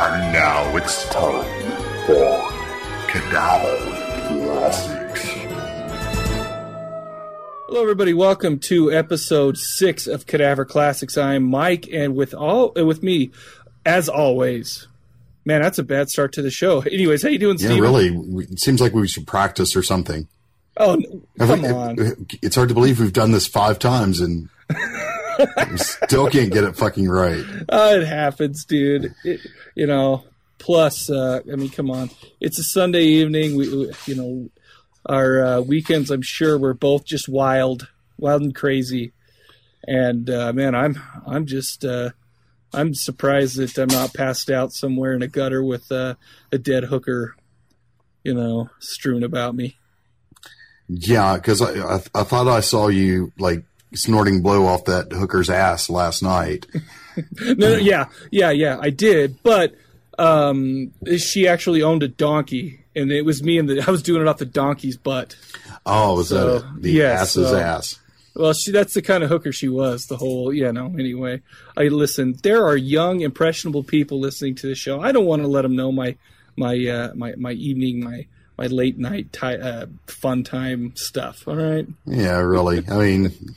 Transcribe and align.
And 0.00 0.32
now 0.32 0.76
it's 0.76 1.08
time 1.08 1.44
for 2.06 2.50
Cadaver 3.08 4.28
Classics. 4.28 5.24
Hello, 7.66 7.82
everybody. 7.82 8.14
Welcome 8.14 8.60
to 8.60 8.92
episode 8.92 9.58
six 9.58 10.06
of 10.06 10.24
Cadaver 10.26 10.64
Classics. 10.64 11.18
I'm 11.18 11.42
Mike, 11.42 11.88
and 11.92 12.14
with 12.14 12.32
all 12.32 12.70
with 12.76 13.02
me, 13.02 13.32
as 13.84 14.08
always, 14.08 14.86
man, 15.44 15.62
that's 15.62 15.80
a 15.80 15.82
bad 15.84 16.10
start 16.10 16.32
to 16.34 16.42
the 16.42 16.50
show. 16.52 16.80
Anyways, 16.92 17.24
how 17.24 17.28
you 17.30 17.38
doing, 17.40 17.58
Yeah, 17.58 17.70
really. 17.80 18.16
It 18.44 18.60
seems 18.60 18.80
like 18.80 18.92
we 18.92 19.08
should 19.08 19.26
practice 19.26 19.74
or 19.74 19.82
something. 19.82 20.28
Oh, 20.76 20.92
n- 20.92 21.26
come 21.40 21.64
on. 21.64 21.96
It's 22.40 22.54
hard 22.54 22.68
to 22.68 22.74
believe 22.74 23.00
we've 23.00 23.12
done 23.12 23.32
this 23.32 23.48
five 23.48 23.80
times 23.80 24.20
and 24.20 24.48
we 24.70 24.76
still 25.76 26.28
can't 26.28 26.52
get 26.52 26.64
it 26.64 26.76
fucking 26.76 27.08
right. 27.08 27.44
Oh, 27.68 28.00
it 28.00 28.06
happens, 28.06 28.64
dude. 28.64 29.14
It, 29.24 29.40
you 29.74 29.86
know. 29.86 30.24
Plus, 30.58 31.08
uh, 31.08 31.40
I 31.50 31.54
mean, 31.54 31.70
come 31.70 31.88
on. 31.88 32.10
It's 32.40 32.58
a 32.58 32.64
Sunday 32.64 33.04
evening. 33.04 33.56
We, 33.56 33.68
we 33.68 33.92
you 34.06 34.14
know, 34.16 34.50
our 35.06 35.40
uh, 35.40 35.60
weekends. 35.60 36.10
I'm 36.10 36.20
sure 36.20 36.58
we're 36.58 36.74
both 36.74 37.04
just 37.04 37.28
wild, 37.28 37.86
wild 38.18 38.42
and 38.42 38.54
crazy. 38.54 39.12
And 39.86 40.28
uh, 40.28 40.52
man, 40.52 40.74
I'm 40.74 41.00
I'm 41.26 41.46
just 41.46 41.84
uh, 41.84 42.10
I'm 42.72 42.92
surprised 42.92 43.56
that 43.56 43.78
I'm 43.78 43.86
not 43.88 44.14
passed 44.14 44.50
out 44.50 44.72
somewhere 44.72 45.14
in 45.14 45.22
a 45.22 45.28
gutter 45.28 45.62
with 45.62 45.90
uh, 45.92 46.16
a 46.50 46.58
dead 46.58 46.84
hooker, 46.84 47.36
you 48.24 48.34
know, 48.34 48.68
strewn 48.80 49.22
about 49.22 49.54
me. 49.54 49.76
Yeah, 50.88 51.36
because 51.36 51.62
I, 51.62 51.78
I 51.78 52.00
I 52.14 52.24
thought 52.24 52.48
I 52.48 52.60
saw 52.60 52.88
you 52.88 53.32
like 53.38 53.62
snorting 53.94 54.42
blow 54.42 54.66
off 54.66 54.84
that 54.86 55.12
hooker's 55.12 55.50
ass 55.50 55.88
last 55.90 56.22
night. 56.22 56.66
No, 57.40 57.52
no, 57.54 57.76
yeah, 57.76 58.04
yeah, 58.30 58.50
yeah, 58.52 58.78
I 58.80 58.90
did, 58.90 59.42
but 59.42 59.74
um, 60.20 60.92
she 61.16 61.48
actually 61.48 61.82
owned 61.82 62.04
a 62.04 62.08
donkey, 62.08 62.84
and 62.94 63.10
it 63.10 63.22
was 63.24 63.42
me 63.42 63.58
and 63.58 63.68
the 63.68 63.82
I 63.84 63.90
was 63.90 64.04
doing 64.04 64.22
it 64.22 64.28
off 64.28 64.38
the 64.38 64.44
donkey's 64.46 64.96
butt. 64.96 65.34
Oh, 65.84 66.14
was 66.14 66.28
So, 66.28 66.60
that 66.60 66.80
the 66.82 66.92
yeah, 66.92 67.20
ass's 67.20 67.48
so- 67.50 67.58
ass? 67.58 67.98
Well, 68.36 68.52
she 68.52 68.70
that's 68.70 68.94
the 68.94 69.02
kind 69.02 69.24
of 69.24 69.30
hooker 69.30 69.50
she 69.50 69.68
was. 69.68 70.06
The 70.06 70.16
whole, 70.16 70.52
you 70.52 70.70
know. 70.72 70.94
Anyway, 70.96 71.42
I 71.76 71.88
listen. 71.88 72.36
There 72.44 72.64
are 72.64 72.76
young, 72.76 73.20
impressionable 73.22 73.82
people 73.82 74.20
listening 74.20 74.54
to 74.56 74.68
the 74.68 74.76
show. 74.76 75.00
I 75.00 75.10
don't 75.10 75.26
want 75.26 75.42
to 75.42 75.48
let 75.48 75.62
them 75.62 75.74
know 75.74 75.90
my 75.90 76.14
my 76.56 76.76
uh, 76.86 77.14
my 77.16 77.34
my 77.36 77.50
evening, 77.50 78.04
my 78.04 78.28
my 78.58 78.66
late 78.66 78.98
night 78.98 79.32
ti 79.32 79.46
uh, 79.46 79.86
fun 80.06 80.42
time 80.44 80.92
stuff. 80.96 81.46
All 81.46 81.56
right, 81.56 81.86
Yeah, 82.04 82.38
really. 82.38 82.84
I 82.90 82.96
mean, 82.98 83.54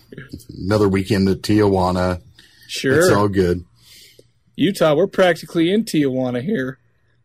another 0.58 0.88
weekend 0.88 1.28
at 1.28 1.42
Tijuana. 1.42 2.22
sure. 2.68 3.00
It's 3.00 3.10
all 3.10 3.28
good. 3.28 3.66
Utah, 4.56 4.94
we're 4.94 5.08
practically 5.08 5.72
in 5.72 5.84
Tijuana 5.86 6.42
here. 6.44 6.78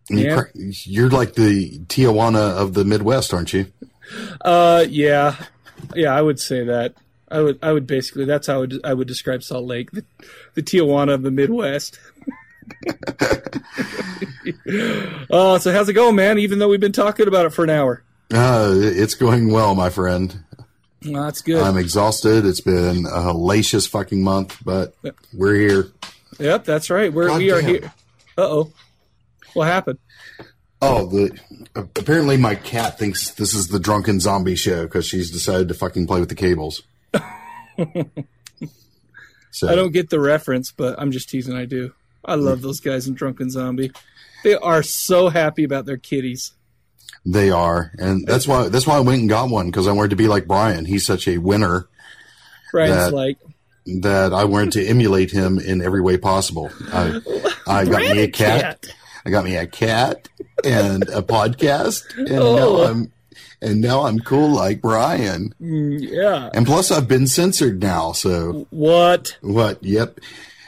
Yeah. 0.08 0.42
You're 0.54 1.10
like 1.10 1.34
the 1.34 1.78
Tijuana 1.80 2.56
of 2.56 2.74
the 2.74 2.84
Midwest, 2.84 3.34
aren't 3.34 3.52
you? 3.52 3.66
Uh, 4.40 4.86
yeah, 4.88 5.36
yeah, 5.94 6.14
I 6.14 6.22
would 6.22 6.38
say 6.40 6.64
that. 6.64 6.94
I 7.28 7.40
would, 7.40 7.58
I 7.60 7.72
would 7.72 7.86
basically. 7.88 8.24
That's 8.24 8.46
how 8.46 8.54
I 8.54 8.58
would, 8.58 8.80
I 8.84 8.94
would 8.94 9.08
describe 9.08 9.42
Salt 9.42 9.64
Lake, 9.66 9.90
the, 9.90 10.04
the 10.54 10.62
Tijuana 10.62 11.12
of 11.14 11.22
the 11.22 11.30
Midwest. 11.32 11.98
oh, 15.30 15.58
so 15.60 15.72
how's 15.72 15.88
it 15.88 15.94
going, 15.94 16.16
man? 16.16 16.38
Even 16.38 16.58
though 16.58 16.68
we've 16.68 16.80
been 16.80 16.92
talking 16.92 17.28
about 17.28 17.46
it 17.46 17.50
for 17.50 17.64
an 17.64 17.70
hour. 17.70 18.02
Uh, 18.32 18.72
it's 18.74 19.14
going 19.14 19.52
well, 19.52 19.74
my 19.74 19.90
friend. 19.90 20.44
Well, 21.04 21.24
that's 21.24 21.40
good. 21.42 21.62
I'm 21.62 21.76
exhausted. 21.76 22.44
It's 22.44 22.60
been 22.60 23.06
a 23.06 23.20
hellacious 23.20 23.88
fucking 23.88 24.22
month, 24.22 24.58
but 24.64 24.94
we're 25.32 25.54
here. 25.54 25.92
yep, 26.38 26.64
that's 26.64 26.90
right. 26.90 27.12
We're 27.12 27.28
God 27.28 27.38
we 27.38 27.50
are 27.52 27.60
here. 27.60 27.92
Uh 28.38 28.42
oh, 28.42 28.72
what 29.54 29.68
happened? 29.68 29.98
Oh, 30.82 31.06
the 31.06 31.38
apparently 31.74 32.36
my 32.36 32.54
cat 32.54 32.98
thinks 32.98 33.30
this 33.30 33.54
is 33.54 33.68
the 33.68 33.78
drunken 33.78 34.20
zombie 34.20 34.56
show 34.56 34.82
because 34.84 35.06
she's 35.06 35.30
decided 35.30 35.68
to 35.68 35.74
fucking 35.74 36.06
play 36.06 36.20
with 36.20 36.28
the 36.28 36.34
cables. 36.34 36.82
so 39.50 39.68
I 39.68 39.74
don't 39.74 39.92
get 39.92 40.10
the 40.10 40.20
reference, 40.20 40.72
but 40.72 41.00
I'm 41.00 41.12
just 41.12 41.30
teasing. 41.30 41.56
I 41.56 41.64
do. 41.64 41.92
I 42.26 42.34
love 42.34 42.60
those 42.62 42.80
guys 42.80 43.06
in 43.06 43.14
Drunken 43.14 43.50
Zombie. 43.50 43.92
They 44.44 44.54
are 44.56 44.82
so 44.82 45.28
happy 45.28 45.64
about 45.64 45.86
their 45.86 45.96
kitties. 45.96 46.52
they 47.24 47.50
are, 47.50 47.92
and 47.98 48.26
that's 48.26 48.46
why 48.46 48.68
that's 48.68 48.86
why 48.86 48.96
I 48.96 49.00
went 49.00 49.20
and 49.20 49.28
got 49.28 49.48
one 49.50 49.66
because 49.66 49.86
I 49.88 49.92
wanted 49.92 50.10
to 50.10 50.16
be 50.16 50.28
like 50.28 50.46
Brian. 50.46 50.84
He's 50.84 51.06
such 51.06 51.26
a 51.28 51.38
winner 51.38 51.88
Brian's 52.72 52.96
That- 52.96 53.12
like, 53.12 53.38
that 54.02 54.32
I 54.32 54.44
wanted 54.44 54.72
to 54.72 54.86
emulate 54.86 55.30
him 55.30 55.58
in 55.58 55.80
every 55.82 56.00
way 56.02 56.16
possible. 56.18 56.70
I, 56.92 57.20
I 57.66 57.84
got 57.84 58.00
me 58.02 58.20
a 58.22 58.28
cat. 58.28 58.86
I 59.24 59.30
got 59.30 59.44
me 59.44 59.56
a 59.56 59.66
cat 59.66 60.28
and 60.64 61.02
a 61.08 61.22
podcast, 61.22 62.02
and 62.16 62.30
Oh. 62.32 62.56
now 62.56 62.90
I'm 62.90 63.12
and 63.62 63.80
now 63.80 64.02
I'm 64.02 64.18
cool 64.20 64.50
like 64.50 64.80
Brian. 64.82 65.54
Mm, 65.60 65.98
yeah. 66.10 66.50
And 66.52 66.66
plus, 66.66 66.90
I've 66.90 67.08
been 67.08 67.26
censored 67.26 67.80
now. 67.80 68.12
So 68.12 68.66
What? 68.70 69.36
what? 69.40 69.82
Yep. 69.82 70.20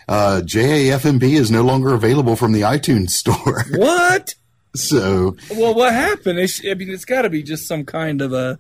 Uh, 0.09 0.41
JAFMP 0.43 1.23
is 1.23 1.51
no 1.51 1.63
longer 1.63 1.93
available 1.93 2.35
from 2.35 2.53
the 2.53 2.63
iTunes 2.63 3.11
store. 3.11 3.65
What? 3.77 4.35
so 4.75 5.37
Well, 5.51 5.75
what 5.75 5.93
happened? 5.93 6.39
It's, 6.39 6.61
I 6.65 6.75
mean, 6.75 6.91
it's 6.91 7.05
got 7.05 7.23
to 7.23 7.31
be 7.31 7.43
just 7.43 7.67
some 7.67 7.85
kind 7.85 8.23
of 8.23 8.33
a, 8.33 8.59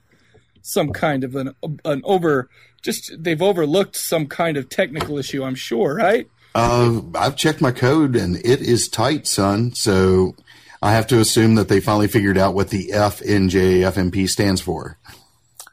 some 0.62 0.92
kind 0.92 1.24
of 1.24 1.34
an 1.34 1.54
an 1.84 2.02
over. 2.04 2.50
Just 2.82 3.12
they've 3.18 3.40
overlooked 3.40 3.96
some 3.96 4.26
kind 4.26 4.56
of 4.56 4.68
technical 4.68 5.18
issue. 5.18 5.42
I'm 5.42 5.54
sure, 5.54 5.94
right? 5.94 6.28
uh, 6.54 7.00
I've 7.14 7.36
checked 7.36 7.60
my 7.60 7.72
code 7.72 8.16
and 8.16 8.36
it 8.36 8.60
is 8.60 8.88
tight, 8.88 9.26
son. 9.26 9.74
So 9.74 10.34
I 10.82 10.92
have 10.92 11.06
to 11.08 11.20
assume 11.20 11.54
that 11.56 11.68
they 11.68 11.80
finally 11.80 12.08
figured 12.08 12.38
out 12.38 12.54
what 12.54 12.70
the 12.70 12.92
F 12.92 13.22
in 13.22 13.48
JAFMP 13.48 14.28
stands 14.28 14.60
for. 14.60 14.98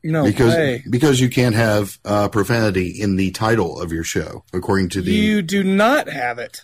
No 0.07 0.23
because 0.23 0.81
because 0.89 1.19
you 1.19 1.29
can't 1.29 1.55
have 1.55 1.97
uh, 2.05 2.29
profanity 2.29 2.89
in 3.01 3.15
the 3.15 3.31
title 3.31 3.81
of 3.81 3.91
your 3.91 4.03
show, 4.03 4.43
according 4.53 4.89
to 4.89 5.01
the. 5.01 5.11
You 5.11 5.41
do 5.41 5.63
not 5.63 6.07
have 6.07 6.37
it 6.37 6.61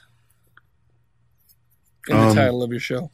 in 2.08 2.16
the 2.18 2.24
Um, 2.24 2.36
title 2.36 2.62
of 2.62 2.70
your 2.70 2.80
show. 2.80 3.10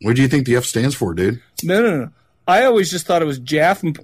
what 0.00 0.16
do 0.16 0.22
you 0.22 0.28
think 0.28 0.46
the 0.46 0.56
F 0.56 0.64
stands 0.64 0.94
for, 0.94 1.12
dude? 1.12 1.42
No, 1.62 1.82
no, 1.82 1.96
no. 2.04 2.10
I 2.48 2.64
always 2.64 2.90
just 2.90 3.06
thought 3.06 3.20
it 3.20 3.26
was 3.26 3.38
Jaff. 3.38 3.82
And, 3.82 3.98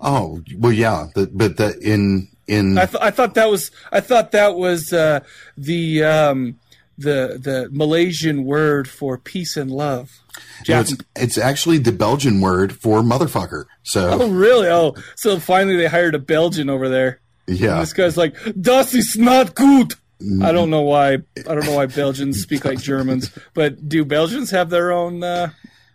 Oh 0.00 0.42
well, 0.56 0.72
yeah, 0.72 1.06
the, 1.14 1.26
but 1.32 1.56
that 1.56 1.76
in 1.82 2.28
in 2.46 2.78
I, 2.78 2.86
th- 2.86 3.02
I 3.02 3.10
thought 3.10 3.34
that 3.34 3.50
was. 3.50 3.70
I 3.90 4.00
thought 4.00 4.30
that 4.32 4.54
was 4.54 4.92
uh, 4.92 5.20
the 5.58 6.04
um, 6.04 6.58
the 6.98 7.38
the 7.40 7.68
Malaysian 7.72 8.44
word 8.44 8.88
for 8.88 9.18
peace 9.18 9.56
and 9.56 9.70
love. 9.70 10.20
no, 10.68 10.80
it's 10.80 10.94
it's 11.14 11.38
actually 11.38 11.78
the 11.78 11.92
Belgian 11.92 12.40
word 12.40 12.72
for 12.74 13.00
motherfucker. 13.02 13.64
So 13.82 14.18
Oh, 14.20 14.28
really? 14.30 14.68
Oh, 14.68 14.94
so 15.14 15.38
finally 15.38 15.76
they 15.76 15.86
hired 15.86 16.14
a 16.14 16.18
Belgian 16.18 16.68
over 16.70 16.88
there. 16.88 17.20
yeah, 17.46 17.80
This 17.80 17.92
guy's 17.92 18.16
like, 18.16 18.34
"Das 18.60 18.94
ist 18.94 19.16
not 19.18 19.54
gut." 19.54 19.94
I 20.42 20.50
don't 20.52 20.70
know 20.70 20.80
why. 20.80 21.12
I 21.46 21.54
don't 21.54 21.66
know 21.66 21.76
why 21.76 21.84
Belgians 21.86 22.40
speak 22.40 22.64
like 22.64 22.80
Germans, 22.80 23.30
but 23.52 23.86
do 23.86 24.02
Belgians 24.04 24.50
have 24.50 24.70
their 24.70 24.90
own 24.90 25.22
uh, 25.22 25.50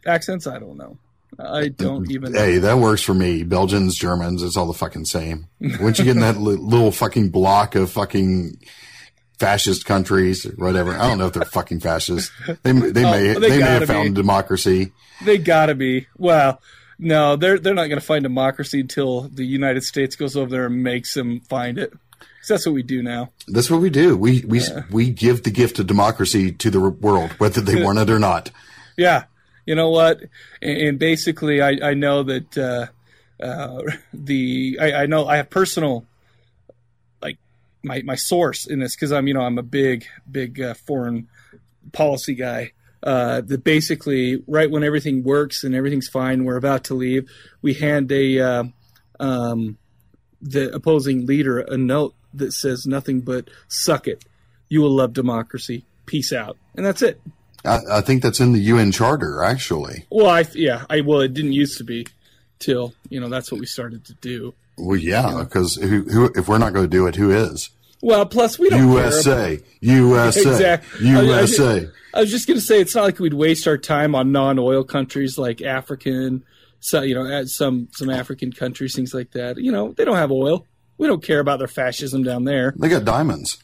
accents? 0.06 0.46
I 0.46 0.60
don't 0.60 0.78
know. 0.78 0.98
I 1.40 1.70
don't 1.70 2.12
even. 2.12 2.34
hey, 2.36 2.60
that 2.60 2.78
works 2.78 3.02
for 3.02 3.16
me. 3.16 3.44
Belgians, 3.44 3.98
Germans, 3.98 4.44
it's 4.44 4.56
all 4.58 4.68
the 4.68 4.78
fucking 4.78 5.06
same. 5.06 5.48
Once 5.80 5.98
you 5.98 6.06
get 6.06 6.16
in 6.16 6.22
that 6.22 6.38
little 6.38 6.92
fucking 6.92 7.30
block 7.30 7.74
of 7.74 7.90
fucking 7.92 8.60
fascist 9.42 9.86
countries, 9.86 10.46
or 10.46 10.52
whatever. 10.52 10.94
I 10.94 11.08
don't 11.08 11.18
know 11.18 11.28
if 11.28 11.34
they're 11.34 11.44
fucking 11.46 11.80
fascist. 11.82 12.32
They 12.64 12.72
they 12.72 13.04
may 13.04 13.36
Oh, 13.36 13.40
they 13.40 13.50
they, 13.50 13.50
may 13.50 13.60
gotta 13.60 13.80
have 13.80 13.88
found 13.88 14.16
be. 14.16 14.22
democracy. 14.22 14.92
They 15.26 15.38
gotta 15.38 15.76
be. 15.76 16.08
Well, 16.18 16.62
no, 17.00 17.36
they're 17.36 17.60
they're 17.60 17.74
not 17.74 17.88
gonna 17.88 18.02
find 18.02 18.24
democracy 18.24 18.80
until 18.80 19.22
the 19.30 19.44
United 19.46 19.84
States 19.84 20.16
goes 20.16 20.38
over 20.38 20.50
there 20.50 20.68
and 20.68 20.84
makes 20.84 21.14
them 21.14 21.40
find 21.42 21.78
it. 21.78 21.92
'Cause 21.92 22.48
that's 22.48 22.66
what 22.66 22.74
we 22.74 22.82
do 22.84 23.04
now. 23.04 23.30
That's 23.48 23.70
what 23.70 23.82
we 23.82 23.90
do. 23.90 24.16
We 24.18 24.44
we 24.48 24.62
we 24.92 25.10
give 25.12 25.44
the 25.44 25.52
gift 25.52 25.78
of 25.80 25.88
democracy 25.88 26.52
to 26.52 26.70
the 26.72 26.80
world, 26.80 27.32
whether 27.40 27.62
they 27.62 27.84
want 27.84 28.00
it 28.00 28.10
or 28.10 28.20
not. 28.20 28.52
Yeah, 28.98 29.24
you 29.66 29.74
know 29.74 29.90
what? 29.90 30.20
And, 30.62 30.78
and 30.78 31.00
basically, 31.00 31.62
I 31.62 31.92
I 31.92 31.94
know 31.96 32.24
that 32.24 32.58
uh, 32.58 32.88
uh, 33.44 33.82
the 34.14 34.78
I, 34.80 34.94
I 34.94 35.06
know 35.08 35.26
I 35.28 35.38
have 35.38 35.50
personal 35.50 36.06
my 37.84 38.02
my 38.04 38.16
source 38.16 38.68
in 38.68 38.80
this 38.80 38.96
because 38.96 39.12
I'm 39.12 39.28
you 39.28 39.34
know 39.34 39.42
I'm 39.42 39.58
a 39.58 39.64
big 39.64 40.06
big 40.30 40.62
uh, 40.62 40.74
foreign 40.74 41.28
policy 41.92 42.36
guy. 42.36 42.74
Uh, 43.04 43.42
that 43.42 43.64
basically 43.64 44.44
right 44.48 44.70
when 44.70 44.84
everything 44.84 45.24
works 45.24 45.64
and 45.64 45.74
everything's 45.74 46.08
fine, 46.08 46.44
we're 46.44 46.56
about 46.56 46.84
to 46.84 46.94
leave. 46.94 47.28
We 47.64 47.74
hand 47.74 48.12
a 48.12 48.40
uh, 48.40 48.64
um, 49.20 49.80
the 50.40 50.72
opposing 50.72 51.26
leader 51.26 51.60
a 51.60 51.78
note 51.78 52.14
that 52.36 52.54
says 52.54 52.86
nothing 52.86 53.22
but 53.22 53.50
"suck 53.68 54.08
it." 54.08 54.24
You 54.70 54.82
will 54.82 54.92
love 54.92 55.14
democracy. 55.14 55.86
Peace 56.06 56.32
out, 56.32 56.58
and 56.76 56.86
that's 56.86 57.02
it. 57.02 57.20
I, 57.66 57.80
I 57.92 58.02
think 58.02 58.22
that's 58.24 58.40
in 58.40 58.54
the 58.54 58.60
UN 58.60 58.92
Charter, 58.92 59.44
actually. 59.44 60.06
Well, 60.10 60.28
I 60.28 60.46
yeah, 60.54 60.86
I 60.90 61.02
well, 61.02 61.22
it 61.22 61.34
didn't 61.34 61.54
used 61.54 61.78
to 61.80 61.84
be 61.84 62.06
till 62.60 62.94
you 63.10 63.20
know 63.20 63.30
that's 63.30 63.52
what 63.52 63.60
we 63.60 63.66
started 63.66 64.06
to 64.06 64.14
do. 64.16 64.54
Well, 64.82 64.98
yeah, 64.98 65.44
because 65.44 65.76
who, 65.76 66.02
who, 66.04 66.32
if 66.36 66.48
we're 66.48 66.58
not 66.58 66.74
going 66.74 66.86
to 66.86 66.90
do 66.90 67.08
it, 67.08 67.16
who 67.16 67.32
is? 67.32 67.70
Well, 68.02 68.26
plus 68.26 68.58
we 68.58 68.70
don't 68.70 68.80
care 68.80 68.90
about- 68.90 69.14
USA, 69.14 69.60
USA, 69.82 70.74
I- 71.00 71.04
USA. 71.04 71.88
I 72.14 72.20
was 72.20 72.32
just 72.32 72.46
going 72.48 72.60
to 72.60 72.66
say 72.66 72.82
it's 72.82 72.96
not 72.96 73.04
like 73.04 73.20
we'd 73.20 73.34
waste 73.34 73.68
our 73.68 73.78
time 73.78 74.16
on 74.16 74.32
non-oil 74.32 74.84
countries 74.84 75.38
like 75.38 75.62
African, 75.62 76.44
so 76.82 77.04
you 77.04 77.14
know, 77.16 77.46
some 77.46 77.88
some 77.94 78.10
African 78.10 78.52
countries, 78.52 78.96
things 78.96 79.14
like 79.14 79.32
that. 79.32 79.58
You 79.58 79.72
know, 79.72 79.94
they 79.94 80.04
don't 80.04 80.18
have 80.18 80.32
oil. 80.32 80.68
We 80.98 81.08
don't 81.08 81.24
care 81.24 81.40
about 81.40 81.60
their 81.60 81.70
fascism 81.70 82.24
down 82.24 82.44
there. 82.44 82.74
They 82.78 82.90
got 82.90 83.06
diamonds. 83.06 83.64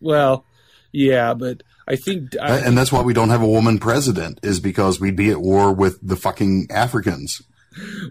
Well, 0.00 0.44
yeah, 0.92 1.34
but 1.34 1.62
I 1.86 1.96
think 1.96 2.36
I, 2.40 2.58
and 2.58 2.76
that's 2.76 2.90
why 2.90 3.02
we 3.02 3.12
don't 3.14 3.30
have 3.30 3.42
a 3.42 3.46
woman 3.48 3.78
president 3.78 4.40
is 4.42 4.58
because 4.60 4.98
we'd 5.00 5.16
be 5.16 5.30
at 5.30 5.40
war 5.40 5.72
with 5.72 5.98
the 6.02 6.16
fucking 6.16 6.68
Africans. 6.70 7.42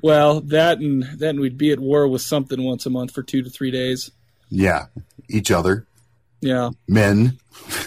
Well 0.01 0.41
that 0.41 0.79
and 0.79 1.03
then 1.17 1.39
we'd 1.39 1.57
be 1.57 1.71
at 1.71 1.79
war 1.79 2.07
with 2.07 2.21
something 2.21 2.63
once 2.63 2.85
a 2.85 2.89
month 2.89 3.11
for 3.11 3.23
two 3.23 3.41
to 3.41 3.49
three 3.49 3.71
days. 3.71 4.11
Yeah, 4.49 4.85
each 5.29 5.49
other, 5.51 5.87
Yeah. 6.41 6.71
men. 6.87 7.37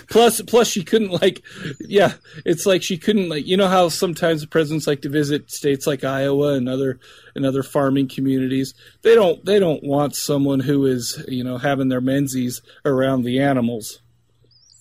Plus, 0.09 0.41
plus 0.43 0.69
she 0.69 0.83
couldn't 0.85 1.11
like, 1.11 1.43
yeah, 1.81 2.15
it's 2.45 2.67
like 2.67 2.83
she 2.83 2.97
couldn't 2.99 3.29
like, 3.29 3.47
you 3.47 3.57
know 3.57 3.69
how 3.69 3.89
sometimes 3.89 4.41
the 4.41 4.47
presidents 4.47 4.87
like 4.87 5.03
to 5.03 5.09
visit 5.09 5.51
states 5.51 5.87
like 5.87 6.05
Iowa 6.05 6.55
and 6.55 6.69
other 6.69 6.99
and 7.35 7.45
other 7.45 7.63
farming 7.63 8.09
communities. 8.09 8.75
They 9.03 9.15
don't 9.15 9.45
they 9.45 9.59
don't 9.59 9.83
want 9.85 10.15
someone 10.17 10.61
who 10.61 10.87
is 10.87 11.23
you 11.29 11.43
know 11.45 11.59
having 11.59 11.89
their 11.89 12.01
menzies 12.01 12.63
around 12.85 13.23
the 13.25 13.41
animals. 13.41 14.01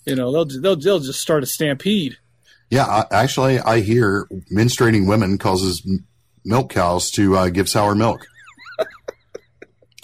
You 0.05 0.15
know 0.15 0.31
they'll 0.31 0.61
they'll 0.61 0.75
they'll 0.75 0.99
just 0.99 1.19
start 1.19 1.43
a 1.43 1.47
stampede. 1.47 2.17
Yeah, 2.69 2.85
I, 2.85 3.05
actually, 3.11 3.59
I 3.59 3.81
hear 3.81 4.27
menstruating 4.51 5.07
women 5.07 5.37
causes 5.37 5.81
milk 6.45 6.69
cows 6.71 7.11
to 7.11 7.35
uh, 7.37 7.49
give 7.49 7.67
sour 7.67 7.95
milk. 7.95 8.25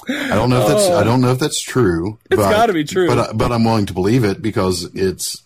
I 0.09 0.29
don't 0.35 0.49
know 0.49 0.61
if 0.61 0.67
that's 0.67 0.89
I 0.89 1.03
don't 1.03 1.21
know 1.21 1.31
if 1.31 1.39
that's 1.39 1.61
true. 1.61 2.17
It's 2.29 2.41
but- 2.41 2.49
gotta 2.51 2.73
be 2.73 2.83
true. 2.83 3.07
but 3.07 3.19
I- 3.19 3.33
but 3.33 3.51
I'm 3.51 3.63
willing 3.63 3.85
to 3.85 3.93
believe 3.93 4.23
it 4.23 4.41
because 4.41 4.83
it's 4.95 5.43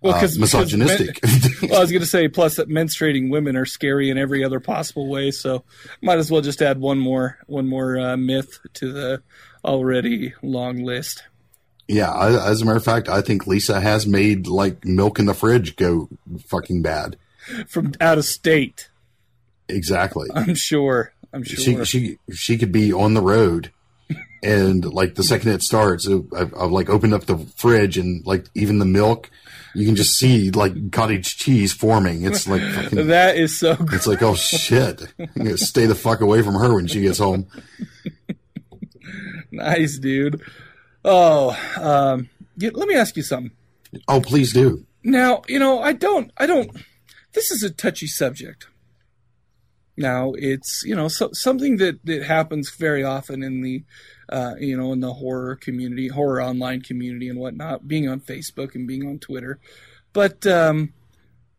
Well, 0.00 0.14
uh, 0.14 0.20
misogynistic. 0.38 1.20
because 1.20 1.60
men- 1.62 1.70
well, 1.70 1.78
I 1.78 1.82
was 1.82 1.90
going 1.90 2.00
to 2.02 2.06
say, 2.08 2.28
plus 2.28 2.56
that 2.56 2.68
menstruating 2.68 3.30
women 3.30 3.56
are 3.56 3.64
scary 3.66 4.08
in 4.08 4.18
every 4.18 4.42
other 4.44 4.60
possible 4.60 5.08
way. 5.08 5.30
So 5.32 5.64
might 6.00 6.18
as 6.18 6.30
well 6.30 6.40
just 6.40 6.62
add 6.62 6.80
one 6.80 6.98
more 6.98 7.38
one 7.46 7.66
more 7.68 7.98
uh, 7.98 8.16
myth 8.16 8.60
to 8.74 8.92
the 8.92 9.22
already 9.64 10.32
long 10.42 10.84
list. 10.84 11.24
yeah, 11.88 12.10
I, 12.12 12.50
as 12.50 12.62
a 12.62 12.64
matter 12.64 12.76
of 12.78 12.84
fact, 12.84 13.08
I 13.08 13.20
think 13.20 13.46
Lisa 13.48 13.80
has 13.80 14.06
made 14.06 14.46
like 14.46 14.84
milk 14.84 15.18
in 15.18 15.26
the 15.26 15.34
fridge 15.34 15.74
go 15.76 16.08
fucking 16.46 16.82
bad. 16.82 17.16
From 17.68 17.92
out 18.00 18.18
of 18.18 18.24
state, 18.24 18.88
Exactly. 19.72 20.28
I'm 20.34 20.54
sure. 20.54 21.12
I'm 21.32 21.42
sure. 21.42 21.84
she 21.84 21.84
she 21.84 22.18
she 22.32 22.58
could 22.58 22.72
be 22.72 22.92
on 22.92 23.14
the 23.14 23.22
road 23.22 23.72
and 24.42 24.84
like 24.84 25.14
the 25.14 25.22
second 25.22 25.52
it 25.52 25.62
starts 25.62 26.06
I've, 26.06 26.54
I've 26.54 26.70
like 26.70 26.90
opened 26.90 27.14
up 27.14 27.24
the 27.24 27.38
fridge 27.56 27.96
and 27.96 28.26
like 28.26 28.46
even 28.54 28.78
the 28.78 28.84
milk 28.84 29.30
you 29.74 29.86
can 29.86 29.96
just 29.96 30.18
see 30.18 30.50
like 30.50 30.90
cottage 30.92 31.38
cheese 31.38 31.72
forming 31.72 32.24
it's 32.24 32.46
like 32.46 32.60
fucking, 32.60 33.06
that 33.06 33.36
is 33.36 33.58
so. 33.58 33.76
Gr- 33.76 33.94
it's 33.94 34.06
like 34.06 34.20
oh 34.20 34.34
shit 34.34 35.00
stay 35.56 35.86
the 35.86 35.94
fuck 35.94 36.20
away 36.20 36.42
from 36.42 36.54
her 36.54 36.74
when 36.74 36.86
she 36.86 37.00
gets 37.00 37.18
home 37.18 37.46
nice, 39.52 39.98
dude. 39.98 40.42
Oh, 41.04 41.50
um, 41.80 42.28
let 42.58 42.88
me 42.88 42.94
ask 42.94 43.16
you 43.16 43.22
something. 43.22 43.52
oh 44.08 44.20
please 44.20 44.52
do 44.52 44.86
Now, 45.02 45.42
you 45.48 45.58
know, 45.58 45.80
I 45.80 45.92
don't, 45.92 46.30
I 46.36 46.46
don't. 46.46 46.70
This 47.32 47.50
is 47.50 47.62
a 47.62 47.70
touchy 47.70 48.06
subject. 48.06 48.66
Now, 49.96 50.32
it's 50.36 50.82
you 50.84 50.94
know 50.94 51.08
so, 51.08 51.30
something 51.32 51.76
that 51.76 52.04
that 52.04 52.22
happens 52.24 52.70
very 52.70 53.04
often 53.04 53.42
in 53.42 53.62
the, 53.62 53.84
uh, 54.28 54.54
you 54.58 54.76
know, 54.76 54.92
in 54.92 55.00
the 55.00 55.12
horror 55.12 55.56
community, 55.56 56.08
horror 56.08 56.42
online 56.42 56.80
community, 56.80 57.28
and 57.28 57.38
whatnot. 57.38 57.86
Being 57.86 58.08
on 58.08 58.20
Facebook 58.20 58.74
and 58.74 58.88
being 58.88 59.06
on 59.06 59.18
Twitter, 59.18 59.58
but 60.12 60.46
um, 60.46 60.94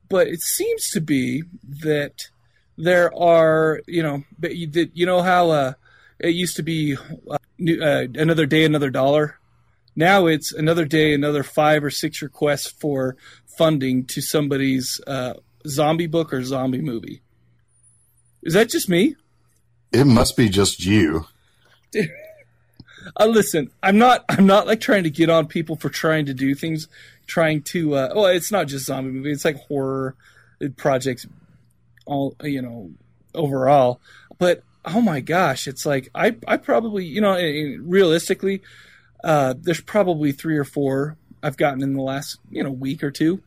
but 0.10 0.28
it 0.28 0.42
seems 0.42 0.90
to 0.92 1.02
be 1.02 1.44
that 1.82 2.30
there 2.78 3.14
are, 3.16 3.82
you 3.88 4.02
know, 4.02 4.24
that 4.40 4.56
you, 4.56 4.68
that, 4.72 4.96
you 4.96 5.06
know 5.06 5.22
how 5.22 5.52
uh, 5.52 5.74
it 6.20 6.34
used 6.34 6.56
to 6.56 6.64
be 6.64 6.98
uh, 7.30 7.38
uh, 7.82 8.08
another 8.16 8.46
day, 8.46 8.66
another 8.66 8.90
dollar. 8.90 9.40
Now 9.96 10.26
it's 10.26 10.52
another 10.52 10.86
day, 10.86 11.14
another 11.14 11.44
five 11.44 11.84
or 11.84 11.92
six 11.92 12.22
requests 12.22 12.68
for 12.68 13.16
funding 13.58 14.06
to 14.06 14.22
somebody's 14.22 15.00
uh, 15.06 15.34
zombie 15.68 16.08
book 16.08 16.34
or 16.34 16.44
zombie 16.44 16.82
movie. 16.82 17.22
Is 18.44 18.54
that 18.54 18.70
just 18.70 18.88
me? 18.90 19.16
it 19.92 20.06
must 20.06 20.36
be 20.38 20.50
just 20.50 20.86
you 20.86 21.26
Uh, 23.20 23.26
listen, 23.26 23.70
I'm 23.84 23.98
not. 23.98 24.24
I'm 24.30 24.46
not 24.46 24.66
like 24.66 24.80
trying 24.80 25.04
to 25.04 25.10
get 25.10 25.30
on 25.30 25.46
people 25.46 25.76
for 25.76 25.90
trying 25.90 26.26
to 26.28 26.34
do 26.34 26.56
things, 26.56 26.88
trying 27.28 27.62
to. 27.64 27.96
Uh, 27.96 28.14
well, 28.16 28.26
it's 28.28 28.50
not 28.50 28.68
just 28.68 28.86
zombie 28.86 29.12
movie. 29.12 29.30
It's 29.32 29.44
like 29.44 29.58
horror 29.58 30.16
uh, 30.64 30.70
projects, 30.78 31.26
all 32.06 32.34
you 32.42 32.62
know, 32.62 32.92
overall. 33.36 34.00
But 34.40 34.64
oh 34.86 35.02
my 35.02 35.20
gosh, 35.20 35.68
it's 35.68 35.86
like 35.86 36.10
I. 36.16 36.38
I 36.48 36.56
probably 36.56 37.04
you 37.06 37.20
know, 37.20 37.34
and- 37.34 37.44
and 37.74 37.92
realistically, 37.92 38.62
uh, 39.22 39.54
there's 39.60 39.82
probably 39.82 40.32
three 40.32 40.58
or 40.58 40.64
four 40.64 41.18
I've 41.44 41.58
gotten 41.58 41.84
in 41.84 41.96
the 41.96 42.02
last 42.02 42.40
you 42.52 42.64
know 42.64 42.72
week 42.72 43.04
or 43.04 43.12
two. 43.12 43.42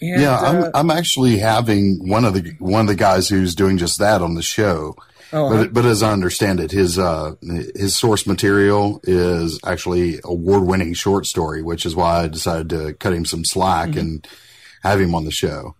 And, 0.00 0.20
yeah 0.22 0.34
uh, 0.36 0.70
I'm 0.74 0.90
I'm 0.90 0.90
actually 0.96 1.38
having 1.38 2.08
one 2.08 2.24
of 2.24 2.34
the 2.34 2.54
one 2.58 2.82
of 2.82 2.86
the 2.86 2.94
guys 2.94 3.28
who's 3.28 3.54
doing 3.54 3.78
just 3.78 3.98
that 3.98 4.22
on 4.22 4.34
the 4.34 4.42
show 4.42 4.94
oh, 5.32 5.50
But, 5.50 5.72
but 5.74 5.84
as 5.84 6.02
I 6.02 6.12
understand 6.12 6.60
it, 6.60 6.70
his 6.70 6.98
uh, 6.98 7.34
his 7.74 7.96
source 7.96 8.26
material 8.26 9.00
is 9.04 9.58
actually 9.66 10.20
award 10.24 10.64
winning 10.64 10.94
short 10.94 11.26
story, 11.26 11.62
which 11.62 11.84
is 11.84 11.94
why 11.96 12.22
I 12.24 12.28
decided 12.28 12.70
to 12.70 12.94
cut 12.94 13.12
him 13.12 13.24
some 13.24 13.44
slack 13.44 13.90
Mm-hmm. 13.90 13.98
and 13.98 14.28
have 14.84 15.00
him 15.00 15.14
on 15.14 15.24
the 15.24 15.32
show. 15.32 15.74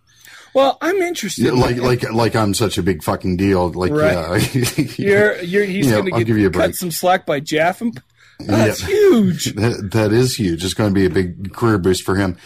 well, 0.53 0.77
I'm 0.81 0.97
interested. 0.97 1.45
Yeah, 1.45 1.51
like 1.51 1.77
like 1.77 2.03
like 2.11 2.35
I'm 2.35 2.53
such 2.53 2.77
a 2.77 2.83
big 2.83 3.01
fucking 3.03 3.37
deal. 3.37 3.69
Like 3.71 3.91
Right. 3.93 4.53
yeah, 4.55 4.85
You're, 4.97 5.41
you're, 5.41 5.63
he's 5.63 5.85
Yeah, 5.85 5.93
going 5.93 6.05
to 6.05 6.11
get 6.11 6.27
give 6.27 6.37
you 6.37 6.47
a 6.47 6.51
cut 6.51 6.75
some 6.75 6.91
slack 6.91 7.25
by 7.25 7.39
Jaffin. 7.39 7.93
That's 8.39 8.81
Yeah. 8.81 8.87
huge. 8.87 9.53
that, 9.55 9.89
that 9.93 10.11
is 10.11 10.35
huge. 10.35 10.63
It's 10.65 10.73
going 10.73 10.89
to 10.89 10.93
be 10.93 11.05
a 11.05 11.09
big 11.09 11.53
career 11.53 11.77
boost 11.77 12.03
for 12.03 12.15
him. 12.15 12.37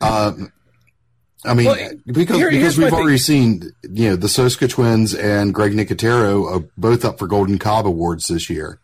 Um, 0.00 0.52
I 1.44 1.54
mean, 1.54 1.66
Well, 1.66 1.90
because 2.06 2.36
here- 2.36 2.50
because 2.50 2.78
we've 2.78 2.92
already 2.92 3.18
seen, 3.18 3.72
you 3.82 4.10
know, 4.10 4.16
the 4.16 4.28
Soska 4.28 4.68
twins 4.68 5.14
and 5.14 5.52
Greg 5.52 5.72
Nicotero 5.72 6.50
are 6.50 6.64
both 6.76 7.04
up 7.04 7.18
for 7.18 7.26
Golden 7.26 7.58
Cobb 7.58 7.86
awards 7.86 8.28
this 8.28 8.48
year 8.48 8.78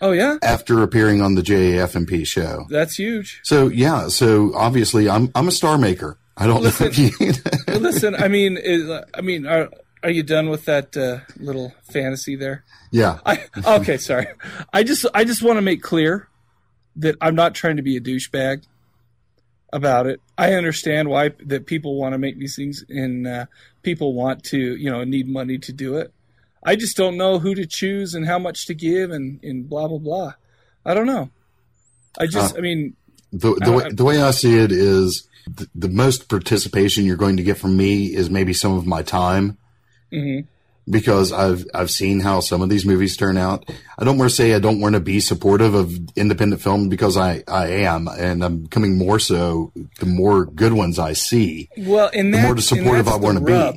Oh 0.00 0.12
yeah, 0.12 0.36
after 0.42 0.82
appearing 0.82 1.20
on 1.22 1.34
the 1.34 1.42
JAFMP 1.42 2.26
show. 2.26 2.66
that's 2.70 2.96
huge. 2.98 3.40
So 3.42 3.68
yeah, 3.68 4.08
so 4.08 4.52
obviously 4.54 5.08
I'm 5.08 5.30
I'm 5.34 5.48
a 5.48 5.52
star 5.52 5.78
maker. 5.78 6.18
I 6.36 6.46
don't 6.46 6.62
know 6.64 6.88
you. 6.92 7.10
Well, 7.68 7.78
Listen, 7.80 8.14
I 8.16 8.28
mean, 8.28 8.56
is, 8.56 8.90
I 9.14 9.20
mean, 9.20 9.46
are 9.46 9.70
are 10.02 10.10
you 10.10 10.22
done 10.22 10.50
with 10.50 10.64
that 10.66 10.96
uh, 10.96 11.20
little 11.38 11.72
fantasy 11.92 12.36
there? 12.36 12.64
yeah, 12.90 13.18
I 13.24 13.44
okay, 13.66 13.96
sorry. 13.96 14.26
I 14.72 14.82
just 14.82 15.06
I 15.14 15.24
just 15.24 15.42
want 15.42 15.56
to 15.56 15.62
make 15.62 15.80
clear 15.82 16.28
that 16.96 17.16
I'm 17.20 17.34
not 17.34 17.54
trying 17.54 17.76
to 17.76 17.82
be 17.82 17.96
a 17.96 18.00
douchebag 18.00 18.64
about 19.74 20.06
it. 20.06 20.20
I 20.38 20.54
understand 20.54 21.08
why 21.08 21.30
that 21.46 21.66
people 21.66 21.96
want 21.98 22.12
to 22.14 22.18
make 22.18 22.38
these 22.38 22.56
things 22.56 22.84
and 22.88 23.26
uh, 23.26 23.46
people 23.82 24.14
want 24.14 24.42
to, 24.44 24.58
you 24.58 24.90
know, 24.90 25.02
need 25.04 25.26
money 25.28 25.58
to 25.58 25.72
do 25.72 25.96
it. 25.96 26.12
I 26.62 26.76
just 26.76 26.96
don't 26.96 27.16
know 27.18 27.38
who 27.38 27.54
to 27.54 27.66
choose 27.66 28.14
and 28.14 28.24
how 28.26 28.38
much 28.38 28.66
to 28.68 28.74
give 28.74 29.10
and 29.10 29.26
and 29.42 29.68
blah 29.68 29.88
blah 29.88 29.98
blah. 29.98 30.32
I 30.86 30.94
don't 30.94 31.06
know. 31.06 31.30
I 32.18 32.26
just, 32.26 32.54
Uh, 32.54 32.58
I 32.58 32.60
mean, 32.60 32.94
the 33.32 33.54
the, 33.54 33.72
Uh, 33.72 33.76
way, 33.76 33.84
the 33.90 34.04
way 34.04 34.22
I 34.22 34.30
see 34.30 34.54
it 34.58 34.70
is 34.72 35.28
the, 35.58 35.66
the 35.74 35.88
most 35.88 36.28
participation 36.28 37.04
you're 37.04 37.16
going 37.24 37.36
to 37.36 37.42
get 37.42 37.58
from 37.58 37.76
me 37.76 38.14
is 38.14 38.30
maybe 38.30 38.54
some 38.54 38.74
of 38.78 38.86
my 38.86 39.02
time. 39.02 39.58
mhm. 40.12 40.46
Because 40.88 41.32
I've 41.32 41.64
I've 41.74 41.90
seen 41.90 42.20
how 42.20 42.40
some 42.40 42.62
of 42.62 42.68
these 42.68 42.84
movies 42.84 43.16
turn 43.16 43.36
out. 43.36 43.70
I 43.98 44.04
don't 44.04 44.18
want 44.18 44.30
to 44.30 44.36
say 44.36 44.54
I 44.54 44.58
don't 44.58 44.80
want 44.80 44.94
to 44.94 45.00
be 45.00 45.20
supportive 45.20 45.74
of 45.74 45.92
independent 46.16 46.60
film 46.62 46.88
because 46.88 47.16
I 47.16 47.42
I 47.48 47.68
am, 47.68 48.08
and 48.08 48.44
I'm 48.44 48.62
becoming 48.64 48.98
more 48.98 49.18
so 49.18 49.72
the 50.00 50.06
more 50.06 50.44
good 50.44 50.72
ones 50.72 50.98
I 50.98 51.12
see. 51.14 51.68
well, 51.78 52.10
and 52.12 52.32
the 52.34 52.40
more 52.42 52.58
supportive 52.58 53.08
I 53.08 53.18
the 53.18 53.40
be. 53.40 53.52
rub. 53.52 53.76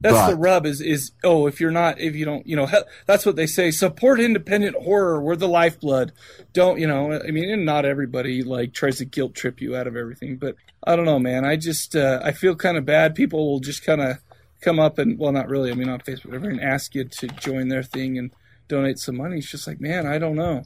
That's 0.00 0.14
But- 0.16 0.30
the 0.30 0.36
rub 0.36 0.66
is 0.66 0.82
is 0.82 1.12
oh 1.22 1.46
if 1.46 1.60
you're 1.60 1.70
not 1.70 1.98
if 1.98 2.14
you 2.14 2.26
don't 2.26 2.46
you 2.46 2.56
know 2.56 2.68
that's 3.06 3.24
what 3.24 3.36
they 3.36 3.46
say 3.46 3.70
support 3.70 4.20
independent 4.20 4.76
horror 4.76 5.18
we're 5.22 5.36
the 5.36 5.48
lifeblood 5.48 6.12
don't 6.52 6.78
you 6.78 6.86
know 6.86 7.12
I 7.12 7.30
mean 7.30 7.48
and 7.48 7.64
not 7.64 7.86
everybody 7.86 8.42
like 8.42 8.74
tries 8.74 8.98
to 8.98 9.06
guilt 9.06 9.34
trip 9.34 9.62
you 9.62 9.74
out 9.74 9.86
of 9.86 9.96
everything 9.96 10.36
but 10.36 10.56
I 10.86 10.94
don't 10.96 11.06
know 11.06 11.18
man 11.18 11.46
I 11.46 11.56
just 11.56 11.96
uh, 11.96 12.20
I 12.22 12.32
feel 12.32 12.54
kind 12.54 12.76
of 12.76 12.84
bad 12.84 13.14
people 13.14 13.50
will 13.50 13.60
just 13.60 13.82
kind 13.82 14.02
of 14.02 14.18
come 14.64 14.80
up 14.80 14.98
and 14.98 15.18
well 15.18 15.32
not 15.32 15.48
really 15.48 15.70
I 15.70 15.74
mean 15.74 15.88
on 15.88 16.00
Facebook 16.00 16.44
and 16.48 16.60
ask 16.60 16.94
you 16.94 17.04
to 17.04 17.26
join 17.28 17.68
their 17.68 17.82
thing 17.82 18.18
and 18.18 18.30
donate 18.68 18.98
some 18.98 19.16
money 19.16 19.38
it's 19.38 19.50
just 19.50 19.66
like 19.66 19.80
man 19.80 20.06
I 20.06 20.18
don't 20.18 20.36
know 20.36 20.64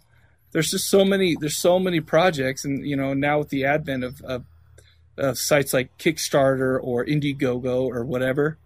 there's 0.53 0.71
just 0.71 0.89
so 0.89 1.05
many 1.05 1.37
there's 1.39 1.59
so 1.59 1.79
many 1.79 2.01
projects 2.01 2.65
and 2.65 2.87
you 2.87 2.97
know 2.97 3.13
now 3.15 3.39
with 3.39 3.49
the 3.49 3.65
advent 3.65 4.05
of, 4.05 4.21
of, 4.23 4.45
of 5.17 5.39
sites 5.39 5.73
like 5.73 5.97
Kickstarter 5.99 6.79
or 6.81 7.05
Indiegogo 7.05 7.87
or 7.87 8.05
whatever 8.05 8.59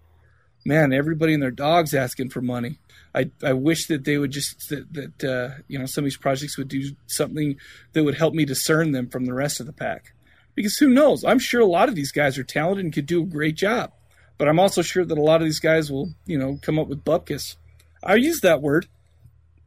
man, 0.64 0.92
everybody 0.92 1.34
and 1.34 1.42
their 1.42 1.50
dogs 1.50 1.94
asking 1.94 2.30
for 2.30 2.40
money. 2.40 2.78
I, 3.14 3.30
I 3.42 3.52
wish 3.52 3.86
that 3.88 4.04
they 4.04 4.16
would 4.16 4.30
just 4.30 4.68
that, 4.70 4.92
that 4.94 5.24
uh, 5.24 5.62
you 5.68 5.78
know 5.78 5.86
some 5.86 6.02
of 6.02 6.06
these 6.06 6.16
projects 6.16 6.56
would 6.56 6.68
do 6.68 6.94
something 7.06 7.56
that 7.92 8.04
would 8.04 8.14
help 8.14 8.34
me 8.34 8.44
discern 8.44 8.92
them 8.92 9.08
from 9.08 9.26
the 9.26 9.34
rest 9.34 9.60
of 9.60 9.66
the 9.66 9.72
pack. 9.72 10.14
Because 10.54 10.76
who 10.76 10.88
knows? 10.88 11.24
I'm 11.24 11.38
sure 11.38 11.60
a 11.60 11.66
lot 11.66 11.88
of 11.88 11.94
these 11.94 12.12
guys 12.12 12.38
are 12.38 12.44
talented 12.44 12.84
and 12.84 12.94
could 12.94 13.06
do 13.06 13.22
a 13.22 13.26
great 13.26 13.56
job, 13.56 13.92
but 14.38 14.48
I'm 14.48 14.58
also 14.58 14.82
sure 14.82 15.04
that 15.04 15.16
a 15.18 15.22
lot 15.22 15.40
of 15.40 15.46
these 15.46 15.60
guys 15.60 15.90
will 15.90 16.10
you 16.26 16.38
know 16.38 16.58
come 16.62 16.78
up 16.78 16.88
with 16.88 17.04
bupkis. 17.04 17.56
I 18.02 18.16
use 18.16 18.40
that 18.40 18.60
word. 18.62 18.86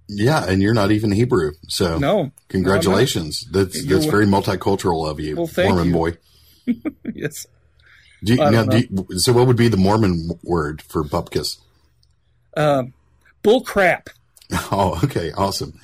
Yeah, 0.07 0.45
and 0.47 0.61
you're 0.61 0.73
not 0.75 0.91
even 0.91 1.11
Hebrew, 1.11 1.53
so 1.67 1.97
No, 1.97 2.31
congratulations. 2.49 3.47
that's 3.51 3.83
You're 3.83 3.97
that's 3.99 4.11
very 4.11 4.25
multicultural 4.27 5.09
of 5.09 5.19
you, 5.19 5.35
Well, 5.35 5.49
Mormon 5.57 5.87
you. 5.87 5.93
boy. 5.93 6.11
yes. 7.15 7.47
Do 8.23 8.33
you, 8.33 8.37
now, 8.37 8.63
do 8.65 8.79
you- 8.79 9.19
so 9.19 9.33
what 9.33 9.47
would 9.47 9.57
be 9.57 9.67
the 9.67 9.77
Mormon 9.77 10.29
word 10.43 10.81
for 10.83 11.03
bupkis? 11.03 11.57
Um, 12.55 12.93
bull 13.43 13.61
crap. 13.61 14.09
Oh, 14.71 14.99
okay, 15.03 15.31
awesome. 15.31 15.79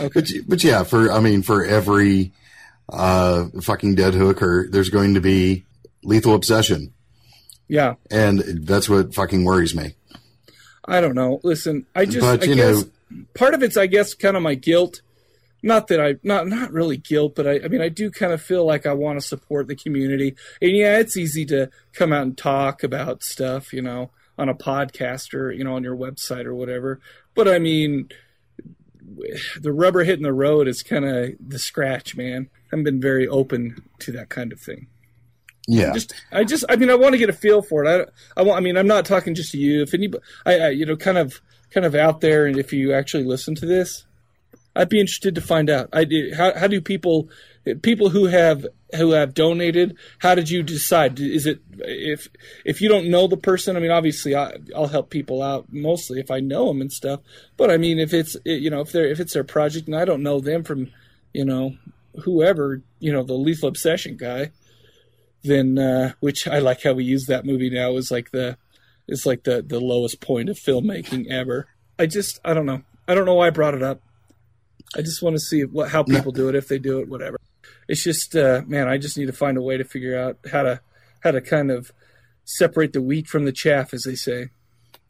Okay. 0.00 0.10
But 0.20 0.30
but 0.48 0.64
yeah, 0.64 0.82
for 0.84 1.12
I 1.12 1.20
mean, 1.20 1.42
for 1.42 1.62
every 1.64 2.32
uh 2.88 3.46
fucking 3.60 3.94
dead 3.94 4.14
hooker, 4.14 4.68
there's 4.70 4.88
going 4.88 5.14
to 5.14 5.20
be 5.20 5.64
lethal 6.02 6.34
obsession, 6.34 6.94
Yeah. 7.68 7.94
and 8.10 8.40
that's 8.66 8.88
what 8.88 9.14
fucking 9.14 9.44
worries 9.44 9.74
me. 9.74 9.94
I 10.84 11.00
don't 11.00 11.14
know. 11.16 11.40
Listen, 11.42 11.84
I 11.94 12.04
just 12.04 12.20
But, 12.20 12.42
I 12.44 12.46
guess 12.54 12.84
know- 12.84 13.24
part 13.34 13.54
of 13.54 13.62
it's 13.62 13.76
I 13.76 13.86
guess 13.86 14.14
kind 14.14 14.36
of 14.36 14.42
my 14.42 14.54
guilt. 14.54 15.00
Not 15.62 15.88
that 15.88 16.00
I 16.00 16.16
not 16.22 16.46
not 16.46 16.70
really 16.72 16.96
guilt, 16.96 17.34
but 17.34 17.46
I, 17.46 17.60
I 17.64 17.68
mean 17.68 17.80
I 17.80 17.88
do 17.88 18.10
kind 18.10 18.32
of 18.32 18.40
feel 18.40 18.64
like 18.64 18.86
I 18.86 18.92
want 18.92 19.20
to 19.20 19.26
support 19.26 19.66
the 19.66 19.74
community. 19.74 20.36
And 20.62 20.76
yeah, 20.76 20.98
it's 20.98 21.16
easy 21.16 21.44
to 21.46 21.70
come 21.92 22.12
out 22.12 22.22
and 22.22 22.38
talk 22.38 22.84
about 22.84 23.24
stuff, 23.24 23.72
you 23.72 23.82
know, 23.82 24.10
on 24.38 24.48
a 24.48 24.54
podcast 24.54 25.34
or 25.34 25.50
you 25.50 25.64
know 25.64 25.74
on 25.74 25.82
your 25.82 25.96
website 25.96 26.44
or 26.44 26.54
whatever. 26.54 27.00
But 27.34 27.48
I 27.48 27.58
mean, 27.58 28.10
the 29.60 29.72
rubber 29.72 30.04
hitting 30.04 30.22
the 30.24 30.32
road 30.32 30.68
is 30.68 30.82
kind 30.82 31.04
of 31.04 31.30
the 31.44 31.58
scratch, 31.58 32.16
man. 32.16 32.48
I've 32.72 32.84
been 32.84 33.00
very 33.00 33.26
open 33.26 33.82
to 34.00 34.12
that 34.12 34.28
kind 34.28 34.52
of 34.52 34.60
thing 34.60 34.88
Yeah, 35.66 35.92
just 35.92 36.14
I 36.30 36.44
just 36.44 36.64
I 36.68 36.76
mean 36.76 36.90
I 36.90 36.94
want 36.94 37.12
to 37.12 37.18
get 37.18 37.28
a 37.28 37.32
feel 37.34 37.62
for 37.62 37.84
it. 37.84 38.08
I 38.36 38.40
I 38.40 38.44
want 38.44 38.58
I 38.58 38.60
mean 38.60 38.76
I'm 38.76 38.86
not 38.86 39.04
talking 39.04 39.34
just 39.34 39.50
to 39.52 39.58
you. 39.58 39.82
If 39.82 39.94
anybody 39.94 40.22
I, 40.44 40.58
I 40.58 40.68
you 40.70 40.86
know 40.86 40.96
kind 40.96 41.18
of 41.18 41.40
kind 41.70 41.84
of 41.84 41.94
out 41.94 42.20
there 42.20 42.46
and 42.46 42.56
if 42.56 42.72
you 42.72 42.92
actually 42.92 43.24
listen 43.24 43.54
to 43.56 43.66
this, 43.66 44.06
I'd 44.76 44.88
be 44.88 45.00
interested 45.00 45.34
to 45.34 45.40
find 45.40 45.68
out. 45.68 45.88
I 45.92 46.04
do- 46.04 46.32
how 46.36 46.56
how 46.56 46.66
do 46.68 46.80
people 46.80 47.28
people 47.82 48.10
who 48.10 48.26
have 48.26 48.64
who 48.94 49.10
have 49.10 49.34
donated? 49.34 49.96
How 50.20 50.36
did 50.36 50.48
you 50.50 50.62
decide? 50.62 51.18
Is 51.18 51.46
it 51.46 51.60
if 51.78 52.28
if 52.64 52.80
you 52.80 52.88
don't 52.88 53.10
know 53.10 53.26
the 53.26 53.36
person? 53.36 53.76
I 53.76 53.80
mean 53.80 53.90
obviously 53.90 54.36
I, 54.36 54.52
I'll 54.74 54.86
help 54.86 55.10
people 55.10 55.42
out 55.42 55.66
mostly 55.72 56.20
if 56.20 56.30
I 56.30 56.38
know 56.38 56.68
them 56.68 56.80
and 56.80 56.92
stuff. 56.92 57.20
But 57.56 57.72
I 57.72 57.76
mean 57.76 57.98
if 57.98 58.14
it's 58.14 58.36
you 58.44 58.70
know 58.70 58.82
if 58.82 58.92
they're 58.92 59.08
if 59.08 59.18
it's 59.18 59.32
their 59.34 59.42
project 59.42 59.88
and 59.88 59.96
I 59.96 60.04
don't 60.04 60.22
know 60.22 60.38
them 60.38 60.62
from 60.62 60.92
you 61.32 61.44
know 61.44 61.76
whoever 62.22 62.82
you 63.00 63.12
know 63.12 63.24
the 63.24 63.34
lethal 63.34 63.68
obsession 63.68 64.16
guy 64.16 64.52
then 65.46 65.78
uh, 65.78 66.12
which 66.20 66.46
I 66.46 66.58
like 66.58 66.82
how 66.82 66.92
we 66.92 67.04
use 67.04 67.26
that 67.26 67.44
movie 67.44 67.70
now 67.70 67.96
is 67.96 68.10
like 68.10 68.30
the 68.30 68.56
is 69.08 69.26
like 69.26 69.44
the 69.44 69.62
the 69.62 69.80
lowest 69.80 70.20
point 70.20 70.48
of 70.48 70.56
filmmaking 70.56 71.28
ever. 71.30 71.68
I 71.98 72.06
just 72.06 72.40
I 72.44 72.54
don't 72.54 72.66
know. 72.66 72.82
I 73.08 73.14
don't 73.14 73.26
know 73.26 73.34
why 73.34 73.48
I 73.48 73.50
brought 73.50 73.74
it 73.74 73.82
up. 73.82 74.00
I 74.96 75.02
just 75.02 75.22
want 75.22 75.34
to 75.34 75.40
see 75.40 75.64
what 75.64 75.90
how 75.90 76.02
people 76.02 76.32
do 76.32 76.48
it 76.48 76.54
if 76.54 76.68
they 76.68 76.78
do 76.78 77.00
it 77.00 77.08
whatever. 77.08 77.38
It's 77.88 78.02
just 78.02 78.34
uh, 78.36 78.62
man, 78.66 78.88
I 78.88 78.98
just 78.98 79.16
need 79.16 79.26
to 79.26 79.32
find 79.32 79.56
a 79.56 79.62
way 79.62 79.76
to 79.76 79.84
figure 79.84 80.18
out 80.18 80.38
how 80.50 80.62
to 80.62 80.80
how 81.20 81.30
to 81.30 81.40
kind 81.40 81.70
of 81.70 81.92
separate 82.44 82.92
the 82.92 83.02
wheat 83.02 83.26
from 83.26 83.44
the 83.44 83.52
chaff 83.52 83.92
as 83.92 84.02
they 84.02 84.14
say. 84.14 84.50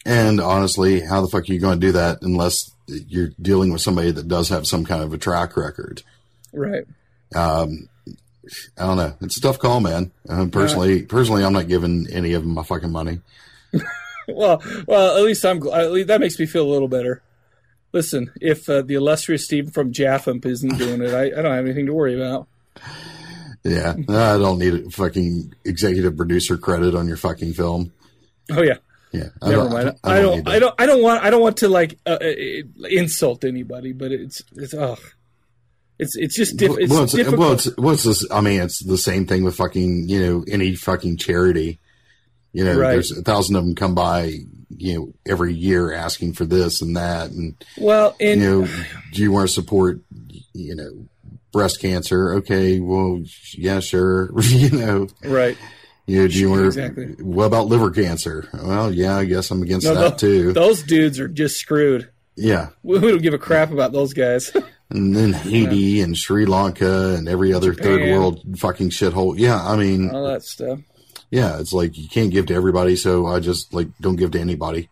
and 0.04 0.40
honestly, 0.40 1.00
how 1.00 1.20
the 1.20 1.28
fuck 1.28 1.48
are 1.48 1.52
you 1.52 1.60
going 1.60 1.80
to 1.80 1.86
do 1.86 1.92
that 1.92 2.18
unless 2.22 2.70
you're 2.86 3.30
dealing 3.40 3.72
with 3.72 3.80
somebody 3.82 4.10
that 4.10 4.28
does 4.28 4.48
have 4.48 4.66
some 4.66 4.84
kind 4.84 5.02
of 5.02 5.12
a 5.12 5.18
track 5.18 5.56
record? 5.56 6.02
Right. 6.52 6.84
Um, 7.34 7.88
I 8.78 8.86
don't 8.86 8.96
know. 8.96 9.14
It's 9.20 9.36
a 9.36 9.40
tough 9.40 9.58
call, 9.58 9.80
man. 9.80 10.12
Uh, 10.28 10.46
personally, 10.46 11.02
personally, 11.02 11.44
I'm 11.44 11.52
not 11.52 11.68
giving 11.68 12.06
any 12.10 12.32
of 12.34 12.42
them 12.42 12.54
my 12.54 12.62
fucking 12.62 12.92
money. 12.92 13.20
Well, 14.28 14.60
well, 14.88 15.16
at 15.16 15.22
least 15.22 15.44
I'm 15.44 15.64
at 15.68 15.92
least 15.92 16.08
that 16.08 16.20
makes 16.20 16.36
me 16.36 16.46
feel 16.46 16.66
a 16.66 16.72
little 16.72 16.88
better. 16.88 17.22
Listen, 17.92 18.32
if 18.40 18.68
uh, 18.68 18.82
the 18.82 18.94
illustrious 18.94 19.44
Steve 19.44 19.72
from 19.72 19.92
Jaffamp 19.92 20.44
isn't 20.44 20.78
doing 20.78 21.00
it, 21.00 21.14
I, 21.14 21.26
I 21.26 21.42
don't 21.42 21.54
have 21.54 21.64
anything 21.64 21.86
to 21.86 21.94
worry 21.94 22.20
about. 22.20 22.48
Yeah, 23.62 23.94
I 23.96 24.38
don't 24.38 24.58
need 24.58 24.74
a 24.74 24.90
fucking 24.90 25.54
executive 25.64 26.16
producer 26.16 26.56
credit 26.56 26.94
on 26.94 27.08
your 27.08 27.16
fucking 27.16 27.52
film. 27.52 27.92
Oh 28.50 28.62
yeah. 28.62 28.78
Yeah, 29.12 29.28
I 29.40 29.50
Never 29.50 29.62
don't, 29.62 29.72
mind. 29.72 29.98
I 30.04 30.18
I 30.18 30.20
don't, 30.20 30.44
don't. 30.44 30.48
I 30.48 30.58
don't. 30.58 30.74
I 30.80 30.86
don't 30.86 31.02
want. 31.02 31.24
I 31.24 31.30
don't 31.30 31.40
want 31.40 31.56
to 31.58 31.68
like 31.68 31.98
uh, 32.04 32.18
uh, 32.20 32.32
insult 32.90 33.44
anybody, 33.44 33.92
but 33.92 34.12
it's 34.12 34.42
it's 34.56 34.74
oh, 34.74 34.98
it's 35.98 36.16
it's 36.16 36.36
just 36.36 36.56
diff- 36.56 36.78
it's 36.78 36.90
well, 36.92 37.04
it's, 37.04 37.12
difficult. 37.12 37.38
well, 37.40 37.52
it's, 37.52 37.76
well, 37.76 37.94
it's 37.94 38.02
this, 38.04 38.30
I 38.30 38.40
mean, 38.40 38.60
it's 38.60 38.84
the 38.84 38.98
same 38.98 39.26
thing 39.26 39.44
with 39.44 39.56
fucking, 39.56 40.08
you 40.08 40.20
know, 40.20 40.44
any 40.48 40.74
fucking 40.74 41.16
charity. 41.18 41.80
You 42.52 42.64
know, 42.64 42.78
Right. 42.78 42.92
there's 42.92 43.10
a 43.12 43.22
thousand 43.22 43.56
of 43.56 43.64
them 43.64 43.74
come 43.74 43.94
by, 43.94 44.32
you 44.74 44.94
know, 44.94 45.12
every 45.26 45.52
year 45.54 45.92
asking 45.92 46.32
for 46.34 46.44
this 46.46 46.80
and 46.80 46.96
that. 46.96 47.30
And, 47.30 47.54
well, 47.76 48.16
and 48.20 48.40
you 48.40 48.46
know, 48.62 48.68
do 49.12 49.22
you 49.22 49.30
want 49.30 49.48
to 49.48 49.52
support, 49.54 50.00
you 50.54 50.74
know, 50.74 51.06
breast 51.52 51.80
cancer? 51.80 52.32
Okay, 52.36 52.80
well, 52.80 53.22
yeah, 53.52 53.80
sure. 53.80 54.30
you 54.42 54.70
know, 54.70 55.06
right. 55.24 55.56
you 56.06 56.22
know, 56.22 56.28
do 56.28 56.38
you 56.38 56.48
want 56.48 56.60
to, 56.62 56.66
Exactly. 56.66 57.06
what 57.22 57.44
about 57.44 57.66
liver 57.66 57.90
cancer? 57.90 58.48
Well, 58.54 58.90
yeah, 58.92 59.16
I 59.18 59.26
guess 59.26 59.50
I'm 59.50 59.62
against 59.62 59.86
No, 59.86 59.94
that 59.94 60.12
tho- 60.12 60.16
too. 60.16 60.52
those 60.54 60.82
dudes 60.82 61.20
are 61.20 61.28
just 61.28 61.58
screwed. 61.58 62.08
yeah. 62.36 62.68
We 62.82 62.98
we 63.00 63.10
don't 63.10 63.22
give 63.22 63.34
a 63.34 63.38
crap 63.38 63.70
about 63.70 63.92
those 63.92 64.14
guys. 64.14 64.50
And 64.88 65.16
then 65.16 65.32
Haiti 65.32 66.00
and 66.00 66.16
Sri 66.16 66.46
Lanka 66.46 67.16
and 67.16 67.28
every 67.28 67.52
other 67.52 67.74
third 67.74 68.02
world 68.12 68.40
fucking 68.58 68.90
shithole. 68.90 69.34
Yeah, 69.36 69.60
I 69.64 69.76
mean, 69.76 70.10
All 70.10 70.26
that 70.28 70.44
stuff. 70.44 70.78
yeah, 71.30 71.58
it's 71.58 71.72
like 71.72 71.98
you 71.98 72.08
can't 72.08 72.30
give 72.30 72.46
to 72.46 72.54
everybody, 72.54 72.94
so 72.94 73.26
I 73.26 73.40
just 73.40 73.74
like 73.74 73.88
don't 74.00 74.14
give 74.16 74.30
to 74.32 74.40
anybody. 74.40 74.88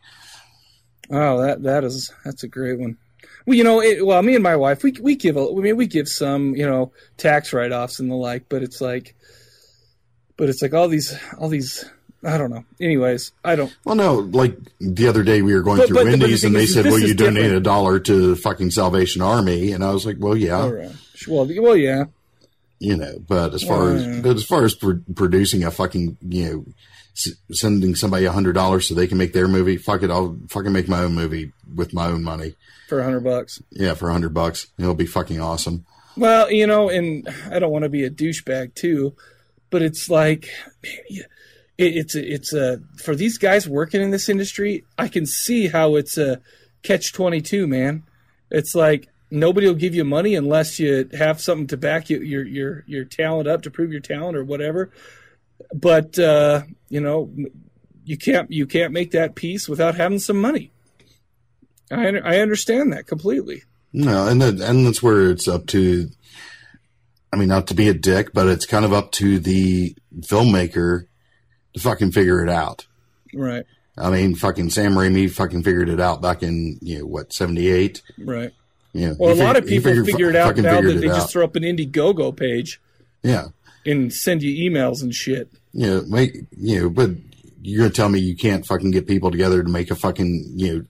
Oh, 1.11 1.41
that 1.43 1.63
that 1.63 1.85
is 1.85 2.13
that's 2.25 2.43
a 2.43 2.49
great 2.49 2.79
one. 2.81 2.97
Well, 3.47 3.57
you 3.57 3.63
know, 3.63 3.81
it, 3.81 4.05
well, 4.05 4.23
me 4.23 4.35
and 4.35 4.43
my 4.43 4.57
wife, 4.57 4.83
we 4.83 4.93
we 5.01 5.15
give 5.17 5.37
a, 5.37 5.41
I 5.47 5.55
mean, 5.61 5.77
we 5.77 5.87
give 5.87 6.09
some, 6.09 6.57
you 6.57 6.67
know, 6.67 6.93
tax 7.17 7.53
write 7.53 7.73
offs 7.73 8.01
and 8.01 8.11
the 8.11 8.15
like, 8.17 8.49
but 8.49 8.63
it's 8.63 8.81
like, 8.81 9.15
but 10.37 10.49
it's 10.49 10.63
like 10.63 10.75
all 10.75 10.89
these 10.89 11.17
all 11.39 11.49
these. 11.49 11.85
I 12.27 12.39
don't 12.39 12.51
know. 12.51 12.65
Anyways, 12.81 13.33
I 13.45 13.55
don't. 13.57 13.77
Well, 13.85 13.97
no, 13.97 14.15
like 14.15 14.57
the 14.81 15.07
other 15.09 15.23
day 15.23 15.43
we 15.43 15.53
were 15.55 15.63
going 15.63 15.79
But- 15.79 15.89
through 15.89 15.97
but- 15.97 16.05
but 16.05 16.11
the 16.13 16.19
Wendy's 16.21 16.45
and 16.45 16.55
they 16.57 16.65
is, 16.65 16.73
said, 16.75 16.87
"Well, 16.87 16.99
you 16.99 17.15
donate 17.15 17.43
different. 17.43 17.57
a 17.59 17.61
dollar 17.61 17.99
to 18.01 18.29
the 18.29 18.37
fucking 18.37 18.71
Salvation 18.71 19.21
Army," 19.23 19.73
and 19.73 19.85
I 19.85 19.93
was 19.93 20.07
like, 20.07 20.17
"Well, 20.19 20.37
yeah, 20.37 20.69
right. 20.69 20.91
Well, 21.29 21.49
well, 21.59 21.77
yeah. 21.77 22.05
you 22.79 22.97
know." 22.97 23.19
But 23.29 23.53
as 23.55 23.63
far 23.63 23.91
Yeah. 23.91 23.97
as 23.99 24.21
but 24.23 24.37
as 24.37 24.45
far 24.45 24.65
as 24.65 24.75
pro- 24.75 25.01
producing 25.15 25.65
a 25.65 25.71
fucking 25.71 26.17
you 26.29 26.45
know 26.45 26.65
s- 27.17 27.35
sending 27.53 27.95
somebody 27.95 28.25
a 28.25 28.33
hundred 28.33 28.55
dollars 28.55 28.89
so 28.89 28.95
they 28.95 29.07
can 29.07 29.19
make 29.19 29.33
their 29.35 29.47
movie, 29.49 29.77
fuck 29.77 30.03
it, 30.03 30.11
I'll 30.11 30.37
fucking 30.49 30.73
make 30.73 30.89
my 30.89 31.01
own 31.03 31.15
movie 31.15 31.53
with 31.75 31.93
my 31.93 32.07
own 32.07 32.23
money. 32.23 32.55
for 32.89 33.01
a 33.01 33.05
hundred 33.05 33.25
bucks. 33.25 33.61
Yeah, 33.71 33.95
for 33.95 34.09
a 34.09 34.13
hundred 34.13 34.35
bucks, 34.35 34.67
it'll 34.79 34.95
be 34.95 35.07
fucking 35.07 35.41
awesome. 35.41 35.85
Well, 36.17 36.51
you 36.51 36.67
know, 36.67 36.89
and 36.91 37.29
I 37.51 37.59
don't 37.59 37.73
want 37.73 37.83
to 37.85 37.89
be 37.89 38.05
a 38.05 38.11
douchebag 38.11 38.75
too, 38.75 39.15
but 39.71 39.83
it's 39.83 40.09
like 40.11 40.49
it, 41.79 41.97
it's 41.97 42.15
a, 42.15 42.33
it's 42.33 42.53
a 42.53 42.81
for 42.97 43.15
these 43.15 43.39
guys 43.39 43.69
working 43.69 44.01
in 44.01 44.11
this 44.11 44.29
industry. 44.29 44.85
I 44.99 45.09
can 45.09 45.27
see 45.27 45.69
how 45.69 45.97
it's 45.97 46.19
a 46.19 46.41
catch 46.83 47.13
twenty 47.13 47.41
two, 47.41 47.67
man. 47.67 48.05
It's 48.51 48.75
like 48.75 49.09
nobody 49.31 49.67
will 49.67 49.75
give 49.75 49.95
you 49.95 50.05
money 50.05 50.35
unless 50.35 50.79
you 50.79 51.09
have 51.13 51.41
something 51.41 51.67
to 51.69 51.77
back 51.77 52.11
you, 52.11 52.21
your 52.21 52.45
your 52.45 52.85
your 52.87 53.05
talent 53.05 53.49
up 53.49 53.63
to 53.63 53.71
prove 53.71 53.93
your 53.93 54.01
talent 54.01 54.37
or 54.37 54.45
whatever. 54.45 54.91
But 55.75 56.19
uh, 56.19 56.63
you 56.89 57.01
know, 57.01 57.33
you 58.05 58.17
can't 58.17 58.51
you 58.51 58.67
can't 58.67 58.93
make 58.93 59.11
that 59.13 59.35
piece 59.35 59.69
without 59.69 59.97
having 59.97 60.19
some 60.19 60.41
money. 60.41 60.71
I 61.91 62.17
I 62.19 62.39
understand 62.39 62.93
that 62.93 63.07
completely. 63.07 63.63
No, 63.93 64.27
and 64.27 64.43
that, 64.43 64.61
and 64.61 64.87
that's 64.87 65.03
where 65.03 65.31
it's 65.31 65.47
up 65.47 65.67
to. 65.69 66.11
I 67.33 67.37
mean, 67.37 67.49
not 67.49 67.69
to 67.69 67.75
be 67.75 67.89
a 67.89 67.95
dick, 67.95 68.33
but 68.33 68.49
it's 68.49 68.67
kind 68.67 68.85
of 68.85 68.93
up 68.93 69.11
to 69.13 69.41
the 69.41 69.97
filmmaker 70.21 71.07
to 71.75 71.81
fucking 71.81 72.13
figure 72.13 72.43
it 72.43 72.49
out. 72.49 72.87
Right, 73.35 73.65
I 73.99 74.11
mean, 74.11 74.35
fucking 74.35 74.71
Sam 74.71 74.95
Raimi 74.95 75.31
fucking 75.31 75.63
figured 75.65 75.89
it 75.89 76.01
out 76.01 76.23
back 76.23 76.43
in 76.43 76.79
you 76.81 77.01
know 77.01 77.07
what 77.07 77.33
seventy 77.33 77.69
eight. 77.69 78.03
right. 78.19 78.53
You 78.93 79.09
know, 79.09 79.17
Well, 79.19 79.33
a 79.33 79.43
lot 79.43 79.57
of 79.57 79.67
people 79.67 79.91
figured- 79.91 80.07
figure 80.07 80.31
it 80.31 80.37
out 80.37 80.57
now 80.57 80.81
that 80.81 81.01
they 81.01 81.09
out. 81.11 81.17
just 81.17 81.33
throw 81.33 81.43
up 81.45 81.57
an 81.57 81.65
Indiegogo 81.65 82.35
page 82.37 82.81
yeah, 83.25 83.47
and 83.85 84.13
send 84.13 84.43
you 84.45 84.71
emails 84.71 85.03
and 85.03 85.13
shit. 85.13 85.49
know, 85.73 86.03
make 86.09 86.45
you 86.57 86.81
know, 86.83 86.91
but 86.91 87.11
you're 87.63 87.79
gonna 87.79 87.91
tell 87.91 88.09
me 88.09 88.21
you 88.21 88.37
can't 88.37 88.65
fucking 88.65 88.93
get 88.93 89.09
people 89.09 89.33
together 89.33 89.63
to 89.65 89.69
make 89.69 89.91
a 89.91 89.97
fucking 89.97 90.53
you 90.55 90.73
know 90.73 90.85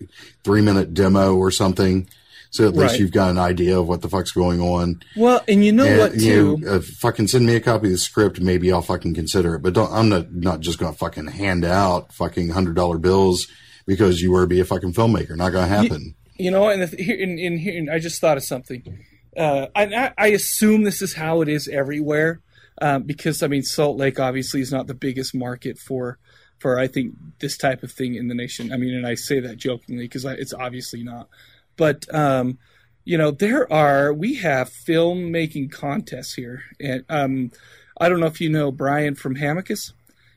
three 0.45 0.61
minute 0.61 0.93
demo 0.93 1.35
or 1.35 1.51
something 1.51 2.07
So 2.55 2.69
at 2.69 2.75
least 2.77 2.93
Right. 2.93 3.01
you've 3.01 3.11
got 3.11 3.31
an 3.31 3.39
idea 3.39 3.81
of 3.81 3.89
what 3.89 4.01
the 4.03 4.09
fuck's 4.09 4.31
going 4.31 4.61
on. 4.61 5.03
Well, 5.17 5.43
and 5.49 5.65
you 5.65 5.73
know 5.73 5.87
And, 5.87 5.99
what 5.99 6.15
you 6.15 6.59
know, 6.59 6.77
uh, 6.77 6.81
fucking 6.81 7.27
send 7.27 7.47
me 7.47 7.57
a 7.57 7.61
copy 7.61 7.89
of 7.89 7.93
the 7.95 7.99
script. 7.99 8.41
Maybe 8.41 8.71
I'll 8.71 8.81
fucking 8.81 9.13
consider 9.15 9.57
it. 9.57 9.63
But 9.63 9.73
don't, 9.75 9.91
I'm 9.93 10.09
not 10.09 10.33
not 10.33 10.61
just 10.61 10.79
going 10.79 10.93
to 10.93 10.97
fucking 10.97 11.27
hand 11.27 11.65
out 11.65 12.13
fucking 12.13 12.51
hundred 12.51 12.77
dollar 12.77 12.99
bills 12.99 13.49
because 13.87 14.23
you 14.23 14.31
were 14.31 14.43
to 14.43 14.47
be 14.47 14.61
a 14.61 14.65
fucking 14.65 14.93
filmmaker. 14.93 15.37
Not 15.37 15.51
going 15.51 15.69
to 15.69 15.75
happen. 15.75 16.15
You 16.37 16.53
know, 16.53 16.69
and 16.69 16.89
here, 16.97 17.17
in, 17.17 17.41
in 17.41 17.59
here, 17.59 17.77
and 17.77 17.91
I 17.91 17.99
just 17.99 18.21
thought 18.21 18.37
of 18.37 18.45
something. 18.45 19.05
Uh, 19.37 19.67
I, 19.75 19.87
I- 19.87 20.13
I 20.17 20.27
assume 20.29 20.85
this 20.85 21.03
is 21.03 21.15
how 21.15 21.41
it 21.41 21.49
is 21.49 21.67
everywhere, 21.67 22.41
um, 22.81 23.03
because 23.03 23.43
I 23.43 23.49
mean, 23.49 23.63
Salt 23.65 23.97
Lake 23.97 24.21
obviously 24.21 24.61
is 24.61 24.71
not 24.71 24.87
the 24.87 24.95
biggest 24.95 25.35
market 25.35 25.77
for, 25.77 26.19
for 26.61 26.79
I 26.79 26.87
think 26.87 27.15
this 27.41 27.57
type 27.59 27.83
of 27.83 27.91
thing 27.91 28.15
in 28.15 28.29
the 28.29 28.35
nation. 28.37 28.73
I 28.73 28.77
mean, 28.77 28.95
and 28.95 29.05
I 29.09 29.17
say 29.17 29.41
that 29.41 29.57
jokingly 29.57 30.05
because 30.05 30.25
it's 30.25 30.55
obviously 30.55 31.03
not. 31.03 31.29
But 31.77 32.13
um, 32.15 32.59
you 33.05 33.19
know, 33.19 33.31
there 33.31 33.71
are 33.73 34.13
we 34.13 34.35
have 34.37 34.71
filmmaking 34.87 35.71
contests 35.73 36.35
here, 36.35 36.63
and 36.81 37.05
um, 37.09 37.53
I 38.01 38.09
don't 38.09 38.21
know 38.21 38.27
if 38.27 38.41
you 38.41 38.49
know 38.51 38.71
Brian 38.73 39.15
from 39.15 39.37
Hamicus. 39.37 39.93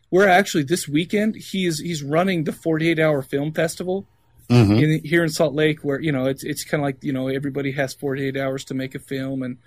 We're 0.09 0.27
actually 0.27 0.63
this 0.63 0.87
weekend. 0.87 1.35
He's 1.35 1.79
he's 1.79 2.03
running 2.03 2.43
the 2.45 2.53
48 2.53 2.99
hour 2.99 3.21
film 3.21 3.51
festival 3.51 4.05
Mhm. 4.49 4.81
in, 4.81 5.03
here 5.03 5.23
in 5.23 5.29
Salt 5.29 5.53
Lake, 5.53 5.79
where 5.83 5.99
you 5.99 6.11
know 6.11 6.25
it's 6.25 6.43
it's 6.43 6.63
kind 6.63 6.81
of 6.81 6.85
like 6.85 7.03
you 7.03 7.11
know 7.11 7.27
everybody 7.27 7.71
has 7.73 7.93
48 7.93 8.37
hours 8.37 8.63
to 8.65 8.73
make 8.73 8.95
a 8.95 8.99
film, 8.99 9.43
and 9.43 9.57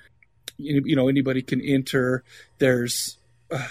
you 0.57 0.83
you 0.85 0.97
know 0.97 1.09
anybody 1.09 1.43
can 1.43 1.61
enter. 1.61 2.25
There's, 2.59 3.19
uh, 3.51 3.67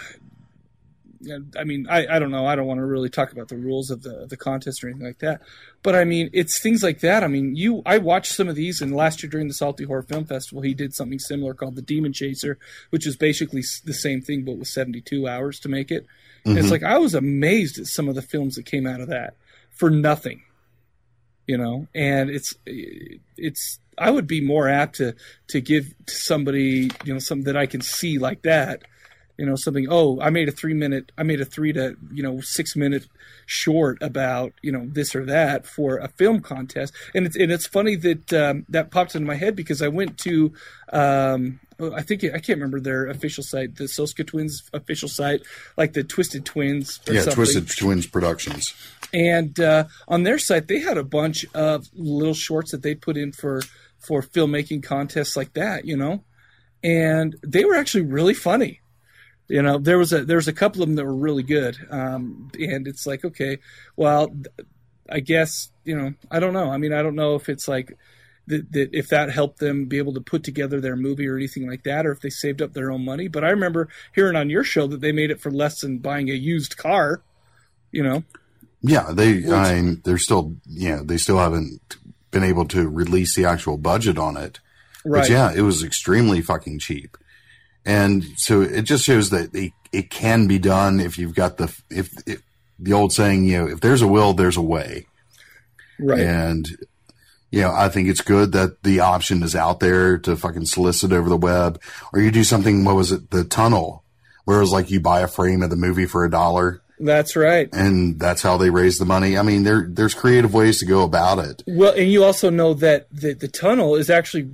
I 1.58 1.64
mean, 1.66 1.86
I, 1.90 2.16
I 2.16 2.20
don't 2.20 2.32
know. 2.32 2.46
I 2.46 2.56
don't 2.56 2.66
want 2.66 2.80
to 2.80 2.86
really 2.86 3.10
talk 3.10 3.32
about 3.32 3.50
the 3.50 3.58
rules 3.58 3.92
of 3.92 4.04
the 4.04 4.26
the 4.28 4.38
contest 4.38 4.84
or 4.84 4.88
anything 4.88 5.06
like 5.06 5.20
that, 5.20 5.42
but 5.84 5.96
I 5.96 6.06
mean, 6.06 6.30
it's 6.34 6.60
things 6.60 6.82
like 6.82 7.02
that. 7.02 7.24
I 7.24 7.28
mean, 7.28 7.56
you 7.56 7.82
I 7.86 7.98
watched 7.98 8.34
some 8.34 8.48
of 8.48 8.56
these, 8.56 8.82
and 8.82 8.96
last 8.96 9.22
year 9.22 9.30
during 9.30 9.48
the 9.48 9.54
Salty 9.54 9.84
Horror 9.84 10.04
Film 10.04 10.26
Festival, 10.26 10.62
he 10.62 10.74
did 10.74 10.94
something 10.94 11.20
similar 11.20 11.54
called 11.54 11.76
the 11.76 11.82
Demon 11.82 12.14
Chaser, 12.14 12.58
which 12.90 13.06
is 13.06 13.18
basically 13.18 13.64
the 13.84 13.94
same 13.94 14.22
thing 14.22 14.44
but 14.44 14.58
with 14.58 14.70
72 14.70 15.28
hours 15.28 15.60
to 15.60 15.70
make 15.70 15.92
it. 15.92 16.06
And 16.46 16.58
It's 16.58 16.68
mm-hmm. 16.68 16.72
like 16.72 16.84
I 16.84 16.98
was 16.98 17.14
amazed 17.14 17.80
at 17.80 17.88
some 17.88 18.08
of 18.08 18.16
the 18.16 18.22
films 18.22 18.56
that 18.56 18.66
came 18.66 18.88
out 18.88 19.02
of 19.02 19.10
that 19.10 19.36
for 19.72 19.90
nothing 19.90 20.44
you 21.50 21.58
know 21.58 21.88
and 21.96 22.30
it's 22.30 22.54
it's 23.36 23.80
i 23.98 24.12
would 24.12 24.28
be 24.28 24.40
more 24.40 24.70
apt 24.70 24.98
to 24.98 25.16
to 25.48 25.60
give 25.60 25.96
to 26.06 26.14
somebody 26.14 26.92
you 27.04 27.12
know 27.12 27.18
something 27.18 27.46
that 27.46 27.58
i 27.58 27.66
can 27.66 27.82
see 27.82 28.20
like 28.20 28.44
that 28.44 28.84
you 29.40 29.46
know 29.46 29.56
something 29.56 29.88
oh 29.90 30.20
i 30.22 30.30
made 30.30 30.50
a 30.50 30.52
three 30.52 30.74
minute 30.74 31.12
i 31.18 31.24
made 31.24 31.40
a 31.40 31.46
three 31.46 31.72
to 31.72 31.96
you 32.12 32.22
know 32.22 32.42
six 32.42 32.76
minute 32.76 33.08
short 33.46 33.98
about 34.02 34.54
you 34.62 34.72
know 34.72 34.86
this 34.88 35.16
or 35.16 35.26
that 35.26 35.66
for 35.66 35.98
a 35.98 36.10
film 36.10 36.42
contest 36.42 36.94
and 37.16 37.26
it's 37.26 37.36
and 37.36 37.52
it's 37.52 37.66
funny 37.66 37.96
that 37.96 38.34
um, 38.34 38.66
that 38.68 38.92
popped 38.92 39.16
into 39.16 39.26
my 39.26 39.36
head 39.36 39.56
because 39.56 39.82
i 39.82 39.88
went 39.88 40.18
to 40.18 40.52
um 40.92 41.60
I 41.82 42.02
think 42.02 42.26
I 42.26 42.40
can't 42.40 42.58
remember 42.58 42.82
their 42.82 43.08
official 43.08 43.42
site, 43.42 43.78
the 43.78 43.86
Soska 43.86 44.28
Twins 44.28 44.70
official 44.74 45.08
site, 45.08 45.44
like 45.78 45.94
the 45.94 46.04
Twisted 46.04 46.46
Twins 46.46 47.00
or 47.08 47.14
Yeah, 47.14 47.22
something. 47.22 47.36
Twisted 47.36 47.70
Twins 47.70 48.06
Productions. 48.06 48.74
And 49.14 49.58
uh, 49.62 49.86
on 50.10 50.24
their 50.24 50.40
site, 50.40 50.68
they 50.68 50.80
had 50.80 50.98
a 50.98 51.06
bunch 51.06 51.46
of 51.54 51.88
little 51.94 52.34
shorts 52.34 52.72
that 52.72 52.84
they 52.84 52.96
put 52.96 53.16
in 53.16 53.32
for 53.32 53.62
for 53.98 54.22
filmmaking 54.22 54.84
contests 54.84 55.38
like 55.38 55.54
that, 55.54 55.86
you 55.86 55.96
know, 55.96 56.24
and 56.84 57.36
they 57.44 57.66
were 57.66 57.76
actually 57.76 58.04
really 58.04 58.34
funny. 58.34 58.82
You 59.50 59.64
know, 59.64 59.78
there 59.80 59.98
was 59.98 60.14
a 60.14 60.24
there 60.24 60.38
was 60.38 60.48
a 60.48 60.54
couple 60.54 60.84
of 60.84 60.88
them 60.88 60.96
that 60.96 61.06
were 61.06 61.16
really 61.16 61.44
good, 61.44 61.76
um, 61.90 62.52
and 62.60 62.88
it's 62.88 63.06
like, 63.08 63.26
okay, 63.26 63.58
well, 63.96 64.34
I 65.10 65.20
guess 65.20 65.72
you 65.84 65.98
know, 65.98 66.14
I 66.30 66.40
don't 66.40 66.54
know. 66.54 66.70
I 66.70 66.78
mean, 66.78 66.94
I 66.94 67.02
don't 67.02 67.16
know 67.16 67.34
if 67.36 67.50
it's 67.50 67.68
like 67.68 67.98
that, 68.46 68.72
that 68.74 68.90
if 68.94 69.10
that 69.10 69.32
helped 69.32 69.60
them 69.60 69.86
be 69.86 69.98
able 69.98 70.14
to 70.14 70.22
put 70.22 70.44
together 70.44 70.80
their 70.80 70.96
movie 70.96 71.28
or 71.28 71.36
anything 71.36 71.68
like 71.68 71.84
that, 71.84 72.06
or 72.06 72.12
if 72.12 72.22
they 72.22 72.30
saved 72.30 72.62
up 72.62 72.74
their 72.74 72.92
own 72.92 73.04
money. 73.04 73.28
But 73.28 73.44
I 73.44 73.50
remember 73.50 73.90
hearing 74.14 74.36
on 74.36 74.52
your 74.52 74.64
show 74.64 74.86
that 74.86 75.02
they 75.02 75.12
made 75.12 75.32
it 75.32 75.42
for 75.42 75.50
less 75.52 75.82
than 75.82 75.98
buying 75.98 76.30
a 76.30 76.34
used 76.34 76.78
car. 76.78 77.24
You 77.92 78.04
know, 78.04 78.24
Yeah, 78.82 79.12
they. 79.12 79.52
I 79.52 79.82
mean, 79.82 80.02
they're 80.04 80.20
still. 80.20 80.56
Yeah, 80.68 81.02
they 81.04 81.18
still 81.18 81.40
haven't 81.40 81.98
been 82.30 82.44
able 82.44 82.66
to 82.66 82.88
release 82.88 83.36
the 83.36 83.46
actual 83.46 83.78
budget 83.78 84.20
on 84.20 84.38
it. 84.38 84.60
right? 85.04 85.22
But 85.22 85.30
yeah, 85.30 85.52
it 85.52 85.62
was 85.62 85.84
extremely 85.84 86.42
fucking 86.42 86.78
cheap, 86.78 87.18
and 87.90 88.24
so 88.36 88.62
it 88.62 88.84
just 88.84 89.04
shows 89.04 89.32
that 89.32 89.54
it, 89.56 89.74
it 89.92 90.12
can 90.12 90.46
be 90.46 90.60
done 90.60 91.00
if 91.00 91.18
you've 91.18 91.34
got 91.34 91.58
the 91.58 91.76
if, 91.90 92.12
if 92.28 92.44
the 92.78 92.94
old 92.94 93.12
saying, 93.12 93.46
you 93.46 93.58
know, 93.58 93.68
if 93.68 93.82
there's 93.82 94.04
a 94.04 94.08
will, 94.08 94.34
there's 94.34 94.58
a 94.58 94.62
way, 94.62 95.08
right. 96.00 96.20
and 96.20 96.68
you 97.50 97.62
know, 97.62 97.72
I 97.72 97.90
think 97.90 98.08
it's 98.08 98.22
good 98.22 98.52
that 98.52 98.84
the 98.84 99.00
option 99.00 99.42
is 99.42 99.56
out 99.56 99.80
there 99.80 100.20
to 100.20 100.38
fucking 100.38 100.68
solicit 100.68 101.12
over 101.12 101.30
the 101.30 101.38
web, 101.38 101.82
or 102.14 102.22
you 102.22 102.30
do 102.30 102.44
something. 102.44 102.86
What 102.86 102.96
was 102.96 103.12
it? 103.12 103.32
The 103.32 103.44
tunnel, 103.44 104.04
where 104.46 104.58
it 104.58 104.62
was 104.62 104.72
like 104.72 104.92
you 104.92 105.00
buy 105.00 105.22
a 105.22 105.28
frame 105.28 105.64
of 105.64 105.72
the 105.72 105.76
movie 105.76 106.06
for 106.06 106.24
a 106.24 106.30
dollar, 106.30 106.84
That's 107.00 107.36
right. 107.36 107.70
and 107.74 108.20
that's 108.20 108.44
how 108.44 108.58
they 108.58 108.70
raise 108.70 109.00
the 109.00 109.06
money. 109.06 109.36
I 109.36 109.42
mean, 109.42 109.64
there 109.64 109.88
there's 109.90 110.14
creative 110.14 110.54
ways 110.54 110.78
to 110.80 110.86
go 110.86 111.02
about 111.02 111.40
it. 111.40 111.64
Well, 111.66 111.94
and 111.94 112.12
you 112.12 112.24
also 112.24 112.52
know 112.52 112.76
that 112.76 113.08
the, 113.12 113.34
the 113.34 113.48
tunnel 113.48 113.96
is 113.96 114.12
actually 114.12 114.48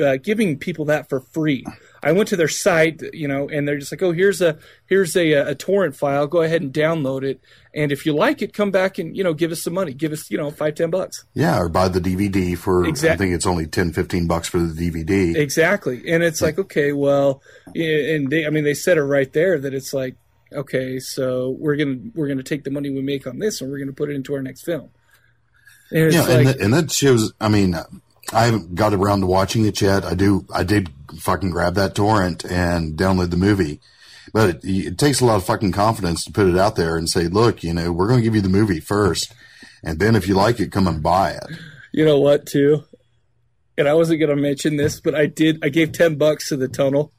uh, 0.00 0.18
giving 0.22 0.58
people 0.58 0.84
that 0.84 1.08
for 1.08 1.18
free. 1.18 1.66
I 2.02 2.12
went 2.12 2.28
to 2.28 2.36
their 2.36 2.48
site, 2.48 3.02
you 3.12 3.26
know, 3.26 3.48
and 3.48 3.66
they're 3.66 3.78
just 3.78 3.92
like, 3.92 4.02
"Oh, 4.02 4.12
here's 4.12 4.40
a 4.40 4.58
here's 4.86 5.16
a, 5.16 5.32
a 5.32 5.54
torrent 5.54 5.96
file. 5.96 6.26
Go 6.26 6.42
ahead 6.42 6.62
and 6.62 6.72
download 6.72 7.24
it, 7.24 7.40
and 7.74 7.90
if 7.90 8.06
you 8.06 8.14
like 8.14 8.40
it, 8.42 8.52
come 8.52 8.70
back 8.70 8.98
and 8.98 9.16
you 9.16 9.24
know 9.24 9.34
give 9.34 9.50
us 9.50 9.62
some 9.62 9.74
money. 9.74 9.92
Give 9.92 10.12
us 10.12 10.30
you 10.30 10.38
know 10.38 10.50
five 10.50 10.74
ten 10.76 10.90
bucks." 10.90 11.24
Yeah, 11.34 11.58
or 11.58 11.68
buy 11.68 11.88
the 11.88 12.00
DVD 12.00 12.56
for 12.56 12.86
Exact- 12.86 13.14
I 13.14 13.16
think 13.16 13.34
it's 13.34 13.46
only 13.46 13.66
10, 13.66 13.92
15 13.92 14.26
bucks 14.26 14.48
for 14.48 14.58
the 14.58 14.90
DVD. 14.90 15.36
Exactly, 15.36 16.10
and 16.10 16.22
it's 16.22 16.40
like, 16.40 16.58
okay, 16.58 16.92
well, 16.92 17.42
and 17.74 18.30
they, 18.30 18.46
I 18.46 18.50
mean, 18.50 18.64
they 18.64 18.74
said 18.74 18.98
it 18.98 19.02
right 19.02 19.32
there 19.32 19.58
that 19.58 19.74
it's 19.74 19.92
like, 19.92 20.16
okay, 20.52 20.98
so 20.98 21.56
we're 21.58 21.76
gonna 21.76 21.98
we're 22.14 22.28
gonna 22.28 22.42
take 22.42 22.64
the 22.64 22.70
money 22.70 22.90
we 22.90 23.02
make 23.02 23.26
on 23.26 23.38
this 23.38 23.60
and 23.60 23.70
we're 23.70 23.78
gonna 23.78 23.92
put 23.92 24.10
it 24.10 24.14
into 24.14 24.34
our 24.34 24.42
next 24.42 24.62
film. 24.62 24.90
And 25.90 26.04
it's 26.04 26.14
yeah, 26.14 26.22
like, 26.22 26.30
and, 26.30 26.46
that, 26.46 26.60
and 26.60 26.74
that 26.74 26.92
shows. 26.92 27.32
I 27.40 27.48
mean, 27.48 27.74
I 28.32 28.44
haven't 28.44 28.74
got 28.74 28.92
around 28.92 29.20
to 29.20 29.26
watching 29.26 29.64
it 29.64 29.80
yet. 29.80 30.04
I 30.04 30.14
do. 30.14 30.46
I 30.52 30.62
did 30.62 30.90
fucking 31.18 31.50
grab 31.50 31.74
that 31.74 31.94
torrent 31.94 32.44
and 32.44 32.96
download 32.96 33.30
the 33.30 33.36
movie, 33.36 33.80
but 34.32 34.50
it, 34.50 34.60
it 34.64 34.98
takes 34.98 35.20
a 35.20 35.24
lot 35.24 35.36
of 35.36 35.44
fucking 35.44 35.72
confidence 35.72 36.24
to 36.24 36.32
put 36.32 36.46
it 36.46 36.58
out 36.58 36.76
there 36.76 36.96
and 36.96 37.08
say, 37.08 37.28
"Look, 37.28 37.62
you 37.62 37.72
know, 37.72 37.92
we're 37.92 38.08
going 38.08 38.20
to 38.20 38.24
give 38.24 38.34
you 38.34 38.40
the 38.40 38.48
movie 38.48 38.80
first, 38.80 39.32
and 39.82 39.98
then 39.98 40.14
if 40.16 40.28
you 40.28 40.34
like 40.34 40.60
it, 40.60 40.72
come 40.72 40.86
and 40.86 41.02
buy 41.02 41.32
it." 41.32 41.58
You 41.92 42.04
know 42.04 42.20
what, 42.20 42.46
too? 42.46 42.84
And 43.76 43.88
I 43.88 43.94
wasn't 43.94 44.20
going 44.20 44.34
to 44.34 44.36
mention 44.36 44.76
this, 44.76 45.00
but 45.00 45.14
I 45.14 45.26
did. 45.26 45.64
I 45.64 45.68
gave 45.68 45.92
10 45.92 46.16
bucks 46.16 46.48
to 46.48 46.56
the 46.56 46.68
tunnel 46.68 47.12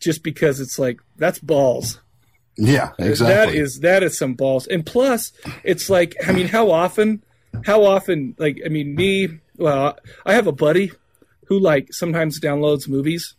just 0.00 0.22
because 0.22 0.60
it's 0.60 0.78
like, 0.78 1.00
that's 1.16 1.38
balls. 1.38 2.00
Yeah, 2.58 2.92
exactly. 2.98 3.54
That 3.54 3.54
is, 3.54 3.80
that 3.80 4.02
is 4.02 4.18
some 4.18 4.34
balls. 4.34 4.66
And 4.66 4.84
plus, 4.84 5.32
it's 5.62 5.88
like, 5.88 6.16
I 6.26 6.32
mean, 6.32 6.48
how 6.48 6.70
often, 6.70 7.22
how 7.64 7.84
often, 7.84 8.34
like, 8.38 8.60
I 8.64 8.68
mean, 8.68 8.94
me, 8.94 9.40
well, 9.56 9.98
I 10.24 10.34
have 10.34 10.46
a 10.46 10.52
buddy 10.52 10.92
who, 11.46 11.58
like, 11.58 11.92
sometimes 11.92 12.40
downloads 12.40 12.88
movies 12.88 13.34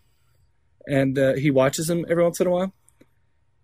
and 0.88 1.17
uh, 1.17 1.34
he 1.34 1.52
watches 1.52 1.88
them 1.88 2.06
every 2.10 2.24
once 2.24 2.39
in 2.39 2.48
a 2.48 2.52
while. 2.52 2.74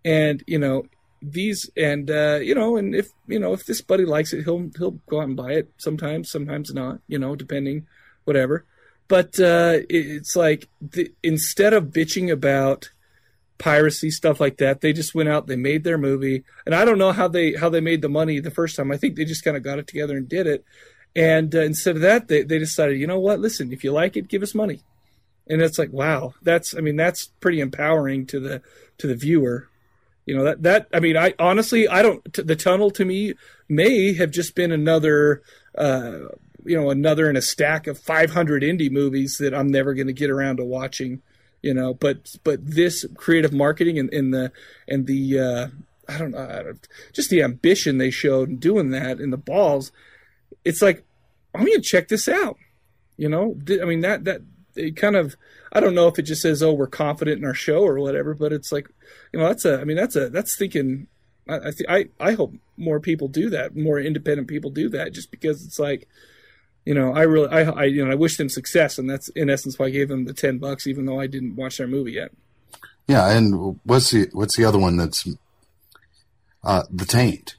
And, 0.04 0.42
you 0.46 0.58
know, 0.58 0.84
these 1.22 1.70
and 1.76 2.10
uh, 2.10 2.38
you 2.42 2.54
know, 2.54 2.76
and 2.76 2.94
if 2.94 3.08
you 3.26 3.38
know 3.38 3.52
if 3.52 3.64
this 3.64 3.80
buddy 3.80 4.04
likes 4.04 4.32
it, 4.32 4.44
he'll 4.44 4.70
he'll 4.76 4.98
go 5.08 5.20
out 5.20 5.28
and 5.28 5.36
buy 5.36 5.52
it. 5.52 5.72
Sometimes, 5.78 6.30
sometimes 6.30 6.72
not. 6.74 7.00
You 7.08 7.18
know, 7.18 7.34
depending, 7.34 7.86
whatever. 8.24 8.66
But 9.08 9.38
uh, 9.38 9.80
it, 9.88 10.06
it's 10.06 10.36
like 10.36 10.68
the, 10.80 11.12
instead 11.22 11.72
of 11.72 11.86
bitching 11.86 12.30
about 12.30 12.90
piracy 13.58 14.10
stuff 14.10 14.40
like 14.40 14.58
that, 14.58 14.80
they 14.80 14.92
just 14.92 15.14
went 15.14 15.28
out, 15.28 15.46
they 15.46 15.56
made 15.56 15.84
their 15.84 15.98
movie, 15.98 16.44
and 16.66 16.74
I 16.74 16.84
don't 16.84 16.98
know 16.98 17.12
how 17.12 17.28
they 17.28 17.54
how 17.54 17.68
they 17.68 17.80
made 17.80 18.02
the 18.02 18.08
money 18.08 18.40
the 18.40 18.50
first 18.50 18.76
time. 18.76 18.90
I 18.90 18.96
think 18.96 19.16
they 19.16 19.24
just 19.24 19.44
kind 19.44 19.56
of 19.56 19.62
got 19.62 19.78
it 19.78 19.86
together 19.86 20.16
and 20.16 20.28
did 20.28 20.46
it. 20.46 20.64
And 21.16 21.54
uh, 21.54 21.60
instead 21.60 21.96
of 21.96 22.02
that, 22.02 22.28
they 22.28 22.42
they 22.42 22.58
decided, 22.58 22.98
you 22.98 23.06
know 23.06 23.20
what? 23.20 23.40
Listen, 23.40 23.72
if 23.72 23.84
you 23.84 23.92
like 23.92 24.16
it, 24.16 24.28
give 24.28 24.42
us 24.42 24.54
money. 24.54 24.82
And 25.46 25.60
it's 25.60 25.78
like, 25.78 25.92
wow, 25.92 26.34
that's 26.42 26.76
I 26.76 26.80
mean, 26.80 26.96
that's 26.96 27.26
pretty 27.40 27.60
empowering 27.60 28.26
to 28.26 28.40
the 28.40 28.62
to 28.98 29.06
the 29.06 29.14
viewer 29.14 29.68
you 30.26 30.36
know 30.36 30.44
that 30.44 30.62
that 30.62 30.88
I 30.92 31.00
mean 31.00 31.16
I 31.16 31.34
honestly 31.38 31.88
I 31.88 32.02
don't 32.02 32.32
t- 32.32 32.42
the 32.42 32.56
tunnel 32.56 32.90
to 32.92 33.04
me 33.04 33.34
may 33.68 34.14
have 34.14 34.30
just 34.30 34.54
been 34.54 34.72
another 34.72 35.42
uh 35.76 36.18
you 36.64 36.80
know 36.80 36.90
another 36.90 37.28
in 37.28 37.36
a 37.36 37.42
stack 37.42 37.86
of 37.86 37.98
500 37.98 38.62
indie 38.62 38.90
movies 38.90 39.38
that 39.38 39.54
I'm 39.54 39.68
never 39.68 39.94
going 39.94 40.06
to 40.06 40.12
get 40.12 40.30
around 40.30 40.56
to 40.56 40.64
watching 40.64 41.22
you 41.62 41.74
know 41.74 41.94
but 41.94 42.36
but 42.42 42.64
this 42.64 43.04
creative 43.16 43.52
marketing 43.52 43.98
and, 43.98 44.32
the 44.32 44.52
and 44.88 45.06
the 45.06 45.38
uh 45.38 45.66
I 46.08 46.18
don't 46.18 46.32
know 46.32 46.74
just 47.12 47.30
the 47.30 47.42
ambition 47.42 47.98
they 47.98 48.10
showed 48.10 48.48
in 48.48 48.56
doing 48.56 48.90
that 48.90 49.18
and 49.18 49.32
the 49.32 49.38
balls 49.38 49.92
it's 50.64 50.80
like 50.80 51.03
I'm 51.54 51.66
to 51.66 51.80
check 51.80 52.08
this 52.08 52.28
out 52.28 52.56
you 53.16 53.28
know 53.28 53.56
I 53.80 53.84
mean 53.84 54.00
that 54.00 54.24
that 54.24 54.40
it 54.76 54.96
kind 54.96 55.16
of 55.16 55.36
I 55.72 55.80
don't 55.80 55.94
know 55.94 56.08
if 56.08 56.18
it 56.18 56.22
just 56.22 56.42
says 56.42 56.62
oh 56.62 56.72
we're 56.72 56.86
confident 56.88 57.38
in 57.38 57.44
our 57.44 57.54
show 57.54 57.82
or 57.82 57.98
whatever 58.00 58.34
but 58.34 58.52
it's 58.52 58.72
like 58.72 58.88
you 59.32 59.38
know 59.38 59.46
that's 59.46 59.64
a 59.64 59.80
i 59.80 59.84
mean 59.84 59.96
that's 59.96 60.16
a 60.16 60.28
that's 60.30 60.56
thinking 60.58 61.06
i 61.48 61.56
i 61.56 61.70
th- 61.70 61.88
I, 61.88 62.08
I 62.20 62.32
hope 62.32 62.54
more 62.76 62.98
people 63.00 63.28
do 63.28 63.50
that 63.50 63.76
more 63.76 64.00
independent 64.00 64.48
people 64.48 64.70
do 64.70 64.88
that 64.90 65.12
just 65.12 65.30
because 65.30 65.64
it's 65.64 65.78
like 65.78 66.08
You 66.86 66.92
know, 66.94 67.14
I 67.14 67.22
really, 67.22 67.48
I, 67.48 67.62
I, 67.70 67.84
you 67.84 68.04
know, 68.04 68.10
I 68.12 68.14
wish 68.14 68.36
them 68.36 68.50
success, 68.50 68.98
and 68.98 69.08
that's 69.08 69.30
in 69.30 69.48
essence 69.48 69.78
why 69.78 69.86
I 69.86 69.90
gave 69.90 70.08
them 70.08 70.26
the 70.26 70.34
ten 70.34 70.58
bucks, 70.58 70.86
even 70.86 71.06
though 71.06 71.18
I 71.18 71.26
didn't 71.26 71.56
watch 71.56 71.78
their 71.78 71.86
movie 71.86 72.12
yet. 72.20 72.30
Yeah, 73.08 73.30
and 73.34 73.80
what's 73.84 74.10
the 74.10 74.28
what's 74.32 74.54
the 74.58 74.66
other 74.66 74.78
one 74.78 74.98
that's 74.98 75.26
uh 76.62 76.82
the 76.90 77.06
taint? 77.06 77.56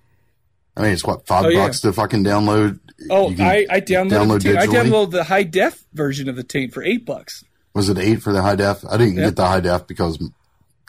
I 0.77 0.81
mean, 0.83 0.91
it's 0.91 1.03
what 1.05 1.25
five 1.25 1.45
Oh, 1.45 1.49
yeah. 1.49 1.65
bucks 1.65 1.81
to 1.81 1.91
fucking 1.91 2.23
download. 2.23 2.77
Oh, 3.09 3.33
I, 3.39 3.65
I 3.69 3.81
downloaded 3.81 4.09
download 4.09 4.43
the. 4.43 4.57
I 4.59 4.67
downloaded 4.67 5.11
the 5.11 5.23
high 5.25 5.43
def 5.43 5.83
version 5.93 6.29
of 6.29 6.35
the 6.35 6.43
taint 6.43 6.73
for 6.73 6.81
eight 6.83 7.05
bucks. 7.05 7.43
Was 7.73 7.89
it 7.89 7.97
eight 7.97 8.21
for 8.21 8.31
the 8.31 8.41
high 8.41 8.55
def? 8.55 8.85
I 8.89 8.97
didn't 8.97 9.15
Yeah. 9.15 9.25
get 9.25 9.35
the 9.35 9.45
high 9.45 9.59
def 9.59 9.85
because 9.87 10.17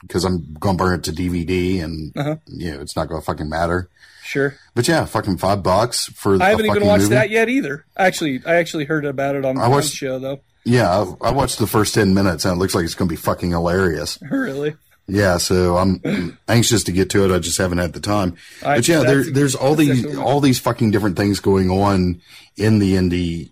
because 0.03 0.25
I'm 0.25 0.55
gonna 0.61 0.77
burn 0.79 0.95
it 1.01 1.05
to 1.05 1.13
DVD, 1.13 1.81
and 1.83 2.13
Uh-huh. 2.17 2.37
you 2.47 2.71
know 2.73 2.81
it's 2.81 2.95
not 2.97 3.09
gonna 3.09 3.23
fucking 3.23 3.49
matter. 3.49 3.89
Sure. 4.23 4.55
But 4.75 4.87
yeah, 4.89 5.05
fucking 5.05 5.39
five 5.39 5.63
bucks 5.63 6.07
for. 6.07 6.41
I 6.43 6.51
haven't 6.51 6.67
even 6.67 6.87
watched 6.87 7.03
movie. 7.05 7.15
that 7.17 7.31
yet 7.31 7.49
either. 7.49 7.85
Actually, 7.97 8.41
I 8.47 8.55
actually 8.57 8.85
heard 8.85 9.05
about 9.05 9.35
it 9.37 9.45
on 9.45 9.57
the 9.57 9.69
watched- 9.69 9.93
show 9.95 10.19
though. 10.19 10.41
Yeah, 10.65 10.91
I, 11.23 11.29
I 11.29 11.31
watched 11.33 11.59
the 11.59 11.67
first 11.69 11.95
ten 11.95 12.13
minutes, 12.15 12.45
and 12.45 12.55
it 12.55 12.59
looks 12.59 12.75
like 12.75 12.85
it's 12.85 12.95
gonna 12.97 13.09
be 13.09 13.17
fucking 13.17 13.51
hilarious. 13.51 14.19
really? 14.31 14.75
Yeah, 15.09 15.37
so 15.39 15.77
I'm 15.77 16.37
anxious 16.49 16.85
to 16.85 16.93
get 16.93 17.11
to 17.11 17.25
it. 17.25 17.35
I 17.35 17.39
just 17.39 17.59
haven't 17.59 17.79
had 17.79 17.93
the 17.93 18.01
time. 18.01 18.37
I- 18.65 18.77
but 18.77 18.89
yeah, 18.89 19.01
there, 19.05 19.23
there's 19.25 19.55
all 19.55 19.75
these 19.75 20.17
all 20.17 20.41
these 20.41 20.59
fucking 20.59 20.91
different 20.91 21.17
things 21.17 21.39
going 21.41 21.71
on 21.71 22.21
in 22.57 22.79
the 22.81 22.95
indie. 22.95 23.51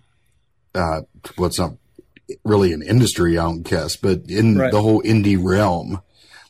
Uh, 0.73 1.01
what's 1.37 1.57
not 1.57 1.73
really 2.43 2.73
an 2.73 2.81
industry, 2.81 3.37
I 3.37 3.43
don't 3.43 3.61
guess, 3.63 3.95
but 3.95 4.23
in 4.27 4.57
Right. 4.57 4.71
the 4.71 4.81
whole 4.81 5.01
indie 5.03 5.41
realm, 5.41 6.01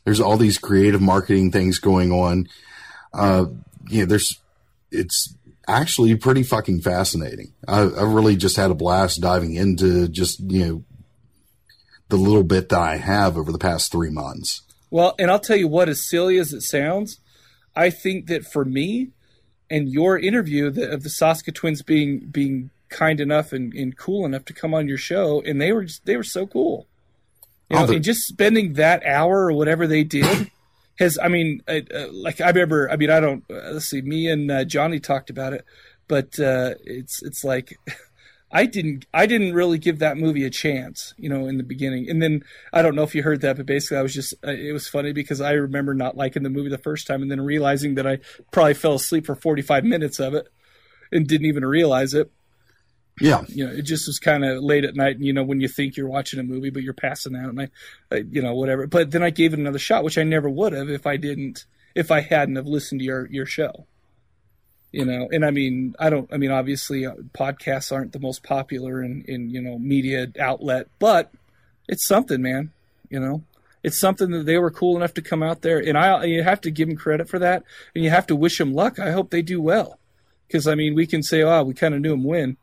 there's 0.04 0.20
all 0.20 0.36
these 0.36 0.58
creative 0.58 1.00
marketing 1.00 1.52
things 1.52 1.78
going 1.78 2.10
on. 2.10 2.48
Uh, 3.14 3.46
you 3.88 4.00
know, 4.00 4.06
there's 4.06 4.40
it's 4.90 5.32
actually 5.68 6.16
pretty 6.16 6.42
fucking 6.42 6.80
fascinating. 6.80 7.52
I, 7.68 7.80
I 7.82 8.02
really 8.02 8.34
just 8.36 8.56
had 8.56 8.70
a 8.72 8.74
blast 8.74 9.20
diving 9.20 9.54
into 9.54 10.08
just 10.08 10.40
you 10.40 10.64
know 10.66 10.84
the 12.08 12.16
little 12.16 12.42
bit 12.44 12.68
that 12.70 12.80
I 12.80 12.96
have 12.96 13.36
over 13.36 13.52
the 13.52 13.58
past 13.58 13.92
three 13.92 14.10
months. 14.10 14.62
Well, 14.96 15.14
and 15.18 15.30
I'll 15.30 15.38
tell 15.38 15.58
you 15.58 15.68
what, 15.68 15.90
as 15.90 16.08
silly 16.08 16.38
as 16.38 16.54
it 16.54 16.62
sounds, 16.62 17.20
I 17.76 17.90
think 17.90 18.28
that 18.28 18.46
for 18.46 18.64
me 18.64 19.10
and 19.68 19.90
your 19.90 20.18
interview 20.18 20.70
the, 20.70 20.90
of 20.90 21.02
the 21.02 21.10
Soska 21.10 21.54
twins 21.54 21.82
being 21.82 22.20
being 22.30 22.70
kind 22.88 23.20
enough 23.20 23.52
and, 23.52 23.74
and 23.74 23.94
cool 23.94 24.24
enough 24.24 24.46
to 24.46 24.54
come 24.54 24.72
on 24.72 24.88
your 24.88 24.96
show, 24.96 25.42
and 25.42 25.60
they 25.60 25.70
were 25.70 25.84
just, 25.84 26.06
they 26.06 26.16
were 26.16 26.22
so 26.22 26.46
cool. 26.46 26.86
You 27.68 27.76
know, 27.76 27.84
the- 27.84 27.96
and 27.96 28.04
just 28.04 28.20
spending 28.20 28.72
that 28.74 29.04
hour 29.04 29.44
or 29.44 29.52
whatever 29.52 29.86
they 29.86 30.02
did 30.02 30.50
has, 30.98 31.18
I 31.22 31.28
mean, 31.28 31.60
uh, 31.68 31.80
uh, 31.94 32.06
like 32.10 32.40
I 32.40 32.48
remember, 32.48 32.90
I 32.90 32.96
mean, 32.96 33.10
I 33.10 33.20
don't, 33.20 33.44
uh, 33.50 33.72
let's 33.72 33.90
see, 33.90 34.00
me 34.00 34.30
and 34.30 34.50
uh, 34.50 34.64
Johnny 34.64 34.98
talked 34.98 35.28
about 35.28 35.52
it, 35.52 35.66
but 36.08 36.40
uh, 36.40 36.72
it's 36.86 37.22
it's 37.22 37.44
like 37.44 37.78
I 38.50 38.66
didn't 38.66 39.06
I 39.12 39.26
didn't 39.26 39.54
really 39.54 39.78
give 39.78 39.98
that 39.98 40.16
movie 40.16 40.44
a 40.44 40.50
chance, 40.50 41.14
you 41.18 41.28
know, 41.28 41.46
in 41.46 41.56
the 41.56 41.64
beginning. 41.64 42.08
And 42.08 42.22
then 42.22 42.44
I 42.72 42.80
don't 42.80 42.94
know 42.94 43.02
if 43.02 43.14
you 43.14 43.22
heard 43.22 43.40
that, 43.40 43.56
but 43.56 43.66
basically 43.66 43.98
I 43.98 44.02
was 44.02 44.14
just 44.14 44.34
uh, 44.46 44.52
it 44.52 44.72
was 44.72 44.88
funny 44.88 45.12
because 45.12 45.40
I 45.40 45.52
remember 45.52 45.94
not 45.94 46.16
liking 46.16 46.44
the 46.44 46.50
movie 46.50 46.68
the 46.68 46.78
first 46.78 47.06
time 47.06 47.22
and 47.22 47.30
then 47.30 47.40
realizing 47.40 47.96
that 47.96 48.06
I 48.06 48.18
probably 48.52 48.74
fell 48.74 48.94
asleep 48.94 49.26
for 49.26 49.34
45 49.34 49.84
minutes 49.84 50.20
of 50.20 50.34
it 50.34 50.46
and 51.10 51.26
didn't 51.26 51.46
even 51.46 51.64
realize 51.64 52.14
it. 52.14 52.30
Yeah, 53.18 53.44
You 53.48 53.66
know, 53.66 53.72
it 53.72 53.82
just 53.82 54.06
was 54.06 54.18
kind 54.18 54.44
of 54.44 54.62
late 54.62 54.84
at 54.84 54.94
night, 54.94 55.16
and 55.16 55.24
you 55.24 55.32
know 55.32 55.42
when 55.42 55.60
you 55.60 55.68
think 55.68 55.96
you're 55.96 56.06
watching 56.06 56.38
a 56.38 56.42
movie 56.42 56.68
but 56.68 56.82
you're 56.82 56.92
passing 56.92 57.34
out 57.34 57.48
and 57.48 57.60
I, 57.62 57.68
I 58.12 58.24
you 58.30 58.42
know 58.42 58.54
whatever. 58.54 58.86
But 58.86 59.10
then 59.10 59.22
I 59.22 59.30
gave 59.30 59.54
it 59.54 59.58
another 59.58 59.78
shot, 59.78 60.04
which 60.04 60.18
I 60.18 60.22
never 60.22 60.48
would 60.48 60.72
have 60.72 60.88
if 60.88 61.06
I 61.06 61.16
didn't 61.16 61.66
if 61.94 62.10
I 62.10 62.20
hadn't 62.20 62.56
have 62.56 62.66
listened 62.66 63.00
to 63.00 63.04
your 63.04 63.26
your 63.28 63.46
show 63.46 63.86
you 64.92 65.04
know 65.04 65.28
and 65.30 65.44
i 65.44 65.50
mean 65.50 65.94
i 65.98 66.08
don't 66.08 66.32
i 66.32 66.36
mean 66.36 66.50
obviously 66.50 67.04
uh, 67.06 67.14
podcasts 67.32 67.92
aren't 67.92 68.12
the 68.12 68.18
most 68.18 68.42
popular 68.42 69.02
in 69.02 69.24
in 69.26 69.50
you 69.50 69.60
know 69.60 69.78
media 69.78 70.26
outlet 70.40 70.88
but 70.98 71.32
it's 71.88 72.06
something 72.06 72.42
man 72.42 72.70
you 73.08 73.20
know? 73.20 73.44
It's 73.84 74.00
something 74.00 74.32
that 74.32 74.46
they 74.46 74.58
were 74.58 74.72
cool 74.72 74.96
enough 74.96 75.14
to 75.14 75.22
come 75.22 75.44
out 75.44 75.62
there 75.62 75.78
and 75.78 75.96
i 75.96 76.24
you 76.24 76.42
have 76.42 76.60
to 76.62 76.70
give 76.70 76.88
them 76.88 76.96
credit 76.96 77.28
for 77.28 77.38
that 77.38 77.62
and 77.94 78.02
you 78.02 78.10
have 78.10 78.26
to 78.26 78.34
wish 78.34 78.58
them 78.58 78.74
luck. 78.74 78.98
I 78.98 79.12
hope 79.12 79.30
they 79.30 79.42
do 79.42 79.60
well 79.60 79.98
because 80.48 80.66
i 80.66 80.74
mean 80.74 80.94
we 80.94 81.06
can 81.06 81.22
say 81.22 81.42
oh 81.42 81.62
we 81.62 81.72
kind 81.72 81.94
of 81.94 82.00
knew 82.00 82.10
them 82.10 82.24
win 82.24 82.56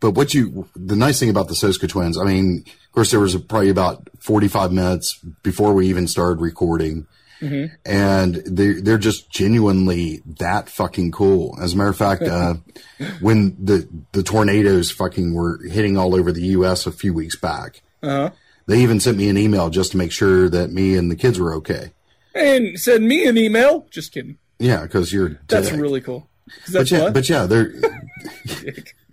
but 0.00 0.12
what 0.12 0.32
you 0.32 0.68
the 0.74 0.96
nice 0.96 1.20
thing 1.20 1.28
about 1.28 1.48
the 1.48 1.54
Soska 1.54 1.88
twins, 1.88 2.16
I 2.16 2.24
mean, 2.24 2.64
of 2.66 2.92
course, 2.92 3.10
there 3.10 3.20
was 3.20 3.36
probably 3.36 3.68
about 3.68 4.08
forty 4.18 4.48
five 4.48 4.72
minutes 4.72 5.18
before 5.42 5.74
we 5.74 5.88
even 5.88 6.06
started 6.06 6.40
recording, 6.40 7.06
and 7.40 8.34
they 8.46 8.72
they're 8.72 8.98
just 8.98 9.30
genuinely 9.30 10.22
that 10.38 10.68
fucking 10.68 11.12
cool. 11.12 11.56
As 11.60 11.74
a 11.74 11.76
matter 11.76 11.90
of 11.90 11.96
fact, 11.96 12.22
uh, 12.22 12.54
when 13.20 13.56
the 13.62 13.88
the 14.12 14.22
tornadoes 14.22 14.90
fucking 14.90 15.34
were 15.34 15.60
hitting 15.68 15.96
all 15.96 16.14
over 16.14 16.32
the 16.32 16.46
U.S. 16.48 16.86
a 16.86 16.92
few 16.92 17.12
weeks 17.14 17.36
back, 17.36 17.82
uh-huh 18.02 18.30
they 18.66 18.80
even 18.80 18.98
sent 19.00 19.16
me 19.16 19.28
an 19.28 19.38
email 19.38 19.70
just 19.70 19.92
to 19.92 19.96
make 19.96 20.10
sure 20.12 20.48
that 20.48 20.72
me 20.72 20.96
and 20.96 21.08
the 21.10 21.16
kids 21.16 21.38
were 21.38 21.54
okay. 21.54 21.92
and 22.34 22.78
send 22.78 23.06
me 23.06 23.24
an 23.26 23.38
email 23.38 23.86
just 23.90 24.12
kidding 24.12 24.38
Yeah, 24.58 24.82
because 24.82 25.12
you're 25.12 25.38
that's 25.48 25.70
dick. 25.70 25.80
really 25.80 26.00
cool 26.00 26.28
But 26.72 26.90
yeah, 26.90 27.10
but 27.10 27.28
yeah, 27.28 27.46
they're 27.46 27.72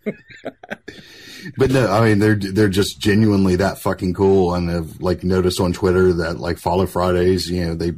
but 1.58 1.72
no, 1.72 1.92
I 1.92 2.06
mean 2.06 2.20
they're 2.20 2.36
they're 2.36 2.70
just 2.70 3.00
genuinely 3.00 3.56
that 3.58 3.80
fucking 3.80 4.14
cool, 4.14 4.54
and 4.54 4.70
I've 4.70 5.02
like 5.02 5.24
noticed 5.24 5.60
on 5.60 5.74
Twitter 5.74 6.14
that 6.14 6.40
like 6.40 6.58
Follow 6.58 6.86
Fridays, 6.86 7.50
you 7.50 7.66
know, 7.66 7.76
they 7.76 7.94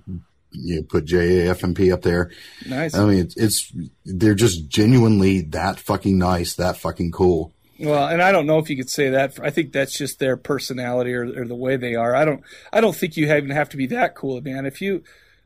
you 0.52 0.76
know 0.78 0.84
put 0.84 1.06
JAFMP 1.06 1.94
up 1.94 2.02
there. 2.02 2.32
nice 2.68 2.96
I 2.96 3.06
mean, 3.06 3.20
it's, 3.20 3.38
it's 3.38 3.74
they're 4.06 4.36
just 4.36 4.68
genuinely 4.70 5.42
that 5.42 5.80
fucking 5.80 6.18
nice, 6.18 6.56
that 6.56 6.78
fucking 6.78 7.12
cool. 7.12 7.52
Well, 7.80 8.08
and 8.08 8.22
I 8.22 8.32
don't 8.32 8.46
know 8.46 8.60
if 8.60 8.70
you 8.70 8.78
could 8.78 8.90
say 8.90 9.10
that. 9.10 9.38
I 9.42 9.50
think 9.50 9.74
that's 9.74 9.98
just 9.98 10.20
their 10.20 10.38
personality 10.38 11.14
or, 11.14 11.42
or 11.42 11.46
the 11.46 11.56
way 11.56 11.76
they 11.76 11.96
are. 11.96 12.16
I 12.16 12.24
don't. 12.24 12.42
I 12.72 12.80
don't 12.80 12.96
think 12.96 13.18
you 13.18 13.26
even 13.26 13.50
have 13.50 13.70
to 13.70 13.78
be 13.78 13.88
that 13.88 14.16
cool, 14.16 14.40
man. 14.42 14.66
If 14.66 14.82
you, 14.82 15.04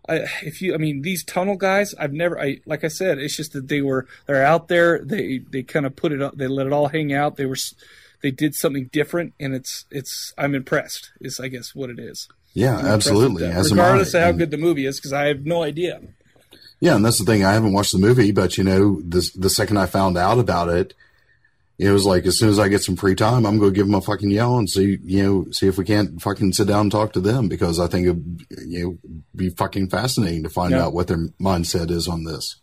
I, 0.08 0.26
if 0.44 0.62
you, 0.62 0.74
I 0.74 0.78
mean, 0.78 1.02
these 1.02 1.24
tunnel 1.24 1.56
guys, 1.56 1.94
I've 1.96 2.14
never. 2.14 2.40
I 2.40 2.62
like 2.66 2.84
I 2.84 2.88
said, 2.88 3.18
it's 3.20 3.36
just 3.36 3.54
that 3.54 3.68
they 3.68 3.82
were 3.82 4.08
they're 4.26 4.46
out 4.46 4.68
there. 4.68 5.00
They 5.04 5.40
they 5.40 5.64
kind 5.64 5.86
of 5.86 5.96
put 5.96 6.12
it 6.12 6.22
up. 6.22 6.38
They 6.38 6.48
let 6.48 6.68
it 6.68 6.74
all 6.74 6.88
hang 6.88 7.14
out. 7.14 7.36
They 7.36 7.46
were, 7.46 7.58
they 8.22 8.32
did 8.32 8.56
something 8.56 8.90
different, 8.92 9.34
and 9.40 9.54
it's 9.54 9.86
it's. 9.92 10.34
I'm 10.38 10.56
impressed. 10.56 11.12
Is 11.20 11.40
I 11.40 11.48
guess 11.48 11.76
what 11.76 11.90
it 11.90 12.00
is. 12.00 12.28
Yeah, 12.54 12.78
I'm 12.78 12.86
absolutely. 12.86 13.46
impressed 13.46 13.60
As 13.60 13.72
with 13.72 13.72
am 13.74 13.78
that. 13.78 13.84
I. 13.84 13.86
regardless 13.86 14.14
of 14.14 14.22
how 14.22 14.32
good 14.32 14.52
the 14.52 14.58
movie 14.58 14.86
is, 14.86 14.98
because 14.98 15.14
I 15.14 15.26
have 15.26 15.46
no 15.46 15.64
idea. 15.64 16.02
Yeah, 16.80 16.96
and 16.96 17.06
that's 17.06 17.20
the 17.20 17.26
thing. 17.26 17.44
I 17.44 17.54
haven't 17.54 17.74
watched 17.74 17.92
the 17.92 17.98
movie, 18.00 18.32
but 18.32 18.58
you 18.58 18.64
know, 18.64 19.02
the 19.02 19.30
the 19.36 19.50
second 19.50 19.78
I 19.78 19.86
found 19.86 20.18
out 20.18 20.40
about 20.40 20.70
it, 20.70 20.94
it 21.80 21.90
was 21.92 22.06
like 22.06 22.26
as 22.26 22.38
soon 22.38 22.50
as 22.50 22.60
I 22.60 22.68
get 22.68 22.84
some 22.84 22.96
free 22.98 23.16
time, 23.16 23.46
I'm 23.46 23.58
going 23.58 23.72
to 23.72 23.76
give 23.76 23.88
them 23.88 23.96
a 23.96 24.02
fucking 24.02 24.30
yell 24.30 24.58
and 24.58 24.70
see, 24.70 24.98
you 25.02 25.24
know, 25.24 25.46
see 25.52 25.68
if 25.68 25.78
we 25.78 25.86
can't 25.86 26.22
fucking 26.22 26.54
sit 26.54 26.68
down 26.68 26.82
and 26.82 26.92
talk 26.92 27.14
to 27.14 27.22
them 27.22 27.48
because 27.48 27.80
I 27.80 27.88
think 27.88 28.06
it'd 28.08 28.46
you 28.68 28.84
know 28.84 29.12
be 29.36 29.50
fucking 29.50 29.90
fascinating 29.90 30.44
to 30.44 30.50
find 30.50 30.72
Yeah. 30.72 30.84
out 30.86 30.94
what 30.94 31.08
their 31.08 31.30
mindset 31.42 31.90
is 31.90 32.08
on 32.08 32.26
this. 32.26 32.58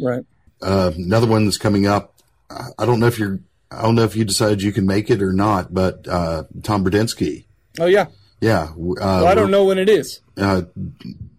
Right. 0.00 0.24
Uh, 0.60 0.90
another 0.96 1.26
one 1.28 1.44
that's 1.44 1.56
coming 1.56 1.86
up. 1.86 2.14
I- 2.50 2.70
I 2.80 2.84
don't 2.86 2.98
know 3.00 3.06
if 3.06 3.18
you're. 3.18 3.38
I 3.70 3.82
don't 3.82 3.94
know 3.94 4.04
if 4.04 4.16
you 4.16 4.24
decided 4.24 4.62
you 4.62 4.72
can 4.72 4.86
make 4.86 5.10
it 5.10 5.22
or 5.22 5.32
not, 5.32 5.72
but 5.74 6.08
uh, 6.08 6.44
Tom 6.62 6.84
Bradinsky. 6.84 7.44
Oh 7.78 7.86
yeah. 7.86 8.06
Yeah, 8.40 8.62
uh, 8.70 8.72
Well, 8.76 9.26
I 9.26 9.34
don't 9.34 9.50
know 9.50 9.64
when 9.66 9.78
it 9.78 9.88
is. 9.88 10.20
uh, 10.36 10.62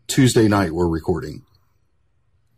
Tuesday 0.07 0.47
night 0.47 0.71
we're 0.73 0.87
recording. 0.87 1.43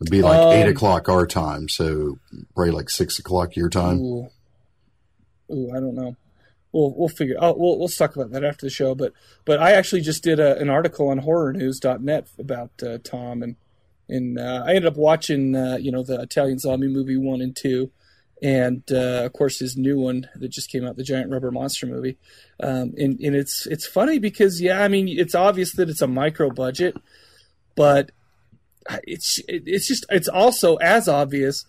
It'd 0.02 0.12
be 0.12 0.22
like 0.24 0.40
Um, 0.40 0.52
eight 0.54 0.68
o'clock 0.68 1.08
our 1.10 1.26
time, 1.28 1.70
so 1.70 2.18
probably 2.56 2.72
like 2.72 2.90
six 2.90 3.20
o'clock 3.20 3.56
your 3.56 3.70
time. 3.70 4.00
Ooh. 4.00 4.28
Ooh, 5.52 5.72
I 5.72 5.80
don't 5.80 5.96
know. 5.96 6.16
We'll 6.72 6.94
we'll 6.96 7.10
figure. 7.10 7.36
Oh, 7.40 7.54
we'll 7.54 7.78
we'll 7.78 7.90
talk 7.90 8.16
about 8.16 8.32
that 8.32 8.44
after 8.44 8.66
the 8.66 8.70
show. 8.70 8.96
But 8.96 9.14
but 9.46 9.60
I 9.62 9.74
actually 9.74 10.02
just 10.02 10.24
did 10.24 10.40
a, 10.40 10.58
an 10.58 10.70
article 10.70 11.10
on 11.10 11.20
HorrorNews.net 11.22 12.28
about 12.40 12.72
uh, 12.82 12.98
Tom 13.04 13.44
and 13.44 13.56
and 14.12 14.38
uh, 14.38 14.64
I 14.66 14.72
ended 14.72 14.86
up 14.86 14.98
watching 14.98 15.56
uh, 15.56 15.78
you 15.80 15.92
know 15.92 16.04
the 16.04 16.22
Italian 16.22 16.60
zombie 16.60 16.88
movie 16.88 17.18
one 17.18 17.42
and 17.42 17.56
two, 17.56 17.92
and 18.42 18.84
uh, 18.92 19.24
of 19.26 19.34
course 19.34 19.60
his 19.60 19.78
new 19.78 20.00
one 20.00 20.30
that 20.36 20.50
just 20.50 20.70
came 20.70 20.86
out, 20.86 20.98
the 20.98 21.04
giant 21.04 21.32
rubber 21.32 21.52
monster 21.52 21.88
movie. 21.88 22.18
Um, 22.62 22.94
and 22.98 23.20
and 23.20 23.36
it's 23.36 23.66
it's 23.68 23.88
funny 23.88 24.20
because 24.20 24.62
yeah, 24.62 24.82
I 24.82 24.88
mean 24.88 25.08
it's 25.08 25.34
obvious 25.36 25.74
that 25.74 25.90
it's 25.90 26.02
a 26.02 26.08
micro 26.08 26.50
budget, 26.50 26.96
but 27.76 28.12
it's 29.04 29.40
it's 29.48 29.88
just 29.88 30.06
it's 30.10 30.28
also 30.28 30.76
as 30.78 31.08
obvious 31.08 31.66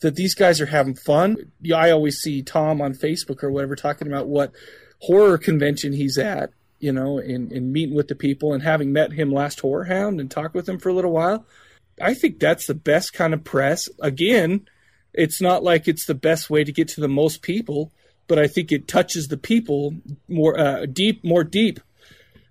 that 0.00 0.16
these 0.16 0.34
guys 0.34 0.60
are 0.60 0.66
having 0.66 0.94
fun. 0.94 1.36
I 1.74 1.90
always 1.90 2.16
see 2.18 2.42
Tom 2.42 2.80
on 2.80 2.94
Facebook 2.94 3.42
or 3.42 3.50
whatever 3.50 3.76
talking 3.76 4.08
about 4.08 4.28
what 4.28 4.52
horror 5.00 5.38
convention 5.38 5.92
he's 5.92 6.16
at, 6.16 6.50
you 6.78 6.92
know, 6.92 7.18
and, 7.18 7.52
and 7.52 7.72
meeting 7.72 7.94
with 7.94 8.08
the 8.08 8.14
people 8.14 8.52
and 8.52 8.62
having 8.62 8.92
met 8.92 9.12
him 9.12 9.30
last 9.30 9.60
Horror 9.60 9.84
Hound 9.84 10.20
and 10.20 10.30
talked 10.30 10.54
with 10.54 10.68
him 10.68 10.78
for 10.78 10.88
a 10.88 10.94
little 10.94 11.12
while. 11.12 11.46
I 12.00 12.14
think 12.14 12.38
that's 12.38 12.66
the 12.66 12.74
best 12.74 13.12
kind 13.12 13.34
of 13.34 13.44
press. 13.44 13.88
Again, 14.00 14.66
it's 15.12 15.40
not 15.40 15.62
like 15.62 15.86
it's 15.86 16.06
the 16.06 16.14
best 16.14 16.50
way 16.50 16.64
to 16.64 16.72
get 16.72 16.88
to 16.88 17.00
the 17.00 17.08
most 17.08 17.42
people, 17.42 17.92
but 18.26 18.38
I 18.38 18.48
think 18.48 18.72
it 18.72 18.88
touches 18.88 19.28
the 19.28 19.36
people 19.36 19.94
more 20.28 20.58
uh, 20.58 20.86
deep, 20.86 21.22
more 21.22 21.44
deep 21.44 21.80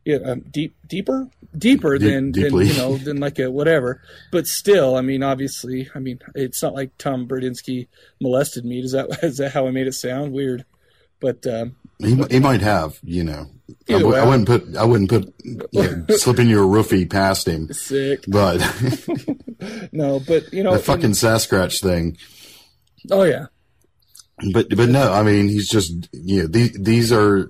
yeah, 0.05 0.17
um, 0.25 0.41
deep, 0.51 0.75
deeper, 0.87 1.27
deeper 1.57 1.97
Deep- 1.97 2.09
than, 2.09 2.31
than 2.33 2.53
you 2.67 2.73
know 2.73 2.97
than 3.05 3.17
like 3.19 3.39
a 3.39 3.49
whatever. 3.49 4.01
But 4.31 4.47
still, 4.47 4.95
I 4.95 5.01
mean, 5.01 5.23
obviously, 5.23 5.89
I 5.95 5.99
mean, 5.99 6.19
it's 6.35 6.61
not 6.61 6.73
like 6.73 6.97
Tom 6.97 7.27
Bradinsky 7.27 7.87
molested 8.21 8.65
me. 8.65 8.79
Is 8.81 8.91
that 8.91 9.07
is 9.23 9.37
that 9.37 9.51
how 9.53 9.67
I 9.67 9.71
made 9.71 9.87
it 9.87 9.93
sound 9.93 10.33
weird? 10.33 10.65
But 11.19 11.47
um, 11.47 11.77
He, 11.99 12.15
he 12.29 12.39
might 12.39 12.59
have, 12.61 12.99
you 13.03 13.23
know. 13.23 13.47
I, 13.87 13.93
w- 13.93 14.13
I 14.15 14.25
wouldn't 14.25 14.45
put 14.47 14.75
I 14.75 14.83
wouldn't 14.83 15.09
put 15.09 15.33
you 15.43 15.57
know, 15.71 16.05
slipping 16.17 16.49
your 16.49 16.65
roofie 16.65 17.09
past 17.09 17.47
him, 17.47 17.71
sick. 17.71 18.25
but 18.27 18.59
No, 19.93 20.19
but 20.19 20.51
you 20.53 20.63
know, 20.63 20.73
the 20.73 20.79
fucking 20.79 21.11
Sasquatch 21.11 21.81
thing. 21.81 22.17
oh 23.09 23.23
yeah, 23.23 23.45
But 24.51 24.67
but 24.75 24.89
no, 24.89 25.13
I 25.13 25.23
mean 25.23 25.47
he's 25.47 25.69
just 25.69 25.93
you 26.11 26.41
know 26.41 26.47
these 26.47 26.73
these 26.73 27.11
are 27.13 27.49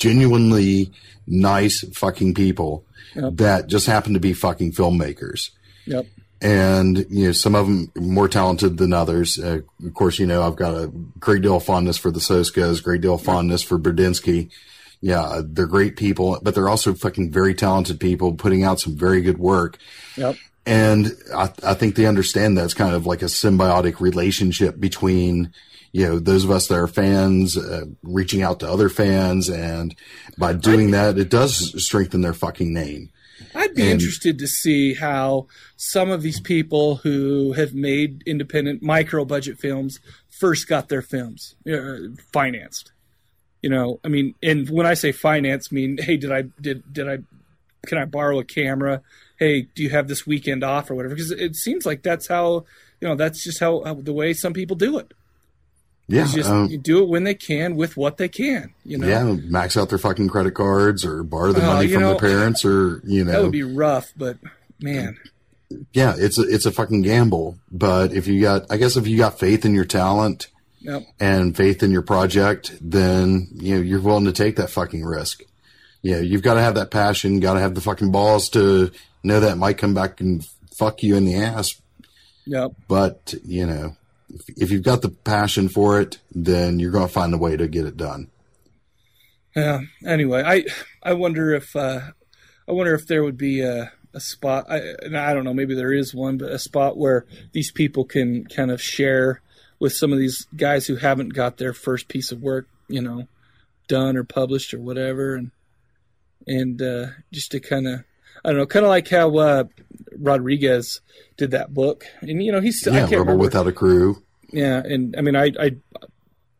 genuinely 0.00 0.90
nice 1.26 1.84
fucking 1.96 2.34
people 2.34 2.84
Yep. 3.14 3.32
that 3.36 3.66
just 3.66 3.86
happen 3.86 4.14
to 4.14 4.20
be 4.20 4.32
fucking 4.32 4.70
filmmakers. 4.72 5.50
yep, 5.84 6.06
and 6.40 7.04
you 7.10 7.26
know 7.26 7.32
some 7.32 7.56
of 7.56 7.66
them 7.66 7.90
more 7.96 8.28
talented 8.28 8.76
than 8.78 8.92
others. 8.92 9.36
Uh, 9.38 9.60
of 9.84 9.94
course, 9.94 10.18
you 10.20 10.26
know 10.26 10.42
I've 10.42 10.54
got 10.54 10.74
a 10.74 10.86
great 11.18 11.42
deal 11.42 11.56
of 11.56 11.64
fondness 11.64 11.98
for 11.98 12.12
the 12.12 12.20
Soskas, 12.20 12.80
great 12.82 13.00
deal 13.00 13.14
of 13.14 13.22
fondness 13.22 13.62
for 13.62 13.78
Berdinsky. 13.80 14.50
Yeah, 15.00 15.40
they're 15.44 15.66
great 15.66 15.96
people, 15.96 16.38
but 16.42 16.54
they're 16.54 16.68
also 16.68 16.94
fucking 16.94 17.32
very 17.32 17.54
talented 17.54 17.98
people 17.98 18.34
putting 18.34 18.62
out 18.64 18.78
some 18.78 18.96
very 18.96 19.22
good 19.22 19.38
work. 19.38 19.78
yep, 20.16 20.36
And 20.66 21.10
I, 21.34 21.50
I 21.64 21.74
think 21.74 21.96
they 21.96 22.06
understand 22.06 22.56
that 22.58 22.64
it's 22.64 22.74
kind 22.74 22.94
of 22.94 23.06
like 23.06 23.22
a 23.22 23.26
symbiotic 23.26 23.98
relationship 24.00 24.78
between, 24.78 25.52
you 25.92 26.06
know, 26.06 26.18
those 26.18 26.44
of 26.44 26.50
us 26.50 26.68
that 26.68 26.78
are 26.78 26.86
fans, 26.86 27.56
uh, 27.56 27.84
reaching 28.02 28.42
out 28.42 28.60
to 28.60 28.68
other 28.70 28.88
fans. 28.88 29.48
And 29.48 29.94
by 30.38 30.52
doing 30.52 30.92
that, 30.92 31.18
it 31.18 31.30
does 31.30 31.84
strengthen 31.84 32.20
their 32.20 32.34
fucking 32.34 32.72
name. 32.72 33.10
I'd 33.54 33.74
be 33.74 33.82
And- 33.82 33.92
interested 33.92 34.38
to 34.38 34.46
see 34.46 34.94
how 34.94 35.46
some 35.76 36.10
of 36.10 36.22
these 36.22 36.40
people 36.40 36.96
who 36.96 37.52
have 37.54 37.74
made 37.74 38.22
independent 38.26 38.82
micro 38.82 39.24
budget 39.24 39.58
films 39.58 39.98
first 40.38 40.68
got 40.68 40.88
their 40.88 41.02
films 41.02 41.56
uh, 41.70 41.96
financed. 42.32 42.92
You 43.62 43.70
know, 43.70 44.00
I 44.04 44.08
mean, 44.08 44.34
and 44.42 44.70
when 44.70 44.86
I 44.86 44.94
say 44.94 45.12
finance, 45.12 45.68
I 45.70 45.74
mean, 45.74 45.98
hey, 46.00 46.16
did 46.16 46.32
I 46.32 46.44
did 46.60 46.82
did 46.92 47.08
I 47.08 47.18
can 47.86 47.98
I 47.98 48.04
borrow 48.04 48.38
a 48.38 48.44
camera? 48.44 49.02
Hey, 49.38 49.62
do 49.74 49.82
you 49.82 49.90
have 49.90 50.08
this 50.08 50.26
weekend 50.26 50.62
off 50.62 50.90
or 50.90 50.94
whatever? 50.94 51.14
Because 51.14 51.30
it 51.30 51.56
seems 51.56 51.84
like 51.84 52.02
that's 52.02 52.26
how 52.28 52.64
you 53.00 53.08
know 53.08 53.16
that's 53.16 53.42
just 53.44 53.58
how, 53.60 53.82
how 53.84 53.94
the 53.94 54.12
way 54.12 54.32
some 54.32 54.52
people 54.52 54.76
do 54.76 54.96
it. 54.98 55.12
Yeah. 56.10 56.26
Just 56.26 56.50
um, 56.50 56.66
you 56.68 56.78
do 56.78 57.02
it 57.02 57.08
when 57.08 57.24
they 57.24 57.34
can 57.34 57.76
with 57.76 57.96
what 57.96 58.16
they 58.16 58.28
can. 58.28 58.74
You 58.84 58.98
know, 58.98 59.06
yeah, 59.06 59.22
max 59.22 59.76
out 59.76 59.88
their 59.88 59.98
fucking 59.98 60.28
credit 60.28 60.52
cards 60.54 61.04
or 61.04 61.22
borrow 61.22 61.52
the 61.52 61.62
Oh, 61.62 61.74
money 61.74 61.88
from 61.88 62.02
know, 62.02 62.10
their 62.10 62.18
parents 62.18 62.64
or, 62.64 63.00
you 63.04 63.24
know. 63.24 63.32
that 63.32 63.42
would 63.42 63.52
be 63.52 63.62
rough, 63.62 64.12
but 64.16 64.38
man, 64.80 65.16
yeah, 65.92 66.14
it's 66.16 66.38
a, 66.38 66.42
it's 66.42 66.66
a 66.66 66.72
fucking 66.72 67.02
gamble. 67.02 67.58
But 67.70 68.12
if 68.12 68.26
you 68.26 68.40
got, 68.40 68.66
I 68.70 68.76
guess 68.76 68.96
if 68.96 69.06
you 69.06 69.16
got 69.16 69.38
faith 69.38 69.64
in 69.64 69.74
your 69.74 69.84
talent 69.84 70.48
yep, 70.80 71.02
and 71.20 71.56
faith 71.56 71.82
in 71.82 71.92
your 71.92 72.02
project, 72.02 72.76
then, 72.80 73.48
you 73.52 73.76
know, 73.76 73.80
you're 73.80 74.00
willing 74.00 74.24
to 74.24 74.32
take 74.32 74.56
that 74.56 74.70
fucking 74.70 75.04
risk. 75.04 75.42
Yeah, 76.02 76.18
you've 76.18 76.42
got 76.42 76.54
to 76.54 76.62
have 76.62 76.74
that 76.74 76.90
passion, 76.90 77.40
got 77.40 77.54
to 77.54 77.60
have 77.60 77.74
the 77.74 77.80
fucking 77.80 78.10
balls 78.10 78.48
to 78.50 78.90
know 79.22 79.40
that 79.40 79.58
might 79.58 79.78
come 79.78 79.94
back 79.94 80.20
and 80.20 80.44
fuck 80.76 81.02
you 81.02 81.14
in 81.14 81.24
the 81.26 81.36
ass. 81.36 81.80
yep. 82.46 82.72
But, 82.88 83.34
you 83.44 83.66
know, 83.66 83.96
if, 84.56 84.70
you've 84.70 84.82
got 84.82 85.02
the 85.02 85.08
passion 85.08 85.68
for 85.68 86.00
it, 86.00 86.18
then 86.32 86.78
you're 86.78 86.90
going 86.90 87.06
to 87.06 87.12
find 87.12 87.34
a 87.34 87.38
way 87.38 87.56
to 87.56 87.68
get 87.68 87.86
it 87.86 87.96
done. 87.96 88.30
Yeah. 89.54 89.80
Anyway, 90.06 90.42
I 90.46 90.64
I 91.02 91.14
wonder 91.14 91.52
if 91.54 91.74
uh, 91.74 92.00
I 92.68 92.72
wonder 92.72 92.94
if 92.94 93.06
there 93.06 93.24
would 93.24 93.36
be 93.36 93.62
a, 93.62 93.92
a 94.14 94.20
spot. 94.20 94.66
I, 94.70 94.94
I 95.04 95.34
don't 95.34 95.44
know. 95.44 95.54
Maybe 95.54 95.74
there 95.74 95.92
is 95.92 96.14
one, 96.14 96.38
but 96.38 96.52
a 96.52 96.58
spot 96.58 96.96
where 96.96 97.26
these 97.52 97.72
people 97.72 98.04
can 98.04 98.44
kind 98.44 98.70
of 98.70 98.80
share 98.80 99.42
with 99.80 99.92
some 99.92 100.12
of 100.12 100.18
these 100.18 100.46
guys 100.56 100.86
who 100.86 100.96
haven't 100.96 101.30
got 101.30 101.56
their 101.56 101.72
first 101.72 102.06
piece 102.06 102.30
of 102.30 102.42
work, 102.42 102.68
you 102.86 103.00
know, 103.00 103.26
done 103.88 104.16
or 104.16 104.24
published 104.24 104.72
or 104.72 104.80
whatever, 104.80 105.34
and 105.34 105.50
and 106.46 106.80
uh, 106.80 107.06
just 107.32 107.50
to 107.52 107.60
kind 107.60 107.86
of. 107.86 108.04
I 108.44 108.48
don't 108.50 108.58
know, 108.58 108.66
kind 108.66 108.84
of 108.86 108.90
like 108.90 109.08
how 109.08 109.36
uh, 109.36 109.64
Rodriguez 110.18 111.00
did 111.36 111.50
that 111.52 111.72
book, 111.74 112.04
and 112.20 112.42
you 112.42 112.52
know 112.52 112.60
he's 112.60 112.80
still, 112.80 112.92
I 112.92 112.96
Yeah, 112.96 113.02
can't 113.02 113.12
Rebel 113.12 113.24
remember. 113.24 113.42
Without 113.42 113.66
a 113.66 113.72
Crew. 113.72 114.22
Yeah, 114.52 114.78
and 114.84 115.14
I 115.16 115.20
mean, 115.20 115.36
I, 115.36 115.52
I, 115.60 115.70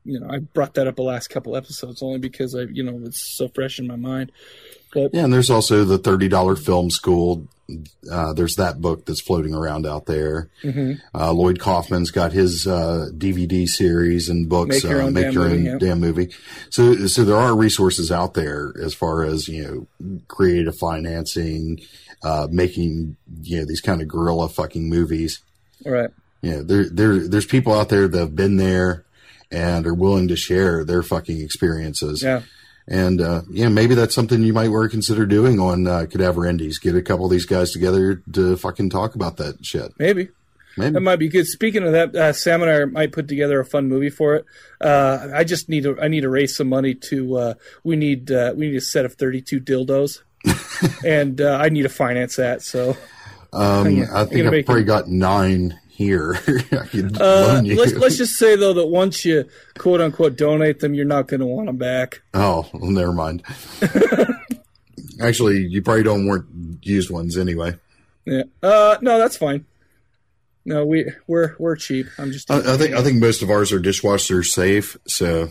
you 0.05 0.19
know, 0.19 0.29
I 0.31 0.39
brought 0.39 0.75
that 0.75 0.87
up 0.87 0.97
the 0.97 1.03
last 1.03 1.29
couple 1.29 1.57
episodes 1.57 2.03
only 2.03 2.19
because 2.19 2.55
I, 2.55 2.63
you 2.63 2.83
know, 2.83 3.01
it's 3.07 3.37
so 3.37 3.49
fresh 3.49 3.79
in 3.79 3.87
my 3.87 3.97
mind. 3.97 4.33
But 4.93 5.11
Yeah, 5.15 5.25
and 5.25 5.33
there's 5.33 5.51
also 5.51 5.85
the 5.85 5.99
thirty 5.99 6.29
dollar 6.29 6.57
film 6.57 6.91
school. 6.91 7.47
Uh, 8.11 8.33
there's 8.33 8.57
that 8.57 8.81
book 8.81 9.07
that's 9.07 9.21
floating 9.21 9.55
around 9.55 9.87
out 9.87 10.07
there. 10.07 10.49
Mhm. 10.65 11.01
Uh, 11.15 11.33
Lloyd 11.33 11.61
Kaufman's 11.61 12.11
got 12.11 12.33
his 12.33 12.67
uh, 12.67 13.11
DVD 13.17 13.69
series 13.69 14.29
and 14.29 14.49
books. 14.49 14.83
Make 14.83 14.91
Your 14.91 15.03
uh, 15.03 15.05
Own 15.07 15.13
Make 15.13 15.25
Damn 15.27 15.33
Your 15.35 15.45
Movie, 15.45 15.57
Own 15.59 15.65
yeah. 15.65 15.79
Damn 15.79 16.01
Movie. 16.01 16.31
So, 16.71 17.07
so 17.07 17.25
there 17.25 17.37
are 17.37 17.55
resources 17.57 18.11
out 18.11 18.35
there 18.35 18.73
as 18.83 18.93
far 18.93 19.23
as 19.23 19.47
you 19.47 19.87
know, 20.01 20.19
creative 20.27 20.77
financing, 20.79 21.81
uh, 22.25 22.49
making 22.51 23.17
you 23.43 23.59
know 23.61 23.65
these 23.67 23.81
kind 23.81 24.03
of 24.03 24.09
guerrilla 24.09 24.49
fucking 24.49 24.89
movies. 24.89 25.41
all 25.87 25.93
right, 25.93 26.11
Yeah, 26.43 26.63
there, 26.65 26.89
there, 26.91 27.29
there's 27.29 27.47
people 27.47 27.73
out 27.73 27.89
there 27.89 28.09
that 28.09 28.19
have 28.19 28.35
been 28.35 28.57
there 28.57 29.05
and 29.51 29.87
are 29.87 29.95
willing 29.95 30.29
to 30.29 30.37
share 30.37 30.85
their 30.85 31.03
fucking 31.03 31.41
experiences. 31.41 32.23
yeah, 32.23 32.43
And 32.87 33.21
uh, 33.21 33.43
yeah, 33.51 33.69
maybe 33.69 33.95
that's 33.95 34.15
something 34.15 34.43
you 34.43 34.53
might 34.53 34.69
want 34.69 34.85
to 34.85 34.89
consider 34.89 35.27
doing 35.27 35.59
on 35.59 35.87
uh, 35.87 36.07
Cadaver 36.11 36.47
Indies. 36.47 36.79
Get 36.79 36.95
a 36.95 37.03
couple 37.03 37.25
of 37.25 37.31
these 37.31 37.47
guys 37.47 37.73
together 37.73 38.23
to 38.33 38.57
fucking 38.57 38.91
talk 38.91 39.15
about 39.15 39.37
that 39.39 39.65
shit. 39.65 39.93
maybe 39.99 40.29
Maybe. 40.77 40.93
that 40.93 41.01
might 41.01 41.19
be 41.19 41.29
good. 41.29 41.47
Speaking 41.47 41.83
of 41.83 41.93
that, 41.93 42.15
uh, 42.15 42.33
Sam 42.33 42.63
and 42.63 42.71
I 42.71 42.85
might 42.85 43.11
put 43.13 43.27
together 43.27 43.59
a 43.59 43.65
fun 43.65 43.89
movie 43.89 44.09
for 44.09 44.37
it. 44.37 44.47
Uh, 44.81 45.29
I 45.35 45.43
just 45.43 45.69
need 45.69 45.83
to, 45.83 46.01
I 46.01 46.07
need 46.07 46.21
to 46.21 46.29
raise 46.29 46.57
some 46.57 46.69
money 46.69 46.95
to. 46.95 47.37
Uh, 47.37 47.55
we 47.83 47.97
need, 47.97 48.31
uh, 48.31 48.55
we 48.57 48.69
need 48.69 48.77
a 48.77 48.81
set 48.81 49.05
of 49.05 49.15
thirty-two 49.15 49.61
dildos, 49.61 50.21
and 51.05 51.41
uh, 51.41 51.59
I 51.61 51.71
need 51.71 51.83
to 51.83 51.89
finance 51.89 52.37
that. 52.37 52.63
So 52.63 52.97
Um, 53.53 53.97
yeah, 53.97 54.07
I 54.13 54.25
think 54.27 54.47
I've 54.47 54.65
probably 54.65 54.85
got 54.85 55.09
nine 55.09 55.80
here. 56.01 56.35
I 56.73 56.89
uh, 57.21 57.47
loan 57.47 57.65
you. 57.67 57.77
let's 57.77 57.93
let's 57.93 58.17
just 58.17 58.37
say 58.37 58.57
though 58.57 58.73
that 58.73 58.87
once 58.87 59.23
you 59.25 59.45
quote 59.77 60.01
unquote 60.01 60.37
donate 60.37 60.81
them, 60.81 60.95
you're 60.95 61.05
not 61.05 61.29
going 61.29 61.41
to 61.41 61.47
want 61.47 61.67
them 61.67 61.77
back. 61.77 62.23
oh, 62.33 62.69
well, 62.73 62.91
never 62.91 63.13
mind. 63.13 63.43
Actually, 65.21 65.67
you 65.67 65.83
probably 65.83 66.03
don't 66.03 66.27
want 66.27 66.47
used 66.83 67.11
ones 67.11 67.37
anyway. 67.37 67.75
Yeah. 68.25 68.45
Uh, 68.63 68.97
no, 69.03 69.19
that's 69.19 69.37
fine. 69.37 69.67
No, 70.65 70.87
we 70.87 71.13
we're 71.27 71.55
we're 71.59 71.77
cheap. 71.77 72.07
I'm 72.19 72.33
just. 72.33 72.51
I, 72.51 72.75
I 72.75 72.77
think 72.79 72.95
I 72.95 73.03
think 73.03 73.21
most 73.21 73.43
of 73.43 73.51
ours 73.51 73.71
are 73.71 73.79
dishwasher 73.79 74.43
safe. 74.43 74.97
So 75.07 75.51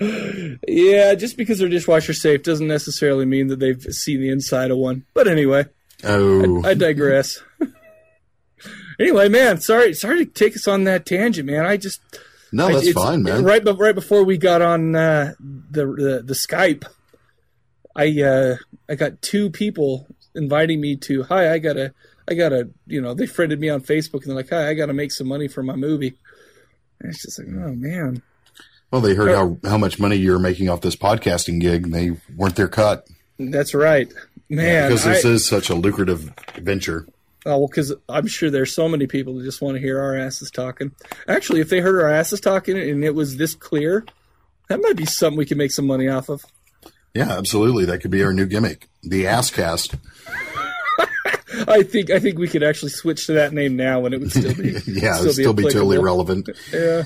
yeah, 0.66 1.14
just 1.14 1.36
because 1.36 1.60
they're 1.60 1.68
dishwasher 1.68 2.12
safe 2.12 2.42
doesn't 2.42 2.66
necessarily 2.66 3.24
mean 3.24 3.46
that 3.48 3.60
they've 3.60 3.82
seen 3.82 4.20
the 4.20 4.30
inside 4.30 4.72
of 4.72 4.78
one. 4.78 5.04
But 5.14 5.28
anyway, 5.28 5.66
oh, 6.02 6.64
I 6.64 6.74
digress. 6.74 7.40
Anyway, 9.02 9.28
man, 9.28 9.60
sorry 9.60 9.92
sorry 9.94 10.24
to 10.24 10.30
take 10.30 10.54
us 10.56 10.66
on 10.68 10.84
that 10.84 11.04
tangent, 11.06 11.46
man. 11.48 11.66
I 11.66 11.76
just 11.76 12.00
no, 12.52 12.68
I- 12.68 12.72
that's 12.74 12.86
it's- 12.88 13.04
fine, 13.04 13.22
man. 13.22 13.44
Right, 13.44 13.64
be- 13.64 13.72
right 13.72 13.94
before 13.94 14.24
we 14.24 14.38
got 14.38 14.62
on 14.62 14.94
uh, 14.94 15.34
the, 15.40 15.86
the 15.86 16.22
the 16.24 16.34
Skype, 16.34 16.84
I 17.94 18.22
uh, 18.22 18.56
I 18.88 18.94
got 18.94 19.20
two 19.22 19.50
people 19.50 20.06
inviting 20.34 20.80
me 20.80 20.96
to. 20.96 21.24
Hi, 21.24 21.52
I 21.52 21.58
gotta, 21.58 21.92
I 22.28 22.34
gotta, 22.34 22.70
you 22.86 23.00
know, 23.02 23.12
they 23.14 23.26
friended 23.26 23.60
me 23.60 23.68
on 23.68 23.80
Facebook 23.82 24.22
and 24.22 24.26
they're 24.26 24.36
like, 24.36 24.50
hi, 24.50 24.68
I 24.68 24.74
gotta 24.74 24.92
make 24.94 25.12
some 25.12 25.28
money 25.28 25.48
for 25.48 25.62
my 25.62 25.76
movie. 25.76 26.16
And 27.00 27.10
it's 27.10 27.22
just 27.22 27.38
like, 27.38 27.48
oh 27.48 27.74
man, 27.74 28.22
Well, 28.90 29.00
they 29.02 29.14
heard 29.14 29.30
how 29.34 29.58
how 29.64 29.78
much 29.78 29.98
money 29.98 30.16
you 30.16 30.32
were 30.32 30.38
making 30.38 30.68
off 30.68 30.80
this 30.80 30.96
podcasting 30.96 31.60
gig, 31.60 31.84
and 31.84 31.94
they 31.94 32.12
weren't 32.36 32.56
their 32.56 32.68
cut. 32.68 33.06
that's 33.38 33.74
right, 33.74 34.12
man. 34.48 34.88
because 34.88 35.04
this 35.04 35.24
I- 35.24 35.28
is 35.28 35.46
such 35.46 35.68
a 35.70 35.74
lucrative 35.74 36.32
venture. 36.56 37.06
Oh, 37.44 37.58
well, 37.58 37.66
because 37.66 37.92
I'm 38.08 38.26
sure 38.28 38.50
there's 38.50 38.74
so 38.74 38.88
many 38.88 39.06
people 39.06 39.34
that 39.34 39.44
just 39.44 39.60
want 39.60 39.76
to 39.76 39.80
hear 39.80 40.00
our 40.00 40.16
asses 40.16 40.50
talking. 40.50 40.92
Actually, 41.26 41.60
if 41.60 41.70
they 41.70 41.80
heard 41.80 42.00
our 42.00 42.10
asses 42.10 42.40
talking 42.40 42.78
and 42.78 43.04
it 43.04 43.14
was 43.14 43.36
this 43.36 43.54
clear, 43.54 44.04
that 44.68 44.80
might 44.80 44.96
be 44.96 45.06
something 45.06 45.38
we 45.38 45.46
could 45.46 45.58
make 45.58 45.72
some 45.72 45.86
money 45.86 46.08
off 46.08 46.28
of. 46.28 46.44
Yeah, 47.14 47.32
absolutely. 47.32 47.84
That 47.86 48.00
could 48.00 48.12
be 48.12 48.22
our 48.22 48.32
new 48.32 48.46
gimmick, 48.46 48.88
the 49.02 49.26
ass 49.26 49.50
cast. 49.50 49.96
I 51.68 51.82
think 51.82 52.10
I 52.10 52.18
think 52.18 52.38
we 52.38 52.48
could 52.48 52.62
actually 52.62 52.92
switch 52.92 53.26
to 53.26 53.34
that 53.34 53.52
name 53.52 53.76
now, 53.76 54.06
and 54.06 54.14
it 54.14 54.20
would 54.20 54.30
still 54.30 54.54
be 54.54 54.70
Yeah, 54.86 55.20
it'd 55.20 55.32
still 55.32 55.52
be 55.52 55.64
totally 55.64 55.98
relevant. 55.98 56.48
Yeah. 56.72 57.02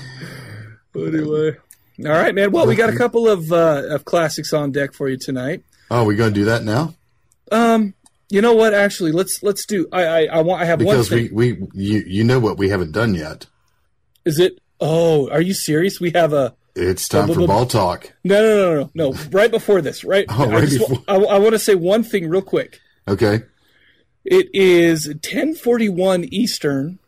Anyway, 0.95 1.57
all 2.05 2.11
right, 2.11 2.33
man. 2.33 2.51
Well, 2.51 2.65
we 2.65 2.75
got 2.75 2.89
a 2.89 2.95
couple 2.95 3.27
of 3.27 3.51
uh, 3.51 3.83
of 3.89 4.05
classics 4.05 4.53
on 4.53 4.71
deck 4.71 4.93
for 4.93 5.09
you 5.09 5.17
tonight. 5.17 5.63
Oh, 5.91 6.05
we 6.05 6.15
to 6.15 6.31
do 6.31 6.45
that 6.45 6.63
now? 6.63 6.95
Um, 7.51 7.93
you 8.29 8.41
know 8.41 8.53
what? 8.53 8.73
Actually, 8.73 9.11
let's 9.11 9.41
let's 9.43 9.65
do. 9.65 9.87
I 9.91 10.03
I, 10.05 10.25
I 10.37 10.41
want. 10.41 10.61
I 10.61 10.65
have 10.65 10.79
Because 10.79 11.09
one 11.09 11.19
thing. 11.19 11.35
we, 11.35 11.53
we 11.53 11.67
you, 11.73 12.03
you 12.07 12.23
know 12.23 12.39
what 12.39 12.57
we 12.57 12.69
haven't 12.69 12.91
done 12.91 13.15
yet. 13.15 13.45
Is 14.25 14.39
it? 14.39 14.59
Oh, 14.79 15.29
are 15.29 15.41
you 15.41 15.53
serious? 15.53 15.99
We 15.99 16.11
have 16.11 16.33
a 16.33 16.55
It's 16.75 17.07
time 17.07 17.27
Blah, 17.27 17.35
for 17.35 17.47
ball 17.47 17.65
talk. 17.65 18.13
No, 18.23 18.41
no, 18.41 18.55
no, 18.55 18.89
no, 18.93 19.11
no. 19.11 19.17
Right 19.31 19.49
before 19.49 19.81
this, 19.81 20.03
right? 20.03 20.25
Oh, 20.29 20.49
I, 20.49 20.53
right 20.55 20.67
just 20.69 20.79
before. 20.87 21.03
I, 21.07 21.15
I 21.15 21.39
want 21.39 21.53
to 21.53 21.59
say 21.59 21.75
one 21.75 22.03
thing 22.03 22.29
real 22.29 22.41
quick. 22.43 22.79
Okay. 23.07 23.41
It 24.25 24.47
is 24.53 25.07
10:41 25.07 26.27
Eastern 26.31 26.99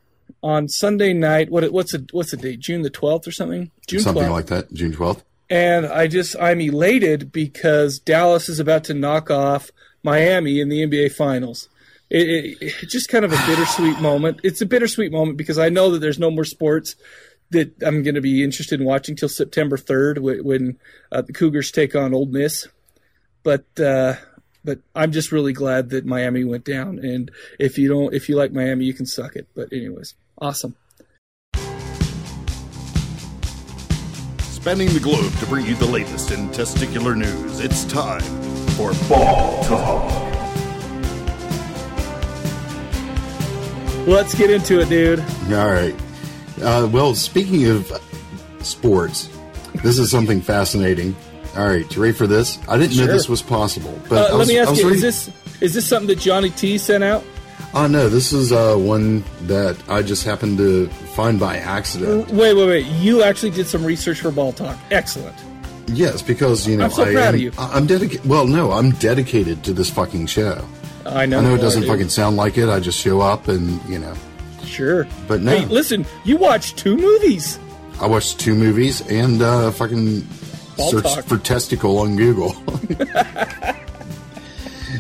on 0.41 0.67
Sunday 0.69 1.13
night. 1.13 1.51
What 1.51 1.69
what's 1.71 1.91
the 1.91 2.07
what's 2.11 2.31
the 2.31 2.37
date? 2.37 2.59
June 2.61 2.81
the 2.81 2.89
12th 2.89 3.27
or 3.27 3.31
something? 3.31 3.71
June 3.87 3.99
Something 3.99 4.23
12th. 4.23 4.31
like 4.31 4.45
that. 4.47 4.73
June 4.73 4.93
12th. 4.93 5.23
and 5.49 5.85
I 5.85 6.07
just 6.07 6.35
I'm 6.39 6.61
elated 6.61 7.31
because 7.31 7.99
Dallas 7.99 8.47
is 8.49 8.59
about 8.59 8.85
to 8.85 8.93
knock 8.93 9.29
off 9.29 9.69
Miami 10.03 10.59
in 10.59 10.69
the 10.69 10.85
NBA 10.85 11.13
Finals. 11.13 11.69
It, 12.09 12.27
it, 12.27 12.57
it's 12.61 12.91
just 12.91 13.09
kind 13.09 13.25
of 13.25 13.31
a 13.31 13.45
bittersweet 13.45 13.99
moment. 14.01 14.39
It's 14.43 14.61
a 14.61 14.65
bittersweet 14.65 15.11
moment 15.11 15.37
because 15.37 15.59
I 15.59 15.69
know 15.69 15.91
that 15.91 15.99
there's 15.99 16.19
no 16.19 16.31
more 16.31 16.45
sports 16.45 16.95
that 17.51 17.71
I'm 17.83 18.03
going 18.03 18.15
to 18.15 18.21
be 18.21 18.43
interested 18.43 18.79
in 18.79 18.85
watching 18.85 19.15
till 19.15 19.29
September 19.29 19.77
3rd 19.77 20.19
when, 20.19 20.43
when 20.43 20.79
uh, 21.11 21.21
the 21.21 21.33
Cougars 21.33 21.71
take 21.71 21.95
on 21.95 22.13
Ole 22.13 22.27
Miss. 22.27 22.67
But 23.43 23.65
uh, 23.79 24.15
but 24.63 24.79
I'm 24.93 25.11
just 25.11 25.31
really 25.31 25.53
glad 25.53 25.89
that 25.89 26.05
Miami 26.05 26.43
went 26.43 26.65
down. 26.65 26.99
And 26.99 27.31
if 27.57 27.77
you 27.77 27.87
don't, 27.87 28.13
if 28.13 28.27
you 28.29 28.35
like 28.35 28.51
Miami, 28.51 28.85
you 28.85 28.93
can 28.93 29.05
suck 29.05 29.35
it. 29.35 29.47
But 29.55 29.71
anyways, 29.71 30.15
awesome. 30.37 30.75
Spanning 34.41 34.89
the 34.89 34.99
globe 35.01 35.33
to 35.39 35.45
bring 35.45 35.65
you 35.65 35.75
the 35.75 35.85
latest 35.85 36.31
in 36.31 36.49
testicular 36.49 37.15
news. 37.15 37.61
It's 37.61 37.85
time 37.85 38.48
for 38.79 38.93
Ball 39.09 39.61
Talk. 39.65 40.09
Let's 44.07 44.33
get 44.33 44.49
into 44.49 44.79
it, 44.79 44.87
dude. 44.87 45.19
All 45.19 45.69
right. 45.69 45.93
Uh, 46.61 46.87
well, 46.89 47.13
speaking 47.13 47.67
of 47.67 47.91
sports, 48.61 49.29
this 49.83 49.99
is 49.99 50.09
something 50.09 50.39
fascinating. 50.39 51.13
All 51.57 51.67
right, 51.67 51.93
you 51.93 52.01
ready 52.01 52.13
for 52.13 52.25
this? 52.25 52.57
I 52.69 52.77
didn't 52.77 52.95
know 52.95 53.05
this 53.07 53.27
was 53.27 53.41
possible. 53.41 53.99
But 54.07 54.31
Uh, 54.31 54.35
I 54.35 54.37
let 54.37 54.47
me 54.47 54.57
ask 54.57 54.69
was 54.69 54.79
you: 54.79 54.89
Is 54.91 55.01
this 55.01 55.29
is 55.59 55.73
this 55.73 55.85
something 55.85 56.07
that 56.07 56.19
Johnny 56.19 56.49
T 56.51 56.77
sent 56.77 57.03
out? 57.03 57.25
Oh 57.73 57.85
no, 57.87 58.07
this 58.07 58.31
is 58.31 58.53
uh, 58.53 58.75
one 58.77 59.25
that 59.41 59.75
I 59.89 60.03
just 60.03 60.23
happened 60.23 60.57
to 60.59 60.87
find 61.15 61.37
by 61.37 61.57
accident. 61.57 62.29
Wait, 62.31 62.53
wait, 62.53 62.65
wait! 62.67 62.85
You 62.85 63.23
actually 63.23 63.49
did 63.49 63.67
some 63.67 63.83
research 63.83 64.21
for 64.21 64.31
Ball 64.31 64.53
Talk. 64.53 64.77
Excellent. 64.89 65.35
Yes, 65.93 66.21
because 66.21 66.67
you 66.67 66.77
know 66.77 66.85
I'm 66.85 66.91
so 66.91 67.03
I 67.03 67.13
proud 67.13 67.29
am, 67.29 67.33
of 67.35 67.41
you. 67.41 67.51
I'm 67.57 67.87
dedicated. 67.87 68.25
Well, 68.25 68.47
no, 68.47 68.71
I'm 68.71 68.91
dedicated 68.91 69.63
to 69.63 69.73
this 69.73 69.89
fucking 69.89 70.27
show. 70.27 70.65
I 71.05 71.25
know. 71.25 71.39
I 71.39 71.41
know 71.41 71.55
it 71.55 71.59
doesn't 71.59 71.83
fucking 71.83 72.09
sound 72.09 72.37
like 72.37 72.57
it. 72.57 72.69
I 72.69 72.79
just 72.79 72.99
show 72.99 73.21
up 73.21 73.47
and 73.47 73.83
you 73.89 73.99
know. 73.99 74.13
Sure. 74.63 75.07
But 75.27 75.41
no. 75.41 75.57
Hey, 75.57 75.65
listen, 75.65 76.05
you 76.23 76.37
watched 76.37 76.77
two 76.77 76.95
movies. 76.95 77.59
I 77.99 78.07
watched 78.07 78.39
two 78.39 78.55
movies 78.55 79.01
and 79.09 79.41
uh, 79.41 79.71
fucking 79.71 80.25
Ball 80.77 80.91
searched 80.91 81.15
talk. 81.15 81.25
for 81.25 81.37
testicle 81.37 81.97
on 81.97 82.15
Google. 82.15 82.53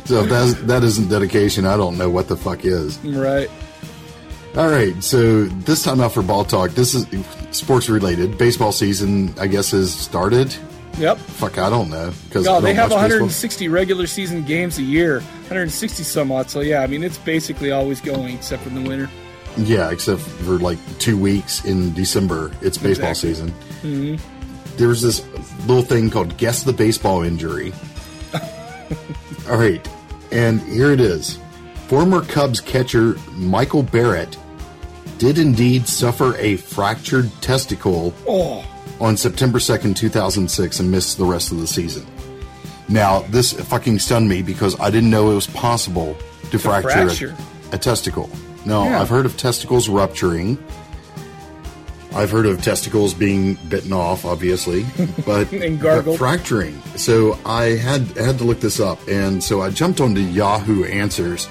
so 0.05 0.23
if 0.23 0.29
that's, 0.29 0.53
that 0.63 0.83
isn't 0.83 1.07
dedication, 1.07 1.65
I 1.65 1.77
don't 1.77 1.97
know 1.97 2.09
what 2.09 2.27
the 2.27 2.35
fuck 2.35 2.65
is. 2.65 2.99
Right. 2.99 3.49
All 4.57 4.67
right, 4.69 5.01
so 5.01 5.45
this 5.45 5.83
time 5.83 6.01
out 6.01 6.11
for 6.11 6.23
ball 6.23 6.43
talk. 6.43 6.71
This 6.71 6.95
is 6.95 7.05
sports 7.51 7.87
related. 7.87 8.37
Baseball 8.37 8.71
season, 8.71 9.33
I 9.39 9.47
guess, 9.47 9.71
has 9.71 9.93
started. 9.93 10.53
Yep. 10.97 11.17
Fuck, 11.17 11.57
I 11.57 11.69
don't 11.69 11.89
know 11.89 12.11
because 12.27 12.45
Oh, 12.47 12.59
they 12.59 12.73
have 12.73 12.91
160 12.91 13.67
regular 13.69 14.05
season 14.07 14.43
games 14.43 14.77
a 14.79 14.83
year, 14.83 15.19
160 15.21 16.03
some 16.03 16.31
odd. 16.31 16.49
So 16.49 16.59
yeah, 16.59 16.81
I 16.81 16.87
mean 16.87 17.03
it's 17.03 17.17
basically 17.17 17.71
always 17.71 18.01
going 18.01 18.35
except 18.35 18.63
for 18.63 18.69
the 18.69 18.81
winter. 18.81 19.09
Yeah, 19.57 19.91
except 19.91 20.21
for 20.21 20.57
like 20.59 20.77
two 20.99 21.17
weeks 21.17 21.63
in 21.65 21.93
December, 21.93 22.51
it's 22.61 22.77
baseball 22.77 23.09
Exactly. 23.09 23.29
season. 23.33 23.49
Mm-hmm. 23.81 24.75
There's 24.77 25.01
this 25.01 25.25
little 25.67 25.83
thing 25.83 26.09
called 26.09 26.37
Guess 26.37 26.63
the 26.63 26.73
Baseball 26.73 27.23
Injury. 27.23 27.73
All 29.49 29.57
right, 29.57 29.85
and 30.31 30.61
here 30.61 30.91
it 30.91 31.01
is. 31.01 31.39
Former 31.87 32.21
Cubs 32.25 32.61
catcher 32.61 33.15
Michael 33.33 33.83
Barrett 33.83 34.37
did 35.17 35.37
indeed 35.39 35.87
suffer 35.87 36.35
a 36.37 36.55
fractured 36.57 37.29
testicle 37.41 38.13
Oh, 38.27 38.63
on 38.99 39.15
September 39.17 39.59
2nd, 39.59 39.95
2006, 39.95 40.79
and 40.79 40.91
missed 40.91 41.17
the 41.17 41.25
rest 41.25 41.51
of 41.51 41.59
the 41.59 41.67
season. 41.67 42.05
Now, 42.87 43.21
this 43.29 43.53
fucking 43.53 43.99
stunned 43.99 44.27
me 44.27 44.41
because 44.41 44.79
I 44.79 44.89
didn't 44.89 45.09
know 45.11 45.31
it 45.31 45.35
was 45.35 45.47
possible 45.47 46.17
to, 46.51 46.59
fracture, 46.59 46.89
fracture. 46.89 47.35
A, 47.71 47.75
a 47.75 47.77
testicle. 47.77 48.29
No, 48.65 48.83
Yeah. 48.83 49.01
I've 49.01 49.09
heard 49.09 49.25
of 49.25 49.37
testicles 49.37 49.87
rupturing. 49.87 50.57
I've 52.15 52.31
heard 52.31 52.47
of 52.47 52.61
testicles 52.63 53.13
being 53.13 53.53
bitten 53.69 53.93
off, 53.93 54.25
obviously, 54.25 54.85
but, 55.25 55.51
And 55.53 55.79
gargled. 55.79 56.17
but 56.17 56.25
fracturing. 56.25 56.81
So 56.95 57.37
I 57.45 57.75
had 57.77 58.01
had 58.17 58.39
to 58.39 58.43
look 58.43 58.59
this 58.59 58.79
up, 58.79 58.99
and 59.07 59.43
so 59.43 59.61
I 59.61 59.69
jumped 59.69 60.01
onto 60.01 60.19
Yahoo 60.21 60.83
Answers, 60.85 61.47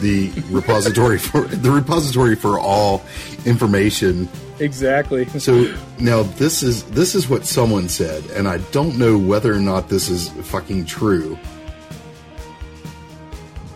the 0.00 0.30
repository 0.50 1.18
for 1.30 1.40
the 1.42 1.70
repository 1.70 2.36
for 2.36 2.58
all 2.60 3.02
information 3.46 4.28
exactly. 4.62 5.26
so 5.38 5.74
now 5.98 6.22
this 6.22 6.62
is 6.62 6.84
this 6.84 7.14
is 7.14 7.28
what 7.28 7.44
someone 7.44 7.88
said, 7.88 8.24
and 8.30 8.46
I 8.48 8.58
don't 8.70 8.96
know 8.98 9.18
whether 9.18 9.52
or 9.52 9.58
not 9.60 9.88
this 9.88 10.08
is 10.08 10.28
fucking 10.30 10.86
true. 10.86 11.38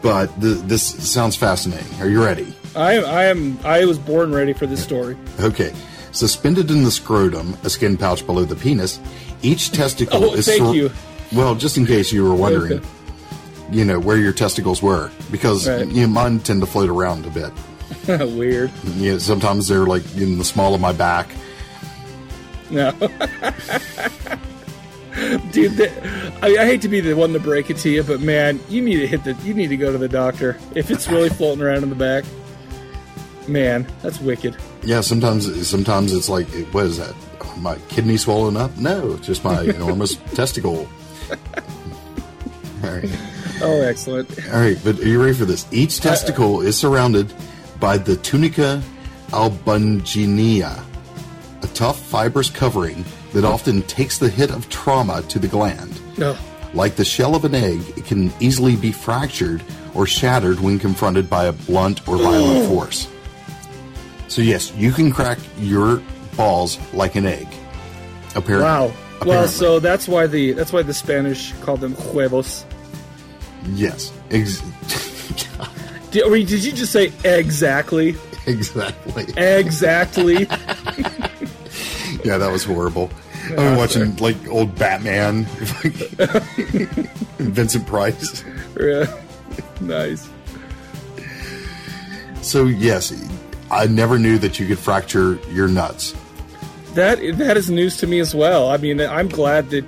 But 0.03 0.27
th- 0.41 0.59
this 0.59 0.83
sounds 1.13 1.37
fascinating. 1.37 2.01
Are 2.01 2.09
you 2.09 2.23
ready? 2.25 2.55
I 2.75 2.93
am. 2.95 3.05
I 3.07 3.25
am. 3.25 3.59
I 3.65 3.85
was 3.85 3.99
born 3.99 4.33
ready 4.33 4.53
for 4.53 4.67
this 4.67 4.83
story. 4.83 5.17
Okay. 5.41 5.73
Suspended 6.13 6.71
in 6.71 6.85
the 6.85 6.91
scrotum, 6.91 7.57
a 7.65 7.71
skin 7.71 7.97
pouch 7.97 8.25
below 8.25 8.45
the 8.45 8.57
penis, 8.57 9.01
each 9.43 9.73
testicle 9.73 10.25
Oh, 10.25 10.35
is. 10.35 10.47
thank 10.47 10.75
you. 10.75 10.91
Well, 11.33 11.55
just 11.55 11.77
in 11.77 11.85
case 11.87 12.13
you 12.13 12.25
were 12.25 12.35
wondering, 12.35 12.75
Okay. 12.75 12.87
you 13.71 13.85
know 13.85 13.99
where 13.99 14.17
your 14.17 14.33
testicles 14.33 14.81
were, 14.81 15.11
because 15.31 15.69
Right. 15.69 15.87
you 15.89 16.03
know, 16.03 16.07
mine 16.07 16.39
tend 16.41 16.61
to 16.63 16.67
float 16.67 16.89
around 16.89 17.27
a 17.27 17.31
bit. 17.31 17.53
Weird. 18.09 18.71
Yeah, 18.97 19.19
sometimes 19.19 19.69
they're 19.69 19.87
like 19.87 20.03
in 20.17 20.39
the 20.39 20.45
small 20.45 20.75
of 20.75 20.81
my 20.81 20.93
back. 20.93 21.29
No. 22.71 22.91
Dude, 25.51 25.73
that, 25.79 26.39
I, 26.43 26.59
I 26.63 26.67
hate 26.67 26.83
to 26.83 26.89
be 26.89 27.01
the 27.01 27.15
one 27.15 27.33
to 27.33 27.41
break 27.41 27.71
it 27.71 27.79
to 27.79 27.89
you, 27.91 28.03
but 28.03 28.21
man, 28.21 28.61
you 28.69 28.83
need 28.83 28.97
to 28.99 29.07
hit 29.07 29.25
the. 29.25 29.33
You 29.45 29.55
need 29.55 29.69
to 29.69 29.77
go 29.77 29.91
to 29.91 29.97
the 29.99 30.09
doctor 30.09 30.59
if 30.75 30.91
it's 30.91 31.09
really 31.09 31.29
floating 31.39 31.63
around 31.65 31.83
in 31.85 31.89
the 31.89 31.95
back. 31.97 32.25
Man, 33.49 33.87
that's 34.03 34.21
wicked. 34.21 34.57
Yeah, 34.83 35.01
sometimes 35.01 35.67
sometimes 35.69 36.13
it's 36.13 36.29
like, 36.29 36.49
what 36.73 36.85
is 36.87 36.99
that? 36.99 37.15
My 37.59 37.77
kidney 37.89 38.19
swollen 38.19 38.57
up? 38.57 38.77
No, 38.77 39.13
it's 39.13 39.27
just 39.27 39.43
my 39.43 39.63
enormous 39.65 40.17
testicle. 40.35 40.87
All 42.85 42.91
right, 42.91 43.11
Oh, 43.63 43.81
excellent. 43.81 44.29
all 44.53 44.61
right, 44.61 44.77
but 44.85 44.99
are 45.01 45.09
you 45.09 45.21
ready 45.23 45.33
for 45.33 45.47
this? 45.47 45.67
Each 45.73 45.99
uh, 46.01 46.03
testicle 46.11 46.61
is 46.61 46.77
surrounded 46.77 47.33
by 47.81 47.99
the 47.99 48.17
tunica 48.17 48.83
albuginea, 49.29 50.83
a 51.63 51.67
tough 51.69 51.99
fibrous 52.01 52.51
covering 52.51 53.05
that 53.33 53.45
often 53.45 53.83
takes 53.83 54.19
the 54.19 54.29
hit 54.29 54.51
of 54.51 54.69
trauma 54.69 55.23
to 55.23 55.39
the 55.39 55.49
gland. 55.49 56.01
No. 56.19 56.37
Like 56.75 56.97
the 56.97 57.05
shell 57.05 57.35
of 57.35 57.45
an 57.45 57.55
egg, 57.55 57.81
it 57.97 58.05
can 58.05 58.33
easily 58.41 58.77
be 58.77 58.93
fractured 58.93 59.63
or 59.95 60.07
shattered 60.07 60.61
when 60.61 60.79
confronted 60.79 61.29
by 61.31 61.47
a 61.47 61.53
blunt 61.53 62.07
or 62.07 62.17
violent 62.19 62.69
force. 62.69 63.09
So 64.29 64.43
yes, 64.43 64.73
you 64.75 64.93
can 64.93 65.11
crack 65.13 65.39
your 65.59 66.03
balls 66.37 66.79
like 66.93 67.15
an 67.15 67.27
egg. 67.27 67.49
Apparently. 68.35 68.65
Wow. 68.65 68.93
Well, 69.25 69.49
so 69.49 69.81
that's 69.81 70.07
why 70.07 70.27
the 70.27 70.53
that's 70.53 70.73
why 70.73 70.83
the 70.83 70.93
Spanish 70.93 71.53
called 71.63 71.81
them 71.81 71.95
huevos. 71.95 72.67
yes, 73.73 74.13
ex- 74.31 74.61
Did, 76.17 76.25
or 76.25 76.31
did 76.31 76.65
you 76.65 76.73
just 76.73 76.93
say 76.93 77.13
exactly? 77.25 78.17
exactly. 78.47 79.27
Exactly. 79.37 80.47
Yeah, 82.25 82.39
that 82.39 82.51
was 82.51 82.65
horrible. 82.65 83.11
I've 83.51 83.57
been 83.57 83.77
watching 83.77 84.17
like 84.17 84.49
old 84.49 84.75
Batman, 84.77 85.45
Vincent 87.39 87.87
Price. 87.87 88.43
Yeah. 88.81 89.07
nice. 89.81 90.29
So 92.43 92.65
yes, 92.65 93.13
I 93.71 93.87
never 93.87 94.19
knew 94.19 94.39
that 94.39 94.59
you 94.59 94.67
could 94.67 94.79
fracture 94.79 95.39
your 95.51 95.69
nuts. 95.69 96.15
That 96.95 97.19
that 97.37 97.57
is 97.57 97.71
news 97.71 97.97
to 97.99 98.07
me 98.09 98.19
as 98.19 98.35
well. 98.35 98.69
I 98.71 98.79
mean, 98.79 99.01
I'm 99.01 99.29
glad 99.29 99.71
that 99.71 99.85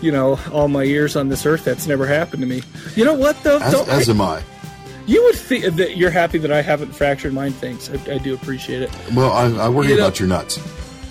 you 0.00 0.12
know 0.12 0.38
all 0.52 0.68
my 0.68 0.84
years 0.84 1.14
on 1.16 1.28
this 1.28 1.44
earth 1.44 1.64
that's 1.64 1.86
never 1.86 2.06
happened 2.06 2.40
to 2.42 2.46
me. 2.46 2.62
You 2.94 3.04
know 3.04 3.14
what 3.14 3.42
though? 3.42 3.58
As, 3.58 3.72
Don't- 3.72 3.88
as 3.90 4.08
I- 4.08 4.12
am 4.12 4.20
I. 4.22 4.42
you 5.06 5.22
would 5.24 5.36
think 5.36 5.64
that 5.76 5.96
you're 5.96 6.10
happy 6.10 6.38
that 6.38 6.50
I 6.52 6.62
haven't 6.62 6.92
fractured 6.94 7.32
mine. 7.32 7.52
Thanks. 7.52 7.88
I, 7.90 8.14
I 8.14 8.18
do 8.18 8.34
appreciate 8.34 8.82
it. 8.82 8.90
Well, 9.14 9.32
I, 9.32 9.66
I 9.66 9.68
worry 9.68 9.88
You 9.88 9.96
know- 9.96 10.02
about 10.02 10.18
your 10.20 10.28
nuts. 10.28 10.58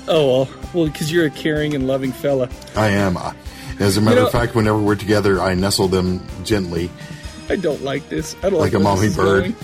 Oh 0.07 0.27
well, 0.45 0.49
well 0.73 0.85
because 0.85 1.11
you're 1.11 1.25
a 1.25 1.29
caring 1.31 1.73
and 1.73 1.87
loving 1.87 2.11
fella. 2.11 2.47
I 2.75 2.89
am. 2.89 3.17
I- 3.17 3.33
As 3.79 3.97
a 3.97 4.01
matter 4.01 4.17
know- 4.17 4.25
of 4.27 4.31
fact, 4.31 4.53
whenever 4.55 4.77
we're 4.77 4.95
together, 4.95 5.41
I 5.41 5.55
nestle 5.55 5.87
them 5.87 6.21
gently. 6.43 6.89
I 7.49 7.55
don't 7.55 7.83
like 7.83 8.07
this. 8.09 8.35
I 8.43 8.49
don't 8.49 8.59
Like 8.59 8.71
this. 8.71 8.73
like, 8.73 8.81
a 8.81 8.83
mommy 8.83 9.09
bird. 9.15 9.41
going. 9.43 9.55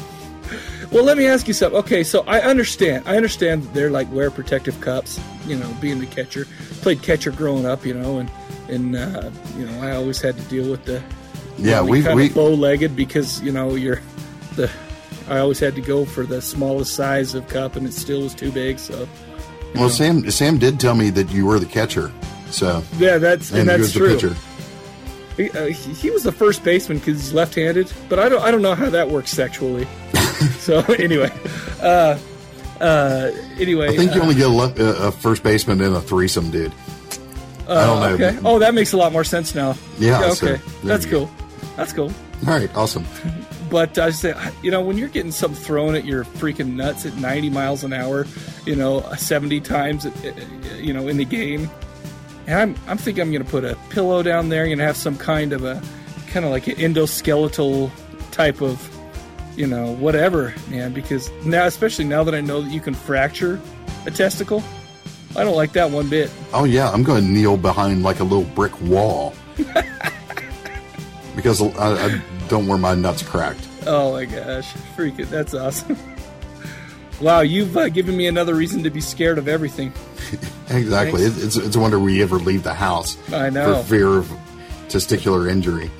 Well, 0.91 1.03
let 1.05 1.17
me 1.17 1.25
ask 1.25 1.47
you 1.47 1.53
something. 1.53 1.79
Okay, 1.79 2.03
so 2.03 2.21
I 2.27 2.41
understand. 2.41 3.03
I 3.07 3.15
understand 3.15 3.63
that 3.63 3.73
they're 3.73 3.89
like 3.89 4.11
wear 4.11 4.29
protective 4.29 4.79
cups. 4.81 5.19
You 5.47 5.55
know, 5.57 5.73
being 5.79 5.99
the 5.99 6.05
catcher, 6.05 6.45
played 6.81 7.01
catcher 7.01 7.31
growing 7.31 7.65
up. 7.65 7.85
You 7.85 7.93
know, 7.93 8.19
and 8.19 8.29
and 8.67 8.95
uh, 8.95 9.29
you 9.57 9.65
know, 9.65 9.81
I 9.81 9.95
always 9.95 10.19
had 10.21 10.35
to 10.37 10.43
deal 10.43 10.69
with 10.69 10.83
the 10.85 11.01
Yeah, 11.57 11.81
we 11.81 12.01
we 12.13 12.27
of 12.27 12.33
bow-legged 12.35 12.95
because 12.95 13.41
you 13.41 13.51
know 13.53 13.75
you're 13.75 14.01
the. 14.55 14.71
I 15.29 15.39
always 15.39 15.59
had 15.59 15.75
to 15.75 15.81
go 15.81 16.05
for 16.05 16.25
the 16.25 16.41
smallest 16.41 16.93
size 16.93 17.35
of 17.35 17.47
cup, 17.47 17.75
and 17.75 17.87
it 17.87 17.93
still 17.93 18.21
was 18.21 18.33
too 18.33 18.51
big. 18.51 18.79
So 18.79 19.07
well 19.75 19.89
Sam 19.89 20.29
Sam 20.31 20.57
did 20.57 20.79
tell 20.79 20.95
me 20.95 21.09
that 21.11 21.31
you 21.31 21.45
were 21.45 21.59
the 21.59 21.65
catcher. 21.65 22.11
So 22.49 22.83
yeah, 22.97 23.17
that's 23.17 23.51
and, 23.51 23.61
and 23.61 23.69
that's 23.69 23.91
true. 23.91 24.35
He, 25.37 25.49
uh, 25.51 25.67
he, 25.67 25.93
he 25.93 26.09
was 26.11 26.23
the 26.23 26.31
first 26.31 26.63
baseman 26.63 26.99
because 26.99 27.21
he's 27.21 27.33
left-handed, 27.33 27.91
but 28.09 28.19
I 28.19 28.29
don't 28.29 28.41
I 28.41 28.51
don't 28.51 28.61
know 28.61 28.75
how 28.75 28.89
that 28.89 29.09
works 29.09 29.31
sexually. 29.31 29.87
so 30.59 30.79
anyway, 30.99 31.31
uh, 31.81 32.17
uh, 32.79 33.31
anyway, 33.57 33.89
I 33.89 33.97
think 33.97 34.13
you 34.13 34.21
uh, 34.21 34.23
only 34.23 34.35
get 34.35 34.47
a, 34.47 34.49
left, 34.49 34.79
uh, 34.79 34.95
a 34.99 35.11
first 35.11 35.43
baseman 35.43 35.81
in 35.81 35.93
a 35.93 36.01
threesome, 36.01 36.51
dude. 36.51 36.73
I 37.69 37.85
don't 37.85 37.99
know. 38.19 38.25
Okay. 38.25 38.39
Oh, 38.43 38.59
that 38.59 38.73
makes 38.73 38.91
a 38.91 38.97
lot 38.97 39.13
more 39.13 39.23
sense 39.23 39.55
now. 39.55 39.75
Yeah, 39.97 40.31
so 40.31 40.47
okay. 40.47 40.61
there 40.61 40.61
That's 40.83 41.05
cool. 41.05 41.31
That's 41.77 41.93
cool. 41.93 42.11
All 42.47 42.53
right, 42.53 42.75
awesome. 42.75 43.05
But 43.71 43.97
I 43.97 44.09
say, 44.09 44.35
you 44.61 44.69
know, 44.69 44.81
when 44.81 44.97
you're 44.97 45.07
getting 45.07 45.31
something 45.31 45.59
thrown 45.59 45.95
at 45.95 46.03
your 46.03 46.25
freaking 46.25 46.73
nuts 46.73 47.05
at 47.05 47.15
90 47.15 47.49
miles 47.51 47.85
an 47.85 47.93
hour, 47.93 48.27
you 48.65 48.75
know, 48.75 48.99
uh, 48.99 49.15
70 49.15 49.61
times, 49.61 50.05
uh, 50.05 50.11
uh, 50.25 50.27
uh, 50.27 50.75
you 50.75 50.91
know, 50.91 51.07
in 51.07 51.15
the 51.15 51.23
game, 51.23 51.69
and 52.47 52.59
I'm, 52.59 52.75
I'm 52.89 52.97
thinking 52.97 53.21
I'm 53.21 53.31
going 53.31 53.45
to 53.45 53.49
put 53.49 53.63
a 53.63 53.77
pillow 53.89 54.23
down 54.23 54.49
there. 54.49 54.65
Going 54.65 54.77
to 54.79 54.83
have 54.83 54.97
some 54.97 55.17
kind 55.17 55.53
of 55.53 55.63
a, 55.63 55.81
kind 56.27 56.45
of 56.45 56.51
like 56.51 56.67
an 56.67 56.75
endoskeletal 56.75 57.89
type 58.31 58.61
of, 58.61 58.89
you 59.55 59.67
know, 59.67 59.95
whatever, 59.95 60.53
man. 60.69 60.91
Because 60.91 61.31
now, 61.45 61.65
especially 61.65 62.05
now 62.05 62.25
that 62.25 62.35
I 62.35 62.41
know 62.41 62.61
that 62.61 62.71
you 62.71 62.81
can 62.81 62.93
fracture 62.93 63.57
a 64.05 64.11
testicle, 64.11 64.61
I 65.37 65.45
don't 65.45 65.55
like 65.55 65.71
that 65.73 65.91
one 65.91 66.09
bit. 66.09 66.29
Oh 66.53 66.65
yeah, 66.65 66.91
I'm 66.91 67.03
going 67.03 67.23
to 67.23 67.29
kneel 67.29 67.55
behind 67.55 68.03
like 68.03 68.19
a 68.19 68.25
little 68.25 68.43
brick 68.53 68.79
wall 68.81 69.33
because 71.35 71.61
I, 71.61 72.05
I 72.07 72.21
don't 72.47 72.67
wear 72.67 72.77
my 72.77 72.95
nuts 72.95 73.23
cracked. 73.23 73.67
Oh 73.85 74.13
my 74.13 74.25
gosh, 74.25 74.71
freaking, 74.95 75.29
that's 75.29 75.53
awesome. 75.53 75.97
wow, 77.19 77.41
you've 77.41 77.75
uh, 77.77 77.89
given 77.89 78.15
me 78.17 78.27
another 78.27 78.55
reason 78.55 78.83
to 78.83 78.89
be 78.89 79.01
scared 79.01 79.37
of 79.37 79.47
everything. 79.47 79.93
Exactly. 80.69 81.23
It, 81.23 81.33
it's 81.37 81.57
it's 81.57 81.75
a 81.75 81.79
wonder 81.81 81.99
we 81.99 82.21
ever 82.21 82.37
leave 82.37 82.63
the 82.63 82.73
house 82.73 83.17
I 83.33 83.49
know. 83.49 83.81
for 83.83 83.89
fear 83.89 84.07
of 84.07 84.25
testicular 84.87 85.49
injury. 85.51 85.91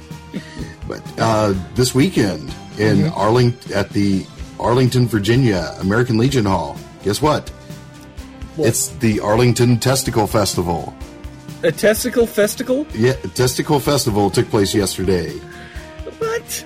but 0.88 1.02
uh, 1.20 1.54
this 1.76 1.94
weekend 1.94 2.44
in 2.78 3.00
Mm-hmm. 3.00 3.20
Arlington 3.20 3.74
at 3.74 3.90
the 3.90 4.26
Arlington, 4.62 5.08
Virginia 5.08 5.76
American 5.82 6.18
Legion 6.18 6.46
Hall, 6.46 6.78
guess 7.04 7.22
what? 7.22 7.50
What? 8.56 8.70
It's 8.70 8.88
the 9.00 9.20
Arlington 9.20 9.78
Testicle 9.78 10.26
Festival. 10.26 10.96
A 11.64 11.72
testicle 11.72 12.26
festival? 12.26 12.88
Yeah, 12.94 13.14
Testicle 13.14 13.80
Festival 13.80 14.30
took 14.30 14.50
place 14.50 14.74
yesterday. 14.74 15.30
What? 16.18 16.66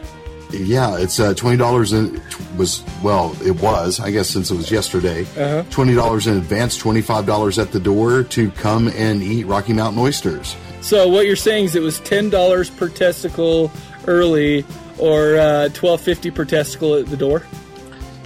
Yeah, 0.52 0.98
it's 0.98 1.20
uh, 1.20 1.34
twenty 1.34 1.58
dollars. 1.58 1.92
And 1.92 2.22
was 2.58 2.82
well, 3.04 3.36
it 3.44 3.60
was. 3.62 4.00
I 4.00 4.12
guess 4.12 4.30
since 4.30 4.52
it 4.52 4.56
was 4.56 4.72
yesterday, 4.72 5.24
Uh-huh. 5.24 5.64
twenty 5.70 5.94
dollars 5.96 6.28
in 6.28 6.38
advance, 6.38 6.78
twenty 6.78 7.02
five 7.02 7.26
dollars 7.26 7.60
at 7.60 7.72
the 7.74 7.80
door 7.80 8.24
to 8.24 8.52
come 8.52 8.88
and 8.88 9.22
eat 9.22 9.46
Rocky 9.48 9.74
Mountain 9.74 10.02
oysters. 10.02 10.56
So 10.82 11.08
what 11.10 11.26
you're 11.26 11.36
saying 11.36 11.66
is 11.66 11.76
it 11.76 11.82
was 11.82 12.00
ten 12.00 12.30
dollars 12.30 12.70
per 12.70 12.88
testicle 12.88 13.72
early, 14.08 14.64
or 14.98 15.36
uh, 15.36 15.70
twelve 15.74 16.00
fifty 16.00 16.32
per 16.32 16.46
testicle 16.46 16.94
at 16.96 17.08
the 17.08 17.18
door? 17.18 17.44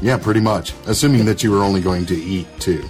Yeah, 0.02 0.18
pretty 0.18 0.40
much. 0.42 0.74
Assuming 0.86 1.26
that 1.26 1.42
you 1.44 1.52
were 1.52 1.64
only 1.64 1.82
going 1.82 2.06
to 2.06 2.16
eat 2.16 2.48
two. 2.60 2.88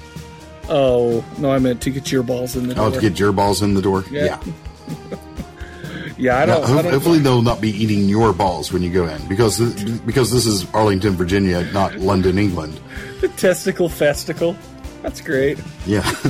Oh 0.70 1.24
no, 1.40 1.52
I 1.52 1.60
meant 1.60 1.82
to 1.82 1.90
get 1.90 2.12
your 2.12 2.24
balls 2.24 2.56
in 2.56 2.68
the 2.68 2.76
door. 2.76 2.86
Oh, 2.88 2.92
to 2.92 3.02
get 3.02 3.20
your 3.20 3.32
balls 3.32 3.62
in 3.62 3.74
the 3.74 3.82
door. 3.82 4.04
Yeah. 4.12 4.26
Yeah. 4.26 5.18
yeah, 6.18 6.38
I 6.40 6.46
don't. 6.46 6.64
ho- 6.64 6.78
I 6.78 6.82
don't 6.84 6.94
hopefully, 6.94 7.20
they'll 7.20 7.42
not 7.42 7.60
be 7.62 7.70
eating 7.70 8.08
your 8.08 8.34
balls 8.34 8.72
when 8.72 8.82
you 8.84 8.92
go 8.94 9.08
in 9.08 9.28
because 9.28 9.58
th- 9.58 10.06
because 10.06 10.32
this 10.32 10.46
is 10.46 10.72
Arlington, 10.74 11.14
Virginia, 11.14 11.64
not 11.72 11.96
London, 11.96 12.38
England. 12.38 12.80
the 13.22 13.28
testicle 13.30 13.90
festival. 13.90 14.56
That's 15.02 15.22
great. 15.22 15.60
Yeah. 15.86 16.02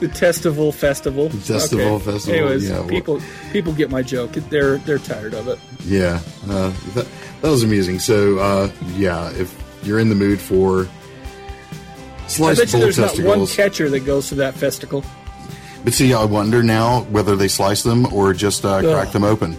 The 0.00 0.08
Testival 0.08 0.74
Festival. 0.74 1.28
Testival 1.30 2.00
Festival, 2.02 2.34
Anyways, 2.34 2.68
yeah, 2.68 2.80
well- 2.80 2.88
people 2.88 3.20
people 3.52 3.72
get 3.72 3.90
my 3.90 4.02
joke. 4.02 4.32
They're 4.32 4.78
they're 4.78 4.98
tired 4.98 5.32
of 5.34 5.48
it. 5.48 5.58
Yeah, 5.86 6.20
uh, 6.48 6.72
that, 6.94 7.06
that 7.40 7.48
was 7.48 7.62
amusing. 7.62 8.00
So, 8.00 8.38
uh, 8.38 8.70
yeah, 8.96 9.30
if 9.30 9.56
you're 9.84 10.00
in 10.00 10.08
the 10.08 10.14
mood 10.14 10.40
for 10.40 10.88
I 12.40 12.54
bet 12.54 12.72
you 12.72 12.80
there's 12.80 12.98
not 12.98 13.18
one 13.20 13.46
catcher 13.46 13.88
that 13.90 14.00
goes 14.00 14.28
to 14.30 14.34
that 14.36 14.54
festival. 14.54 15.04
but 15.84 15.92
see, 15.92 16.12
I 16.14 16.24
wonder 16.24 16.62
now 16.62 17.02
whether 17.04 17.36
they 17.36 17.48
slice 17.48 17.82
them 17.82 18.12
or 18.12 18.32
just 18.32 18.64
uh, 18.64 18.80
crack 18.80 19.08
Ugh. 19.08 19.12
them 19.12 19.24
open. 19.24 19.56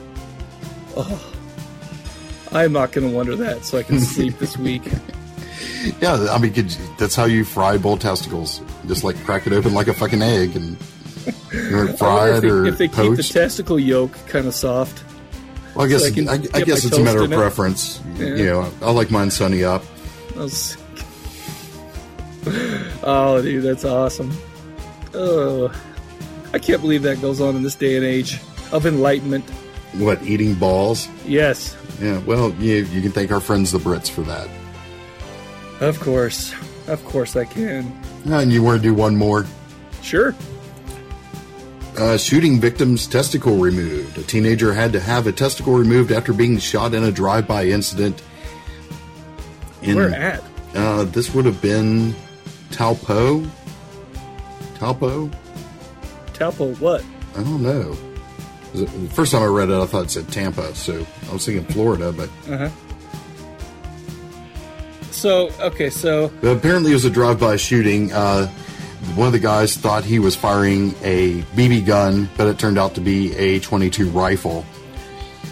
Oh, 0.98 1.34
I'm 2.52 2.72
not 2.74 2.92
going 2.92 3.08
to 3.10 3.14
wonder 3.16 3.36
that, 3.36 3.66
so 3.66 3.78
I 3.78 3.84
can 3.84 4.00
sleep 4.00 4.38
this 4.40 4.58
week. 4.58 4.84
Yeah, 6.02 6.28
I 6.32 6.40
mean, 6.40 6.52
could, 6.52 6.72
you- 6.74 6.82
that's 6.98 7.16
how 7.16 7.26
you 7.26 7.46
fry 7.46 7.78
bull 7.78 7.96
testicles. 7.96 8.60
Just 8.88 9.04
like 9.04 9.16
crack 9.24 9.46
it 9.46 9.54
open 9.54 9.76
like 9.76 9.88
a 9.88 9.94
fucking 9.94 10.22
egg, 10.24 10.56
and 10.56 10.76
you 11.54 11.76
want 11.78 11.90
it 11.92 11.94
I 11.94 11.96
fried 11.98 12.36
if 12.38 12.42
they, 12.42 12.50
or 12.50 12.66
if 12.66 12.78
they 12.80 12.88
keep 12.88 13.16
the 13.16 13.22
testicle 13.22 13.80
yolk 13.80 14.12
kind 14.26 14.48
of 14.48 14.56
soft. 14.56 15.04
well, 15.76 15.86
I 15.86 15.90
guess 15.90 16.02
so 16.02 16.22
I 16.28 16.34
I, 16.34 16.60
I 16.60 16.62
guess 16.64 16.86
it's 16.86 16.98
a 16.98 17.04
matter 17.04 17.22
of 17.22 17.32
it. 17.32 17.36
preference. 17.36 18.02
Yeah. 18.16 18.26
You 18.36 18.46
know, 18.46 18.72
I 18.82 18.90
like 18.92 19.12
mine 19.12 19.30
sunny 19.30 19.64
up. 19.64 19.84
Oh, 23.04 23.42
dude, 23.42 23.64
that's 23.64 23.86
awesome. 23.86 24.32
Oh, 25.14 25.72
I 26.54 26.60
can't 26.60 26.82
believe 26.82 27.04
that 27.04 27.22
goes 27.22 27.40
on 27.40 27.56
in 27.56 27.62
this 27.64 27.76
day 27.76 27.96
and 27.98 28.06
age 28.06 28.40
of 28.72 28.86
enlightenment. 28.86 29.48
What 29.96 30.22
eating 30.24 30.56
balls? 30.56 31.08
Yes, 31.26 31.76
Yeah, 32.02 32.18
well, 32.26 32.52
you 32.56 32.86
you 32.86 33.02
can 33.02 33.12
thank 33.12 33.32
our 33.32 33.40
friends 33.40 33.72
the 33.72 33.78
Brits 33.80 34.10
for 34.10 34.22
that. 34.24 34.50
of 35.82 36.00
course, 36.00 36.54
of 36.88 37.04
course 37.06 37.36
I 37.36 37.46
can. 37.46 37.96
And 38.26 38.52
you 38.52 38.64
want 38.64 38.82
to 38.82 38.84
do 38.88 38.94
one 38.94 39.16
more? 39.16 39.46
Sure. 40.02 40.36
Uh, 41.98 42.18
shooting 42.18 42.60
victim's 42.60 43.08
testicle 43.08 43.58
removed. 43.58 44.18
A 44.18 44.24
teenager 44.24 44.74
had 44.74 44.92
to 44.94 45.00
have 45.00 45.28
a 45.28 45.32
testicle 45.32 45.74
removed 45.76 46.12
after 46.12 46.34
being 46.34 46.58
shot 46.58 46.94
in 46.94 47.04
a 47.04 47.12
drive-by 47.12 47.66
incident. 47.68 48.22
In, 49.82 49.96
Where 49.96 50.14
at? 50.14 50.44
Uh, 50.74 51.04
this 51.06 51.34
would 51.34 51.46
have 51.46 51.62
been 51.62 52.14
Taupo. 52.76 53.50
Taupo? 54.76 55.32
Talpo, 56.34 56.78
what? 56.82 57.04
I 57.38 57.44
don't 57.44 57.64
know. 57.64 57.96
The 58.74 58.86
first 59.14 59.32
time 59.32 59.42
I 59.44 59.46
read 59.46 59.70
it, 59.70 59.76
I 59.82 59.86
thought 59.86 60.06
it 60.06 60.12
said 60.12 60.28
Tampa, 60.28 60.76
so 60.76 61.06
I 61.30 61.34
was 61.34 61.46
thinking 61.46 61.66
Florida, 61.74 62.12
but 62.12 62.30
Uh-huh. 62.50 62.70
So, 65.12 65.50
okay, 65.62 65.90
so 65.90 66.26
apparently 66.44 66.92
it 66.92 66.96
was 66.96 67.06
a 67.06 67.10
drive-by 67.10 67.56
shooting. 67.56 68.12
Uh, 68.12 68.48
one 69.16 69.28
of 69.28 69.34
the 69.34 69.40
guys 69.40 69.78
thought 69.78 70.04
he 70.04 70.20
was 70.20 70.36
firing 70.36 70.94
a 71.04 71.42
BB 71.56 71.86
gun, 71.86 72.30
but 72.36 72.48
it 72.48 72.60
turned 72.60 72.78
out 72.78 72.96
to 72.96 73.02
be 73.02 73.34
a 73.38 73.60
22 73.62 74.10
rifle. 74.10 74.66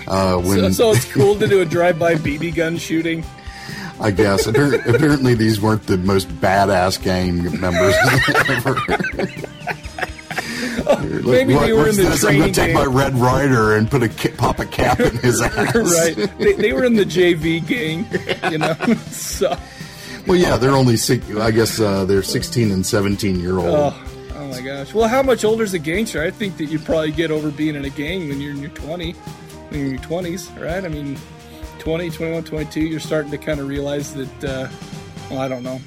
Uh, 0.05 0.43
so, 0.43 0.69
so 0.71 0.91
it's 0.91 1.09
cool 1.13 1.35
to 1.39 1.47
do 1.47 1.61
a 1.61 1.65
drive-by 1.65 2.15
BB 2.15 2.53
gun 2.55 2.75
shooting. 2.77 3.23
I 3.99 4.11
guess. 4.11 4.47
Appar- 4.47 4.85
apparently, 4.93 5.33
these 5.35 5.61
weren't 5.61 5.85
the 5.87 5.97
most 5.97 6.27
badass 6.39 7.01
gang 7.01 7.43
members 7.59 7.95
ever. 8.49 8.75
Like, 10.85 11.25
Maybe 11.47 11.53
they 11.53 11.73
were 11.73 11.87
in 11.87 11.95
the 11.95 12.03
this? 12.03 12.23
I'm 12.25 12.37
going 12.37 12.51
to 12.53 12.59
take 12.61 12.73
my 12.73 12.83
Red 12.85 13.15
Ryder 13.15 13.75
and 13.75 13.89
put 13.89 14.03
a 14.03 14.09
pop 14.33 14.59
a 14.59 14.65
cap 14.65 14.99
in 14.99 15.15
his 15.17 15.41
ass. 15.43 15.75
right. 15.75 16.15
They, 16.39 16.53
they 16.53 16.73
were 16.73 16.83
in 16.83 16.95
the 16.95 17.05
JV 17.05 17.65
gang, 17.65 18.05
you 18.51 18.57
know. 18.57 18.73
so, 19.11 19.55
Well, 20.27 20.37
yeah, 20.37 20.57
they're 20.57 20.71
only 20.75 20.97
six. 20.97 21.29
I 21.37 21.51
guess 21.51 21.79
uh, 21.79 22.05
they're 22.05 22.23
16 22.23 22.71
and 22.71 22.85
17 22.85 23.39
year 23.39 23.57
old. 23.59 23.67
oh, 23.69 24.03
oh 24.35 24.47
my 24.47 24.61
gosh. 24.61 24.93
Well, 24.93 25.07
how 25.07 25.21
much 25.23 25.45
older 25.45 25.63
is 25.63 25.73
a 25.73 25.79
gangster? 25.79 26.23
I 26.23 26.31
think 26.31 26.57
that 26.57 26.65
you'd 26.65 26.83
probably 26.85 27.11
get 27.11 27.31
over 27.31 27.51
being 27.51 27.75
in 27.75 27.85
a 27.85 27.89
gang 27.89 28.27
when 28.27 28.41
you're 28.41 28.51
in 28.51 28.59
your 28.59 28.71
20, 28.71 29.11
when 29.13 29.79
you're 29.79 29.85
in 29.89 29.93
your 29.93 30.01
20s, 30.01 30.61
right? 30.61 30.83
I 30.83 30.87
mean, 30.89 31.17
20, 31.83 32.11
21, 32.11 32.43
22, 32.45 32.79
you're 32.79 32.99
starting 33.01 33.29
to 33.31 33.37
kind 33.37 33.59
of 33.59 33.67
realize 33.67 34.13
that, 34.13 34.43
uh, 34.43 34.69
well, 35.29 35.39
I 35.39 35.49
don't 35.49 35.63
know. 35.63 35.81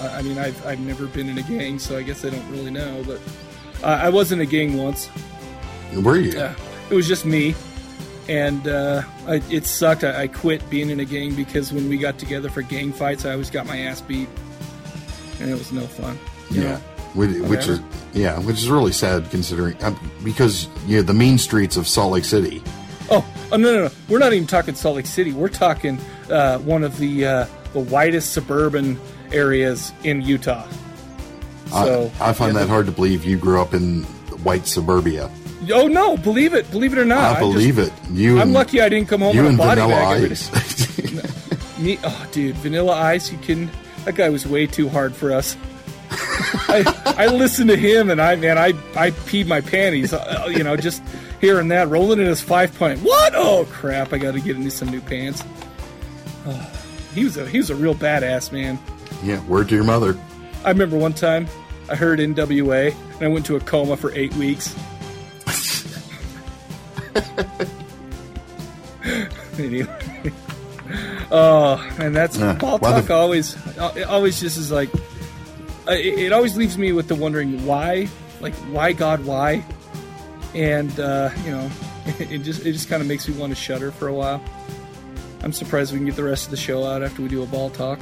I, 0.00 0.18
I 0.18 0.22
mean, 0.22 0.38
I've, 0.38 0.64
I've 0.64 0.78
never 0.78 1.06
been 1.06 1.28
in 1.28 1.36
a 1.36 1.42
gang, 1.42 1.80
so 1.80 1.98
I 1.98 2.02
guess 2.02 2.24
I 2.24 2.30
don't 2.30 2.48
really 2.52 2.70
know, 2.70 3.02
but 3.04 3.20
I 3.82 4.06
I 4.06 4.08
was 4.08 4.30
in 4.30 4.40
a 4.40 4.46
gang 4.46 4.76
once. 4.76 5.10
Were 5.94 6.16
you? 6.16 6.30
Yeah, 6.30 6.54
it 6.90 6.94
was 6.94 7.08
just 7.08 7.26
me, 7.26 7.56
and 8.28 8.68
uh, 8.68 9.02
I, 9.26 9.42
it 9.50 9.66
sucked. 9.66 10.04
I, 10.04 10.22
I 10.22 10.28
quit 10.28 10.68
being 10.70 10.90
in 10.90 11.00
a 11.00 11.04
gang 11.04 11.34
because 11.34 11.72
when 11.72 11.88
we 11.88 11.98
got 11.98 12.18
together 12.18 12.48
for 12.48 12.62
gang 12.62 12.92
fights, 12.92 13.24
I 13.24 13.32
always 13.32 13.50
got 13.50 13.66
my 13.66 13.78
ass 13.78 14.00
beat, 14.00 14.28
and 15.40 15.50
it 15.50 15.54
was 15.54 15.72
no 15.72 15.82
fun. 15.82 16.16
Yeah. 16.50 16.62
know? 16.62 16.76
Which, 17.14 17.36
which 17.40 17.66
is 17.66 17.80
yeah, 18.14 18.38
which 18.38 18.58
is 18.58 18.70
really 18.70 18.92
sad 18.92 19.28
considering 19.30 19.76
uh, 19.82 19.94
because 20.22 20.68
you 20.86 20.98
know 20.98 21.02
the 21.02 21.14
mean 21.14 21.36
streets 21.36 21.76
of 21.76 21.88
Salt 21.88 22.12
Lake 22.12 22.24
City. 22.24 22.62
Oh, 23.10 23.26
oh 23.52 23.56
no, 23.56 23.72
no, 23.72 23.84
no. 23.84 23.90
We're 24.08 24.18
not 24.18 24.32
even 24.32 24.46
talking 24.46 24.74
Salt 24.74 24.96
Lake 24.96 25.06
City. 25.06 25.32
We're 25.32 25.48
talking 25.48 25.98
uh, 26.30 26.58
one 26.58 26.84
of 26.84 26.98
the 26.98 27.26
uh, 27.26 27.46
the 27.72 27.80
whitest 27.80 28.32
suburban 28.32 29.00
areas 29.32 29.92
in 30.04 30.22
Utah. 30.22 30.66
So 31.70 32.10
I, 32.20 32.30
I 32.30 32.32
find 32.32 32.54
yeah, 32.54 32.60
that 32.60 32.68
hard 32.68 32.86
to 32.86 32.92
believe 32.92 33.24
you 33.24 33.38
grew 33.38 33.60
up 33.60 33.72
in 33.74 34.02
white 34.44 34.66
suburbia. 34.66 35.30
Oh 35.70 35.86
no, 35.86 36.16
believe 36.16 36.54
it, 36.54 36.70
believe 36.70 36.92
it 36.92 36.98
or 36.98 37.04
not. 37.04 37.36
I 37.36 37.40
believe 37.40 37.78
it. 37.78 37.92
You 38.10 38.36
I'm 38.36 38.42
and, 38.42 38.52
lucky 38.52 38.80
I 38.80 38.88
didn't 38.88 39.08
come 39.08 39.20
home 39.20 39.36
You 39.36 39.46
in 39.46 39.54
a 39.54 39.58
body 39.58 39.80
Vanilla 39.80 40.18
bag. 40.18 40.30
Ice. 40.32 41.78
Me, 41.78 41.98
oh, 42.04 42.28
dude, 42.32 42.56
Vanilla 42.56 42.94
Ice. 42.94 43.32
You 43.32 43.38
can. 43.38 43.70
That 44.04 44.16
guy 44.16 44.28
was 44.28 44.46
way 44.46 44.66
too 44.66 44.88
hard 44.88 45.14
for 45.14 45.32
us. 45.32 45.56
I, 46.68 47.14
I 47.18 47.26
listened 47.26 47.70
to 47.70 47.76
him, 47.76 48.10
and 48.10 48.20
I 48.20 48.36
man, 48.36 48.58
I 48.58 48.68
I 48.96 49.10
peed 49.10 49.46
my 49.46 49.60
panties. 49.60 50.12
Uh, 50.12 50.48
you 50.50 50.64
know, 50.64 50.76
just 50.76 51.02
hearing 51.42 51.68
that, 51.68 51.88
rolling 51.90 52.20
in 52.20 52.26
his 52.26 52.40
five 52.40 52.74
point. 52.78 53.00
What? 53.00 53.34
Oh 53.36 53.66
crap! 53.70 54.14
I 54.14 54.18
got 54.18 54.32
to 54.32 54.40
get 54.40 54.56
into 54.56 54.70
some 54.70 54.88
new 54.88 55.02
pants. 55.02 55.44
He 57.14 57.24
was 57.24 57.36
a 57.36 57.46
he 57.46 57.58
was 57.58 57.68
a 57.68 57.76
real 57.76 57.94
badass 57.94 58.52
man. 58.52 58.78
yeah, 59.22 59.44
word 59.44 59.68
to 59.68 59.74
your 59.74 59.84
mother. 59.84 60.18
I 60.64 60.70
remember 60.70 60.96
one 60.96 61.12
time 61.12 61.46
I 61.90 61.94
heard 61.94 62.20
NWA, 62.20 62.94
and 63.16 63.22
I 63.22 63.28
went 63.28 63.44
to 63.46 63.56
a 63.56 63.60
coma 63.60 63.98
for 63.98 64.10
eight 64.14 64.32
weeks. 64.36 64.74
anyway. 69.58 70.32
Oh, 71.30 71.84
and 71.98 72.14
that's 72.14 72.38
Uh, 72.40 72.54
why 72.60 72.78
talk. 72.78 73.06
the- 73.06 73.14
always, 73.14 73.56
always 74.06 74.40
just 74.40 74.58
is 74.58 74.70
like, 74.70 74.90
it, 75.88 76.18
it 76.18 76.32
always 76.32 76.56
leaves 76.56 76.76
me 76.78 76.92
with 76.92 77.08
the 77.08 77.14
wondering 77.14 77.64
why, 77.66 78.08
like 78.40 78.54
why 78.70 78.92
God, 78.92 79.24
why, 79.24 79.64
and 80.54 80.98
uh, 81.00 81.30
you 81.44 81.50
know, 81.50 81.70
it 82.18 82.38
just 82.38 82.66
it 82.66 82.72
just 82.72 82.88
kind 82.88 83.02
of 83.02 83.08
makes 83.08 83.28
me 83.28 83.34
want 83.36 83.50
to 83.50 83.56
shudder 83.56 83.90
for 83.90 84.08
a 84.08 84.14
while. 84.14 84.42
I'm 85.42 85.52
surprised 85.52 85.92
we 85.92 85.98
can 85.98 86.06
get 86.06 86.16
the 86.16 86.22
rest 86.22 86.44
of 86.44 86.50
the 86.50 86.56
show 86.56 86.84
out 86.84 87.02
after 87.02 87.22
we 87.22 87.28
do 87.28 87.42
a 87.42 87.46
ball 87.46 87.70
talk. 87.70 87.98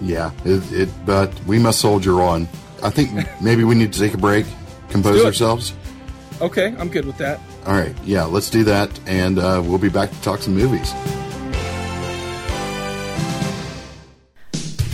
Yeah, 0.00 0.30
it, 0.44 0.62
it. 0.72 0.88
But 1.04 1.32
we 1.44 1.58
must 1.58 1.80
soldier 1.80 2.20
on. 2.20 2.48
I 2.82 2.90
think 2.90 3.10
maybe 3.40 3.64
we 3.64 3.74
need 3.74 3.92
to 3.92 3.98
take 3.98 4.14
a 4.14 4.18
break, 4.18 4.46
compose 4.90 5.16
do 5.16 5.22
it. 5.22 5.26
ourselves. 5.26 5.74
Okay, 6.40 6.74
I'm 6.78 6.88
good 6.88 7.04
with 7.04 7.18
that. 7.18 7.40
All 7.66 7.74
right, 7.74 7.94
yeah, 8.04 8.24
let's 8.24 8.50
do 8.50 8.64
that, 8.64 8.90
and 9.06 9.38
uh, 9.38 9.62
we'll 9.64 9.78
be 9.78 9.88
back 9.88 10.10
to 10.10 10.22
talk 10.22 10.40
some 10.40 10.54
movies. 10.54 10.92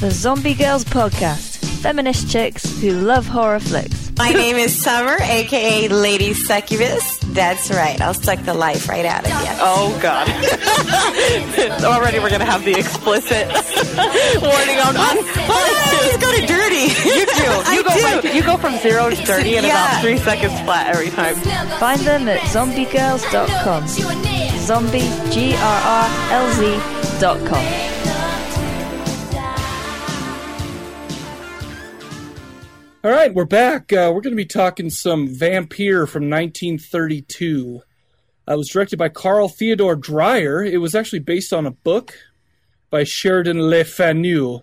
The 0.00 0.10
Zombie 0.10 0.54
Girls 0.54 0.84
Podcast. 0.84 1.56
Feminist 1.80 2.30
chicks 2.30 2.80
who 2.80 2.90
love 2.90 3.26
horror 3.26 3.60
flicks. 3.60 4.07
My 4.18 4.32
name 4.32 4.56
is 4.56 4.74
Summer, 4.82 5.16
aka 5.20 5.88
Lady 5.88 6.34
Succubus. 6.34 7.18
That's 7.18 7.70
right. 7.70 8.00
I'll 8.00 8.14
suck 8.14 8.40
the 8.44 8.52
life 8.52 8.88
right 8.88 9.04
out 9.06 9.22
of 9.24 9.30
you. 9.30 9.36
Oh 9.60 9.96
God! 10.02 10.28
Already 11.84 12.18
we're 12.18 12.30
gonna 12.30 12.44
have 12.44 12.64
the 12.64 12.76
explicit 12.76 13.46
warning 14.42 14.78
on. 14.80 14.96
on 14.96 15.16
Oh, 15.48 15.64
it's 16.04 16.24
kind 16.24 16.42
of 16.42 16.48
dirty. 16.48 16.90
you 17.08 17.26
do. 17.26 17.48
You 17.68 17.80
I 17.80 17.82
go. 17.82 17.94
do. 17.94 18.28
From, 18.28 18.36
you 18.36 18.42
go 18.42 18.56
from 18.56 18.76
zero 18.78 19.08
to 19.10 19.16
thirty 19.16 19.56
in 19.56 19.64
Yeah. 19.64 19.70
about 19.90 20.02
three 20.02 20.18
seconds 20.18 20.58
flat 20.62 20.88
every 20.94 21.10
time. 21.10 21.36
Find 21.78 22.00
them 22.00 22.28
at 22.28 22.40
zombiegirls.com. 22.40 23.86
Zombie, 24.58 25.08
G 25.30 25.54
R 25.54 25.60
R 25.62 26.08
L 26.32 26.52
Z.com. 26.54 27.87
All 33.04 33.10
right, 33.12 33.32
we're 33.32 33.44
back. 33.44 33.92
Uh, 33.92 34.10
we're 34.12 34.20
going 34.20 34.32
to 34.32 34.36
be 34.36 34.44
talking 34.44 34.90
some 34.90 35.28
Vampire 35.28 36.06
from 36.06 36.28
1932. 36.28 37.80
Uh, 38.48 38.52
it 38.52 38.56
was 38.56 38.68
directed 38.68 38.98
by 38.98 39.08
Carl 39.08 39.48
Theodor 39.48 39.94
Dreyer. 39.94 40.64
It 40.64 40.78
was 40.78 40.94
actually 40.94 41.20
based 41.20 41.52
on 41.52 41.64
a 41.66 41.70
book 41.70 42.14
by 42.90 43.04
Sheridan 43.04 43.60
Le 43.62 43.84
Fanu. 43.84 44.62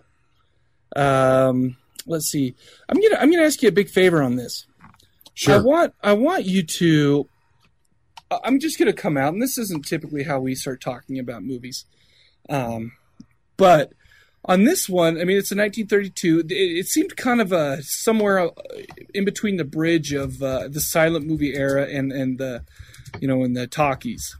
Um, 0.94 1.76
let's 2.06 2.26
see. 2.26 2.54
I'm 2.88 3.00
gonna 3.00 3.16
I'm 3.18 3.30
gonna 3.30 3.42
ask 3.44 3.62
you 3.62 3.68
a 3.68 3.72
big 3.72 3.88
favor 3.90 4.22
on 4.22 4.36
this. 4.36 4.66
I 4.82 4.88
Sure. 5.34 5.62
want 5.62 5.94
I 6.02 6.12
want 6.14 6.44
you 6.46 6.62
to. 6.62 7.28
I- 8.30 8.40
I'm 8.44 8.58
just 8.60 8.78
gonna 8.78 8.92
come 8.92 9.16
out, 9.16 9.32
and 9.32 9.42
this 9.42 9.58
isn't 9.58 9.84
typically 9.86 10.24
how 10.24 10.40
we 10.40 10.54
start 10.54 10.80
talking 10.80 11.18
about 11.18 11.42
movies, 11.44 11.84
um, 12.48 12.92
but 13.56 13.92
on 14.46 14.64
this 14.64 14.88
one, 14.88 15.20
I 15.20 15.24
mean, 15.24 15.36
it's 15.36 15.50
a 15.50 15.56
1932. 15.56 16.40
It, 16.40 16.52
it 16.52 16.86
seemed 16.86 17.16
kind 17.16 17.40
of 17.40 17.52
uh, 17.52 17.82
somewhere 17.82 18.38
uh, 18.38 18.50
in 19.12 19.24
between 19.24 19.56
the 19.56 19.64
bridge 19.64 20.12
of 20.12 20.42
uh, 20.42 20.68
the 20.68 20.80
silent 20.80 21.26
movie 21.26 21.54
era 21.54 21.86
and 21.86 22.12
and 22.12 22.38
the, 22.38 22.64
you 23.20 23.28
know, 23.28 23.42
and 23.42 23.56
the 23.56 23.66
talkies. 23.66 24.36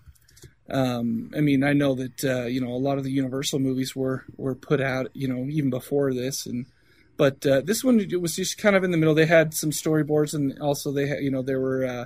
Um, 0.70 1.30
I 1.36 1.40
mean, 1.40 1.62
I 1.62 1.72
know 1.72 1.94
that 1.94 2.24
uh, 2.24 2.44
you 2.44 2.61
know 2.61 2.72
a 2.72 2.78
lot 2.78 2.98
of 2.98 3.04
the 3.04 3.11
Universal 3.11 3.59
movies 3.59 3.94
were 3.94 4.24
were 4.36 4.54
put 4.54 4.80
out, 4.80 5.11
you 5.12 5.28
know, 5.28 5.48
even 5.50 5.70
before 5.70 6.14
this, 6.14 6.46
and 6.46 6.66
but 7.16 7.44
uh, 7.44 7.62
this 7.62 7.82
one 7.82 8.00
it 8.00 8.20
was 8.20 8.36
just 8.36 8.59
kind 8.59 8.76
of 8.76 8.84
in 8.84 8.92
the 8.92 8.96
middle. 8.96 9.14
They 9.14 9.26
had 9.26 9.54
some 9.54 9.70
storyboards, 9.70 10.34
and 10.34 10.59
also 10.61 10.92
they 10.92 11.09
had, 11.09 11.20
you 11.20 11.30
know, 11.30 11.42
there 11.42 11.61
were 11.61 11.84
uh, 11.84 12.04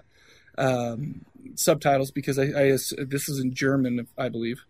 um, 0.58 1.24
subtitles 1.54 2.10
because 2.10 2.38
I, 2.38 2.44
I 2.44 2.70
this 2.72 3.28
is 3.28 3.40
in 3.40 3.54
German, 3.54 4.06
I 4.16 4.30
believe. 4.30 4.64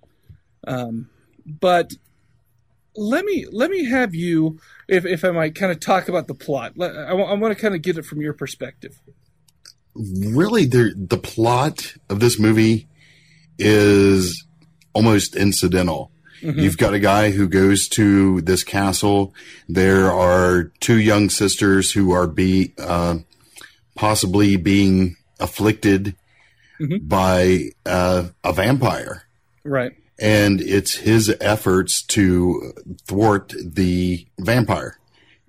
Um, 0.67 1.11
but 1.47 1.93
let 2.97 3.25
me 3.25 3.47
let 3.51 3.71
me 3.71 3.85
have 3.85 4.15
you, 4.15 4.59
if 4.89 5.05
if 5.05 5.25
I 5.25 5.31
might, 5.31 5.55
kind 5.55 5.73
of 5.73 5.81
talk 5.81 6.09
about 6.09 6.29
the 6.29 6.35
plot. 6.35 6.73
Let- 6.77 6.97
I, 6.97 7.13
want 7.15 7.57
to 7.57 7.61
kind 7.61 7.75
of 7.75 7.83
get 7.83 7.99
it 7.99 8.05
from 8.05 8.21
your 8.21 8.33
perspective. 8.33 9.01
really 9.95 10.67
the 10.67 10.95
the 10.97 11.19
plot 11.19 11.95
of 12.09 12.21
this 12.21 12.39
movie 12.39 12.89
is 13.59 14.45
almost 14.93 15.37
incidental. 15.37 16.11
You've 16.43 16.79
got 16.79 16.95
a 16.95 16.99
guy 16.99 17.33
who 17.33 17.47
goes 17.49 17.87
to 17.91 18.41
this 18.41 18.65
castle. 18.65 19.35
There 19.69 20.11
are 20.11 20.73
two 20.81 20.99
young 20.99 21.29
sisters 21.29 21.93
who 21.93 22.13
are 22.13 22.27
be 22.27 22.73
uh, 22.79 23.19
possibly 23.95 24.57
being 24.57 25.17
afflicted 25.39 26.17
by 27.03 27.73
uh, 27.85 28.29
a 28.43 28.53
vampire, 28.55 29.25
Right. 29.65 29.93
And 30.21 30.61
it's 30.61 30.97
his 30.97 31.35
efforts 31.41 32.03
to 32.03 32.73
thwart 33.07 33.53
the 33.65 34.27
vampire. 34.39 34.99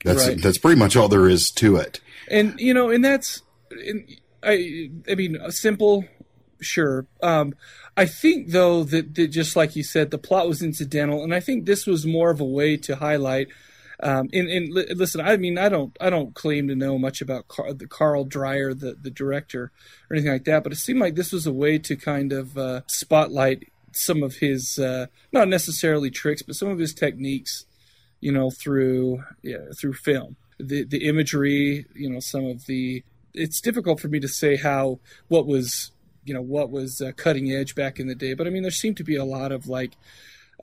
That's 0.03 0.27
Right. 0.27 0.41
that's 0.41 0.57
pretty 0.57 0.79
much 0.79 0.95
all 0.95 1.07
there 1.09 1.27
is 1.27 1.51
to 1.51 1.75
it. 1.75 1.99
and 2.29 2.59
you 2.59 2.73
know, 2.73 2.89
and 2.89 3.03
that's, 3.05 3.41
and 3.71 4.07
I, 4.41 4.89
I 5.09 5.15
mean, 5.15 5.35
a 5.35 5.51
simple, 5.51 6.05
sure. 6.59 7.05
Um, 7.21 7.53
I 7.97 8.05
think 8.05 8.49
though 8.49 8.83
that, 8.85 9.13
that 9.15 9.27
just 9.27 9.55
like 9.55 9.75
you 9.75 9.83
said, 9.83 10.09
the 10.09 10.17
plot 10.17 10.47
was 10.47 10.63
incidental, 10.63 11.23
and 11.23 11.35
I 11.35 11.39
think 11.39 11.65
this 11.65 11.85
was 11.85 12.05
more 12.05 12.31
of 12.31 12.39
a 12.39 12.45
way 12.45 12.77
to 12.77 12.95
highlight. 12.95 13.49
Um, 14.03 14.29
and, 14.33 14.47
and 14.49 14.73
li- 14.73 14.91
listen, 14.95 15.21
I 15.21 15.37
mean, 15.37 15.59
I 15.59 15.69
don't, 15.69 15.95
I 16.01 16.09
don't 16.09 16.33
claim 16.33 16.67
to 16.69 16.75
know 16.75 16.97
much 16.97 17.21
about 17.21 17.47
Car- 17.47 17.71
the 17.73 17.85
Carl 17.85 18.23
Dreyer, 18.25 18.73
the 18.73 18.95
the 18.99 19.11
director, 19.11 19.71
or 20.09 20.15
anything 20.15 20.31
like 20.31 20.45
that. 20.45 20.63
But 20.63 20.71
it 20.71 20.77
seemed 20.77 20.99
like 20.99 21.13
this 21.13 21.31
was 21.31 21.45
a 21.45 21.53
way 21.53 21.77
to 21.77 21.95
kind 21.95 22.33
of 22.33 22.57
uh, 22.57 22.81
spotlight 22.87 23.71
some 23.93 24.23
of 24.23 24.35
his, 24.35 24.77
uh, 24.77 25.07
not 25.31 25.47
necessarily 25.47 26.09
tricks, 26.09 26.41
but 26.41 26.55
some 26.55 26.69
of 26.69 26.79
his 26.79 26.93
techniques 26.93 27.65
you 28.21 28.31
know, 28.31 28.49
through 28.49 29.23
yeah, 29.41 29.57
through 29.77 29.93
film. 29.93 30.37
The 30.59 30.85
the 30.85 31.07
imagery, 31.07 31.87
you 31.93 32.09
know, 32.09 32.19
some 32.19 32.45
of 32.45 32.67
the 32.67 33.03
it's 33.33 33.59
difficult 33.59 33.99
for 33.99 34.07
me 34.07 34.19
to 34.19 34.27
say 34.27 34.55
how 34.55 34.99
what 35.27 35.45
was 35.45 35.91
you 36.23 36.33
know 36.33 36.41
what 36.41 36.69
was 36.69 37.01
uh, 37.01 37.11
cutting 37.17 37.51
edge 37.51 37.75
back 37.75 37.99
in 37.99 38.07
the 38.07 38.15
day, 38.15 38.35
but 38.35 38.47
I 38.47 38.51
mean 38.51 38.61
there 38.61 38.71
seemed 38.71 38.97
to 38.97 39.03
be 39.03 39.15
a 39.15 39.25
lot 39.25 39.51
of 39.51 39.67
like 39.67 39.93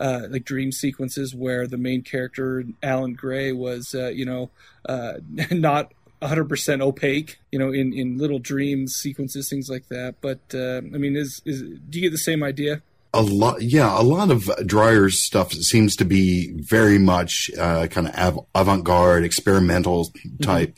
uh, 0.00 0.22
like 0.30 0.44
dream 0.44 0.70
sequences 0.70 1.34
where 1.34 1.66
the 1.66 1.76
main 1.76 2.02
character 2.02 2.64
Alan 2.82 3.14
Gray 3.14 3.52
was 3.52 3.94
uh, 3.94 4.08
you 4.08 4.24
know 4.24 4.50
uh, 4.88 5.14
not 5.50 5.92
100% 6.22 6.80
opaque 6.80 7.38
you 7.50 7.58
know 7.58 7.72
in 7.72 7.92
in 7.92 8.18
little 8.18 8.38
dreams 8.38 8.94
sequences 8.94 9.48
things 9.48 9.68
like 9.68 9.88
that 9.88 10.16
but 10.20 10.40
uh, 10.54 10.78
I 10.78 10.98
mean 10.98 11.16
is 11.16 11.42
is 11.44 11.62
do 11.62 11.98
you 11.98 12.02
get 12.02 12.10
the 12.10 12.18
same 12.18 12.42
idea 12.42 12.82
a 13.18 13.22
lot 13.22 13.60
yeah 13.60 14.00
a 14.00 14.02
lot 14.02 14.30
of 14.30 14.44
Dreyer's 14.64 15.24
stuff 15.24 15.52
seems 15.52 15.96
to 15.96 16.04
be 16.04 16.52
very 16.54 16.98
much 16.98 17.50
uh, 17.58 17.88
kind 17.88 18.08
of 18.08 18.14
av- 18.14 18.46
avant-garde 18.54 19.24
experimental 19.24 20.12
type. 20.40 20.74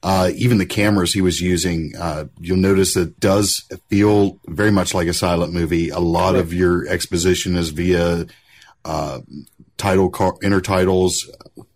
Uh, 0.00 0.30
even 0.36 0.58
the 0.58 0.66
cameras 0.66 1.12
he 1.12 1.20
was 1.20 1.40
using 1.40 1.92
uh, 1.98 2.26
you'll 2.38 2.58
notice 2.58 2.96
it 2.96 3.18
does 3.18 3.64
feel 3.88 4.38
very 4.46 4.70
much 4.70 4.94
like 4.94 5.08
a 5.08 5.14
silent 5.14 5.52
movie. 5.52 5.88
A 5.88 5.98
lot 5.98 6.36
of 6.36 6.52
your 6.52 6.86
exposition 6.86 7.56
is 7.56 7.70
via 7.70 8.26
uh, 8.84 9.20
title 9.76 10.10
car- 10.10 10.38
intertitles 10.42 11.14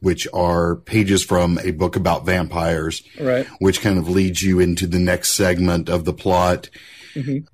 which 0.00 0.28
are 0.34 0.76
pages 0.76 1.24
from 1.24 1.58
a 1.64 1.70
book 1.70 1.96
about 1.96 2.26
vampires 2.26 3.02
right. 3.20 3.46
which 3.60 3.80
kind 3.80 3.98
of 3.98 4.08
leads 4.08 4.42
you 4.42 4.60
into 4.60 4.86
the 4.86 4.98
next 4.98 5.32
segment 5.32 5.88
of 5.88 6.04
the 6.04 6.12
plot. 6.12 6.68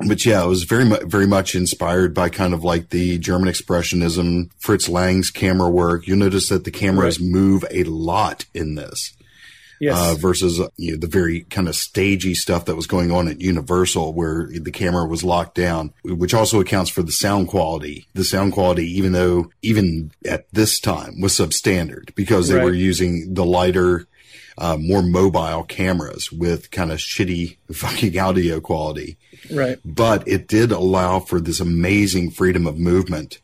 But 0.07 0.25
yeah, 0.25 0.45
it 0.45 0.49
was 0.49 0.65
very 0.65 0.85
much, 0.85 1.03
very 1.05 1.27
much 1.27 1.55
inspired 1.55 2.15
by 2.15 2.29
kind 2.29 2.55
of 2.55 2.65
like 2.65 2.91
the 2.91 3.19
German 3.19 3.49
expressionism, 3.49 4.51
Fritz 4.59 4.89
Lang's 4.89 5.31
camera 5.31 5.69
work. 5.71 6.07
You'll 6.07 6.19
notice 6.19 6.49
that 6.49 6.65
the 6.65 6.71
cameras 6.71 7.19
Right. 7.21 7.29
move 7.31 7.65
a 7.71 7.85
lot 7.85 8.45
in 8.55 8.75
this. 8.75 9.15
Yes. 9.81 9.97
uh, 9.97 10.15
versus 10.17 10.59
uh, 10.59 10.67
you 10.77 10.91
know, 10.91 10.99
the 10.99 11.07
very 11.07 11.43
kind 11.51 11.69
of 11.69 11.77
stagey 11.77 12.35
stuff 12.35 12.65
that 12.65 12.75
was 12.75 12.89
going 12.89 13.13
on 13.13 13.29
at 13.29 13.41
Universal, 13.41 14.13
where 14.13 14.49
the 14.53 14.73
camera 14.73 15.07
was 15.07 15.23
locked 15.23 15.55
down, 15.55 15.93
which 16.03 16.35
also 16.35 16.59
accounts 16.59 16.91
for 16.91 17.05
the 17.05 17.13
sound 17.13 17.47
quality. 17.47 18.09
The 18.13 18.25
sound 18.25 18.55
quality, 18.55 18.87
even 18.99 19.13
though 19.13 19.53
even 19.63 20.11
at 20.27 20.47
this 20.53 20.81
time 20.81 21.21
was 21.21 21.35
substandard 21.35 22.13
because 22.17 22.49
they 22.49 22.57
Right. 22.57 22.65
were 22.65 22.75
using 22.75 23.35
the 23.35 23.45
lighter, 23.45 24.09
uh, 24.59 24.77
more 24.77 25.03
mobile 25.03 25.63
cameras 25.63 26.31
with 26.33 26.71
kind 26.71 26.91
of 26.91 26.99
shitty 26.99 27.57
fucking 27.73 28.19
audio 28.19 28.61
quality 28.61 29.17
right. 29.53 29.79
but 29.85 30.27
it 30.27 30.49
did 30.49 30.73
allow 30.73 31.21
for 31.21 31.41
this 31.41 31.61
amazing 31.61 32.31
freedom 32.31 32.67
of 32.67 32.77
movement 32.79 33.39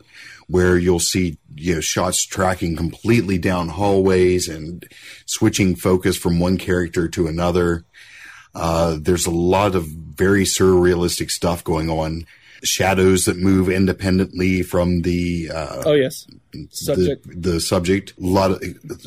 where 0.47 0.77
you'll 0.77 1.01
see 1.01 1.39
you 1.55 1.77
know 1.77 1.81
shots 1.81 2.25
tracking 2.27 2.77
completely 2.77 3.39
down 3.39 3.69
hallways 3.69 4.49
and 4.49 4.87
switching 5.25 5.75
focus 5.75 6.17
from 6.17 6.39
one 6.39 6.59
character 6.59 7.09
to 7.09 7.27
another 7.27 7.85
uh, 8.55 8.97
there's 9.01 9.27
a 9.27 9.31
lot 9.31 9.75
of 9.75 9.87
very 9.87 10.45
surrealistic 10.45 11.31
stuff 11.31 11.65
going 11.65 11.89
on 11.89 12.27
shadows 12.65 13.25
that 13.25 13.37
move 13.37 13.69
independently 13.69 14.63
from 14.63 15.03
the 15.03 15.51
uh, 15.53 15.83
Oh 15.85 15.93
yes. 15.93 16.27
Subject. 16.71 17.29
the, 17.29 17.53
the 17.53 17.61
subject. 17.61 18.15
A 18.19 18.27
lot 18.27 18.51
of 18.51 18.63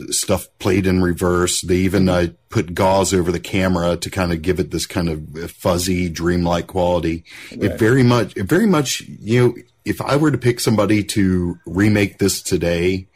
stuff 0.09 0.47
played 0.59 0.87
in 0.87 1.01
reverse. 1.01 1.61
They 1.61 1.77
even 1.77 2.09
uh, 2.09 2.27
put 2.49 2.73
gauze 2.73 3.13
over 3.13 3.31
the 3.31 3.39
camera 3.39 3.97
to 3.97 4.09
kind 4.09 4.31
of 4.31 4.41
give 4.41 4.59
it 4.59 4.71
this 4.71 4.85
kind 4.85 5.09
of 5.09 5.51
fuzzy, 5.51 6.09
dreamlike 6.09 6.67
quality. 6.67 7.23
It 7.51 7.79
very 7.79 8.03
much, 8.03 8.35
it 8.35 8.43
very 8.43 8.67
much, 8.67 9.01
you 9.01 9.47
know, 9.47 9.55
if 9.85 10.01
I 10.01 10.17
were 10.17 10.31
to 10.31 10.37
pick 10.37 10.59
somebody 10.59 11.03
to 11.05 11.57
remake 11.65 12.17
this 12.17 12.41
today, 12.41 13.07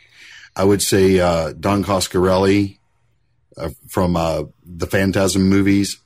I 0.55 0.63
would 0.63 0.81
say 0.81 1.19
uh, 1.19 1.53
Don 1.53 1.83
Coscarelli 1.83 2.77
uh, 3.57 3.69
from 3.89 4.15
uh, 4.15 4.43
the 4.65 4.87
Phantasm 4.87 5.49
movies. 5.49 5.99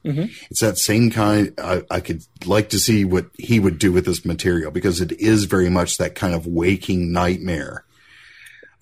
It's 0.49 0.61
that 0.61 0.77
same 0.77 1.11
kind. 1.11 1.53
I, 1.59 1.83
I 1.91 1.99
could 1.99 2.23
like 2.45 2.69
to 2.69 2.79
see 2.79 3.05
what 3.05 3.27
he 3.37 3.59
would 3.59 3.77
do 3.77 3.91
with 3.91 4.05
this 4.05 4.25
material 4.25 4.71
because 4.71 5.01
it 5.01 5.11
is 5.13 5.45
very 5.45 5.69
much 5.69 5.97
that 5.97 6.15
kind 6.15 6.33
of 6.33 6.47
waking 6.47 7.11
nightmare. 7.11 7.83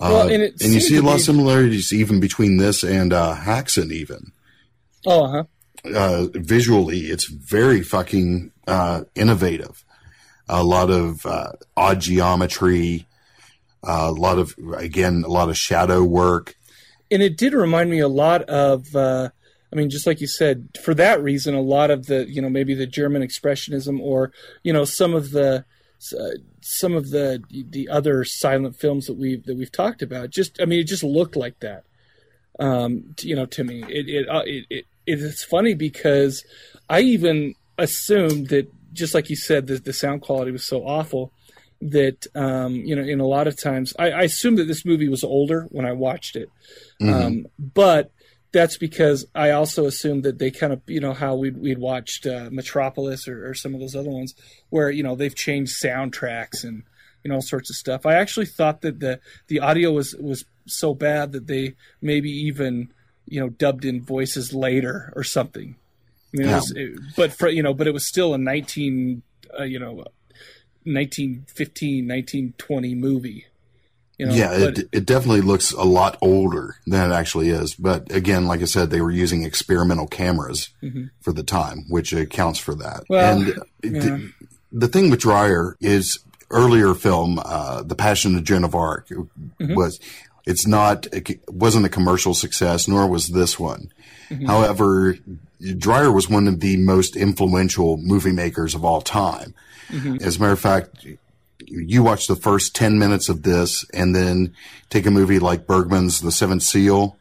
Well, 0.09 0.27
Uh, 0.27 0.29
and 0.29 0.43
and 0.43 0.73
you 0.73 0.79
see 0.79 0.97
a 0.97 1.01
lot 1.01 1.15
of 1.15 1.21
similarities 1.21 1.91
even 1.93 2.19
between 2.19 2.57
this 2.57 2.83
and 2.83 3.13
uh, 3.13 3.35
Häxan. 3.35 3.91
Even 3.91 4.31
Oh, 5.05 5.27
huh. 5.27 5.43
uh, 5.95 6.27
visually, 6.33 6.99
it's 7.07 7.25
very 7.25 7.81
fucking 7.81 8.51
uh, 8.67 9.03
innovative. 9.15 9.83
A 10.49 10.63
lot 10.63 10.89
of 10.89 11.25
uh, 11.25 11.51
odd 11.77 12.01
geometry, 12.01 13.05
uh, 13.83 14.07
a 14.09 14.11
lot 14.11 14.37
of 14.39 14.53
again, 14.77 15.23
a 15.25 15.29
lot 15.29 15.49
of 15.49 15.57
shadow 15.57 16.03
work. 16.03 16.55
and 17.11 17.21
it 17.21 17.37
did 17.37 17.53
remind 17.53 17.89
me 17.89 17.99
a 17.99 18.07
lot 18.07 18.41
of 18.43 18.95
uh, 18.95 19.29
i 19.71 19.75
mean 19.75 19.89
just 19.89 20.05
like 20.07 20.19
you 20.21 20.27
said 20.27 20.67
for 20.83 20.93
that 20.95 21.21
reason 21.21 21.53
a 21.55 21.61
lot 21.61 21.89
of 21.91 22.05
the 22.07 22.25
you 22.29 22.41
know 22.41 22.49
maybe 22.49 22.73
the 22.75 22.87
german 22.87 23.21
expressionism 23.21 23.99
or 23.99 24.31
you 24.63 24.71
know 24.73 24.85
some 24.85 25.13
of 25.13 25.31
the 25.31 25.63
uh, 26.11 26.37
some 26.61 26.93
of 26.93 27.11
the 27.11 27.43
the 27.49 27.87
other 27.87 28.25
silent 28.25 28.75
films 28.75 29.05
that 29.05 29.13
we've 29.13 29.45
that 29.45 29.55
we've 29.55 29.71
talked 29.71 30.01
about. 30.01 30.31
Just 30.31 30.59
i 30.61 30.65
mean 30.65 30.79
it 30.79 30.87
just 30.87 31.03
looked 31.03 31.35
like 31.35 31.59
that. 31.59 31.83
Um 32.59 33.15
you 33.21 33.35
know 33.35 33.45
to 33.45 33.63
me 33.63 33.83
it 33.87 34.09
it, 34.09 34.29
uh, 34.29 34.43
it 34.45 34.65
it 34.69 34.85
it's 35.05 35.43
funny 35.43 35.73
because 35.73 36.45
i 36.89 37.01
even 37.01 37.55
assumed 37.77 38.47
that 38.47 38.71
just 38.93 39.13
like 39.13 39.29
you 39.29 39.35
said 39.35 39.67
that 39.67 39.83
the 39.83 39.91
sound 39.91 40.21
quality 40.21 40.51
was 40.51 40.65
so 40.65 40.85
awful 40.85 41.31
that 41.81 42.25
um, 42.35 42.75
you 42.75 42.95
know 42.95 43.01
in 43.01 43.19
a 43.19 43.27
lot 43.27 43.47
of 43.47 43.61
times 43.61 43.93
I, 43.99 44.11
I 44.11 44.21
assumed 44.23 44.57
that 44.57 44.67
this 44.67 44.85
movie 44.85 45.09
was 45.09 45.23
older 45.23 45.67
when 45.69 45.85
I 45.85 45.91
watched 45.91 46.35
it, 46.35 46.49
um, 47.01 47.45
but 47.59 48.11
that's 48.53 48.77
because 48.77 49.25
I 49.35 49.49
also 49.49 49.85
assumed 49.85 50.23
that 50.23 50.37
they 50.39 50.51
kind 50.51 50.71
of 50.71 50.81
you 50.87 50.99
know 51.01 51.13
how 51.13 51.35
we'd 51.35 51.57
we'd 51.57 51.79
watched 51.79 52.25
uh, 52.25 52.47
Metropolis 52.51 53.27
or, 53.27 53.49
or 53.49 53.53
some 53.53 53.73
of 53.73 53.81
those 53.81 53.95
other 53.95 54.09
ones 54.11 54.33
where 54.69 54.89
you 54.89 55.03
know 55.03 55.15
they've 55.15 55.35
changed 55.35 55.75
soundtracks 55.83 56.63
and 56.63 56.83
you 57.23 57.29
know 57.29 57.35
all 57.35 57.41
sorts 57.41 57.69
of 57.69 57.75
stuff. 57.75 58.05
I 58.05 58.13
actually 58.15 58.45
thought 58.45 58.81
that 58.81 58.99
the 59.01 59.19
the 59.47 59.59
audio 59.59 59.91
was 59.91 60.15
was 60.19 60.45
so 60.67 60.93
bad 60.93 61.33
that 61.33 61.47
they 61.47 61.73
maybe 62.01 62.29
even 62.29 62.93
you 63.25 63.41
know 63.41 63.49
dubbed 63.49 63.83
in 63.85 64.01
voices 64.01 64.53
later 64.53 65.11
or 65.15 65.23
something. 65.23 65.75
I 66.33 66.37
mean, 66.37 66.47
it 66.47 66.49
Yeah. 66.49 66.55
was, 66.55 66.71
it, 66.75 66.99
but 67.17 67.33
for 67.33 67.49
you 67.49 67.63
know, 67.63 67.73
but 67.73 67.87
it 67.87 67.93
was 67.93 68.07
still 68.07 68.33
a 68.33 68.37
nineteen 68.37 69.23
uh, 69.59 69.63
you 69.63 69.79
know 69.79 70.03
1915 70.85 72.07
1920 72.07 72.95
movie 72.95 73.45
you 74.23 74.29
know 74.29 74.35
yeah, 74.35 74.51
it, 74.69 74.79
it 74.91 75.05
definitely 75.05 75.41
looks 75.41 75.71
a 75.71 75.83
lot 75.83 76.17
older 76.21 76.75
than 76.87 77.11
it 77.11 77.13
actually 77.13 77.49
is. 77.49 77.75
But 77.75 78.11
again, 78.11 78.45
like 78.47 78.61
I 78.61 78.65
said, 78.65 78.89
they 78.89 79.01
were 79.01 79.11
using 79.11 79.43
experimental 79.43 80.07
cameras 80.07 80.69
for 81.21 81.33
the 81.33 81.43
time, 81.43 81.85
which 81.89 82.13
accounts 82.13 82.59
for 82.59 82.75
that. 82.75 83.03
Mm-hmm. 83.09 83.13
Well, 83.13 83.35
and 83.37 83.47
the, 83.81 84.33
the 84.71 84.87
thing 84.87 85.09
with 85.09 85.19
Dreyer 85.21 85.75
is 85.81 86.19
earlier 86.49 86.93
film, 86.93 87.39
uh, 87.43 87.83
The 87.83 87.95
Passion 87.95 88.35
of 88.35 88.43
Joan 88.43 88.63
of 88.63 88.75
Arc, 88.75 89.09
Mm-hmm. 89.09 89.75
was 89.75 89.99
it's 90.45 90.67
not 90.67 91.05
it 91.13 91.39
wasn't 91.49 91.85
a 91.85 91.89
commercial 91.89 92.33
success, 92.33 92.87
nor 92.87 93.07
was 93.07 93.29
this 93.29 93.59
one. 93.59 93.91
Mm-hmm. 94.29 94.45
However, 94.45 95.17
Dreyer 95.77 96.11
was 96.11 96.29
one 96.29 96.47
of 96.47 96.59
the 96.59 96.77
most 96.77 97.15
influential 97.15 97.97
movie 97.97 98.31
makers 98.33 98.75
of 98.75 98.83
all 98.83 99.01
time. 99.01 99.53
Mm-hmm. 99.89 100.17
As 100.21 100.37
a 100.37 100.39
matter 100.39 100.53
of 100.53 100.59
fact, 100.59 101.05
you 101.67 102.03
watch 102.03 102.27
the 102.27 102.35
first 102.35 102.75
10 102.75 102.97
minutes 102.97 103.29
of 103.29 103.43
this 103.43 103.85
and 103.93 104.15
then 104.15 104.53
take 104.89 105.05
a 105.05 105.11
movie 105.11 105.39
like 105.39 105.67
Bergman's 105.67 106.21
The 106.21 106.31
Seventh 106.31 106.63
Seal, 106.63 107.17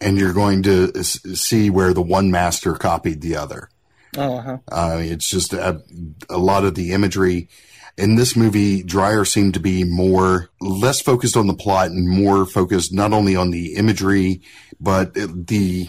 and 0.00 0.18
you're 0.18 0.32
going 0.32 0.62
to 0.64 1.02
see 1.02 1.70
where 1.70 1.92
the 1.92 2.02
one 2.02 2.30
master 2.30 2.74
copied 2.74 3.20
the 3.20 3.36
other. 3.36 3.68
oh 4.16 4.36
uh-huh. 4.36 4.58
Uh, 4.70 4.98
it's 5.00 5.28
just 5.28 5.52
a, 5.52 5.82
a 6.28 6.38
lot 6.38 6.64
of 6.64 6.74
the 6.74 6.92
imagery. 6.92 7.48
In 7.96 8.14
this 8.14 8.36
movie, 8.36 8.84
Dreyer 8.84 9.24
seemed 9.24 9.54
to 9.54 9.60
be 9.60 9.82
more, 9.82 10.50
less 10.60 11.00
focused 11.00 11.36
on 11.36 11.48
the 11.48 11.54
plot 11.54 11.90
and 11.90 12.08
more 12.08 12.46
focused 12.46 12.92
not 12.92 13.12
only 13.12 13.34
on 13.34 13.50
the 13.50 13.74
imagery, 13.74 14.40
but 14.80 15.14
the 15.14 15.88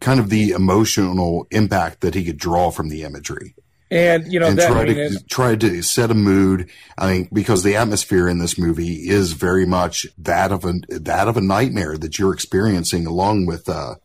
kind 0.00 0.20
of 0.20 0.28
the 0.28 0.50
emotional 0.50 1.46
impact 1.50 2.02
that 2.02 2.14
he 2.14 2.24
could 2.24 2.38
draw 2.38 2.70
from 2.70 2.88
the 2.88 3.02
imagery 3.02 3.54
and 3.92 4.32
you 4.32 4.40
know 4.40 4.48
and 4.48 4.58
that 4.58 4.68
try 4.70 4.80
I 4.82 4.84
mean, 4.86 4.94
to 4.96 5.02
it- 5.04 5.28
try 5.28 5.54
to 5.56 5.82
set 5.82 6.10
a 6.10 6.14
mood. 6.14 6.68
I 6.98 7.12
mean, 7.12 7.28
because 7.32 7.62
the 7.62 7.76
atmosphere 7.76 8.28
in 8.28 8.38
this 8.38 8.58
movie 8.58 9.08
is 9.08 9.32
very 9.34 9.66
much 9.66 10.06
that 10.18 10.50
of 10.50 10.64
a 10.64 10.72
that 10.88 11.28
of 11.28 11.36
a 11.36 11.40
nightmare 11.40 11.96
that 11.98 12.18
you're 12.18 12.32
experiencing 12.32 13.06
along 13.06 13.46
with 13.46 13.68
uh, 13.68 13.96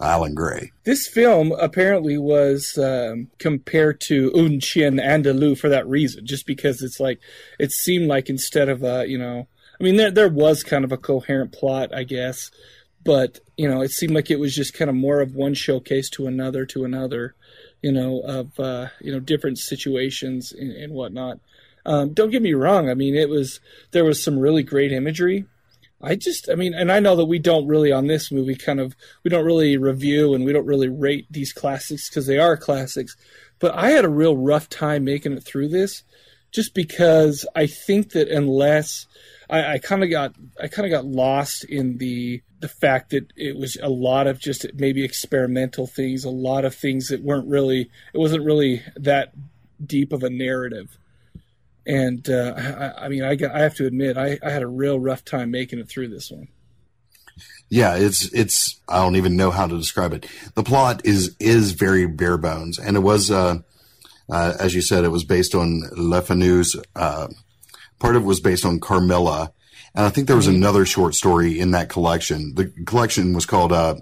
Alan 0.00 0.34
Gray. 0.34 0.70
this 0.84 1.08
film 1.08 1.52
apparently 1.58 2.16
was 2.18 2.78
um, 2.78 3.28
compared 3.38 4.00
to 4.02 4.30
Un 4.36 4.60
Chien 4.60 4.96
Andalou 4.98 5.58
for 5.58 5.68
that 5.68 5.88
reason 5.88 6.24
just 6.24 6.46
because 6.46 6.82
it's 6.82 7.00
like 7.00 7.18
it 7.58 7.72
seemed 7.72 8.06
like 8.06 8.28
instead 8.28 8.68
of 8.68 8.84
a 8.84 9.06
you 9.08 9.18
know 9.18 9.48
I 9.80 9.82
mean 9.84 9.96
there 9.96 10.10
there 10.12 10.28
was 10.28 10.62
kind 10.62 10.84
of 10.84 10.92
a 10.92 10.96
coherent 10.96 11.52
plot 11.52 11.92
I 11.92 12.04
guess 12.04 12.50
but 13.04 13.40
you 13.56 13.68
know 13.68 13.80
it 13.80 13.90
seemed 13.90 14.14
like 14.14 14.30
it 14.30 14.38
was 14.38 14.54
just 14.54 14.74
kind 14.74 14.88
of 14.88 14.94
more 14.94 15.20
of 15.20 15.34
one 15.34 15.54
showcase 15.54 16.08
to 16.10 16.26
another 16.28 16.64
to 16.66 16.84
another 16.84 17.34
you 17.82 17.92
know 17.92 18.20
of 18.20 18.58
uh, 18.58 18.88
you 19.00 19.12
know 19.12 19.20
different 19.20 19.58
situations 19.58 20.52
and, 20.52 20.72
and 20.72 20.92
whatnot. 20.92 21.38
Um, 21.86 22.12
don't 22.12 22.30
get 22.30 22.42
me 22.42 22.54
wrong. 22.54 22.90
I 22.90 22.94
mean 22.94 23.14
it 23.14 23.28
was 23.28 23.60
there 23.92 24.04
was 24.04 24.22
some 24.22 24.38
really 24.38 24.62
great 24.62 24.92
imagery. 24.92 25.46
I 26.00 26.14
just, 26.14 26.48
I 26.48 26.54
mean, 26.54 26.74
and 26.74 26.92
I 26.92 27.00
know 27.00 27.16
that 27.16 27.24
we 27.24 27.40
don't 27.40 27.66
really 27.66 27.90
on 27.90 28.06
this 28.06 28.30
movie 28.30 28.54
kind 28.54 28.78
of, 28.78 28.94
we 29.24 29.30
don't 29.30 29.44
really 29.44 29.76
review 29.76 30.32
and 30.32 30.44
we 30.44 30.52
don't 30.52 30.66
really 30.66 30.88
rate 30.88 31.26
these 31.28 31.52
classics 31.52 32.08
because 32.08 32.26
they 32.26 32.38
are 32.38 32.56
classics. 32.56 33.16
But 33.58 33.74
I 33.74 33.90
had 33.90 34.04
a 34.04 34.08
real 34.10 34.36
rough 34.36 34.68
time 34.68 35.04
making 35.04 35.32
it 35.32 35.42
through 35.42 35.68
this 35.68 36.04
just 36.52 36.72
because 36.72 37.44
I 37.56 37.66
think 37.66 38.12
that 38.12 38.28
unless 38.28 39.06
I, 39.50 39.74
I 39.74 39.78
kind 39.78 40.04
of 40.04 40.10
got, 40.10 40.36
I 40.60 40.68
kind 40.68 40.86
of 40.86 40.92
got 40.92 41.04
lost 41.04 41.64
in 41.64 41.98
the, 41.98 42.42
the 42.60 42.68
fact 42.68 43.10
that 43.10 43.32
it 43.36 43.56
was 43.56 43.76
a 43.82 43.88
lot 43.88 44.26
of 44.26 44.38
just 44.38 44.66
maybe 44.74 45.04
experimental 45.04 45.86
things, 45.86 46.24
a 46.24 46.30
lot 46.30 46.64
of 46.64 46.74
things 46.74 47.08
that 47.08 47.22
weren't 47.22 47.48
really, 47.48 47.90
it 48.12 48.18
wasn't 48.18 48.44
really 48.44 48.82
that 48.96 49.32
deep 49.84 50.12
of 50.12 50.22
a 50.22 50.30
narrative 50.30 50.98
and 51.88 52.28
uh, 52.28 52.52
I, 52.56 53.06
I 53.06 53.08
mean, 53.08 53.24
I, 53.24 53.34
got, 53.34 53.54
I 53.54 53.60
have 53.60 53.74
to 53.76 53.86
admit, 53.86 54.18
I, 54.18 54.38
I 54.42 54.50
had 54.50 54.62
a 54.62 54.66
real 54.66 55.00
rough 55.00 55.24
time 55.24 55.50
making 55.50 55.78
it 55.78 55.88
through 55.88 56.08
this 56.08 56.30
one. 56.30 56.48
Yeah, 57.70 57.96
it's 57.96 58.32
it's 58.32 58.80
I 58.88 59.02
don't 59.02 59.16
even 59.16 59.36
know 59.36 59.50
how 59.50 59.66
to 59.66 59.76
describe 59.76 60.14
it. 60.14 60.26
The 60.54 60.62
plot 60.62 61.02
is 61.04 61.36
is 61.38 61.72
very 61.72 62.06
bare 62.06 62.38
bones, 62.38 62.78
and 62.78 62.96
it 62.96 63.00
was 63.00 63.30
uh, 63.30 63.58
uh, 64.30 64.54
as 64.58 64.74
you 64.74 64.80
said, 64.80 65.04
it 65.04 65.10
was 65.10 65.24
based 65.24 65.54
on 65.54 65.82
Le 65.92 66.22
Fanu's. 66.22 66.76
Uh, 66.96 67.28
part 67.98 68.16
of 68.16 68.22
it 68.22 68.26
was 68.26 68.40
based 68.40 68.64
on 68.64 68.80
Carmilla, 68.80 69.52
and 69.94 70.04
I 70.06 70.10
think 70.10 70.26
there 70.26 70.36
was 70.36 70.46
another 70.46 70.84
short 70.86 71.14
story 71.14 71.58
in 71.58 71.70
that 71.72 71.88
collection. 71.88 72.54
The 72.54 72.66
collection 72.86 73.32
was 73.34 73.46
called 73.46 73.72
uh, 73.72 73.96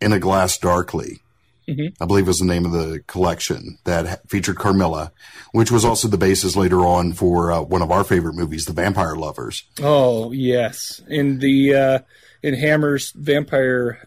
"In 0.00 0.12
a 0.12 0.18
Glass 0.18 0.58
Darkly." 0.58 1.20
I 1.66 2.04
believe 2.04 2.26
was 2.26 2.40
the 2.40 2.44
name 2.44 2.66
of 2.66 2.72
the 2.72 3.02
collection 3.06 3.78
that 3.84 4.28
featured 4.28 4.58
Carmilla, 4.58 5.12
which 5.52 5.70
was 5.70 5.82
also 5.82 6.08
the 6.08 6.18
basis 6.18 6.56
later 6.56 6.80
on 6.80 7.14
for 7.14 7.50
uh, 7.50 7.62
one 7.62 7.80
of 7.80 7.90
our 7.90 8.04
favorite 8.04 8.34
movies, 8.34 8.66
The 8.66 8.74
Vampire 8.74 9.16
Lovers. 9.16 9.62
Oh 9.82 10.30
yes, 10.32 11.00
in 11.08 11.38
the 11.38 11.74
uh, 11.74 11.98
in 12.42 12.52
Hammer's 12.52 13.12
vampire 13.12 14.06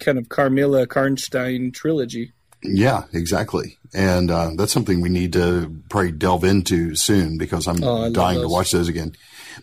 kind 0.00 0.18
of 0.18 0.28
Carmilla 0.28 0.86
Karnstein 0.86 1.72
trilogy. 1.72 2.32
Yeah, 2.62 3.04
exactly. 3.14 3.78
And 3.94 4.30
uh, 4.30 4.50
that's 4.56 4.72
something 4.72 5.00
we 5.00 5.08
need 5.08 5.32
to 5.32 5.74
probably 5.88 6.12
delve 6.12 6.44
into 6.44 6.94
soon 6.94 7.38
because 7.38 7.66
I'm 7.66 7.82
Oh, 7.82 8.12
dying 8.12 8.40
to 8.42 8.48
watch 8.48 8.70
those 8.70 8.88
again. 8.88 9.14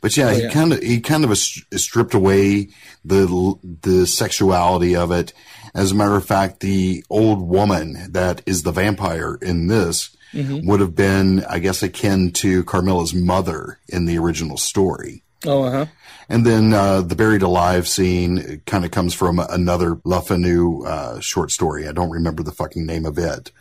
But 0.02 0.16
yeah, 0.18 0.28
Oh, 0.30 0.34
he 0.34 0.44
yeah. 0.44 0.50
kind 0.52 0.74
of 0.74 0.82
he 0.82 1.00
kind 1.02 1.24
of 1.26 1.38
stripped 1.38 2.14
away 2.14 2.70
the 3.06 3.56
the 3.82 4.06
sexuality 4.08 4.96
of 4.96 5.12
it. 5.12 5.34
As 5.76 5.92
a 5.92 5.96
matter 5.96 6.16
of 6.16 6.26
fact, 6.26 6.62
the 6.62 7.04
old 7.10 7.42
woman 7.42 8.12
that 8.12 8.42
is 8.46 8.64
the 8.64 8.72
vampire 8.72 9.38
in 9.42 9.68
this 9.68 10.16
Mm-hmm. 10.32 10.68
would 10.68 10.80
have 10.80 10.94
been, 10.94 11.44
I 11.46 11.58
guess, 11.58 11.82
akin 11.82 12.30
to 12.34 12.64
Carmilla's 12.66 13.16
mother 13.16 13.80
in 13.88 14.06
the 14.06 14.20
original 14.20 14.58
story. 14.58 15.24
Oh, 15.44 15.64
uh 15.64 15.72
huh. 15.72 15.86
And 16.30 16.46
then 16.46 16.72
uh, 16.72 17.02
the 17.02 17.16
buried 17.16 17.42
alive 17.42 17.88
scene 17.88 18.62
kind 18.68 18.86
of 18.86 18.92
comes 18.92 19.16
from 19.16 19.40
another 19.40 20.00
Le 20.04 20.22
Fanu 20.22 20.86
uh, 20.86 21.20
short 21.20 21.50
story. 21.50 21.88
I 21.88 21.94
don't 21.94 22.12
remember 22.12 22.44
the 22.44 22.52
fucking 22.52 22.86
name 22.86 23.08
of 23.08 23.18
it. 23.18 23.52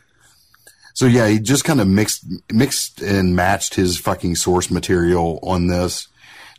So 0.93 1.07
yeah, 1.07 1.27
he 1.29 1.39
just 1.39 1.65
kind 1.65 1.81
of 1.81 1.89
mixed 1.89 2.27
mixed 2.53 3.01
and 3.01 3.35
matched 3.35 3.75
his 3.77 3.97
fucking 3.97 4.35
source 4.35 4.71
material 4.71 5.39
on 5.43 5.69
this 5.69 6.09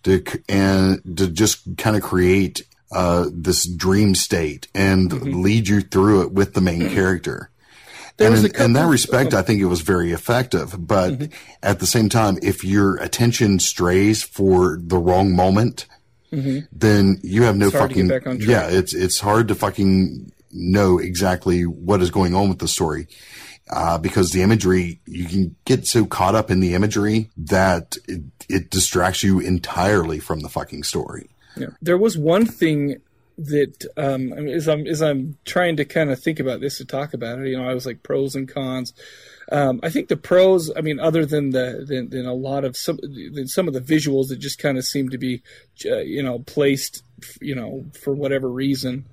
to 0.03 0.23
and 0.47 1.01
to 1.17 1.27
just 1.27 1.77
kind 1.77 1.95
of 1.95 2.01
create 2.01 2.61
uh, 2.91 3.25
this 3.31 3.65
dream 3.67 4.15
state 4.15 4.67
and 4.73 5.11
Mm-hmm. 5.11 5.41
lead 5.41 5.67
you 5.67 5.81
through 5.81 6.23
it 6.23 6.31
with 6.31 6.53
the 6.53 6.61
main 6.61 6.89
character. 6.89 7.49
There 8.17 8.27
and 8.33 8.37
in, 8.45 8.51
couple 8.51 8.65
in 8.65 8.73
that 8.73 8.79
Mm-hmm. 8.81 8.91
respect, 8.91 9.33
I 9.33 9.41
think 9.43 9.61
it 9.61 9.65
was 9.65 9.81
very 9.81 10.11
effective. 10.11 10.75
But 10.87 11.29
at 11.63 11.79
the 11.79 11.85
same 11.85 12.09
time, 12.09 12.37
if 12.41 12.63
your 12.65 12.95
attention 12.97 13.59
strays 13.59 14.23
for 14.23 14.77
the 14.81 14.97
wrong 14.97 15.35
moment, 15.35 15.85
then 16.31 17.19
you 17.23 17.43
have 17.43 17.55
no 17.57 17.69
Mm-hmm. 17.69 17.77
Hard 17.77 17.89
to 17.91 17.95
get 17.95 18.01
fucking 18.01 18.07
back 18.07 18.27
on 18.27 18.37
track. 18.39 18.49
yeah. 18.49 18.77
It's 18.77 18.93
it's 18.93 19.19
hard 19.19 19.47
to 19.49 19.55
fucking 19.55 20.31
know 20.51 20.97
exactly 20.99 21.63
what 21.65 22.01
is 22.01 22.09
going 22.11 22.33
on 22.35 22.49
with 22.49 22.59
the 22.59 22.67
story. 22.67 23.07
Uh, 23.71 23.99
because 23.99 24.31
the 24.31 24.41
imagery, 24.41 24.99
you 25.05 25.25
can 25.25 25.55
get 25.65 25.85
so 25.85 26.03
caught 26.05 26.33
up 26.33 26.49
in 26.49 26.59
the 26.59 26.73
imagery 26.73 27.29
that 27.37 27.97
it, 28.49 28.69
distracts 28.69 29.23
you 29.23 29.39
entirely 29.39 30.19
from 30.19 30.41
the 30.41 30.49
fucking 30.49 30.83
story. 30.83 31.29
Yeah. 31.55 31.67
There 31.81 31.97
was 31.97 32.17
one 32.17 32.45
thing 32.45 33.01
that 33.37 33.85
um, 33.95 34.33
as 34.33 34.67
I'm 34.67 34.85
as 34.85 35.01
I'm 35.01 35.37
trying 35.45 35.77
to 35.77 35.85
kind 35.85 36.11
of 36.11 36.21
think 36.21 36.39
about 36.39 36.59
this 36.59 36.77
to 36.77 36.85
talk 36.85 37.13
about 37.13 37.39
it, 37.39 37.47
you 37.47 37.57
know, 37.57 37.67
I 37.67 37.73
was 37.73 37.85
like 37.85 38.03
pros 38.03 38.35
and 38.35 38.47
cons. 38.47 38.93
Um, 39.51 39.79
I 39.81 39.89
think 39.89 40.09
the 40.09 40.17
pros, 40.17 40.71
I 40.75 40.81
mean, 40.81 40.99
other 40.99 41.25
than 41.25 41.51
the 41.51 41.85
than, 41.87 42.09
than 42.09 42.25
a 42.25 42.33
lot 42.33 42.65
of 42.65 42.75
some 42.75 42.99
than 43.01 43.47
some 43.47 43.67
of 43.67 43.73
the 43.73 43.81
visuals 43.81 44.27
that 44.27 44.37
just 44.37 44.59
kind 44.59 44.77
of 44.77 44.85
seem 44.85 45.09
to 45.09 45.17
be, 45.17 45.41
uh, 45.85 45.99
you 45.99 46.21
know, 46.21 46.39
placed, 46.39 47.03
you 47.41 47.55
know, 47.55 47.85
for 47.99 48.13
whatever 48.13 48.49
reason. 48.49 49.05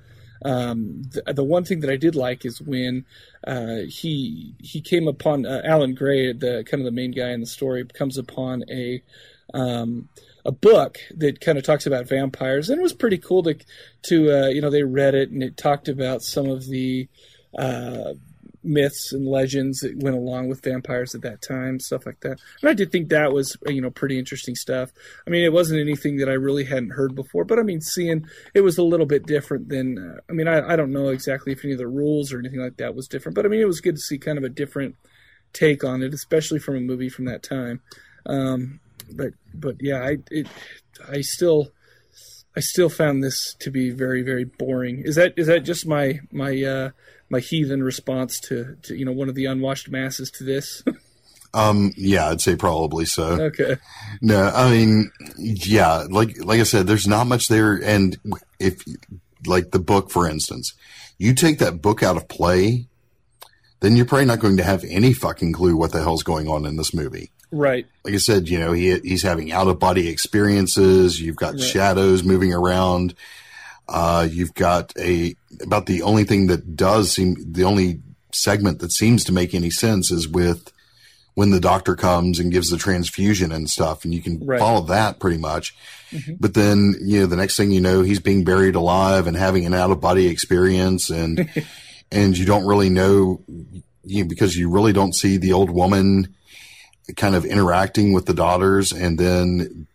Um, 0.44 1.02
the, 1.10 1.32
the 1.32 1.44
one 1.44 1.64
thing 1.64 1.80
that 1.80 1.90
I 1.90 1.96
did 1.96 2.14
like 2.14 2.44
is 2.44 2.60
when 2.60 3.04
uh, 3.46 3.80
he 3.88 4.54
he 4.60 4.80
came 4.80 5.08
upon 5.08 5.46
uh, 5.46 5.62
Alan 5.64 5.94
Gray, 5.94 6.32
the 6.32 6.64
kind 6.68 6.80
of 6.80 6.84
the 6.84 6.90
main 6.90 7.12
guy 7.12 7.30
in 7.30 7.40
the 7.40 7.46
story, 7.46 7.84
comes 7.84 8.18
upon 8.18 8.64
a 8.70 9.02
um, 9.54 10.08
a 10.44 10.52
book 10.52 10.98
that 11.16 11.40
kind 11.40 11.58
of 11.58 11.64
talks 11.64 11.86
about 11.86 12.08
vampires, 12.08 12.70
and 12.70 12.78
it 12.78 12.82
was 12.82 12.92
pretty 12.92 13.18
cool 13.18 13.42
to 13.44 13.56
to 14.02 14.44
uh, 14.44 14.48
you 14.48 14.60
know 14.60 14.70
they 14.70 14.82
read 14.82 15.14
it 15.14 15.30
and 15.30 15.42
it 15.42 15.56
talked 15.56 15.88
about 15.88 16.22
some 16.22 16.48
of 16.48 16.66
the 16.66 17.08
uh, 17.58 18.14
myths 18.66 19.12
and 19.12 19.26
legends 19.26 19.80
that 19.80 20.02
went 20.02 20.16
along 20.16 20.48
with 20.48 20.62
vampires 20.62 21.14
at 21.14 21.22
that 21.22 21.42
time, 21.42 21.80
stuff 21.80 22.06
like 22.06 22.20
that. 22.20 22.40
And 22.60 22.70
I 22.70 22.74
did 22.74 22.90
think 22.92 23.08
that 23.08 23.32
was 23.32 23.56
you 23.66 23.80
know 23.80 23.90
pretty 23.90 24.18
interesting 24.18 24.54
stuff. 24.54 24.90
I 25.26 25.30
mean, 25.30 25.44
it 25.44 25.52
wasn't 25.52 25.80
anything 25.80 26.16
that 26.18 26.28
I 26.28 26.34
really 26.34 26.64
hadn't 26.64 26.90
heard 26.90 27.14
before, 27.14 27.44
but 27.44 27.58
I 27.58 27.62
mean, 27.62 27.80
seeing 27.80 28.26
it 28.54 28.60
was 28.60 28.78
a 28.78 28.82
little 28.82 29.06
bit 29.06 29.26
different 29.26 29.68
than. 29.68 29.98
Uh, 29.98 30.20
I 30.28 30.32
mean, 30.32 30.48
I, 30.48 30.72
I 30.72 30.76
don't 30.76 30.92
know 30.92 31.08
exactly 31.08 31.52
if 31.52 31.64
any 31.64 31.72
of 31.72 31.78
the 31.78 31.88
rules 31.88 32.32
or 32.32 32.38
anything 32.38 32.60
like 32.60 32.76
that 32.78 32.94
was 32.94 33.08
different, 33.08 33.34
but 33.34 33.46
I 33.46 33.48
mean, 33.48 33.60
it 33.60 33.66
was 33.66 33.80
good 33.80 33.96
to 33.96 34.00
see 34.00 34.18
kind 34.18 34.38
of 34.38 34.44
a 34.44 34.48
different 34.48 34.96
take 35.52 35.84
on 35.84 36.02
it, 36.02 36.12
especially 36.12 36.58
from 36.58 36.76
a 36.76 36.80
movie 36.80 37.08
from 37.08 37.24
that 37.26 37.42
time. 37.42 37.80
Um, 38.26 38.80
but 39.12 39.32
but 39.54 39.76
yeah, 39.80 40.02
I 40.02 40.18
it, 40.30 40.46
I 41.08 41.20
still 41.20 41.72
I 42.56 42.60
still 42.60 42.88
found 42.88 43.22
this 43.22 43.54
to 43.60 43.70
be 43.70 43.90
very 43.90 44.22
very 44.22 44.44
boring. 44.44 45.02
Is 45.04 45.16
that 45.16 45.34
is 45.36 45.46
that 45.46 45.60
just 45.60 45.86
my 45.86 46.20
my 46.32 46.62
uh, 46.62 46.90
my 47.28 47.40
heathen 47.40 47.82
response 47.82 48.40
to, 48.40 48.76
to 48.82 48.96
you 48.96 49.04
know 49.04 49.12
one 49.12 49.28
of 49.28 49.34
the 49.34 49.46
unwashed 49.46 49.90
masses 49.90 50.30
to 50.32 50.44
this? 50.44 50.82
Um, 51.54 51.92
yeah, 51.96 52.28
I'd 52.28 52.42
say 52.42 52.54
probably 52.54 53.06
so. 53.06 53.40
okay, 53.40 53.76
No, 54.20 54.50
I 54.54 54.70
mean, 54.70 55.10
yeah, 55.38 56.04
like 56.10 56.36
like 56.44 56.60
I 56.60 56.64
said, 56.64 56.86
there's 56.86 57.06
not 57.06 57.26
much 57.26 57.48
there, 57.48 57.82
and 57.82 58.14
if 58.60 58.82
like 59.46 59.70
the 59.70 59.78
book, 59.78 60.10
for 60.10 60.28
instance, 60.28 60.74
you 61.16 61.32
take 61.32 61.58
that 61.60 61.80
book 61.80 62.02
out 62.02 62.18
of 62.18 62.28
play, 62.28 62.88
then 63.80 63.96
you're 63.96 64.04
probably 64.04 64.26
not 64.26 64.40
going 64.40 64.58
to 64.58 64.64
have 64.64 64.84
any 64.84 65.14
fucking 65.14 65.54
clue 65.54 65.76
what 65.76 65.92
the 65.92 66.02
hell's 66.02 66.22
going 66.22 66.46
on 66.46 66.66
in 66.66 66.76
this 66.76 66.92
movie. 66.92 67.30
right, 67.50 67.86
Like 68.04 68.14
I 68.14 68.18
said, 68.18 68.50
you 68.50 68.58
know, 68.58 68.72
he 68.72 68.98
he's 68.98 69.22
having 69.22 69.50
out 69.50 69.68
of 69.68 69.78
body 69.78 70.08
experiences. 70.08 71.18
You've 71.20 71.36
got 71.36 71.58
shadows 71.58 72.22
moving 72.22 72.52
around. 72.52 73.14
Uh, 73.88 74.26
you've 74.30 74.54
got 74.54 74.92
a 74.98 75.34
about 75.62 75.86
the 75.86 76.02
only 76.02 76.24
thing 76.24 76.48
that 76.48 76.74
does 76.76 77.12
seem 77.12 77.36
the 77.52 77.64
only 77.64 78.00
segment 78.32 78.80
that 78.80 78.92
seems 78.92 79.24
to 79.24 79.32
make 79.32 79.54
any 79.54 79.70
sense 79.70 80.10
is 80.10 80.28
with 80.28 80.72
when 81.34 81.50
the 81.50 81.60
doctor 81.60 81.94
comes 81.94 82.38
and 82.38 82.50
gives 82.50 82.70
the 82.70 82.78
transfusion 82.78 83.52
and 83.52 83.68
stuff, 83.68 84.04
and 84.04 84.14
you 84.14 84.22
can 84.22 84.44
Right. 84.44 84.58
follow 84.58 84.80
that 84.86 85.20
pretty 85.20 85.36
much. 85.38 85.74
But 86.40 86.54
then, 86.54 86.94
you 87.02 87.20
know, 87.20 87.26
the 87.26 87.36
next 87.36 87.56
thing 87.58 87.70
you 87.70 87.80
know, 87.80 88.00
he's 88.02 88.20
being 88.20 88.42
buried 88.42 88.74
alive 88.74 89.26
and 89.26 89.36
having 89.36 89.66
an 89.66 89.74
out 89.74 89.90
of 89.90 90.00
body 90.00 90.26
experience, 90.28 91.10
and 91.10 91.48
and 92.12 92.36
you 92.38 92.44
don't 92.46 92.64
really 92.66 92.88
know, 92.90 93.42
you 94.04 94.22
know, 94.24 94.28
because 94.28 94.56
you 94.56 94.70
really 94.70 94.92
don't 94.94 95.14
see 95.14 95.36
the 95.36 95.52
old 95.52 95.68
woman 95.70 96.34
kind 97.16 97.34
of 97.34 97.44
interacting 97.44 98.12
with 98.12 98.24
the 98.26 98.34
daughters, 98.34 98.92
and 98.92 99.18
then 99.18 99.86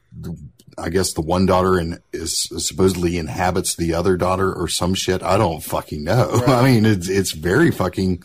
I 0.77 0.89
guess 0.89 1.13
the 1.13 1.21
one 1.21 1.45
daughter 1.45 1.77
and 1.77 1.99
is 2.13 2.49
supposedly 2.57 3.17
inhabits 3.17 3.75
the 3.75 3.93
other 3.93 4.17
daughter 4.17 4.53
or 4.53 4.67
some 4.67 4.93
shit. 4.93 5.21
I 5.23 5.37
don't 5.37 5.63
fucking 5.63 6.03
know. 6.03 6.43
I 6.47 6.63
mean, 6.63 6.85
it's 6.85 7.09
it's 7.09 7.31
very 7.31 7.71
fucking 7.71 8.23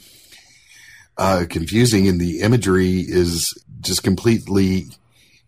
uh, 1.17 1.45
confusing, 1.49 2.09
and 2.09 2.21
the 2.21 2.41
imagery 2.41 3.01
is 3.01 3.55
just 3.81 4.03
completely 4.03 4.87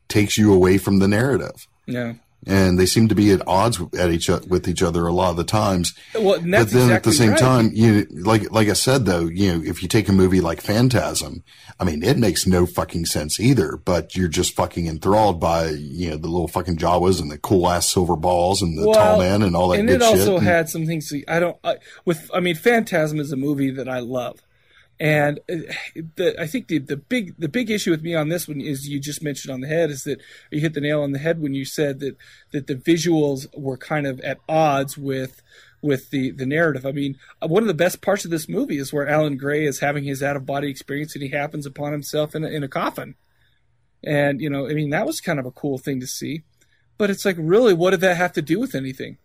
takes 0.09 0.39
you 0.39 0.53
away 0.53 0.79
from 0.79 0.99
the 0.99 1.09
narrative. 1.09 1.67
yeah. 1.87 2.15
And 2.47 2.79
they 2.79 2.87
seem 2.87 3.09
to 3.09 3.15
be 3.17 3.33
at 3.33 3.47
odds 3.49 3.81
at 3.99 4.11
each 4.11 4.29
with 4.29 4.69
each 4.69 4.83
other 4.83 5.07
a 5.07 5.13
lot 5.13 5.31
of 5.31 5.37
the 5.37 5.45
times. 5.45 5.93
Well, 6.15 6.41
But 6.41 6.71
then 6.71 6.91
at 6.93 7.03
the 7.03 7.13
same 7.13 7.31
right. 7.31 7.39
time, 7.39 7.71
you 7.75 8.07
like 8.11 8.51
like 8.53 8.69
I 8.69 8.75
said 8.75 9.07
though, 9.07 9.27
you 9.27 9.53
know, 9.53 9.63
if 9.65 9.83
you 9.83 9.89
take 9.89 10.09
a 10.09 10.13
movie 10.13 10.41
like 10.41 10.61
Phantasm, 10.61 11.43
I 11.81 11.85
mean, 11.85 12.03
it 12.03 12.17
makes 12.17 12.47
no 12.47 12.65
fucking 12.65 13.07
sense 13.07 13.41
either. 13.41 13.77
But 13.77 14.15
you're 14.17 14.29
just 14.29 14.55
fucking 14.55 14.87
enthralled 14.87 15.41
by 15.41 15.71
you 15.71 16.11
know 16.11 16.17
the 16.17 16.29
little 16.29 16.49
fucking 16.49 16.77
Jawas 16.79 17.21
and 17.21 17.31
the 17.31 17.39
cool 17.39 17.69
ass 17.69 17.91
silver 17.91 18.17
balls 18.17 18.63
and 18.63 18.79
the 18.79 18.93
tall 18.93 19.19
man 19.19 19.43
and 19.43 19.57
all 19.57 19.69
that 19.69 19.81
and 19.81 19.91
it 19.91 20.01
also 20.01 20.37
shit. 20.39 20.45
had 20.45 20.69
some 20.69 20.87
things 20.87 21.13
I 21.27 21.41
don't 21.41 21.57
I, 21.65 21.77
with. 22.05 22.31
I 22.33 22.39
mean, 22.41 22.55
Phantasm 22.55 23.19
is 23.19 23.33
a 23.33 23.37
movie 23.37 23.71
that 23.73 23.89
I 23.89 23.99
love, 23.99 24.41
and 25.01 25.39
uh, 25.49 25.73
the, 26.17 26.35
I 26.41 26.47
think 26.47 26.69
the 26.69 26.79
the 26.79 26.97
big 26.97 27.35
the 27.39 27.49
big 27.49 27.71
issue 27.71 27.91
with 27.91 28.03
me 28.03 28.15
on 28.15 28.29
this 28.29 28.49
one 28.49 28.61
is 28.61 28.89
you 28.89 28.99
just 28.99 29.23
mentioned 29.23 29.53
on 29.53 29.61
the 29.61 29.69
head 29.69 29.91
is 29.91 30.05
that 30.05 30.21
you 30.51 30.61
hit 30.61 30.75
the 30.75 30.81
nail 30.81 31.03
on 31.03 31.13
the 31.13 31.19
head 31.19 31.41
when 31.41 31.55
you 31.55 31.65
said 31.65 32.01
that 32.01 32.17
that 32.53 32.67
the 32.67 32.75
visuals 32.75 33.47
were 33.57 33.77
kind 33.77 34.07
of 34.07 34.21
at 34.21 34.39
odds 34.49 34.99
with 34.99 35.43
with 35.83 36.11
the 36.11 36.33
the 36.33 36.47
narrative. 36.47 36.85
I 36.85 36.93
mean, 36.93 37.17
uh, 37.41 37.47
one 37.47 37.63
of 37.63 37.69
the 37.69 37.75
best 37.75 38.03
parts 38.03 38.25
of 38.25 38.33
this 38.33 38.49
movie 38.49 38.79
is 38.79 38.93
where 38.93 39.09
Alan 39.09 39.37
Gray 39.37 39.65
is 39.65 39.81
having 39.81 40.05
his 40.05 40.23
out 40.23 40.37
of 40.37 40.47
body 40.47 40.69
experience 40.69 41.15
and 41.15 41.23
he 41.23 41.31
happens 41.31 41.65
upon 41.65 41.93
himself 41.93 42.35
in 42.35 42.43
a, 42.45 42.49
in 42.49 42.65
a 42.65 42.69
coffin, 42.69 43.15
and 44.03 44.41
you 44.41 44.51
know, 44.51 44.69
I 44.69 44.75
mean, 44.75 44.91
that 44.91 45.07
was 45.07 45.21
kind 45.21 45.39
of 45.39 45.47
a 45.47 45.53
cool 45.53 45.79
thing 45.79 46.01
to 46.01 46.07
see. 46.07 46.43
But 46.97 47.11
it's 47.11 47.25
like, 47.25 47.37
really, 47.39 47.75
what 47.75 47.91
did 47.91 48.01
that 48.01 48.17
have 48.17 48.33
to 48.33 48.43
do 48.43 48.59
with 48.59 48.75
anything? 48.75 49.19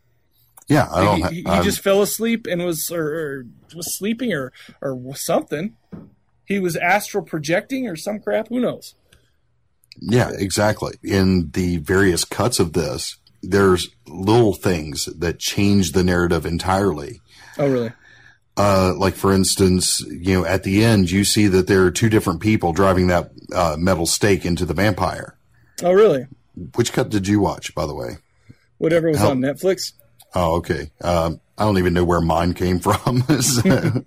Yeah, 0.68 0.88
I 0.92 1.04
don't. 1.04 1.34
he, 1.34 1.42
he, 1.42 1.50
he 1.50 1.62
just 1.64 1.82
fell 1.82 2.02
asleep 2.02 2.48
and 2.48 2.64
was 2.64 2.90
or, 2.92 3.06
or 3.06 3.46
was 3.76 3.98
sleeping 3.98 4.34
or 4.34 4.52
or 4.82 4.98
something. 5.16 5.76
He 6.46 6.60
was 6.60 6.76
astral 6.76 7.24
projecting 7.24 7.88
or 7.88 7.96
some 7.96 8.20
crap. 8.20 8.50
Who 8.50 8.60
knows? 8.60 8.96
Yeah, 10.00 10.32
exactly. 10.34 10.96
In 11.04 11.52
the 11.52 11.78
various 11.78 12.26
cuts 12.26 12.60
of 12.60 12.74
this, 12.74 13.18
there's 13.42 13.90
little 14.08 14.54
things 14.54 15.06
that 15.06 15.40
change 15.40 15.92
the 15.92 16.04
narrative 16.04 16.46
entirely. 16.46 17.22
Oh, 17.58 17.70
really? 17.70 17.92
Uh, 18.56 18.94
like 18.98 19.16
for 19.16 19.34
instance, 19.34 20.00
you 20.02 20.40
know, 20.40 20.46
at 20.46 20.64
the 20.64 20.84
end, 20.84 21.10
you 21.10 21.24
see 21.24 21.48
that 21.48 21.68
there 21.68 21.84
are 21.84 21.92
two 21.92 22.10
different 22.10 22.40
people 22.40 22.72
driving 22.72 23.08
that 23.08 23.32
uh, 23.54 23.76
metal 23.78 24.06
stake 24.06 24.46
into 24.46 24.66
the 24.66 24.74
vampire. 24.74 25.38
Oh, 25.84 25.92
really? 25.92 26.28
Which 26.76 26.94
cut 26.94 27.10
did 27.10 27.28
you 27.28 27.40
watch, 27.40 27.74
by 27.74 27.86
the 27.86 27.96
way? 27.96 28.18
Whatever 28.78 29.10
was 29.10 29.18
Help. 29.18 29.32
on 29.32 29.40
Netflix. 29.40 29.94
Oh, 30.36 30.56
okay. 30.56 30.92
Um, 31.02 31.40
I 31.58 31.66
don't 31.66 31.78
even 31.78 31.94
know 31.94 32.04
where 32.04 32.22
mine 32.22 32.54
came 32.54 32.80
from. 32.80 33.22
so, 33.42 34.04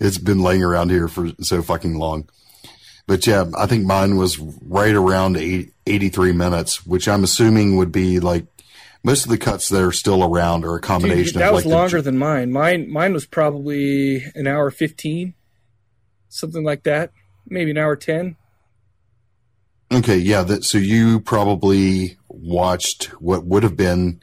it's 0.00 0.18
been 0.18 0.40
laying 0.40 0.62
around 0.64 0.90
here 0.90 1.06
for 1.08 1.30
so 1.40 1.62
fucking 1.62 1.94
long. 1.96 2.28
But 3.06 3.26
yeah, 3.26 3.44
I 3.56 3.66
think 3.66 3.86
mine 3.86 4.16
was 4.16 4.38
right 4.38 4.94
around 4.94 5.36
eight- 5.36 5.72
83 5.86 6.32
minutes, 6.32 6.84
which 6.86 7.08
I'm 7.08 7.24
assuming 7.24 7.76
would 7.76 7.92
be 7.92 8.20
like 8.20 8.46
most 9.04 9.24
of 9.24 9.30
the 9.30 9.38
cuts 9.38 9.68
that 9.68 9.82
are 9.82 9.92
still 9.92 10.22
around 10.24 10.64
are 10.64 10.74
a 10.74 10.80
Dude, 10.80 10.82
combination 10.88 11.38
that 11.38 11.48
of 11.48 11.54
was 11.54 11.64
like 11.64 11.70
the- 11.70 11.76
longer 11.76 12.02
than 12.02 12.18
mine. 12.18 12.52
Mine 12.52 12.90
mine 12.90 13.12
was 13.14 13.24
probably 13.24 14.24
an 14.34 14.46
hour 14.46 14.70
fifteen, 14.70 15.34
something 16.28 16.64
like 16.64 16.82
that. 16.82 17.12
Maybe 17.46 17.70
an 17.70 17.78
hour 17.78 17.96
ten. 17.96 18.36
Okay, 19.90 20.18
yeah. 20.18 20.42
That, 20.42 20.64
so 20.64 20.76
you 20.76 21.20
probably 21.20 22.18
watched 22.28 23.04
what 23.22 23.46
would 23.46 23.62
have 23.62 23.76
been, 23.76 24.20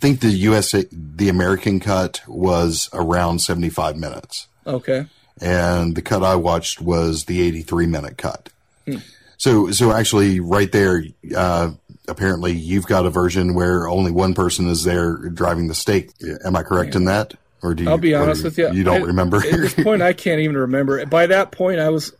think 0.00 0.20
the 0.20 0.30
USA, 0.30 0.84
the 0.90 1.28
American 1.28 1.80
cut 1.80 2.22
was 2.26 2.88
around 2.92 3.40
75 3.40 3.96
minutes. 3.96 4.48
Okay. 4.66 5.06
And 5.40 5.94
the 5.94 6.02
cut 6.02 6.22
I 6.22 6.36
watched 6.36 6.80
was 6.80 7.24
the 7.24 7.40
83 7.42 7.86
minute 7.86 8.18
cut. 8.18 8.48
Hmm. 8.86 8.96
So, 9.38 9.70
so 9.70 9.92
actually 9.92 10.40
right 10.40 10.70
there, 10.70 11.02
uh, 11.34 11.70
apparently 12.08 12.52
you've 12.52 12.86
got 12.86 13.06
a 13.06 13.10
version 13.10 13.54
where 13.54 13.88
only 13.88 14.10
one 14.10 14.34
person 14.34 14.68
is 14.68 14.84
there 14.84 15.16
driving 15.16 15.68
the 15.68 15.74
stake. 15.74 16.10
Am 16.44 16.56
I 16.56 16.62
correct 16.62 16.94
in 16.94 17.06
that? 17.06 17.34
Or 17.62 17.74
do 17.74 17.84
you, 17.84 17.90
I'll 17.90 17.98
be 17.98 18.14
honest 18.14 18.44
with 18.44 18.58
you. 18.58 18.70
You 18.72 18.84
don't 18.84 19.02
I- 19.02 19.06
remember? 19.06 19.38
At 19.38 19.60
this 19.60 19.74
point, 19.82 20.02
I 20.02 20.12
can't 20.12 20.40
even 20.40 20.56
remember. 20.56 21.04
By 21.06 21.26
that 21.26 21.52
point, 21.52 21.78
I 21.78 21.88
was, 21.90 22.12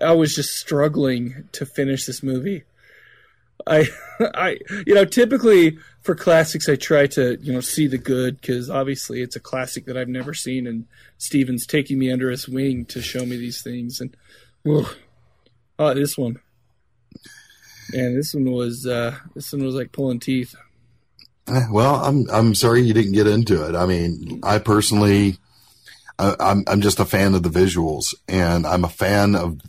I 0.00 0.12
was 0.12 0.34
just 0.34 0.56
struggling 0.56 1.48
to 1.52 1.66
finish 1.66 2.06
this 2.06 2.22
movie. 2.22 2.64
I, 3.66 3.88
I, 4.20 4.58
you 4.86 4.94
know, 4.94 5.04
typically 5.04 5.78
for 6.02 6.14
classics, 6.14 6.68
I 6.68 6.76
try 6.76 7.06
to, 7.08 7.38
you 7.40 7.52
know, 7.52 7.60
see 7.60 7.86
the 7.86 7.98
good 7.98 8.40
because 8.40 8.68
obviously 8.70 9.22
it's 9.22 9.36
a 9.36 9.40
classic 9.40 9.86
that 9.86 9.96
I've 9.96 10.08
never 10.08 10.34
seen, 10.34 10.66
and 10.66 10.86
Steven's 11.18 11.66
taking 11.66 11.98
me 11.98 12.10
under 12.12 12.30
his 12.30 12.48
wing 12.48 12.84
to 12.86 13.00
show 13.00 13.24
me 13.24 13.36
these 13.36 13.62
things. 13.62 14.00
And, 14.00 14.14
oh, 15.78 15.94
this 15.94 16.18
one, 16.18 16.40
and 17.92 18.16
this 18.16 18.34
one 18.34 18.50
was, 18.52 18.86
uh, 18.86 19.16
this 19.34 19.52
one 19.52 19.64
was 19.64 19.74
like 19.74 19.92
pulling 19.92 20.20
teeth. 20.20 20.54
Eh, 21.48 21.66
Well, 21.70 21.96
I'm 21.96 22.26
I'm 22.30 22.54
sorry 22.54 22.82
you 22.82 22.94
didn't 22.94 23.12
get 23.12 23.26
into 23.26 23.66
it. 23.68 23.74
I 23.74 23.84
mean, 23.86 24.40
I 24.42 24.58
personally, 24.58 25.36
I, 26.18 26.34
I'm 26.40 26.64
I'm 26.66 26.80
just 26.80 27.00
a 27.00 27.04
fan 27.04 27.34
of 27.34 27.42
the 27.42 27.50
visuals, 27.50 28.14
and 28.28 28.66
I'm 28.66 28.84
a 28.84 28.88
fan 28.88 29.34
of. 29.34 29.60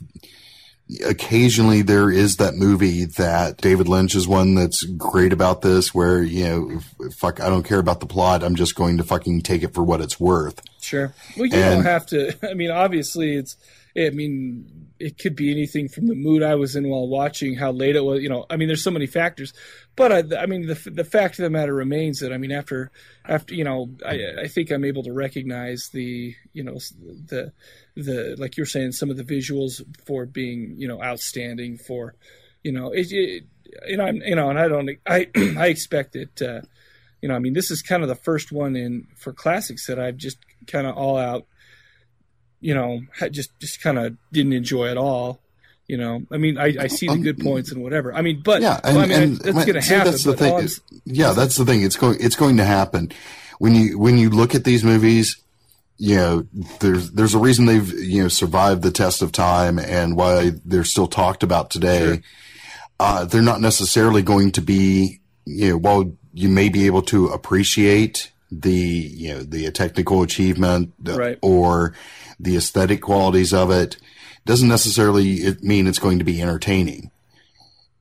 Occasionally, 1.03 1.81
there 1.81 2.11
is 2.11 2.35
that 2.37 2.53
movie 2.55 3.05
that 3.05 3.57
David 3.57 3.87
Lynch 3.87 4.13
is 4.13 4.27
one 4.27 4.53
that's 4.53 4.83
great 4.83 5.33
about 5.33 5.61
this, 5.63 5.95
where 5.95 6.21
you 6.21 6.43
know, 6.43 7.09
fuck, 7.11 7.39
I 7.41 7.49
don't 7.49 7.63
care 7.63 7.79
about 7.79 8.01
the 8.01 8.05
plot. 8.05 8.43
I'm 8.43 8.55
just 8.55 8.75
going 8.75 8.97
to 8.97 9.03
fucking 9.03 9.41
take 9.41 9.63
it 9.63 9.73
for 9.73 9.83
what 9.83 9.99
it's 9.99 10.19
worth. 10.19 10.61
Sure. 10.81 11.11
Well, 11.35 11.47
you 11.47 11.55
And- 11.55 11.83
don't 11.83 11.85
have 11.85 12.05
to. 12.07 12.37
I 12.49 12.53
mean, 12.53 12.69
obviously, 12.71 13.35
it's. 13.35 13.57
I 13.97 14.09
mean, 14.11 14.69
it 14.99 15.17
could 15.17 15.35
be 15.35 15.51
anything 15.51 15.89
from 15.89 16.07
the 16.07 16.15
mood 16.15 16.41
I 16.41 16.55
was 16.55 16.75
in 16.75 16.89
while 16.89 17.07
watching, 17.07 17.55
how 17.55 17.71
late 17.71 17.95
it 17.95 18.03
was. 18.03 18.21
You 18.21 18.29
know, 18.29 18.45
I 18.49 18.57
mean, 18.57 18.67
there's 18.67 18.83
so 18.83 18.91
many 18.91 19.07
factors. 19.07 19.53
But 19.95 20.11
I, 20.11 20.41
I 20.41 20.45
mean, 20.45 20.67
the 20.67 20.75
the 20.89 21.03
fact 21.03 21.39
of 21.39 21.43
the 21.43 21.49
matter 21.49 21.73
remains 21.73 22.19
that 22.19 22.33
I 22.33 22.37
mean, 22.37 22.51
after 22.51 22.91
after 23.25 23.53
you 23.53 23.63
know, 23.63 23.89
I 24.05 24.43
I 24.43 24.47
think 24.47 24.71
I'm 24.71 24.85
able 24.85 25.03
to 25.03 25.13
recognize 25.13 25.89
the 25.93 26.35
you 26.53 26.63
know 26.63 26.77
the 27.03 27.51
the 27.95 28.35
like 28.37 28.57
you're 28.57 28.65
saying 28.65 28.93
some 28.93 29.09
of 29.09 29.17
the 29.17 29.23
visuals 29.23 29.81
for 30.05 30.25
being 30.25 30.75
you 30.77 30.87
know 30.87 31.01
outstanding 31.01 31.77
for 31.77 32.15
you 32.63 32.71
know 32.71 32.91
it, 32.91 33.07
it 33.11 33.43
know 33.97 34.05
I'm, 34.05 34.17
you 34.17 34.35
know 34.35 34.49
and 34.49 34.59
I 34.59 34.67
don't 34.67 34.89
I 35.05 35.27
I 35.57 35.67
expect 35.67 36.15
it. 36.15 36.41
Uh, 36.41 36.61
you 37.21 37.29
know, 37.29 37.35
I 37.35 37.39
mean, 37.39 37.53
this 37.53 37.71
is 37.71 37.81
kind 37.81 38.03
of 38.03 38.09
the 38.09 38.13
first 38.13 38.51
one 38.51 38.75
in 38.75 39.07
for 39.15 39.33
classics 39.33 39.87
that 39.87 39.99
I've 39.99 40.17
just 40.17 40.37
kind 40.67 40.85
of 40.85 40.95
all 40.95 41.17
out, 41.17 41.47
you 42.61 42.73
know, 42.73 43.01
just 43.31 43.57
just 43.59 43.81
kind 43.81 43.97
of 43.97 44.15
didn't 44.31 44.53
enjoy 44.53 44.89
at 44.89 44.97
all. 44.97 45.39
You 45.87 45.97
know, 45.97 46.23
I 46.31 46.37
mean, 46.37 46.57
I, 46.57 46.75
I 46.79 46.87
see 46.87 47.07
the 47.07 47.17
good 47.17 47.37
points 47.37 47.71
and 47.71 47.83
whatever. 47.83 48.11
I 48.11 48.21
mean, 48.21 48.41
but 48.43 48.61
Yeah, 48.61 48.79
well, 48.83 48.99
I 48.99 49.05
mean, 49.05 49.11
and, 49.11 49.33
it's 49.35 49.45
and 49.45 49.55
going 49.55 49.73
to 49.73 49.81
happen. 49.81 50.11
That's 50.11 50.23
the 50.23 50.35
thing. 50.35 50.67
yeah, 51.05 51.33
that's 51.33 51.57
the 51.57 51.65
thing. 51.65 51.83
It's 51.83 51.95
going. 51.95 52.17
It's 52.19 52.35
going 52.35 52.57
to 52.57 52.65
happen 52.65 53.11
when 53.59 53.75
you 53.75 53.99
when 53.99 54.17
you 54.17 54.31
look 54.31 54.55
at 54.55 54.63
these 54.63 54.83
movies. 54.83 55.37
You 55.97 56.15
know, 56.15 56.47
there's 56.79 57.11
there's 57.11 57.35
a 57.35 57.39
reason 57.39 57.67
they've 57.67 57.87
you 57.93 58.23
know 58.23 58.29
survived 58.29 58.81
the 58.81 58.91
test 58.91 59.21
of 59.21 59.31
time 59.31 59.77
and 59.77 60.17
why 60.17 60.53
they're 60.65 60.83
still 60.83 61.07
talked 61.07 61.43
about 61.43 61.69
today. 61.69 62.05
Sure. 62.05 62.17
Uh, 62.99 63.25
they're 63.25 63.41
not 63.41 63.61
necessarily 63.61 64.23
going 64.23 64.51
to 64.53 64.61
be 64.61 65.19
you 65.45 65.69
know 65.69 65.77
while 65.77 66.11
you 66.33 66.49
may 66.49 66.69
be 66.69 66.87
able 66.87 67.03
to 67.03 67.27
appreciate 67.27 68.31
the 68.61 68.71
you 68.71 69.33
know 69.33 69.43
the 69.43 69.69
technical 69.71 70.21
achievement 70.21 70.93
uh, 71.07 71.15
Right. 71.17 71.39
or 71.41 71.93
the 72.39 72.55
aesthetic 72.57 73.01
qualities 73.01 73.53
of 73.53 73.71
it 73.71 73.97
doesn't 74.45 74.67
necessarily 74.69 75.55
mean 75.61 75.87
it's 75.87 75.99
going 75.99 76.19
to 76.19 76.25
be 76.25 76.41
entertaining 76.41 77.11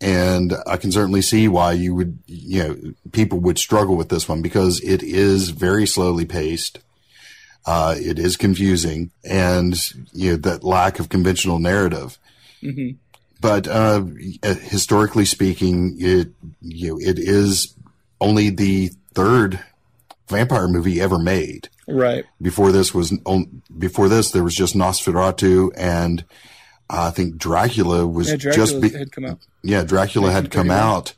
and 0.01 0.53
I 0.67 0.77
can 0.77 0.93
certainly 0.93 1.23
see 1.23 1.49
why 1.49 1.73
you 1.73 1.95
would, 1.95 2.19
you 2.27 2.63
know, 2.63 2.77
people 3.13 3.39
would 3.41 3.57
struggle 3.59 3.97
with 3.97 4.11
this 4.11 4.29
one 4.29 4.43
because 4.43 4.81
it 4.83 5.03
is 5.03 5.49
very 5.51 5.87
slowly 5.87 6.27
paced. 6.27 6.81
Uh, 7.65 7.95
it 7.97 8.19
is 8.19 8.37
confusing 8.37 9.13
and, 9.23 9.75
you 10.13 10.33
know, 10.33 10.37
that 10.37 10.63
lack 10.65 10.99
of 10.99 11.09
conventional 11.09 11.59
narrative. 11.59 12.19
Mhm. 12.63 12.97
But, 13.41 13.67
uh, 13.67 14.03
historically 14.43 15.25
speaking, 15.25 15.97
it, 15.99 16.29
you 16.61 16.89
know, 16.91 16.99
it 17.01 17.19
is 17.19 17.73
only 18.21 18.51
the 18.51 18.91
third 19.15 19.61
vampire 20.29 20.69
movie 20.69 21.01
ever 21.01 21.19
made. 21.19 21.69
right. 21.89 22.25
Before 22.41 22.73
this 22.73 22.95
was, 22.95 23.17
on, 23.25 23.63
before 23.77 24.09
this, 24.09 24.31
there 24.31 24.45
was 24.45 24.55
just 24.55 24.75
Nosferatu 24.75 25.71
and 25.77 26.25
uh, 26.91 27.09
I 27.09 27.11
think 27.11 27.37
Dracula 27.37 28.07
was 28.07 28.31
Yeah, 28.31 28.37
Dracula 28.37 28.67
just 28.67 28.81
be, 28.81 28.91
had 28.91 29.13
come 29.13 29.25
out. 29.25 29.39
yeah, 29.63 29.85
Dracula 29.85 30.31
had 30.31 30.51
come 30.51 30.71
out, 30.71 31.15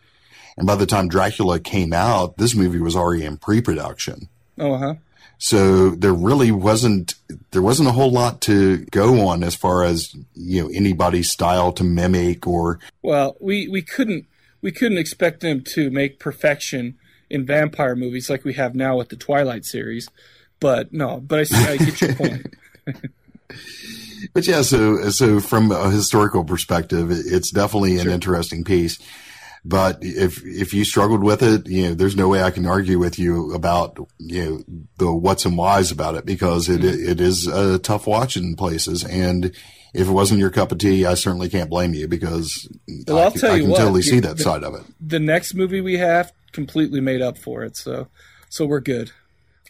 and 0.57 0.67
by 0.67 0.77
the 0.77 0.87
time 0.87 1.09
Dracula 1.09 1.59
came 1.59 1.93
out, 1.93 2.37
this 2.37 2.55
movie 2.55 2.79
was 2.79 2.95
already 2.95 3.25
in 3.25 3.37
pre-production. 3.37 4.29
Oh, 4.59 4.77
huh. 4.77 4.95
So 5.39 5.91
there 5.91 6.15
really 6.15 6.51
wasn't 6.51 7.15
there 7.51 7.61
wasn't 7.61 7.91
a 7.91 7.93
whole 7.93 8.11
lot 8.11 8.41
to 8.43 8.79
go 8.87 9.27
on 9.29 9.43
as 9.43 9.55
far 9.55 9.85
as 9.85 10.15
you 10.35 10.63
know 10.63 10.71
anybody's 10.73 11.31
style 11.31 11.73
to 11.73 11.85
mimic 11.85 12.47
or 12.47 12.79
Well, 13.03 13.37
we, 13.39 13.69
we 13.69 13.83
couldn't 13.83 14.27
we 14.63 14.73
couldn't 14.73 14.99
expect 14.99 15.41
them 15.41 15.63
to 15.75 15.91
make 15.91 16.19
perfection 16.19 16.97
in 17.31 17.47
vampire 17.47 17.97
movies 17.97 18.31
like 18.31 18.45
we 18.45 18.55
have 18.55 18.75
now 18.75 18.97
with 18.97 19.09
the 19.09 19.17
Twilight 19.17 19.65
series. 19.65 20.09
But 20.61 20.93
no, 20.93 21.21
but 21.21 21.41
I 21.41 21.45
see, 21.45 21.57
I 21.57 21.77
get 21.77 22.01
your 22.01 22.15
point. 22.15 22.55
but 24.33 24.47
yeah 24.47 24.63
so 24.63 25.11
so 25.11 25.41
from 25.41 25.71
a 25.71 25.91
historical 25.91 26.45
perspective 26.45 27.11
it's 27.11 27.51
definitely 27.51 27.99
an 27.99 28.09
interesting 28.09 28.65
piece. 28.65 28.99
But 29.65 29.99
if 30.01 30.45
if 30.45 30.73
you 30.73 30.85
struggled 30.85 31.23
with 31.25 31.43
it 31.43 31.67
you 31.67 31.89
know 31.89 31.95
there's 31.95 32.17
no 32.17 32.29
way 32.29 32.43
I 32.43 32.51
can 32.51 32.67
argue 32.67 32.99
with 32.99 33.19
you 33.19 33.53
about 33.55 33.99
you 34.19 34.45
know 34.45 34.81
the 34.99 35.13
what's 35.13 35.45
and 35.45 35.59
whys 35.59 35.91
about 35.91 36.15
it 36.15 36.25
because 36.25 36.69
it 36.69 36.81
mm-hmm. 36.81 37.11
it 37.11 37.21
is 37.21 37.47
a 37.47 37.79
tough 37.79 38.07
watch 38.07 38.37
in 38.37 38.57
places. 38.57 39.05
And 39.05 39.47
if 39.95 40.09
it 40.09 40.13
wasn't 40.13 40.41
your 40.41 40.51
cup 40.51 40.73
of 40.73 40.79
tea 40.79 41.05
I 41.07 41.15
certainly 41.15 41.49
can't 41.49 41.71
blame 41.71 41.95
you 41.95 42.07
because 42.09 42.69
Well, 43.07 43.19
I, 43.19 43.23
I'll 43.25 43.31
can- 43.33 43.41
tell 43.41 43.53
I 43.53 43.57
you 43.57 43.63
can 43.63 43.71
what, 43.73 43.79
totally 43.79 44.03
see 44.03 44.21
the- 44.21 44.29
that 44.29 44.39
side 44.39 44.63
of 44.63 44.75
it. 44.75 44.83
the 45.01 45.21
next 45.21 45.55
movie 45.55 45.81
we 45.81 45.99
have 45.99 46.33
completely 46.57 47.01
made 47.01 47.23
up 47.23 47.39
for 47.39 47.63
it. 47.63 47.77
So 47.77 48.09
so 48.49 48.67
we're 48.67 48.81
good. 48.81 49.13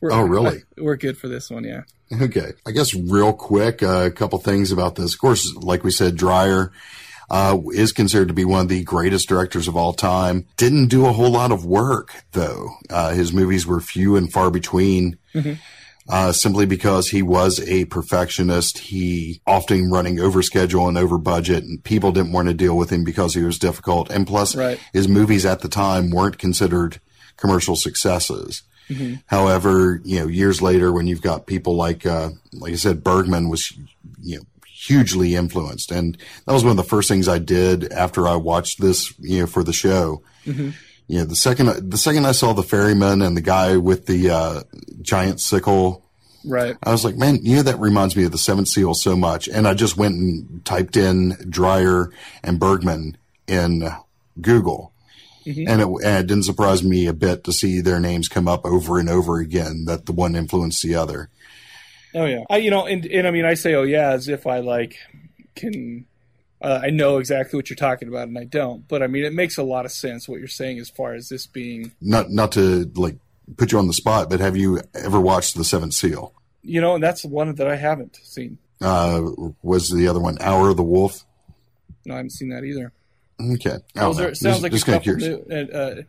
We're, 0.01 0.13
Oh, 0.13 0.23
really? 0.23 0.63
We're 0.79 0.97
good 0.97 1.19
for 1.19 1.29
this 1.29 1.51
one. 1.51 1.65
Yeah. 1.65 1.83
Okay. 2.23 2.53
I 2.67 2.71
guess 2.71 2.95
real 2.95 3.33
quick, 3.33 3.83
uh, 3.83 4.05
a 4.07 4.11
couple 4.11 4.39
things 4.39 4.71
about 4.73 4.95
this. 4.95 5.13
Of 5.15 5.21
course, 5.21 5.53
like 5.57 5.83
we 5.85 5.91
said, 5.91 6.17
Dreyer, 6.17 6.71
uh, 7.31 7.59
is 7.73 7.93
considered 7.93 8.29
to 8.29 8.35
be 8.35 8.45
one 8.45 8.61
of 8.61 8.69
the 8.69 8.85
greatest 8.85 9.29
directors 9.29 9.67
of 9.69 9.77
all 9.77 9.93
time. 9.95 10.47
Didn't 10.57 10.89
do 10.89 11.07
a 11.07 11.13
whole 11.13 11.31
lot 11.33 11.51
of 11.51 11.65
work 11.65 12.13
though. 12.33 12.69
Uh, 12.89 13.13
his 13.13 13.33
movies 13.33 13.67
were 13.67 13.81
few 13.81 14.17
and 14.17 14.33
far 14.33 14.51
between. 14.51 15.19
Uh, 16.09 16.31
simply 16.31 16.67
because 16.67 17.09
he 17.09 17.21
was 17.21 17.59
a 17.69 17.85
perfectionist. 17.87 18.79
He 18.79 19.41
often 19.47 19.91
running 19.91 20.21
over 20.21 20.41
schedule 20.41 20.87
and 20.87 20.97
over 20.97 21.19
budget 21.19 21.65
and 21.65 21.83
people 21.83 22.13
didn't 22.13 22.31
want 22.33 22.47
to 22.47 22.55
deal 22.55 22.77
with 22.77 22.91
him 22.91 23.03
because 23.03 23.35
he 23.35 23.43
was 23.43 23.59
difficult. 23.59 24.09
And 24.11 24.25
plus 24.25 24.55
Right. 24.55 24.79
his 24.93 25.09
movies 25.09 25.45
at 25.45 25.61
the 25.63 25.69
time 25.69 26.11
weren't 26.11 26.39
considered 26.39 27.01
commercial 27.37 27.75
successes. 27.75 28.63
However, 29.27 30.01
you 30.05 30.21
know, 30.21 30.29
years 30.29 30.63
later, 30.63 30.93
when 30.93 31.09
you've 31.09 31.23
got 31.23 31.47
people 31.49 31.75
like, 31.75 32.07
uh, 32.07 32.31
like 32.53 32.73
I 32.73 32.77
said, 32.77 33.03
Bergman 33.03 33.49
was, 33.49 33.73
you 34.23 34.37
know, 34.37 34.43
hugely 34.69 35.35
influenced, 35.35 35.91
and 35.91 36.17
that 36.47 36.53
was 36.53 36.63
one 36.63 36.71
of 36.71 36.77
the 36.77 36.85
first 36.85 37.09
things 37.09 37.27
I 37.27 37.39
did 37.41 37.91
after 37.93 38.29
I 38.29 38.37
watched 38.37 38.81
this, 38.81 39.13
you 39.19 39.41
know, 39.41 39.47
for 39.49 39.65
the 39.65 39.73
show. 39.73 40.23
You 40.45 40.73
know, 41.09 41.25
the 41.25 41.37
second 41.37 41.91
the 41.91 41.99
second 41.99 42.27
I 42.27 42.33
saw 42.33 42.53
the 42.53 42.63
ferryman 42.63 43.23
and 43.23 43.37
the 43.37 43.43
guy 43.43 43.77
with 43.77 44.07
the 44.07 44.31
uh, 44.31 44.63
giant 45.03 45.41
sickle, 45.41 46.07
Right. 46.47 46.77
I 46.83 46.93
was 46.93 47.05
like, 47.05 47.17
man, 47.17 47.41
you 47.43 47.57
know, 47.57 47.63
that 47.63 47.81
reminds 47.81 48.17
me 48.17 48.25
of 48.25 48.31
the 48.31 48.39
Seventh 48.39 48.69
Seal 48.69 48.95
so 48.95 49.17
much. 49.17 49.49
And 49.49 49.67
I 49.67 49.75
just 49.75 49.97
went 49.97 50.15
and 50.15 50.65
typed 50.65 50.97
in 50.97 51.31
Dreyer 51.49 52.13
and 52.45 52.61
Bergman 52.61 53.19
in 53.49 53.91
Google. 54.41 54.93
And, 55.45 55.81
it, 55.81 55.87
and 55.87 56.19
it 56.19 56.27
didn't 56.27 56.45
surprise 56.45 56.83
me 56.83 57.07
a 57.07 57.13
bit 57.13 57.45
to 57.45 57.53
see 57.53 57.81
their 57.81 58.01
names 58.01 58.29
come 58.29 58.49
up 58.49 58.65
over 58.65 58.99
and 58.99 59.09
over 59.09 59.39
again, 59.39 59.85
that 59.87 60.07
the 60.07 60.13
one 60.13 60.35
influenced 60.35 60.83
the 60.83 60.97
other. 60.97 61.31
Oh 62.15 62.25
yeah. 62.25 62.45
I 62.49 62.57
you 62.57 62.71
know 62.71 62.87
and 62.87 63.05
and 63.07 63.27
I 63.27 63.31
mean 63.31 63.45
I 63.45 63.55
say 63.55 63.75
oh 63.75 63.83
yeah 63.83 64.11
as 64.11 64.27
if 64.27 64.47
I 64.47 64.61
like 64.61 64.97
can 65.55 66.07
uh, 66.67 66.81
I 66.83 66.91
know 66.91 67.19
exactly 67.19 67.57
what 67.57 67.71
you're 67.71 67.77
talking 67.77 68.09
about, 68.09 68.27
and 68.29 68.37
I 68.37 68.45
don't. 68.45 68.87
But 68.89 69.03
I 69.03 69.07
mean, 69.07 69.25
it 69.25 69.33
makes 69.33 69.57
a 69.57 69.63
lot 69.63 69.85
of 69.85 69.93
sense 69.93 70.29
what 70.29 70.39
you're 70.41 70.49
saying 70.49 70.79
as 70.81 70.91
far 70.91 71.15
as 71.15 71.29
this 71.29 71.47
being, 71.47 71.93
Not 72.01 72.31
not 72.31 72.53
to 72.53 72.91
like 72.97 73.17
put 73.57 73.71
you 73.73 73.79
on 73.79 73.87
the 73.87 73.93
spot, 73.93 74.29
but 74.29 74.41
have 74.41 74.57
you 74.57 74.81
ever 74.95 75.21
watched 75.21 75.57
The 75.57 75.65
Seventh 75.65 75.95
Seal? 75.95 76.33
you 76.69 76.81
know, 76.81 76.95
and 76.97 77.03
that's 77.05 77.23
the 77.23 77.29
one 77.29 77.55
that 77.55 77.69
I 77.69 77.77
haven't 77.77 78.17
seen. 78.17 78.59
Uh, 78.81 79.23
was 79.63 79.89
the 79.89 80.09
other 80.09 80.19
one 80.19 80.37
Hour 80.41 80.71
of 80.71 80.77
the 80.77 80.83
Wolf? 80.83 81.25
No, 82.05 82.15
I 82.15 82.17
haven't 82.17 82.31
seen 82.33 82.49
that 82.49 82.65
either. 82.65 82.93
Okay, 83.41 83.71
I 83.95 84.01
don't 84.01 84.17
know. 84.17 84.25
are, 84.25 84.29
it 84.31 84.37
sounds 84.37 84.57
Just- 84.57 84.63
like 84.65 84.73
just 84.73 84.89
a 84.89 84.93
couple 84.93 85.15
new, 85.17 85.45
uh, 85.73 86.03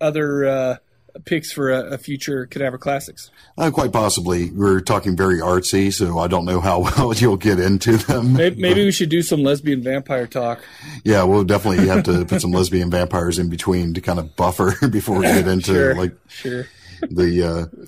other 0.00 0.46
uh, 0.46 0.76
picks 1.24 1.50
for 1.52 1.70
a, 1.70 1.92
a 1.94 1.98
future 1.98 2.46
Cadaver 2.46 2.78
Classics. 2.78 3.30
Uh, 3.58 3.70
quite 3.70 3.92
possibly. 3.92 4.50
We're 4.50 4.80
talking 4.80 5.16
very 5.16 5.38
artsy, 5.38 5.92
so 5.92 6.18
I 6.18 6.26
don't 6.28 6.44
know 6.44 6.60
how 6.60 6.80
well 6.98 7.14
you'll 7.14 7.36
get 7.36 7.58
into 7.58 7.96
them. 7.96 8.34
Maybe, 8.34 8.60
maybe 8.60 8.84
we 8.84 8.92
should 8.92 9.08
do 9.08 9.22
some 9.22 9.42
lesbian 9.42 9.82
vampire 9.82 10.26
talk. 10.26 10.62
Yeah, 11.04 11.22
we'll 11.24 11.44
definitely 11.44 11.86
have 11.88 12.04
to 12.04 12.24
put 12.24 12.40
some 12.40 12.50
lesbian 12.52 12.90
vampires 12.90 13.38
in 13.38 13.48
between 13.48 13.94
to 13.94 14.00
kind 14.00 14.18
of 14.18 14.36
buffer 14.36 14.74
before 14.90 15.16
we 15.18 15.22
get 15.26 15.48
into 15.48 15.72
Sure, 15.72 15.94
like 15.94 16.12
sure. 16.28 16.66
the. 17.10 17.42
Uh, 17.42 17.84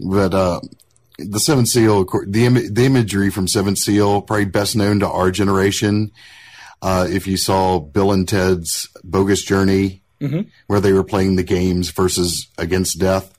but 0.00 0.32
uh, 0.32 0.60
the 1.18 1.38
Seventh 1.40 1.68
Seal, 1.68 2.04
the 2.26 2.46
Im- 2.46 2.72
the 2.74 2.86
imagery 2.86 3.28
from 3.30 3.46
Seventh 3.46 3.76
Seal, 3.78 4.22
probably 4.22 4.46
best 4.46 4.74
known 4.76 5.00
to 5.00 5.08
our 5.08 5.30
generation. 5.30 6.10
Uh, 6.80 7.06
if 7.10 7.26
you 7.26 7.36
saw 7.36 7.78
Bill 7.78 8.10
and 8.10 8.26
Ted's 8.26 8.88
Bogus 9.04 9.42
Journey, 9.42 9.99
where 10.66 10.80
they 10.80 10.92
were 10.92 11.04
playing 11.04 11.36
the 11.36 11.42
games 11.42 11.90
versus 11.90 12.48
Against 12.58 12.98
Death. 12.98 13.36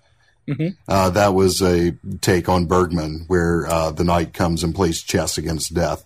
Uh, 0.88 1.10
that 1.12 1.34
was 1.34 1.62
a 1.62 1.92
take 2.20 2.50
on 2.50 2.66
Bergman, 2.66 3.26
where 3.28 3.68
uh, 3.68 3.92
the 3.92 4.04
knight 4.04 4.34
comes 4.34 4.64
and 4.64 4.76
plays 4.76 5.02
chess 5.02 5.38
against 5.38 5.74
death. 5.74 6.04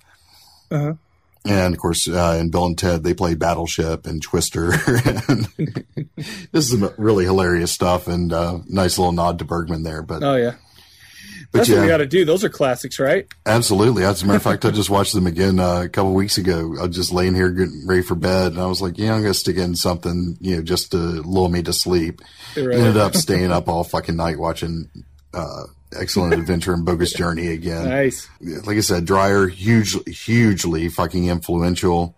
And 1.47 1.73
of 1.73 1.80
course, 1.80 2.07
uh, 2.07 2.38
in 2.39 2.49
Bill 2.51 2.65
and 2.65 2.78
Ted, 2.78 3.03
they 3.03 3.13
play 3.13 3.36
Battleship 3.36 4.05
and 4.07 4.21
Twister. 4.21 4.71
and 5.28 5.47
this 6.51 6.65
is 6.65 6.71
some 6.71 6.91
really 6.97 7.23
hilarious 7.23 7.71
stuff 7.71 8.07
and 8.07 8.34
uh, 8.34 8.59
nice 8.67 8.97
little 8.97 9.13
nod 9.13 9.39
to 9.39 9.45
Bergman 9.45 9.84
there. 9.84 10.01
But, 10.01 10.21
Oh 10.23 10.36
yeah, 10.36 10.55
but 11.56 11.60
that's 11.60 11.70
yeah, 11.70 11.76
what 11.78 11.82
we 11.84 11.88
got 11.88 11.97
to 11.97 12.06
do. 12.06 12.26
Those 12.26 12.43
are 12.43 12.49
classics, 12.49 12.99
right? 12.99 13.28
absolutely. 13.45 14.03
As 14.03 14.22
a 14.22 14.26
matter 14.26 14.38
of 14.38 14.43
fact, 14.43 14.66
I 14.66 14.72
just 14.72 14.89
watched 14.89 15.14
them 15.14 15.26
again 15.26 15.60
uh, 15.60 15.84
a 15.84 15.89
couple 15.89 16.14
weeks 16.14 16.38
ago. 16.38 16.76
I 16.78 16.88
was 16.88 16.95
just 16.95 17.14
laying 17.14 17.34
here 17.34 17.49
getting 17.49 17.88
ready 17.88 18.01
for 18.01 18.16
bed, 18.16 18.51
and 18.51 18.62
I 18.62 18.66
was 18.66 18.82
like, 18.82 18.97
"Yeah, 18.97 19.14
I'm 19.14 19.22
gonna 19.22 19.34
stick 19.34 19.56
in 19.56 19.76
something, 19.76 20.38
you 20.41 20.58
know, 20.58 20.62
just 20.62 20.91
to 20.91 20.97
lull 20.97 21.47
me 21.47 21.64
to 21.64 21.72
sleep." 21.72 22.22
Right. 22.58 22.76
Ended 22.76 22.97
up 22.97 23.16
staying 23.16 23.51
up 23.51 23.70
all 23.70 23.86
fucking 23.86 24.18
night 24.18 24.38
watching 24.38 24.89
uh, 25.34 25.64
Excellent 25.97 26.34
Adventure 26.34 26.74
and 26.74 26.86
Bogus 26.86 27.14
Journey 27.14 27.47
again. 27.47 27.88
Nice. 27.88 28.28
like 28.41 28.78
I 28.78 28.82
said, 28.82 29.06
Dreyer 29.06 29.47
hugely, 29.47 30.12
hugely 30.12 30.89
fucking 30.89 31.28
influential, 31.28 32.18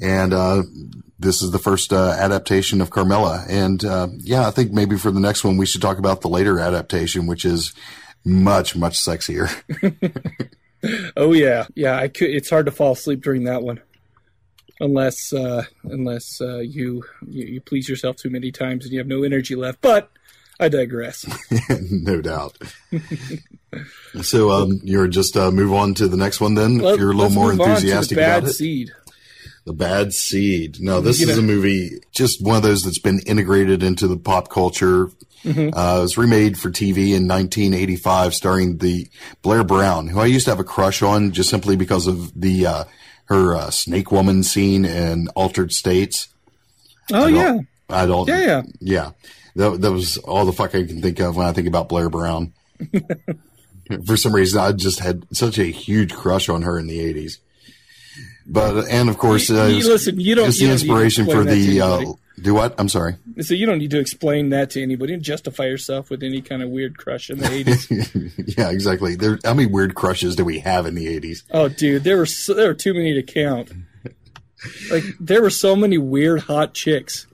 and 0.00 0.32
uh, 0.32 0.62
this 1.20 1.40
is 1.40 1.52
the 1.52 1.58
first 1.58 1.92
uh, 1.92 2.16
adaptation 2.18 2.80
of 2.80 2.90
Carmilla. 2.90 3.44
And 3.48 3.84
uh, 3.84 4.08
yeah, 4.18 4.46
I 4.46 4.50
think 4.50 4.72
maybe 4.72 4.98
for 4.98 5.10
the 5.10 5.20
next 5.20 5.44
one 5.44 5.56
we 5.56 5.66
should 5.66 5.82
talk 5.82 5.98
about 5.98 6.20
the 6.20 6.28
later 6.28 6.58
adaptation, 6.58 7.26
which 7.26 7.44
is 7.44 7.72
much 8.24 8.76
much 8.76 8.98
sexier. 8.98 9.48
Oh 11.16 11.32
yeah, 11.32 11.66
yeah. 11.76 11.96
I 11.96 12.08
could. 12.08 12.30
It's 12.30 12.50
hard 12.50 12.66
to 12.66 12.72
fall 12.72 12.92
asleep 12.94 13.22
during 13.22 13.44
that 13.44 13.62
one, 13.62 13.80
unless 14.80 15.32
uh, 15.32 15.64
unless 15.84 16.40
uh, 16.40 16.58
you, 16.58 17.04
you 17.24 17.44
you 17.46 17.60
please 17.60 17.88
yourself 17.88 18.16
too 18.16 18.30
many 18.30 18.50
times 18.50 18.84
and 18.84 18.92
you 18.92 18.98
have 18.98 19.06
no 19.06 19.22
energy 19.22 19.54
left. 19.54 19.80
But 19.80 20.10
I 20.58 20.68
digress. 20.68 21.24
no 21.88 22.20
doubt. 22.20 22.58
so 24.22 24.50
um, 24.50 24.80
you're 24.82 25.06
just 25.06 25.36
uh, 25.36 25.52
move 25.52 25.72
on 25.72 25.94
to 25.94 26.08
the 26.08 26.16
next 26.16 26.40
one 26.40 26.54
then. 26.54 26.78
Let- 26.78 26.94
if 26.94 27.00
you're 27.00 27.12
a 27.12 27.14
little 27.14 27.30
more 27.30 27.50
move 27.52 27.60
on 27.60 27.66
to 27.66 27.72
enthusiastic 27.74 28.18
bad 28.18 28.38
about 28.38 28.50
it. 28.50 28.54
seed. 28.54 28.90
The 29.64 29.72
Bad 29.72 30.12
Seed. 30.12 30.80
No, 30.80 31.00
this 31.00 31.22
is 31.22 31.38
a 31.38 31.42
movie, 31.42 32.00
just 32.10 32.42
one 32.42 32.56
of 32.56 32.62
those 32.62 32.82
that's 32.82 32.98
been 32.98 33.20
integrated 33.20 33.82
into 33.82 34.08
the 34.08 34.16
pop 34.16 34.48
culture. 34.48 35.08
Mm-hmm. 35.44 35.76
Uh, 35.76 35.98
it 35.98 36.02
was 36.02 36.16
remade 36.16 36.58
for 36.58 36.70
TV 36.70 37.14
in 37.14 37.28
1985, 37.28 38.34
starring 38.34 38.78
the 38.78 39.08
Blair 39.42 39.64
Brown, 39.64 40.08
who 40.08 40.20
I 40.20 40.26
used 40.26 40.46
to 40.46 40.50
have 40.50 40.60
a 40.60 40.64
crush 40.64 41.02
on 41.02 41.32
just 41.32 41.50
simply 41.50 41.76
because 41.76 42.06
of 42.06 42.32
the 42.40 42.66
uh, 42.66 42.84
her 43.26 43.54
uh, 43.54 43.70
Snake 43.70 44.10
Woman 44.10 44.42
scene 44.42 44.84
in 44.84 45.28
Altered 45.28 45.72
States. 45.72 46.28
Oh 47.12 47.26
I 47.26 47.28
yeah, 47.28 47.58
I 47.88 48.06
don't. 48.06 48.28
Yeah, 48.28 48.40
yeah. 48.40 48.62
yeah. 48.80 49.10
That, 49.54 49.80
that 49.82 49.92
was 49.92 50.16
all 50.18 50.46
the 50.46 50.52
fuck 50.52 50.74
I 50.74 50.84
can 50.84 51.02
think 51.02 51.20
of 51.20 51.36
when 51.36 51.46
I 51.46 51.52
think 51.52 51.68
about 51.68 51.88
Blair 51.88 52.08
Brown. 52.08 52.52
For 54.06 54.16
some 54.16 54.34
reason, 54.34 54.60
I 54.60 54.72
just 54.72 55.00
had 55.00 55.26
such 55.32 55.58
a 55.58 55.64
huge 55.64 56.14
crush 56.14 56.48
on 56.48 56.62
her 56.62 56.78
in 56.78 56.86
the 56.86 56.98
80s. 56.98 57.38
But 58.46 58.86
and 58.88 59.08
of 59.08 59.18
course, 59.18 59.48
You- 59.48 59.58
uh, 59.58 59.66
you- 59.66 59.76
it's- 59.78 59.86
listen, 59.86 60.20
you 60.20 60.34
don't- 60.34 60.48
It's 60.48 60.60
you 60.60 60.66
the 60.66 60.72
don't 60.72 60.80
need 60.80 60.86
to 60.86 60.92
inspiration 60.92 61.24
for 61.26 61.42
explain 61.42 61.46
that 61.46 61.54
to 61.54 61.70
the 61.70 61.80
uh, 61.80 62.12
do 62.40 62.54
what? 62.54 62.74
I'm 62.78 62.88
sorry. 62.88 63.16
so 63.40 63.54
you 63.54 63.66
don't 63.66 63.78
need 63.78 63.90
to 63.90 63.98
explain 64.00 64.48
that 64.50 64.70
to 64.70 64.82
anybody 64.82 65.12
and 65.14 65.22
justify 65.22 65.64
yourself 65.66 66.10
with 66.10 66.22
any 66.22 66.40
kind 66.40 66.62
of 66.62 66.70
weird 66.70 66.96
crush 66.98 67.30
in 67.30 67.38
the 67.38 67.50
eighties. 67.52 67.86
yeah, 68.58 68.70
exactly. 68.70 69.14
There, 69.16 69.38
how 69.44 69.54
many 69.54 69.66
weird 69.66 69.94
crushes 69.94 70.34
do 70.34 70.44
we 70.44 70.58
have 70.60 70.86
in 70.86 70.94
the 70.94 71.06
80s? 71.06 71.42
oh, 71.52 71.68
dude, 71.68 72.04
there 72.04 72.16
were 72.16 72.26
so, 72.26 72.54
there 72.54 72.68
were 72.68 72.74
too 72.74 72.94
many 72.94 73.14
to 73.14 73.22
count. 73.22 73.70
Like 74.92 75.02
there 75.18 75.42
were 75.42 75.50
so 75.50 75.74
many 75.74 75.98
weird 75.98 76.42
hot 76.42 76.72
chicks, 76.72 77.26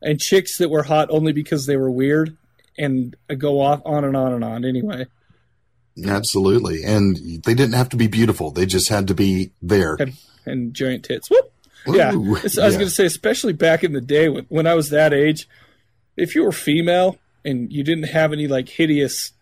and 0.00 0.18
chicks 0.18 0.56
that 0.56 0.70
were 0.70 0.82
hot 0.84 1.08
only 1.10 1.32
because 1.32 1.66
they 1.66 1.76
were 1.76 1.90
weird, 1.90 2.38
and 2.78 3.14
go 3.36 3.60
off 3.60 3.82
on 3.84 4.02
and 4.04 4.16
on 4.16 4.32
and 4.32 4.42
on. 4.42 4.64
Anyway. 4.64 5.04
Absolutely, 6.06 6.82
and 6.84 7.16
they 7.44 7.52
didn't 7.52 7.74
have 7.74 7.90
to 7.90 7.96
be 7.96 8.06
beautiful; 8.06 8.50
they 8.50 8.64
just 8.64 8.88
had 8.88 9.08
to 9.08 9.14
be 9.14 9.50
there. 9.60 9.96
and, 10.00 10.14
and 10.46 10.74
giant 10.74 11.04
tits. 11.04 11.30
Whoop. 11.30 11.52
Yeah, 11.86 12.12
Ooh, 12.14 12.36
I 12.36 12.42
was 12.42 12.56
yeah. 12.56 12.68
going 12.70 12.78
to 12.80 12.90
say, 12.90 13.06
especially 13.06 13.54
back 13.54 13.82
in 13.82 13.92
the 13.94 14.00
day 14.02 14.28
when, 14.28 14.44
when 14.48 14.66
I 14.66 14.74
was 14.74 14.90
that 14.90 15.14
age, 15.14 15.48
if 16.16 16.34
you 16.34 16.44
were 16.44 16.52
female 16.52 17.18
and 17.44 17.72
you 17.72 17.82
didn't 17.82 18.04
have 18.08 18.32
any 18.32 18.46
like 18.48 18.68
hideous 18.68 19.32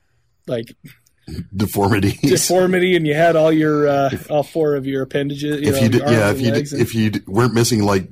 like 0.46 0.76
Deformities. 1.54 2.20
deformity 2.22 2.96
and 2.96 3.06
you 3.06 3.14
had 3.14 3.36
all 3.36 3.52
your 3.52 3.86
uh, 3.86 4.10
all 4.30 4.42
four 4.42 4.76
of 4.76 4.86
your 4.86 5.02
appendages, 5.02 5.60
you 5.60 5.68
if 5.68 5.74
know, 5.74 5.82
you 5.82 5.88
did, 5.90 6.00
yeah, 6.02 6.30
if 6.30 6.40
you 6.40 6.50
did, 6.52 6.72
and- 6.72 6.80
if 6.80 6.94
you 6.94 7.12
weren't 7.26 7.52
missing 7.54 7.82
like 7.82 8.08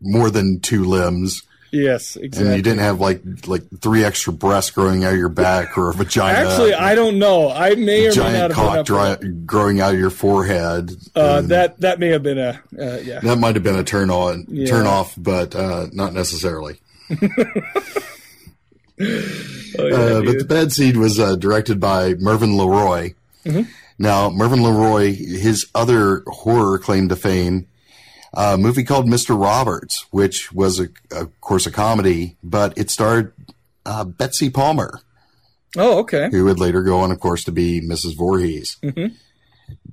more 0.00 0.30
than 0.30 0.60
two 0.60 0.84
limbs, 0.84 1.42
yes, 1.70 2.16
exactly. 2.16 2.46
and 2.48 2.56
you 2.56 2.62
didn't 2.62 2.80
have 2.80 3.00
like 3.00 3.22
like 3.46 3.62
three 3.80 4.04
extra 4.04 4.32
breasts 4.32 4.70
growing 4.70 5.04
out 5.04 5.12
of 5.12 5.18
your 5.18 5.28
back 5.28 5.76
or 5.78 5.90
a 5.90 5.92
vagina. 5.94 6.48
Actually, 6.50 6.74
I 6.74 6.94
don't 6.94 7.18
know. 7.18 7.50
I 7.50 7.74
may 7.74 8.06
or 8.06 8.10
may 8.10 8.14
not 8.14 8.14
giant 8.14 8.36
have 8.36 8.52
cock 8.52 8.74
been 8.76 8.84
dry, 8.84 9.10
up 9.10 9.20
for 9.20 9.26
that. 9.26 9.46
growing 9.46 9.80
out 9.80 9.94
of 9.94 10.00
your 10.00 10.10
forehead. 10.10 10.90
Uh, 11.14 11.40
that 11.42 11.80
that 11.80 11.98
may 12.00 12.08
have 12.08 12.22
been 12.22 12.38
a 12.38 12.60
uh, 12.78 12.98
yeah. 13.02 13.20
that 13.20 13.38
might 13.38 13.54
have 13.56 13.62
been 13.64 13.76
a 13.76 13.84
turn 13.84 14.10
on, 14.10 14.44
Yeah. 14.48 14.66
turn 14.66 14.86
off, 14.86 15.14
but 15.16 15.54
uh, 15.54 15.86
not 15.92 16.12
necessarily. 16.14 16.80
Oh, 19.00 19.86
yeah, 19.86 19.94
Uh, 19.94 20.22
but 20.22 20.38
the 20.38 20.44
Bad 20.44 20.72
Seed 20.72 20.96
was 20.96 21.20
uh, 21.20 21.36
directed 21.36 21.78
by 21.78 22.14
Mervyn 22.14 22.56
Leroy. 22.58 23.14
Mm-hmm. 23.44 23.70
Now, 23.98 24.28
Mervyn 24.30 24.62
Leroy, 24.62 25.14
his 25.14 25.66
other 25.74 26.24
horror 26.26 26.78
claim 26.80 27.08
to 27.08 27.14
fame, 27.16 27.68
a 28.34 28.58
movie 28.58 28.84
called 28.84 29.06
Mr. 29.06 29.40
Roberts, 29.40 30.06
which 30.10 30.52
was, 30.52 30.80
a, 30.80 30.88
of 31.10 31.40
course, 31.40 31.66
a 31.66 31.70
comedy, 31.70 32.36
but 32.42 32.76
it 32.76 32.90
starred 32.90 33.32
uh, 33.86 34.04
Betsy 34.04 34.50
Palmer, 34.50 35.00
oh, 35.76 36.00
okay. 36.00 36.28
who 36.30 36.44
would 36.44 36.60
later 36.60 36.82
go 36.82 37.00
on, 37.00 37.10
of 37.10 37.20
course, 37.20 37.44
to 37.44 37.52
be 37.52 37.80
Mrs. 37.80 38.16
Voorhees. 38.16 38.76
Mm-hmm. 38.82 39.14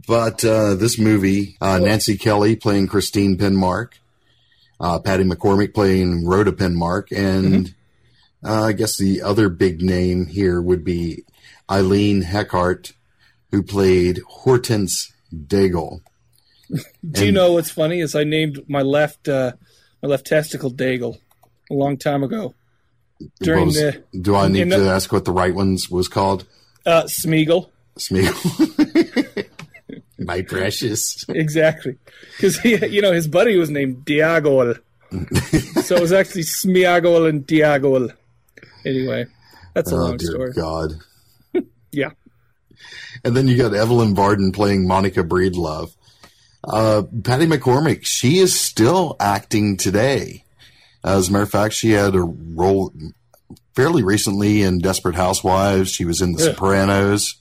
But 0.08 0.46
uh, 0.46 0.76
this 0.76 1.00
movie, 1.00 1.58
uh, 1.60 1.80
Nancy 1.80 2.18
Kelly 2.18 2.56
playing 2.56 2.88
Christine 2.88 3.38
Penmark, 3.38 3.94
uh, 4.80 5.00
Patty 5.00 5.24
McCormack 5.24 5.74
playing 5.74 6.26
Rhoda 6.26 6.52
Penmark, 6.52 7.12
and 7.16 7.74
uh, 8.44 8.66
I 8.66 8.74
guess 8.74 8.98
the 8.98 9.22
other 9.22 9.50
big 9.50 9.82
name 9.82 10.28
here 10.28 10.62
would 10.62 10.84
be 10.84 11.24
Eileen 11.70 12.22
Heckart, 12.22 12.94
who 13.52 13.64
played 13.64 14.20
Hortense 14.28 15.12
Daigle. 15.34 16.02
Do 17.12 17.26
you 17.26 17.32
know 17.32 17.54
what's 17.54 17.70
funny? 17.70 18.00
Is 18.00 18.16
I 18.16 18.24
named 18.24 18.64
my 18.68 18.82
left 18.82 19.28
uh, 19.28 19.54
my 20.02 20.10
left 20.10 20.26
testicle 20.26 20.72
Daigle 20.72 21.18
a 21.70 21.74
long 21.74 21.98
time 21.98 22.24
ago 22.24 22.54
during 23.42 23.66
was- 23.68 23.76
the 23.76 24.04
do 24.20 24.36
I 24.36 24.48
need 24.48 24.70
to 24.72 24.80
the- 24.80 24.90
ask 24.90 25.12
what 25.12 25.26
the 25.26 25.32
right 25.32 25.54
ones 25.54 25.90
was 25.90 26.08
called? 26.08 26.46
uh, 26.86 27.04
Smeagol. 27.04 27.70
Smeagol. 27.98 29.48
My 30.20 30.42
precious. 30.44 31.24
Exactly, 31.30 31.98
because 32.38 32.64
you 32.66 33.02
know 33.02 33.12
his 33.12 33.28
buddy 33.28 33.58
was 33.58 33.70
named 33.70 34.06
Deagol, 34.06 34.80
so 35.84 35.96
it 35.96 36.02
was 36.02 36.14
actually 36.14 36.44
Smeagol 36.44 37.28
and 37.30 37.46
Deagol. 37.46 38.12
Anyway, 38.86 39.26
that's 39.74 39.92
a 39.92 39.96
Oh 39.96 40.00
long 40.00 40.18
dear 40.18 40.30
story. 40.32 40.54
God. 40.54 40.94
Yeah, 41.92 42.10
And 43.24 43.38
then 43.38 43.48
you 43.48 43.56
got 43.58 43.74
Evelyn 43.74 44.16
Varden 44.16 44.52
playing 44.52 44.86
Monica 44.86 45.24
Breedlove. 45.24 45.96
Uh, 46.68 47.04
Patty 47.24 47.46
McCormack, 47.46 48.00
she 48.04 48.40
is 48.40 48.60
still 48.60 49.16
acting 49.20 49.78
today. 49.78 50.44
As 51.04 51.30
a 51.30 51.32
matter 51.32 51.44
of 51.44 51.52
fact, 51.52 51.74
she 51.76 51.92
had 51.92 52.16
a 52.16 52.22
role 52.22 52.92
fairly 53.76 54.04
recently 54.04 54.62
in 54.64 54.80
Desperate 54.80 55.16
Housewives. 55.16 55.92
She 55.92 56.06
was 56.06 56.22
in 56.22 56.34
The 56.34 56.44
Yeah. 56.44 56.50
Sopranos. 56.52 57.36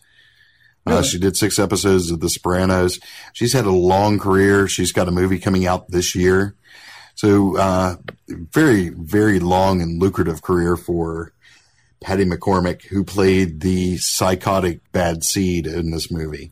Uh, 0.86 1.00
she 1.00 1.18
did 1.18 1.34
six 1.34 1.58
episodes 1.58 2.10
of 2.10 2.20
The 2.20 2.28
Sopranos. 2.28 3.00
She's 3.32 3.54
had 3.54 3.64
a 3.64 3.70
long 3.70 4.18
career. 4.18 4.68
She's 4.68 4.92
got 4.92 5.08
a 5.08 5.12
movie 5.12 5.38
coming 5.38 5.66
out 5.66 5.90
this 5.90 6.14
year. 6.14 6.54
So, 7.14 7.56
uh, 7.56 7.96
very, 8.28 8.90
very 8.90 9.38
long 9.38 9.80
and 9.80 9.98
lucrative 10.02 10.42
career 10.42 10.76
for 10.76 11.32
Patty 12.02 12.26
McCormack, 12.26 12.82
who 12.82 13.02
played 13.02 13.60
the 13.60 13.96
psychotic 13.96 14.80
bad 14.92 15.24
seed 15.24 15.66
in 15.66 15.90
this 15.90 16.10
movie. 16.10 16.50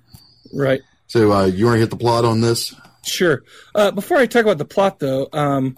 Right. 0.50 0.80
So, 1.12 1.30
uh, 1.30 1.44
you 1.44 1.66
want 1.66 1.74
to 1.74 1.80
hit 1.80 1.90
the 1.90 1.96
plot 1.98 2.24
on 2.24 2.40
this? 2.40 2.74
Sure. 3.04 3.42
Uh, 3.74 3.90
before 3.90 4.16
I 4.16 4.24
talk 4.24 4.44
about 4.44 4.56
the 4.56 4.64
plot, 4.64 4.98
though, 4.98 5.28
um, 5.34 5.76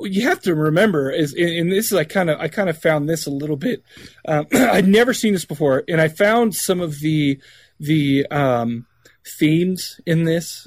you 0.00 0.22
have 0.22 0.40
to 0.40 0.54
remember 0.54 1.10
is 1.10 1.34
and 1.34 1.70
this 1.70 1.92
is 1.92 1.98
I 1.98 2.04
kind 2.04 2.30
of 2.30 2.40
I 2.40 2.48
kind 2.48 2.70
of 2.70 2.78
found 2.78 3.06
this 3.06 3.26
a 3.26 3.30
little 3.30 3.58
bit. 3.58 3.82
Um, 4.26 4.46
I'd 4.54 4.88
never 4.88 5.12
seen 5.12 5.34
this 5.34 5.44
before, 5.44 5.84
and 5.86 6.00
I 6.00 6.08
found 6.08 6.54
some 6.54 6.80
of 6.80 7.00
the 7.00 7.38
the 7.78 8.24
um, 8.30 8.86
themes 9.38 10.00
in 10.06 10.24
this 10.24 10.66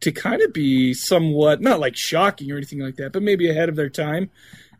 to 0.00 0.12
kind 0.12 0.40
of 0.40 0.54
be 0.54 0.94
somewhat 0.94 1.60
not 1.60 1.78
like 1.78 1.96
shocking 1.96 2.50
or 2.50 2.56
anything 2.56 2.78
like 2.78 2.96
that, 2.96 3.12
but 3.12 3.22
maybe 3.22 3.50
ahead 3.50 3.68
of 3.68 3.76
their 3.76 3.90
time 3.90 4.30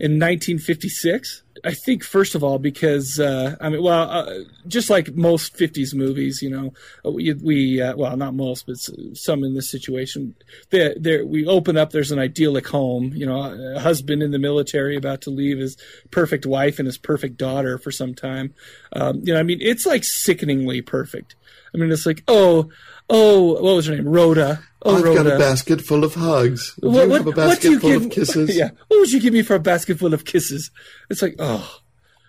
in 0.01 0.13
1956. 0.13 1.43
I 1.63 1.75
think 1.75 2.03
first 2.03 2.35
of 2.35 2.43
all 2.43 2.59
because 2.59 3.21
uh, 3.21 3.55
I 3.61 3.69
mean, 3.69 3.83
well, 3.83 4.11
uh, 4.11 4.39
just 4.67 4.89
like 4.89 5.15
most 5.15 5.59
'50s 5.59 5.95
movies, 5.95 6.41
you 6.41 6.49
know, 6.49 6.73
we, 7.05 7.35
we 7.35 7.83
uh, 7.83 7.95
well, 7.97 8.17
not 8.17 8.35
most, 8.35 8.67
but 8.67 8.77
some 9.15 9.45
in 9.45 9.53
this 9.53 9.71
situation, 9.71 10.35
there, 10.71 10.95
there 10.99 11.27
we 11.27 11.45
open 11.47 11.77
up. 11.77 11.91
There's 11.91 12.13
an 12.13 12.19
idyllic 12.19 12.67
home, 12.67 13.13
you 13.15 13.27
know, 13.27 13.43
a 13.77 13.81
husband 13.81 14.23
in 14.23 14.31
the 14.31 14.39
military 14.39 14.97
about 14.97 15.21
to 15.23 15.31
leave 15.31 15.59
his 15.59 15.77
perfect 16.11 16.47
wife 16.47 16.79
and 16.79 16.87
his 16.87 16.97
perfect 16.97 17.37
daughter 17.37 17.77
for 17.77 17.91
some 17.91 18.15
time. 18.15 18.55
Um, 18.93 19.21
you 19.23 19.35
know, 19.35 19.41
I 19.41 19.43
mean, 19.43 19.59
it's 19.61 19.85
like 19.85 20.05
sickeningly 20.05 20.81
perfect. 20.81 21.37
I 21.75 21.79
mean, 21.79 21.91
it's 21.93 22.07
like, 22.07 22.23
oh, 22.29 22.69
oh, 23.09 23.53
what 23.63 23.77
was 23.77 23.87
her 23.87 23.97
name? 23.97 24.09
Rhoda. 24.09 24.61
Oh, 24.83 24.97
I've 24.97 25.03
Rhoda. 25.03 25.25
got 25.25 25.35
a 25.35 25.39
basket 25.39 25.81
full 25.83 26.05
of 26.05 26.15
hugs. 26.15 26.75
Do 26.81 26.91
What- 26.91 27.09
you 27.09 27.15
have 27.15 27.27
a 27.27 27.33
basket 27.33 27.81
full 27.81 27.91
give- 27.91 28.05
of 28.07 28.11
kisses? 28.11 28.57
Yeah. 28.57 28.71
What 28.89 29.01
would 29.01 29.13
you 29.13 29.21
give 29.21 29.33
me 29.33 29.43
for 29.43 29.55
a 29.57 29.61
basket 29.61 29.99
full 29.99 30.15
of 30.15 30.25
kisses? 30.25 30.71
It's 31.11 31.23
like, 31.23 31.37
oh. 31.39 31.79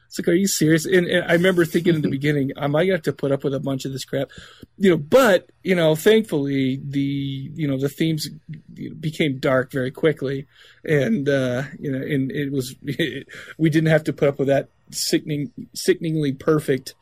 It's 0.07 0.19
like, 0.19 0.27
are 0.27 0.33
you 0.33 0.45
serious? 0.47 0.85
And, 0.85 1.07
and 1.07 1.23
I 1.23 1.31
remember 1.35 1.63
thinking 1.63 1.95
in 1.95 2.01
the 2.01 2.09
beginning, 2.09 2.51
am 2.57 2.75
I 2.75 2.79
going 2.79 2.87
to 2.87 2.93
have 2.95 3.01
to 3.03 3.13
put 3.13 3.31
up 3.31 3.45
with 3.45 3.53
a 3.53 3.61
bunch 3.61 3.85
of 3.85 3.93
this 3.93 4.03
crap? 4.03 4.29
You 4.77 4.89
know, 4.89 4.97
but, 4.97 5.49
you 5.63 5.73
know, 5.73 5.95
thankfully 5.95 6.81
the, 6.85 6.99
you 6.99 7.65
know, 7.65 7.77
the 7.77 7.87
themes 7.87 8.27
became 8.99 9.37
dark 9.39 9.71
very 9.71 9.89
quickly. 9.89 10.47
And, 10.83 11.29
uh, 11.29 11.63
you 11.79 11.93
know, 11.93 11.99
and 12.05 12.29
it 12.29 12.51
was, 12.51 12.75
we 13.57 13.69
didn't 13.69 13.87
have 13.89 14.03
to 14.03 14.11
put 14.11 14.27
up 14.27 14.37
with 14.37 14.49
that 14.49 14.67
sickening, 14.91 15.53
sickeningly 15.73 16.33
perfect, 16.33 16.93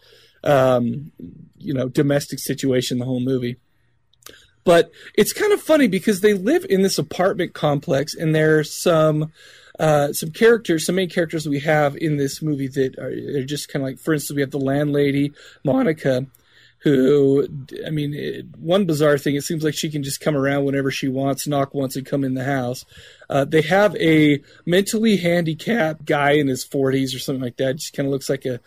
um, 0.44 1.12
you 1.60 1.74
know, 1.74 1.90
domestic 1.90 2.40
situation 2.40 3.00
the 3.00 3.06
whole 3.06 3.20
movie. 3.20 3.58
But 4.64 4.92
it's 5.16 5.34
kind 5.34 5.54
of 5.54 5.62
funny 5.62 5.88
because 5.88 6.22
they 6.22 6.34
live 6.34 6.66
in 6.70 6.82
this 6.82 6.98
apartment 6.98 7.54
complex, 7.54 8.14
and 8.14 8.36
there's 8.36 8.72
some 8.72 9.32
uh, 9.80 10.12
some 10.12 10.32
characters, 10.32 10.86
some 10.86 10.96
main 10.96 11.10
characters 11.10 11.48
we 11.48 11.62
have 11.62 11.96
in 11.96 12.18
this 12.18 12.42
movie 12.42 12.68
that 12.68 13.00
are, 13.00 13.40
are 13.40 13.46
just 13.46 13.70
kind 13.70 13.82
of 13.82 13.90
like, 13.90 14.00
for 14.00 14.14
instance, 14.14 14.36
we 14.36 14.42
have 14.42 14.52
the 14.52 14.60
landlady 14.60 15.32
Monica, 15.64 16.26
who, 16.80 17.48
I 17.86 17.90
mean, 17.90 18.14
it, 18.14 18.46
one 18.58 18.86
bizarre 18.86 19.18
thing, 19.18 19.36
it 19.36 19.44
seems 19.44 19.64
like 19.64 19.74
she 19.74 19.90
can 19.90 20.04
just 20.04 20.20
come 20.20 20.36
around 20.36 20.66
whenever 20.66 20.92
she 20.92 21.08
wants, 21.08 21.48
knock 21.48 21.74
once, 21.74 21.96
and 21.96 22.06
come 22.06 22.26
in 22.26 22.34
the 22.34 22.44
house. 22.44 22.86
Uh, 23.30 23.46
they 23.46 23.62
have 23.62 23.96
a 23.96 24.42
mentally 24.66 25.18
handicapped 25.18 26.04
guy 26.04 26.32
in 26.32 26.48
his 26.48 26.66
40s 26.66 27.16
or 27.16 27.20
something 27.20 27.44
like 27.44 27.58
that. 27.58 27.78
Just 27.78 27.94
kind 27.94 28.08
of 28.08 28.12
looks 28.12 28.30
like 28.30 28.46
a 28.46 28.60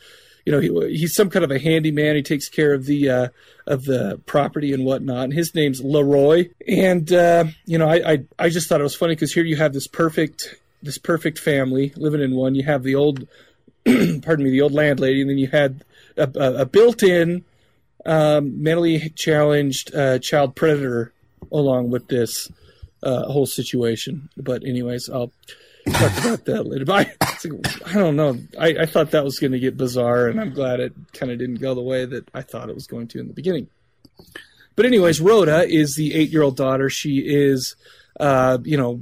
you 0.45 0.53
know, 0.53 0.61
he, 0.61 0.97
he's 0.97 1.15
some 1.15 1.31
kind 1.31 1.45
of 1.45 1.51
a 1.51 1.59
handyman. 1.59 2.17
He 2.17 2.23
takes 2.23 2.49
care 2.49 2.75
of 2.75 2.87
the 2.87 3.09
uh, 3.09 3.29
of 3.67 3.85
the 3.85 4.21
property 4.27 4.73
and 4.73 4.85
whatnot. 4.85 5.25
And 5.25 5.33
his 5.33 5.55
name's 5.55 5.81
Leroy. 5.81 6.49
And 6.67 7.13
uh, 7.13 7.45
you 7.65 7.79
know, 7.79 7.89
I, 7.89 8.13
I 8.13 8.25
I 8.39 8.49
just 8.49 8.69
thought 8.69 8.81
it 8.81 8.85
was 8.85 8.97
funny 8.97 9.15
because 9.15 9.33
here 9.33 9.45
you 9.45 9.57
have 9.57 9.73
this 9.73 9.87
perfect 9.87 10.57
this 10.83 10.99
perfect 10.99 11.39
family 11.39 11.93
living 11.97 12.21
in 12.21 12.35
one. 12.35 12.55
You 12.55 12.65
have 12.65 12.83
the 12.83 12.97
old, 12.97 13.27
pardon 13.85 14.45
me, 14.45 14.51
the 14.51 14.61
old 14.61 14.73
landlady, 14.73 15.21
and 15.21 15.31
then 15.31 15.39
you 15.39 15.47
had 15.47 15.85
a, 16.17 16.29
a, 16.35 16.67
built-in 16.67 17.45
um, 18.05 18.63
mentally 18.63 19.11
challenged 19.11 19.95
uh, 19.95 20.19
child 20.19 20.57
predator 20.57 21.13
along 21.51 21.91
with 21.91 22.09
this 22.09 22.51
uh, 23.03 23.25
whole 23.31 23.47
situation. 23.47 24.29
But 24.37 24.65
anyways, 24.65 25.09
I'll 25.09 25.33
talk 25.91 26.19
about 26.19 26.45
that 26.45 26.67
later. 26.67 26.85
But 26.85 26.95
I, 26.95 27.27
like, 27.49 27.89
I 27.89 27.95
don't 27.95 28.17
know. 28.17 28.39
I, 28.59 28.69
I 28.81 28.87
thought 28.87 29.11
that 29.13 29.25
was 29.25 29.39
going 29.39 29.53
to 29.53 29.59
get 29.59 29.77
bizarre, 29.77 30.29
and 30.29 30.41
I'm 30.41 30.53
glad 30.53 30.81
it 30.81 30.93
kind 31.13 31.33
of 31.33 31.39
didn't 31.39 31.57
go 31.57 31.75
the 31.75 31.83
way 31.83 32.05
that 32.05 32.29
I 32.35 32.43
thought 32.43 32.69
it 32.69 32.75
was 32.75 32.87
going 32.87 33.09
to 33.09 33.21
in 33.21 33.29
the 33.29 33.35
beginning. 33.35 33.69
But 34.77 34.87
anyways, 34.87 35.21
Rhoda 35.21 35.67
is 35.69 35.95
the 35.97 36.15
eight-year-old 36.15 36.57
daughter. 36.57 36.89
She 36.89 37.19
is, 37.19 37.77
uh, 38.19 38.59
you 38.65 38.77
know, 38.77 39.01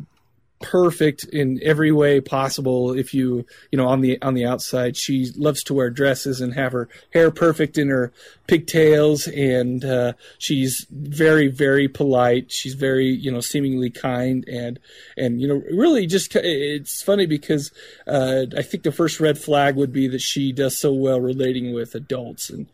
perfect 0.61 1.24
in 1.24 1.58
every 1.62 1.90
way 1.90 2.20
possible. 2.20 2.92
If 2.92 3.14
you, 3.14 3.46
you 3.70 3.76
know, 3.76 3.88
on 3.88 4.00
the 4.00 4.20
on 4.22 4.34
the 4.34 4.44
outside, 4.44 4.96
she 4.96 5.30
loves 5.36 5.62
to 5.64 5.74
wear 5.74 5.90
dresses 5.90 6.40
and 6.40 6.54
have 6.54 6.72
her 6.72 6.88
hair 7.12 7.30
perfect 7.30 7.78
in 7.78 7.88
her 7.88 8.12
pigtails, 8.46 9.26
and 9.26 9.84
uh, 9.84 10.12
she's 10.38 10.86
very 10.90 11.48
very 11.48 11.88
polite. 11.88 12.52
She's 12.52 12.74
very, 12.74 13.06
you 13.06 13.32
know, 13.32 13.40
seemingly 13.40 13.90
kind 13.90 14.46
and 14.48 14.78
and 15.16 15.40
you 15.40 15.48
know, 15.48 15.62
really 15.72 16.06
just 16.06 16.36
it's 16.36 17.02
funny 17.02 17.26
because 17.26 17.72
uh, 18.06 18.46
I 18.56 18.62
think 18.62 18.82
the 18.82 18.92
first 18.92 19.20
red 19.20 19.38
flag 19.38 19.76
would 19.76 19.92
be 19.92 20.08
that 20.08 20.20
she 20.20 20.52
does 20.52 20.78
so 20.78 20.92
well 20.92 21.20
relating 21.20 21.72
with 21.74 21.94
adults 21.94 22.50
and. 22.50 22.66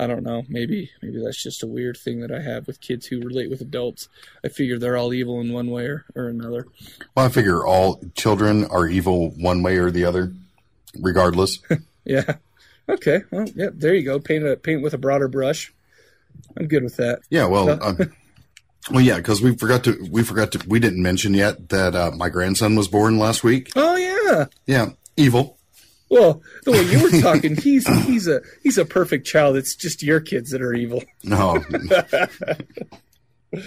I 0.00 0.06
don't 0.06 0.22
know. 0.22 0.44
Maybe 0.48 0.90
maybe 1.02 1.22
that's 1.22 1.42
just 1.42 1.62
a 1.62 1.66
weird 1.66 1.98
thing 1.98 2.20
that 2.20 2.32
I 2.32 2.40
have 2.40 2.66
with 2.66 2.80
kids 2.80 3.06
who 3.06 3.20
relate 3.20 3.50
with 3.50 3.60
adults. 3.60 4.08
I 4.42 4.48
figure 4.48 4.78
they're 4.78 4.96
all 4.96 5.12
evil 5.12 5.40
in 5.40 5.52
one 5.52 5.70
way 5.70 5.84
or, 5.84 6.06
or 6.16 6.28
another. 6.28 6.66
Well, 7.14 7.26
I 7.26 7.28
figure 7.28 7.66
all 7.66 8.00
children 8.14 8.64
are 8.64 8.86
evil 8.86 9.30
one 9.32 9.62
way 9.62 9.76
or 9.76 9.90
the 9.90 10.04
other, 10.06 10.32
regardless. 10.98 11.58
Yeah. 12.02 12.36
Okay. 12.88 13.20
Well, 13.30 13.46
yeah. 13.54 13.68
There 13.74 13.94
you 13.94 14.02
go. 14.02 14.18
Paint 14.18 14.44
a 14.44 14.56
paint 14.56 14.82
with 14.82 14.94
a 14.94 14.98
broader 14.98 15.28
brush. 15.28 15.72
I'm 16.56 16.66
good 16.66 16.82
with 16.82 16.96
that. 16.96 17.20
yeah, 17.28 17.44
well, 17.46 17.80
um, 17.84 17.98
well, 18.90 19.02
yeah, 19.02 19.18
because 19.18 19.42
we 19.42 19.54
forgot 19.54 19.84
to 19.84 20.08
we 20.10 20.22
forgot 20.24 20.50
to 20.52 20.64
we 20.66 20.80
didn't 20.80 21.02
mention 21.02 21.34
yet 21.34 21.68
that 21.68 21.94
uh, 21.94 22.10
my 22.16 22.30
grandson 22.30 22.74
was 22.74 22.88
born 22.88 23.18
last 23.18 23.44
week. 23.44 23.70
Oh 23.76 23.96
yeah. 23.96 24.46
Yeah, 24.66 24.92
evil. 25.16 25.58
Well, 26.10 26.42
the 26.64 26.72
way 26.72 26.82
you 26.82 27.02
were 27.02 27.10
talking, 27.22 27.56
he's 27.56 27.86
he's 28.06 28.26
a 28.26 28.42
he's 28.62 28.78
a 28.78 28.84
perfect 28.84 29.26
child. 29.26 29.56
It's 29.56 29.76
just 29.76 30.02
your 30.02 30.18
kids 30.20 30.50
that 30.50 30.60
are 30.60 30.74
evil. 30.74 31.02
No, 31.22 31.62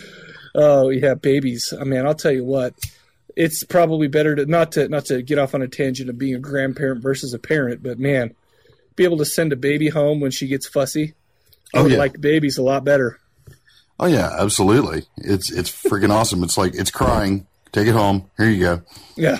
Oh 0.55 0.89
yeah, 0.89 1.15
babies. 1.15 1.73
I 1.79 1.83
mean, 1.83 2.05
I'll 2.05 2.13
tell 2.13 2.31
you 2.31 2.45
what. 2.45 2.73
It's 3.35 3.63
probably 3.63 4.07
better 4.07 4.35
to 4.35 4.45
not 4.45 4.73
to 4.73 4.87
not 4.87 5.05
to 5.05 5.21
get 5.23 5.39
off 5.39 5.55
on 5.55 5.61
a 5.63 5.67
tangent 5.67 6.09
of 6.09 6.17
being 6.19 6.35
a 6.35 6.39
grandparent 6.39 7.01
versus 7.01 7.33
a 7.33 7.39
parent, 7.39 7.81
but 7.81 7.97
man, 7.97 8.35
be 8.95 9.03
able 9.03 9.17
to 9.17 9.25
send 9.25 9.51
a 9.51 9.55
baby 9.55 9.89
home 9.89 10.19
when 10.19 10.29
she 10.31 10.47
gets 10.47 10.67
fussy. 10.67 11.15
I 11.73 11.79
Oh, 11.79 11.83
would 11.83 11.93
yeah. 11.93 11.97
like 11.97 12.21
babies 12.21 12.59
a 12.59 12.61
lot 12.63 12.83
better. 12.83 13.19
oh 13.99 14.05
yeah, 14.05 14.29
absolutely. 14.39 15.05
It's 15.17 15.51
it's 15.51 15.71
freaking 15.71 16.11
awesome. 16.11 16.43
It's 16.43 16.57
like 16.57 16.75
it's 16.75 16.91
crying. 16.91 17.47
Take 17.71 17.87
it 17.87 17.93
home. 17.93 18.29
Here 18.37 18.49
you 18.49 18.59
go. 18.63 18.81
Yeah. 19.15 19.39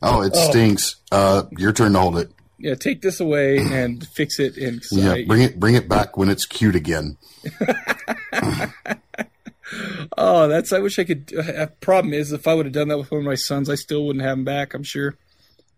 Oh, 0.00 0.22
it 0.22 0.34
stinks. 0.34 0.96
Uh, 1.12 1.42
your 1.58 1.72
turn 1.72 1.92
to 1.92 1.98
hold 2.00 2.16
it. 2.18 2.30
Yeah, 2.58 2.74
take 2.74 3.02
this 3.02 3.20
away 3.20 3.58
and 3.58 4.06
fix 4.06 4.38
it 4.38 4.56
in 4.56 4.80
Yeah, 4.90 5.16
bring 5.26 5.42
it 5.42 5.58
bring 5.58 5.74
it 5.74 5.88
back 5.88 6.16
when 6.16 6.28
it's 6.28 6.46
cute 6.46 6.76
again. 6.76 7.18
Oh, 10.16 10.48
that's. 10.48 10.72
I 10.72 10.78
wish 10.78 10.98
I 10.98 11.04
could. 11.04 11.32
Uh, 11.36 11.66
problem 11.80 12.12
is, 12.12 12.32
if 12.32 12.46
I 12.46 12.54
would 12.54 12.66
have 12.66 12.72
done 12.72 12.88
that 12.88 12.98
with 12.98 13.10
one 13.10 13.20
of 13.20 13.26
my 13.26 13.34
sons, 13.34 13.68
I 13.68 13.74
still 13.74 14.06
wouldn't 14.06 14.24
have 14.24 14.38
him 14.38 14.44
back. 14.44 14.74
I'm 14.74 14.82
sure. 14.82 15.16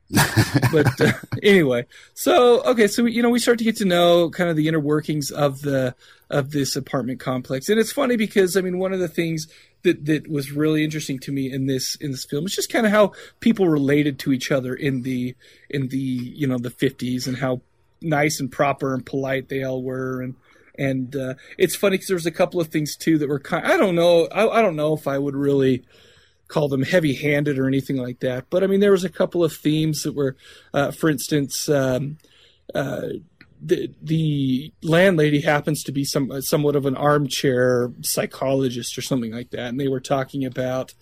but 0.73 1.01
uh, 1.01 1.13
anyway, 1.43 1.85
so 2.15 2.63
okay, 2.63 2.87
so 2.87 3.07
you 3.07 3.23
know, 3.23 3.31
we 3.31 3.41
start 3.41 3.59
to 3.59 3.65
get 3.65 3.77
to 3.77 3.85
know 3.85 4.31
kind 4.31 4.49
of 4.49 4.57
the 4.57 4.69
inner 4.69 4.79
workings 4.79 5.31
of 5.31 5.61
the 5.63 5.95
of 6.31 6.51
this 6.51 6.77
apartment 6.77 7.19
complex, 7.19 7.69
and 7.69 7.81
it's 7.81 7.93
funny 7.93 8.17
because 8.17 8.57
I 8.57 8.61
mean, 8.61 8.79
one 8.79 8.93
of 8.93 9.01
the 9.01 9.09
things 9.09 9.49
that 9.87 10.05
that 10.05 10.29
was 10.29 10.53
really 10.53 10.85
interesting 10.85 11.19
to 11.21 11.33
me 11.33 11.51
in 11.51 11.67
this 11.67 11.97
in 11.97 12.11
this 12.11 12.25
film 12.25 12.45
It's 12.45 12.55
just 12.55 12.73
kind 12.73 12.87
of 12.87 12.93
how 12.93 13.13
people 13.41 13.69
related 13.69 14.19
to 14.21 14.33
each 14.33 14.53
other 14.53 14.75
in 14.75 15.03
the 15.03 15.35
in 15.71 15.89
the 15.89 15.99
you 15.99 16.47
know 16.47 16.59
the 16.59 16.71
50s 16.71 17.27
and 17.27 17.39
how 17.39 17.63
nice 18.03 18.39
and 18.41 18.53
proper 18.53 18.93
and 18.93 19.07
polite 19.07 19.49
they 19.49 19.63
all 19.63 19.83
were 19.83 20.21
and 20.21 20.35
and 20.79 21.17
uh, 21.17 21.35
it's 21.57 21.75
funny 21.75 21.95
because 21.95 22.09
there 22.09 22.17
was 22.17 22.27
a 22.27 22.31
couple 22.31 22.61
of 22.61 22.69
things 22.69 22.97
too 22.97 23.19
that 23.19 23.29
were 23.29 23.41
kind. 23.41 23.67
I 23.67 23.79
don't 23.79 23.95
know. 23.95 24.27
I, 24.27 24.59
I 24.59 24.63
don't 24.63 24.77
know 24.77 24.93
if 24.95 25.09
I 25.09 25.19
would 25.19 25.35
really 25.35 25.85
call 26.49 26.69
them 26.69 26.83
heavy-handed 26.83 27.59
or 27.59 27.67
anything 27.67 27.97
like 27.97 28.21
that. 28.21 28.45
But 28.51 28.63
I 28.63 28.67
mean, 28.67 28.81
there 28.81 28.93
was 28.93 29.05
a 29.05 29.09
couple 29.09 29.43
of 29.43 29.53
themes 29.53 30.03
that 30.03 30.15
were, 30.15 30.37
uh, 30.73 30.91
for 30.91 31.11
instance, 31.11 31.69
um, 31.69 32.19
uh, 32.75 33.09
the 33.61 33.91
the 34.03 34.73
landlady 34.83 35.41
happens 35.41 35.83
to 35.85 35.93
be 35.93 36.05
some 36.05 36.41
somewhat 36.43 36.77
of 36.77 36.87
an 36.87 36.97
armchair 36.97 37.93
psychologist 38.03 38.97
or 38.97 39.03
something 39.03 39.33
like 39.33 39.51
that, 39.51 39.69
and 39.69 39.81
they 39.81 39.89
were 39.89 40.01
talking 40.01 40.45
about, 40.45 40.95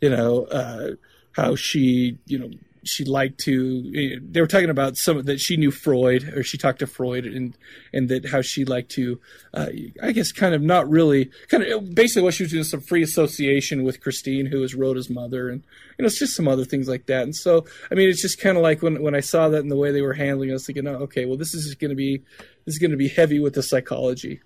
you 0.00 0.10
know, 0.10 0.44
uh, 0.44 0.92
how 1.32 1.54
she, 1.54 2.18
you 2.26 2.38
know. 2.38 2.50
She 2.88 3.04
liked 3.04 3.38
to. 3.40 4.18
They 4.20 4.40
were 4.40 4.46
talking 4.46 4.70
about 4.70 4.96
some 4.96 5.22
that 5.22 5.40
she 5.40 5.56
knew 5.56 5.70
Freud, 5.70 6.24
or 6.34 6.42
she 6.42 6.58
talked 6.58 6.80
to 6.80 6.86
Freud, 6.86 7.26
and 7.26 7.56
and 7.92 8.08
that 8.08 8.26
how 8.26 8.42
she 8.42 8.64
liked 8.64 8.90
to, 8.92 9.20
uh, 9.54 9.68
I 10.02 10.12
guess, 10.12 10.32
kind 10.32 10.54
of 10.54 10.62
not 10.62 10.88
really, 10.88 11.30
kind 11.48 11.62
of 11.62 11.94
basically 11.94 12.22
what 12.22 12.34
she 12.34 12.44
was 12.44 12.52
doing 12.52 12.64
some 12.64 12.80
free 12.80 13.02
association 13.02 13.84
with 13.84 14.00
Christine, 14.00 14.46
who 14.46 14.60
was 14.60 14.74
Rhoda's 14.74 15.10
mother, 15.10 15.48
and 15.48 15.62
you 15.98 16.02
know, 16.02 16.06
it's 16.06 16.18
just 16.18 16.36
some 16.36 16.48
other 16.48 16.64
things 16.64 16.88
like 16.88 17.06
that. 17.06 17.22
And 17.22 17.34
so, 17.34 17.64
I 17.90 17.94
mean, 17.94 18.08
it's 18.08 18.22
just 18.22 18.40
kind 18.40 18.56
of 18.56 18.62
like 18.62 18.82
when 18.82 19.02
when 19.02 19.14
I 19.14 19.20
saw 19.20 19.48
that 19.48 19.60
and 19.60 19.70
the 19.70 19.76
way 19.76 19.92
they 19.92 20.02
were 20.02 20.14
handling, 20.14 20.48
it, 20.48 20.52
I 20.52 20.54
was 20.54 20.66
thinking, 20.66 20.86
oh, 20.86 20.96
okay, 20.96 21.26
well, 21.26 21.36
this 21.36 21.54
is 21.54 21.74
going 21.74 21.90
to 21.90 21.96
be 21.96 22.22
this 22.64 22.74
is 22.74 22.78
going 22.78 22.90
to 22.90 22.96
be 22.96 23.08
heavy 23.08 23.38
with 23.40 23.54
the 23.54 23.62
psychology 23.62 24.40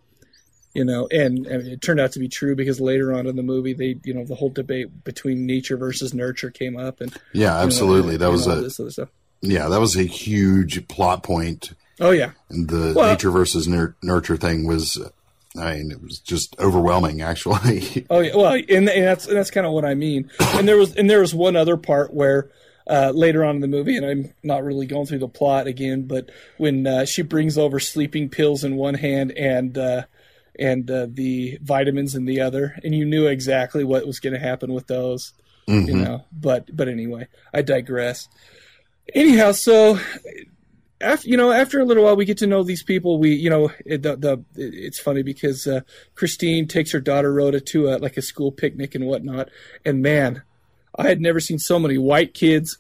you 0.75 0.85
know, 0.85 1.07
and, 1.11 1.47
and, 1.47 1.67
it 1.67 1.83
turned 1.83 2.01
out 2.01 2.13
to 2.13 2.19
be 2.19 2.29
true 2.29 2.57
because 2.57 2.81
later 2.81 3.13
on 3.13 3.27
in 3.27 3.37
the 3.37 3.43
movie, 3.43 3.75
they, 3.75 3.99
you 4.05 4.15
know, 4.15 4.25
the 4.25 4.35
whole 4.35 4.49
debate 4.49 5.05
between 5.05 5.47
nature 5.47 5.77
versus 5.77 6.15
nurture 6.15 6.51
came 6.51 6.77
up, 6.77 7.01
and 7.01 7.15
yeah, 7.33 7.59
absolutely, 7.59 8.13
know, 8.13 8.19
that 8.19 8.31
was 8.31 8.47
a 8.99 9.09
yeah, 9.43 9.69
that 9.69 9.81
was 9.81 9.97
a 9.97 10.05
huge 10.05 10.87
plot 10.89 11.23
point. 11.23 11.73
Oh 12.01 12.11
yeah, 12.11 12.31
and 12.49 12.69
the 12.69 12.95
well, 12.97 13.11
nature 13.11 13.31
versus 13.31 13.69
nur- 13.69 13.97
nurture 14.03 14.37
thing 14.37 14.67
was, 14.67 14.99
I 15.57 15.77
mean, 15.77 15.91
it 15.91 16.01
was 16.01 16.19
just 16.21 16.59
overwhelming, 16.59 17.21
actually. 17.21 18.07
oh 18.11 18.21
yeah, 18.21 18.35
well, 18.35 18.55
and, 18.55 18.89
and 18.89 19.05
that's 19.05 19.27
and 19.27 19.37
that's 19.37 19.51
kind 19.51 19.67
of 19.67 19.73
what 19.73 19.85
I 19.85 19.95
mean. 19.95 20.31
And 20.41 20.67
there 20.67 20.79
was 20.79 20.95
and 20.97 21.11
there 21.11 21.21
was 21.21 21.35
one 21.35 21.57
other 21.57 21.77
part 21.77 22.15
where. 22.15 22.51
Uh, 22.85 23.13
later 23.15 23.45
on 23.45 23.55
in 23.55 23.61
the 23.61 23.69
movie, 23.69 23.97
and 23.97 24.05
I'm 24.05 24.35
not 24.43 24.65
really 24.65 24.87
going 24.87 25.07
through 25.07 25.21
the 25.21 25.29
plot 25.29 25.69
again, 25.69 26.03
but 26.03 26.31
when 26.57 26.85
uh, 26.85 27.05
she 27.05 27.23
brings 27.23 27.57
over 27.57 27.79
sleeping 27.79 28.29
pills 28.29 28.65
in 28.65 28.75
one 28.75 28.95
hand 28.95 29.31
and 29.31 29.79
uh, 29.79 30.03
and 30.59 30.91
uh, 30.91 31.07
the 31.11 31.59
vitamins 31.63 32.15
in 32.15 32.25
the 32.25 32.41
other, 32.41 32.77
and 32.85 32.95
you 32.95 33.05
knew 33.05 33.27
exactly 33.27 33.85
what 33.85 34.07
was 34.07 34.21
going 34.21 34.35
to 34.35 34.39
happen 34.39 34.73
with 34.73 34.87
those. 34.87 35.33
Mm-hmm. 35.69 35.89
You 35.89 35.97
know, 35.97 36.25
but 36.33 36.75
but 36.75 36.89
anyway, 36.89 37.29
I 37.55 37.63
digress. 37.63 38.29
Anyhow, 39.15 39.53
so 39.53 39.99
after 41.03 41.29
you 41.29 41.37
know 41.37 41.51
after 41.51 41.81
a 41.81 41.85
little 41.85 42.05
while 42.05 42.17
we 42.17 42.25
get 42.25 42.39
to 42.39 42.47
know 42.47 42.63
these 42.63 42.83
people 42.83 43.19
we 43.19 43.35
you 43.35 43.51
know 43.51 43.71
the, 43.85 44.17
the 44.17 44.45
it's 44.55 44.99
funny 44.99 45.23
because 45.23 45.67
uh, 45.67 45.81
christine 46.15 46.67
takes 46.67 46.93
her 46.93 47.01
daughter 47.01 47.33
rhoda 47.33 47.61
to 47.61 47.89
a, 47.89 47.99
like 47.99 48.17
a 48.17 48.23
school 48.23 48.53
picnic 48.53 48.95
and 48.95 49.07
whatnot 49.07 49.49
and 49.85 50.01
man 50.01 50.43
i 50.97 51.09
had 51.09 51.21
never 51.21 51.41
seen 51.41 51.59
so 51.59 51.79
many 51.79 51.99
white 51.99 52.35
kids 52.35 52.79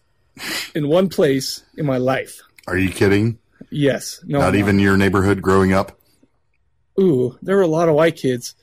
in 0.74 0.88
one 0.88 1.08
place 1.08 1.64
in 1.76 1.84
my 1.84 1.98
life 1.98 2.40
are 2.66 2.78
you 2.78 2.90
kidding 2.90 3.38
yes 3.70 4.20
no 4.24 4.38
not 4.38 4.54
even 4.54 4.78
your 4.78 4.96
neighborhood 4.96 5.42
growing 5.42 5.72
up 5.72 5.98
ooh, 7.00 7.38
there 7.42 7.56
were 7.56 7.62
a 7.62 7.68
lot 7.68 7.88
of 7.88 7.94
white 7.94 8.16
kids. 8.16 8.54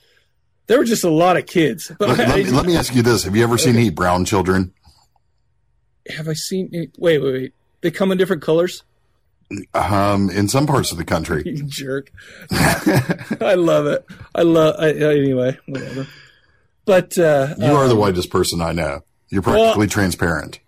There 0.68 0.78
were 0.78 0.86
just 0.86 1.04
a 1.04 1.10
lot 1.10 1.36
of 1.36 1.46
kids. 1.46 1.92
But 1.98 2.10
let, 2.10 2.20
I, 2.20 2.36
let, 2.36 2.38
me, 2.38 2.52
let 2.52 2.66
me 2.66 2.78
ask 2.78 2.94
you 2.94 3.02
this: 3.02 3.24
Have 3.24 3.36
you 3.36 3.44
ever 3.44 3.58
seen 3.58 3.72
okay. 3.72 3.80
any 3.80 3.90
brown 3.90 4.26
children? 4.26 4.74
Have 6.10 6.28
I 6.28 6.34
seen? 6.34 6.70
Any, 6.74 6.90
wait, 6.98 7.20
wait, 7.20 7.34
wait. 7.34 7.54
They 7.82 7.92
come 7.92 8.12
in 8.12 8.18
different 8.18 8.42
colors. 8.42 8.84
Um, 9.74 10.30
in 10.30 10.48
some 10.48 10.68
parts 10.68 10.92
of 10.92 10.98
the 11.00 11.06
country. 11.06 11.42
you 11.46 11.64
jerk. 11.64 12.12
I 12.52 13.56
love 13.56 13.88
it. 13.88 14.06
I 14.36 14.44
love. 14.44 14.76
I, 14.78 14.92
anyway, 14.92 15.58
whatever. 15.66 16.08
But 16.86 17.18
uh, 17.18 17.56
you 17.58 17.66
are 17.66 17.84
um, 17.84 17.90
the 17.90 17.96
whitest 17.96 18.30
person 18.30 18.62
I 18.62 18.72
know. 18.72 19.02
You're 19.30 19.42
practically 19.42 19.82
well, 19.82 19.88
transparent. 19.88 20.60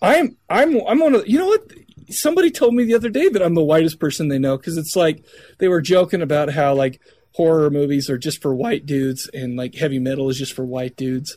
I'm. 0.00 0.36
I'm. 0.48 0.80
I'm 0.86 1.00
one 1.00 1.14
of. 1.14 1.28
You 1.28 1.38
know 1.38 1.46
what? 1.46 1.72
Somebody 2.10 2.50
told 2.50 2.74
me 2.74 2.84
the 2.84 2.94
other 2.94 3.10
day 3.10 3.28
that 3.28 3.42
I'm 3.42 3.54
the 3.54 3.64
whitest 3.64 3.98
person 3.98 4.28
they 4.28 4.38
know 4.38 4.56
because 4.56 4.76
it's 4.76 4.96
like 4.96 5.24
they 5.58 5.68
were 5.68 5.80
joking 5.80 6.22
about 6.22 6.50
how 6.50 6.74
like 6.74 7.00
horror 7.32 7.70
movies 7.70 8.10
are 8.10 8.18
just 8.18 8.42
for 8.42 8.54
white 8.54 8.86
dudes 8.86 9.28
and 9.32 9.56
like 9.56 9.74
heavy 9.74 9.98
metal 9.98 10.28
is 10.28 10.38
just 10.38 10.52
for 10.52 10.64
white 10.64 10.96
dudes, 10.96 11.36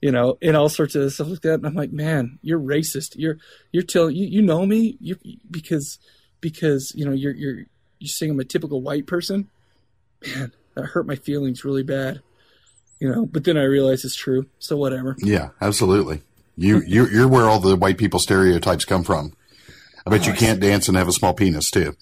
you 0.00 0.10
know, 0.12 0.38
and 0.40 0.56
all 0.56 0.68
sorts 0.68 0.94
of 0.94 1.12
stuff 1.12 1.28
like 1.28 1.40
that. 1.40 1.54
And 1.54 1.66
I'm 1.66 1.74
like, 1.74 1.92
man, 1.92 2.38
you're 2.42 2.60
racist. 2.60 3.14
You're 3.16 3.38
you're 3.72 3.82
telling 3.82 4.16
you 4.16 4.26
you 4.26 4.42
know 4.42 4.64
me 4.66 4.96
you 5.00 5.16
because 5.50 5.98
because 6.40 6.92
you 6.94 7.04
know 7.04 7.12
you're 7.12 7.34
you're 7.34 7.64
you're 7.98 8.08
saying 8.08 8.32
I'm 8.32 8.40
a 8.40 8.44
typical 8.44 8.80
white 8.82 9.06
person. 9.06 9.48
Man, 10.26 10.52
that 10.74 10.86
hurt 10.86 11.06
my 11.06 11.16
feelings 11.16 11.64
really 11.64 11.82
bad. 11.82 12.22
You 13.00 13.10
know, 13.10 13.24
but 13.24 13.44
then 13.44 13.56
I 13.56 13.62
realized 13.62 14.04
it's 14.04 14.14
true. 14.14 14.46
So 14.58 14.76
whatever. 14.76 15.16
Yeah, 15.18 15.50
absolutely. 15.60 16.22
You 16.56 16.82
you 16.86 17.06
you're 17.06 17.28
where 17.28 17.48
all 17.48 17.60
the 17.60 17.76
white 17.76 17.96
people 17.96 18.20
stereotypes 18.20 18.84
come 18.84 19.02
from. 19.02 19.32
I 20.06 20.10
bet 20.10 20.26
you 20.26 20.32
can't 20.32 20.60
dance 20.60 20.88
and 20.88 20.96
have 20.96 21.08
a 21.08 21.12
small 21.12 21.34
penis 21.34 21.70
too. 21.70 21.94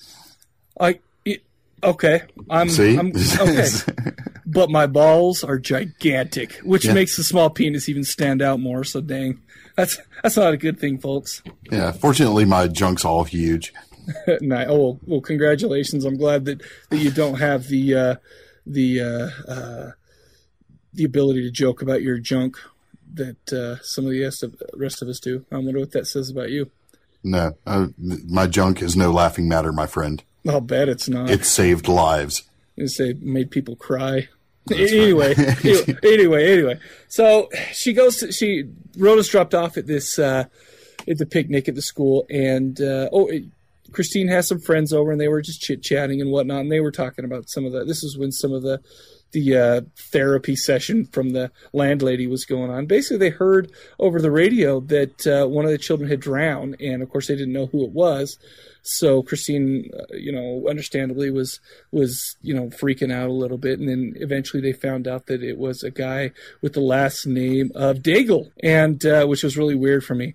I 0.80 1.00
okay. 1.82 2.22
I'm 2.50 2.68
See? 2.68 2.96
I'm, 2.96 3.12
okay. 3.14 3.68
but 4.46 4.70
my 4.70 4.86
balls 4.86 5.44
are 5.44 5.58
gigantic, 5.58 6.54
which 6.58 6.84
yeah. 6.84 6.94
makes 6.94 7.16
the 7.16 7.24
small 7.24 7.50
penis 7.50 7.88
even 7.88 8.04
stand 8.04 8.42
out 8.42 8.60
more. 8.60 8.84
So 8.84 9.00
dang, 9.00 9.40
that's 9.76 9.98
that's 10.22 10.36
not 10.36 10.52
a 10.52 10.56
good 10.56 10.78
thing, 10.78 10.98
folks. 10.98 11.42
Yeah. 11.70 11.92
Fortunately, 11.92 12.44
my 12.44 12.68
junk's 12.68 13.04
all 13.04 13.24
huge. 13.24 13.72
nice. 14.40 14.66
Oh 14.68 14.98
well, 15.06 15.20
congratulations. 15.20 16.04
I'm 16.04 16.16
glad 16.16 16.44
that, 16.46 16.62
that 16.90 16.98
you 16.98 17.10
don't 17.10 17.38
have 17.38 17.68
the 17.68 17.94
uh, 17.94 18.14
the 18.66 19.00
uh, 19.00 19.50
uh, 19.50 19.90
the 20.92 21.04
ability 21.04 21.42
to 21.42 21.50
joke 21.50 21.82
about 21.82 22.02
your 22.02 22.18
junk 22.18 22.56
that 23.14 23.52
uh, 23.52 23.82
some 23.82 24.04
of 24.04 24.12
the 24.12 24.22
rest 24.22 24.42
of, 24.42 24.60
rest 24.74 25.02
of 25.02 25.08
us 25.08 25.20
do. 25.20 25.44
I 25.50 25.56
wonder 25.56 25.80
what 25.80 25.92
that 25.92 26.06
says 26.06 26.30
about 26.30 26.50
you. 26.50 26.70
No, 27.22 27.56
uh, 27.66 27.88
my 27.98 28.46
junk 28.46 28.80
is 28.80 28.96
no 28.96 29.10
laughing 29.10 29.48
matter, 29.48 29.72
my 29.72 29.86
friend. 29.86 30.22
I'll 30.48 30.60
bet 30.60 30.88
it's 30.88 31.08
not. 31.08 31.30
It 31.30 31.44
saved 31.44 31.88
lives. 31.88 32.44
It 32.76 32.88
say 32.88 33.14
made 33.20 33.50
people 33.50 33.76
cry. 33.76 34.28
anyway, 34.70 35.34
anyway, 36.04 36.52
anyway. 36.52 36.78
So 37.08 37.48
she 37.72 37.94
goes. 37.94 38.18
To, 38.18 38.30
she 38.30 38.68
Rhoda's 38.98 39.28
dropped 39.28 39.54
off 39.54 39.78
at 39.78 39.86
this 39.86 40.18
uh, 40.18 40.44
at 41.08 41.16
the 41.16 41.24
picnic 41.24 41.68
at 41.68 41.74
the 41.74 41.82
school, 41.82 42.26
and 42.28 42.78
uh, 42.80 43.08
oh, 43.10 43.30
Christine 43.92 44.28
has 44.28 44.46
some 44.46 44.60
friends 44.60 44.92
over, 44.92 45.10
and 45.10 45.18
they 45.20 45.28
were 45.28 45.40
just 45.40 45.62
chit 45.62 45.82
chatting 45.82 46.20
and 46.20 46.30
whatnot, 46.30 46.60
and 46.60 46.72
they 46.72 46.80
were 46.80 46.90
talking 46.90 47.24
about 47.24 47.48
some 47.48 47.64
of 47.64 47.72
the. 47.72 47.84
This 47.84 48.04
is 48.04 48.18
when 48.18 48.30
some 48.30 48.52
of 48.52 48.62
the 48.62 48.80
the 49.32 49.56
uh, 49.56 49.80
therapy 50.10 50.56
session 50.56 51.04
from 51.04 51.30
the 51.30 51.50
landlady 51.72 52.26
was 52.26 52.44
going 52.44 52.70
on. 52.70 52.86
Basically, 52.86 53.18
they 53.18 53.30
heard 53.30 53.70
over 53.98 54.20
the 54.20 54.30
radio 54.30 54.80
that 54.80 55.26
uh, 55.26 55.46
one 55.46 55.64
of 55.64 55.70
the 55.70 55.78
children 55.78 56.08
had 56.08 56.20
drowned, 56.20 56.76
and 56.80 57.02
of 57.02 57.10
course, 57.10 57.28
they 57.28 57.36
didn't 57.36 57.52
know 57.52 57.66
who 57.66 57.84
it 57.84 57.92
was. 57.92 58.38
So 58.82 59.22
Christine, 59.22 59.90
uh, 59.92 60.14
you 60.14 60.32
know, 60.32 60.66
understandably 60.68 61.30
was 61.30 61.60
was 61.90 62.36
you 62.42 62.54
know 62.54 62.68
freaking 62.68 63.12
out 63.12 63.28
a 63.28 63.32
little 63.32 63.58
bit, 63.58 63.78
and 63.78 63.88
then 63.88 64.14
eventually 64.16 64.62
they 64.62 64.72
found 64.72 65.06
out 65.06 65.26
that 65.26 65.42
it 65.42 65.58
was 65.58 65.82
a 65.82 65.90
guy 65.90 66.32
with 66.62 66.72
the 66.72 66.80
last 66.80 67.26
name 67.26 67.70
of 67.74 67.98
Daigle, 67.98 68.50
and 68.62 69.04
uh, 69.04 69.26
which 69.26 69.42
was 69.42 69.58
really 69.58 69.74
weird 69.74 70.04
for 70.04 70.14
me. 70.14 70.34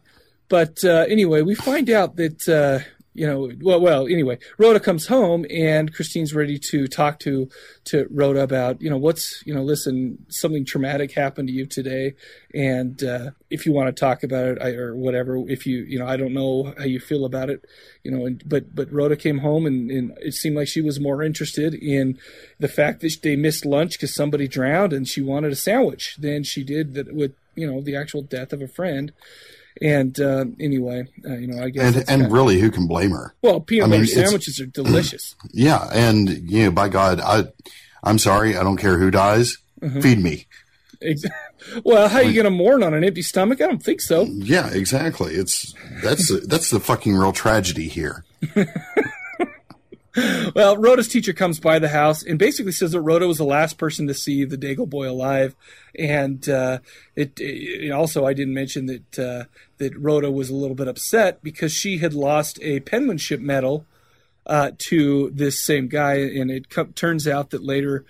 But 0.50 0.84
uh, 0.84 1.06
anyway, 1.10 1.42
we 1.42 1.56
find 1.56 1.90
out 1.90 2.16
that 2.18 2.48
uh, 2.48 2.88
you 3.14 3.28
know, 3.28 3.52
well, 3.62 3.80
well, 3.80 4.08
anyway, 4.08 4.40
Rhoda 4.58 4.80
comes 4.80 5.08
home 5.08 5.46
and 5.50 5.94
Christine's 5.94 6.34
ready 6.34 6.58
to 6.72 6.88
talk 6.88 7.20
to 7.20 7.50
to 7.86 8.08
Rhoda 8.10 8.42
about, 8.42 8.82
you 8.82 8.90
know, 8.90 8.98
what's, 8.98 9.44
you 9.46 9.54
know, 9.54 9.62
listen, 9.62 10.26
something 10.30 10.66
traumatic 10.66 11.12
happened 11.12 11.48
to 11.50 11.54
you 11.54 11.66
today, 11.66 12.16
and 12.54 13.04
uh, 13.04 13.32
if 13.50 13.66
you 13.66 13.72
want 13.72 13.96
to 13.96 14.00
talk 14.00 14.24
about 14.24 14.48
it 14.48 14.62
I, 14.62 14.72
or 14.72 14.96
whatever, 14.96 15.38
if 15.48 15.66
you, 15.68 15.84
you 15.84 16.00
know, 16.00 16.08
I 16.08 16.18
don't 16.18 16.34
know 16.34 16.74
how 16.78 16.86
you 16.86 17.00
feel 17.00 17.26
about 17.26 17.50
it, 17.50 17.64
you 18.04 18.12
know, 18.12 18.26
and, 18.26 18.42
but 18.48 18.74
but 18.74 18.92
Rhoda 18.92 19.16
came 19.16 19.40
home 19.40 19.66
and, 19.66 19.92
and 19.92 20.18
it 20.20 20.34
seemed 20.34 20.56
like 20.56 20.68
she 20.68 20.82
was 20.82 21.00
more 21.00 21.22
interested 21.22 21.76
in 21.76 22.18
the 22.60 22.68
fact 22.68 23.02
that 23.02 23.20
they 23.22 23.36
missed 23.36 23.66
lunch 23.66 23.94
because 23.94 24.16
somebody 24.16 24.48
drowned 24.48 24.94
and 24.94 25.08
she 25.08 25.22
wanted 25.22 25.52
a 25.52 25.56
sandwich 25.56 26.16
than 26.18 26.44
she 26.44 26.64
did 26.64 26.96
that 26.96 27.14
with, 27.14 27.34
you 27.56 27.70
know, 27.70 27.80
the 27.82 27.96
actual 27.96 28.24
death 28.24 28.54
of 28.54 28.62
a 28.62 28.68
friend. 28.68 29.12
And 29.84 30.18
uh, 30.18 30.46
anyway, 30.62 31.04
uh, 31.28 31.34
you 31.34 31.48
know, 31.48 31.62
I 31.62 31.70
guess. 31.70 31.96
And, 31.96 32.10
and 32.10 32.32
really, 32.32 32.58
who 32.58 32.72
can 32.72 32.88
blame 32.88 33.12
her? 33.12 33.36
Well, 33.42 33.60
peanut 33.60 33.88
I 33.88 33.90
butter 33.90 34.00
mean, 34.04 34.08
sandwiches 34.08 34.62
are 34.62 34.66
delicious. 34.66 35.36
Yeah, 35.52 35.90
and 35.94 36.50
you 36.50 36.64
know, 36.64 36.72
by 36.72 36.88
God, 36.88 37.20
I, 37.20 37.46
I'm 38.04 38.18
sorry, 38.18 38.56
I 38.56 38.64
don't 38.64 38.78
care 38.78 38.98
who 38.98 39.12
dies. 39.12 39.58
Mm-hmm. 39.82 40.00
Feed 40.00 40.20
me. 40.20 40.48
Well, 41.84 42.08
how 42.08 42.20
are 42.20 42.24
you 42.24 42.34
going 42.34 42.46
to 42.46 42.50
mourn 42.50 42.82
on 42.82 42.94
an 42.94 43.04
empty 43.04 43.22
stomach? 43.22 43.62
I 43.62 43.68
don't 43.68 43.84
think 43.84 44.00
so. 44.02 44.24
Yeah, 44.24 44.70
exactly. 44.72 45.34
It's 45.34 45.74
that's 46.02 46.32
that's 46.48 46.70
the 46.70 46.80
fucking 46.80 47.14
real 47.14 47.34
tragedy 47.34 47.90
here. 47.90 48.24
well, 50.56 50.78
Rhoda's 50.78 51.08
teacher 51.08 51.34
comes 51.34 51.60
by 51.60 51.80
the 51.80 51.90
house 51.90 52.24
and 52.24 52.38
basically 52.38 52.72
says 52.72 52.92
that 52.92 53.02
Rhoda 53.02 53.28
was 53.28 53.40
the 53.40 53.46
last 53.46 53.78
person 53.80 54.06
to 54.08 54.14
see 54.14 54.46
the 54.46 54.58
Daigle 54.58 54.90
boy 54.90 55.10
alive, 55.10 55.56
and 55.98 56.48
uh, 56.48 56.80
it, 57.16 57.40
it, 57.40 57.92
also 57.92 58.26
I 58.26 58.34
didn't 58.34 58.54
mention 58.54 58.86
that 58.86 59.20
uh, 59.20 59.44
that 59.78 59.98
Rhoda 59.98 60.32
was 60.32 60.50
a 60.50 60.56
little 60.56 60.76
bit 60.76 60.88
upset 60.88 61.42
because 61.42 61.74
she 61.74 61.98
had 61.98 62.14
lost 62.14 62.60
a 62.62 62.82
penmanship 62.82 63.40
medal 63.40 63.86
uh, 64.46 64.72
to 64.90 65.32
this 65.32 65.64
same 65.66 65.88
guy, 65.88 66.16
and 66.16 66.52
it 66.52 66.70
co- 66.70 66.86
turns 66.86 67.28
out 67.28 67.50
that 67.50 67.64
later 67.64 68.06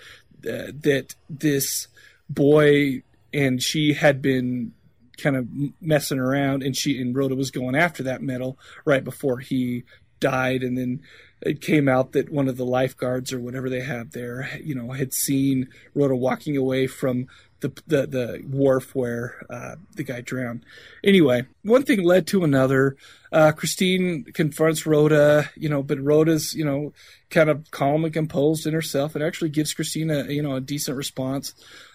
uh, 0.45 0.71
that 0.81 1.15
this 1.29 1.87
boy 2.29 3.01
and 3.33 3.63
she 3.63 3.93
had 3.93 4.21
been 4.21 4.73
kind 5.17 5.37
of 5.37 5.47
messing 5.79 6.19
around, 6.19 6.63
and 6.63 6.75
she 6.75 6.99
and 6.99 7.15
Rhoda 7.15 7.35
was 7.35 7.49
going 7.49 7.75
after 7.75 8.03
that 8.03 8.21
medal 8.21 8.57
right 8.83 9.03
before 9.03 9.39
he 9.39 9.83
died, 10.19 10.63
and 10.63 10.77
then 10.77 11.01
it 11.45 11.61
came 11.61 11.89
out 11.89 12.13
that 12.13 12.31
one 12.31 12.47
of 12.47 12.57
the 12.57 12.65
lifeguards 12.65 13.33
or 13.33 13.39
whatever 13.39 13.69
they 13.69 13.81
have 13.81 14.11
there, 14.11 14.49
you 14.63 14.75
know, 14.75 14.91
had 14.91 15.13
seen 15.13 15.67
Rhoda 15.93 16.15
walking 16.15 16.57
away 16.57 16.87
from 16.87 17.27
the 17.63 17.69
the, 17.87 18.07
the 18.07 18.43
wharf 18.47 18.93
where 18.93 19.45
uh, 19.49 19.75
the 19.95 20.03
guy 20.03 20.21
drowned. 20.21 20.63
Anyway, 21.03 21.45
one 21.63 21.83
thing 21.83 22.03
led 22.03 22.27
to 22.27 22.43
another. 22.43 22.95
Uh, 23.31 23.51
Christine 23.51 24.25
confronts 24.25 24.85
Rhoda, 24.85 25.49
you 25.55 25.69
know, 25.69 25.81
but 25.81 25.99
Rhoda's 25.99 26.53
you 26.53 26.65
know 26.65 26.93
kind 27.29 27.49
of 27.49 27.71
calm 27.71 28.05
and 28.05 28.13
composed 28.13 28.67
in 28.67 28.73
herself, 28.73 29.15
and 29.15 29.23
actually 29.23 29.49
gives 29.49 29.73
Christine 29.73 30.11
a 30.11 30.25
you 30.25 30.43
know 30.43 30.55
a 30.55 30.61
decent 30.61 30.97
response. 30.97 31.53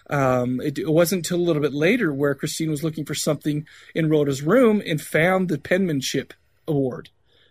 Um, 0.09 0.59
it, 0.59 0.79
it, 0.79 0.91
wasn't 0.91 1.19
until 1.19 1.37
a 1.37 1.45
little 1.45 1.61
bit 1.61 1.73
later 1.73 2.11
where 2.11 2.33
Christine 2.33 2.71
was 2.71 2.83
looking 2.83 3.05
for 3.05 3.13
something 3.13 3.67
in 3.93 4.09
Rhoda's 4.09 4.41
room 4.41 4.81
and 4.83 4.99
found 4.99 5.49
the 5.49 5.59
penmanship 5.59 6.33
award, 6.67 7.09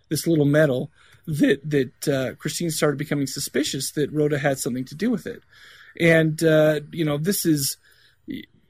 this 0.09 0.27
little 0.27 0.43
medal 0.43 0.91
that 1.37 1.61
that 1.69 2.07
uh, 2.07 2.35
Christine 2.35 2.71
started 2.71 2.97
becoming 2.97 3.27
suspicious 3.27 3.91
that 3.91 4.11
Rhoda 4.11 4.39
had 4.39 4.59
something 4.59 4.85
to 4.85 4.95
do 4.95 5.11
with 5.11 5.27
it, 5.27 5.43
and 5.99 6.43
uh, 6.43 6.81
you 6.91 7.05
know 7.05 7.17
this 7.17 7.45
is 7.45 7.77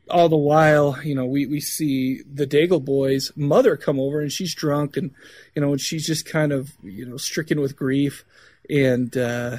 all 0.09 0.27
the 0.27 0.37
while 0.37 0.97
you 1.03 1.13
know 1.15 1.25
we, 1.25 1.45
we 1.45 1.59
see 1.59 2.21
the 2.23 2.47
Daigle 2.47 2.83
boys' 2.83 3.31
mother 3.35 3.77
come 3.77 3.99
over 3.99 4.19
and 4.19 4.31
she's 4.31 4.55
drunk 4.55 4.97
and 4.97 5.11
you 5.55 5.61
know 5.61 5.71
and 5.71 5.81
she's 5.81 6.05
just 6.05 6.25
kind 6.25 6.51
of 6.51 6.71
you 6.83 7.05
know 7.05 7.17
stricken 7.17 7.61
with 7.61 7.75
grief 7.75 8.25
and 8.69 9.15
uh, 9.17 9.57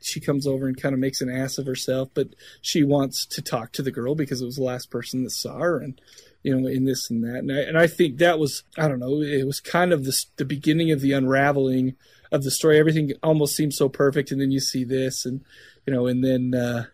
she 0.00 0.20
comes 0.20 0.46
over 0.46 0.66
and 0.66 0.80
kind 0.80 0.92
of 0.92 1.00
makes 1.00 1.20
an 1.20 1.30
ass 1.30 1.58
of 1.58 1.66
herself, 1.66 2.10
but 2.14 2.28
she 2.60 2.82
wants 2.82 3.26
to 3.26 3.42
talk 3.42 3.72
to 3.72 3.82
the 3.82 3.90
girl 3.90 4.14
because 4.14 4.42
it 4.42 4.46
was 4.46 4.56
the 4.56 4.62
last 4.62 4.90
person 4.90 5.24
that 5.24 5.30
saw 5.30 5.58
her 5.58 5.78
and 5.78 6.00
you 6.42 6.58
know, 6.58 6.66
in 6.68 6.84
this 6.84 7.08
and 7.10 7.22
that. 7.24 7.38
And 7.38 7.52
I, 7.52 7.60
and 7.60 7.78
I 7.78 7.86
think 7.86 8.18
that 8.18 8.38
was, 8.38 8.64
I 8.76 8.88
don't 8.88 8.98
know, 8.98 9.20
it 9.22 9.46
was 9.46 9.60
kind 9.60 9.92
of 9.92 10.04
the, 10.04 10.24
the 10.36 10.44
beginning 10.44 10.90
of 10.90 11.00
the 11.00 11.12
unraveling 11.12 11.94
of 12.32 12.42
the 12.42 12.50
story. 12.50 12.78
Everything 12.78 13.12
almost 13.22 13.54
seems 13.54 13.76
so 13.76 13.88
perfect. 13.88 14.32
And 14.32 14.40
then 14.40 14.50
you 14.50 14.60
see 14.60 14.84
this 14.84 15.24
and, 15.24 15.44
you 15.86 15.92
know, 15.92 16.06
and 16.06 16.24
then, 16.24 16.54
uh, 16.54 16.84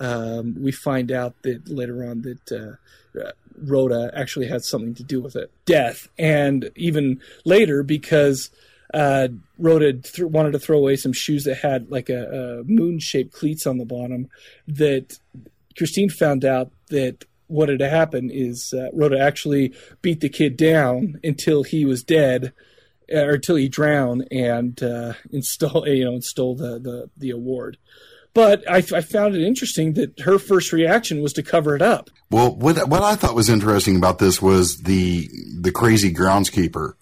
um, 0.00 0.54
we 0.60 0.70
find 0.70 1.10
out 1.10 1.34
that 1.42 1.68
later 1.68 2.04
on 2.04 2.22
that, 2.22 2.52
uh, 2.52 3.32
Rhoda 3.56 4.10
actually 4.14 4.46
had 4.46 4.62
something 4.62 4.94
to 4.94 5.04
do 5.04 5.20
with 5.20 5.36
it. 5.36 5.50
Death. 5.64 6.08
And 6.18 6.70
even 6.76 7.20
later, 7.44 7.82
because, 7.82 8.50
uh, 8.92 9.28
Rhoda 9.58 9.94
th- 9.94 10.28
wanted 10.28 10.52
to 10.52 10.58
throw 10.58 10.78
away 10.78 10.96
some 10.96 11.12
shoes 11.12 11.44
that 11.44 11.58
had 11.58 11.90
like 11.90 12.10
a, 12.10 12.60
a 12.60 12.64
moon 12.64 12.98
shaped 12.98 13.32
cleats 13.32 13.66
on 13.66 13.78
the 13.78 13.84
bottom, 13.84 14.28
that 14.68 15.18
Christine 15.76 16.10
found 16.10 16.44
out 16.44 16.70
that 16.90 17.24
what 17.46 17.68
had 17.68 17.80
happened 17.80 18.30
is 18.32 18.72
uh, 18.72 18.88
Rhoda 18.92 19.18
actually 19.18 19.74
beat 20.02 20.20
the 20.20 20.28
kid 20.28 20.56
down 20.56 21.20
until 21.22 21.62
he 21.62 21.84
was 21.84 22.02
dead, 22.02 22.52
or 23.12 23.34
until 23.34 23.56
he 23.56 23.68
drown 23.68 24.22
and 24.30 24.82
uh, 24.82 25.14
install 25.30 25.86
you 25.88 26.04
know 26.04 26.20
stole 26.20 26.54
the, 26.54 26.78
the 26.78 27.10
the 27.16 27.30
award. 27.30 27.76
But 28.34 28.68
I, 28.68 28.78
I, 28.78 29.00
found 29.00 29.36
it 29.36 29.46
interesting 29.46 29.92
that 29.92 30.18
her 30.18 30.40
first 30.40 30.72
reaction 30.72 31.22
was 31.22 31.32
to 31.34 31.42
cover 31.44 31.76
it 31.76 31.82
up. 31.82 32.10
Well, 32.32 32.56
what 32.56 32.88
what 32.88 33.02
I 33.02 33.14
thought 33.14 33.36
was 33.36 33.48
interesting 33.48 33.94
about 33.96 34.18
this 34.18 34.42
was 34.42 34.78
the 34.78 35.30
the 35.60 35.70
crazy 35.70 36.12
groundskeeper. 36.12 36.94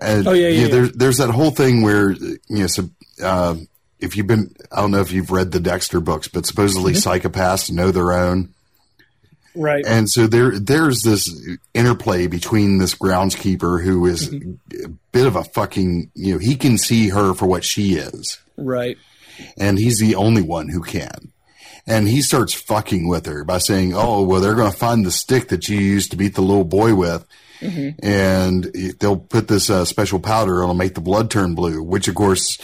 oh 0.00 0.32
yeah, 0.32 0.32
yeah, 0.32 0.48
yeah. 0.48 0.68
There's 0.68 0.92
there's 0.92 1.16
that 1.18 1.30
whole 1.30 1.50
thing 1.50 1.82
where 1.82 2.12
you 2.12 2.38
know. 2.48 2.66
So, 2.66 2.88
uh, 3.22 3.56
if 4.00 4.16
you've 4.16 4.26
been, 4.26 4.54
I 4.72 4.80
don't 4.80 4.90
know 4.90 5.00
if 5.00 5.12
you've 5.12 5.30
read 5.30 5.52
the 5.52 5.60
Dexter 5.60 6.00
books, 6.00 6.28
but 6.28 6.46
supposedly 6.46 6.94
mm-hmm. 6.94 7.10
psychopaths 7.28 7.70
know 7.70 7.90
their 7.90 8.12
own. 8.12 8.53
Right. 9.54 9.84
And 9.86 10.10
so 10.10 10.26
there 10.26 10.58
there's 10.58 11.02
this 11.02 11.28
interplay 11.74 12.26
between 12.26 12.78
this 12.78 12.94
groundskeeper 12.94 13.82
who 13.82 14.06
is 14.06 14.30
mm-hmm. 14.30 14.84
a 14.84 14.88
bit 15.12 15.26
of 15.26 15.36
a 15.36 15.44
fucking 15.44 16.10
you 16.14 16.34
know, 16.34 16.38
he 16.38 16.56
can 16.56 16.78
see 16.78 17.08
her 17.10 17.34
for 17.34 17.46
what 17.46 17.64
she 17.64 17.94
is. 17.94 18.38
Right. 18.56 18.98
And 19.56 19.78
he's 19.78 19.98
the 19.98 20.14
only 20.16 20.42
one 20.42 20.68
who 20.68 20.82
can. 20.82 21.32
And 21.86 22.08
he 22.08 22.22
starts 22.22 22.54
fucking 22.54 23.08
with 23.08 23.26
her 23.26 23.44
by 23.44 23.58
saying, 23.58 23.94
"Oh, 23.94 24.22
well, 24.22 24.40
they're 24.40 24.54
going 24.54 24.72
to 24.72 24.76
find 24.76 25.04
the 25.04 25.10
stick 25.10 25.48
that 25.48 25.68
you 25.68 25.78
used 25.78 26.12
to 26.12 26.16
beat 26.16 26.34
the 26.34 26.40
little 26.40 26.64
boy 26.64 26.94
with, 26.94 27.26
mm-hmm. 27.60 27.90
and 28.02 28.64
they'll 28.98 29.18
put 29.18 29.48
this 29.48 29.68
uh, 29.68 29.84
special 29.84 30.18
powder. 30.18 30.62
It'll 30.62 30.74
make 30.74 30.94
the 30.94 31.02
blood 31.02 31.30
turn 31.30 31.54
blue." 31.54 31.82
Which, 31.82 32.08
of 32.08 32.14
course, 32.14 32.56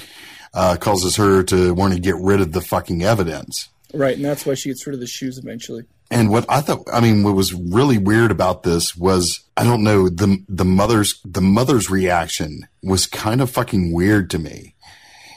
uh, 0.55 0.77
causes 0.81 1.17
her 1.17 1.43
to 1.45 1.75
want 1.75 1.93
to 1.93 2.01
get 2.01 2.15
rid 2.17 2.41
of 2.41 2.53
the 2.53 2.63
fucking 2.63 3.03
evidence. 3.03 3.69
Right, 3.93 4.17
and 4.17 4.25
that's 4.25 4.47
why 4.47 4.55
she 4.55 4.71
gets 4.71 4.87
rid 4.87 4.95
of 4.95 5.01
the 5.01 5.07
shoes 5.07 5.37
eventually. 5.37 5.85
And 6.13 6.29
what 6.29 6.45
I 6.49 6.61
thought, 6.61 6.89
I 6.93 7.01
mean, 7.01 7.23
what 7.23 7.37
was 7.37 7.55
really 7.55 7.97
weird 7.97 8.33
about 8.33 8.65
this 8.65 8.97
was, 8.97 9.45
I 9.57 9.63
don't 9.63 9.85
know, 9.85 10.09
the, 10.09 10.45
the 10.49 10.65
mother's, 10.65 11.21
the 11.25 11.41
mother's 11.41 11.89
reaction 11.89 12.67
was 12.83 13.07
kind 13.07 13.41
of 13.41 13.49
fucking 13.49 13.93
weird 13.93 14.29
to 14.31 14.39
me. 14.41 14.75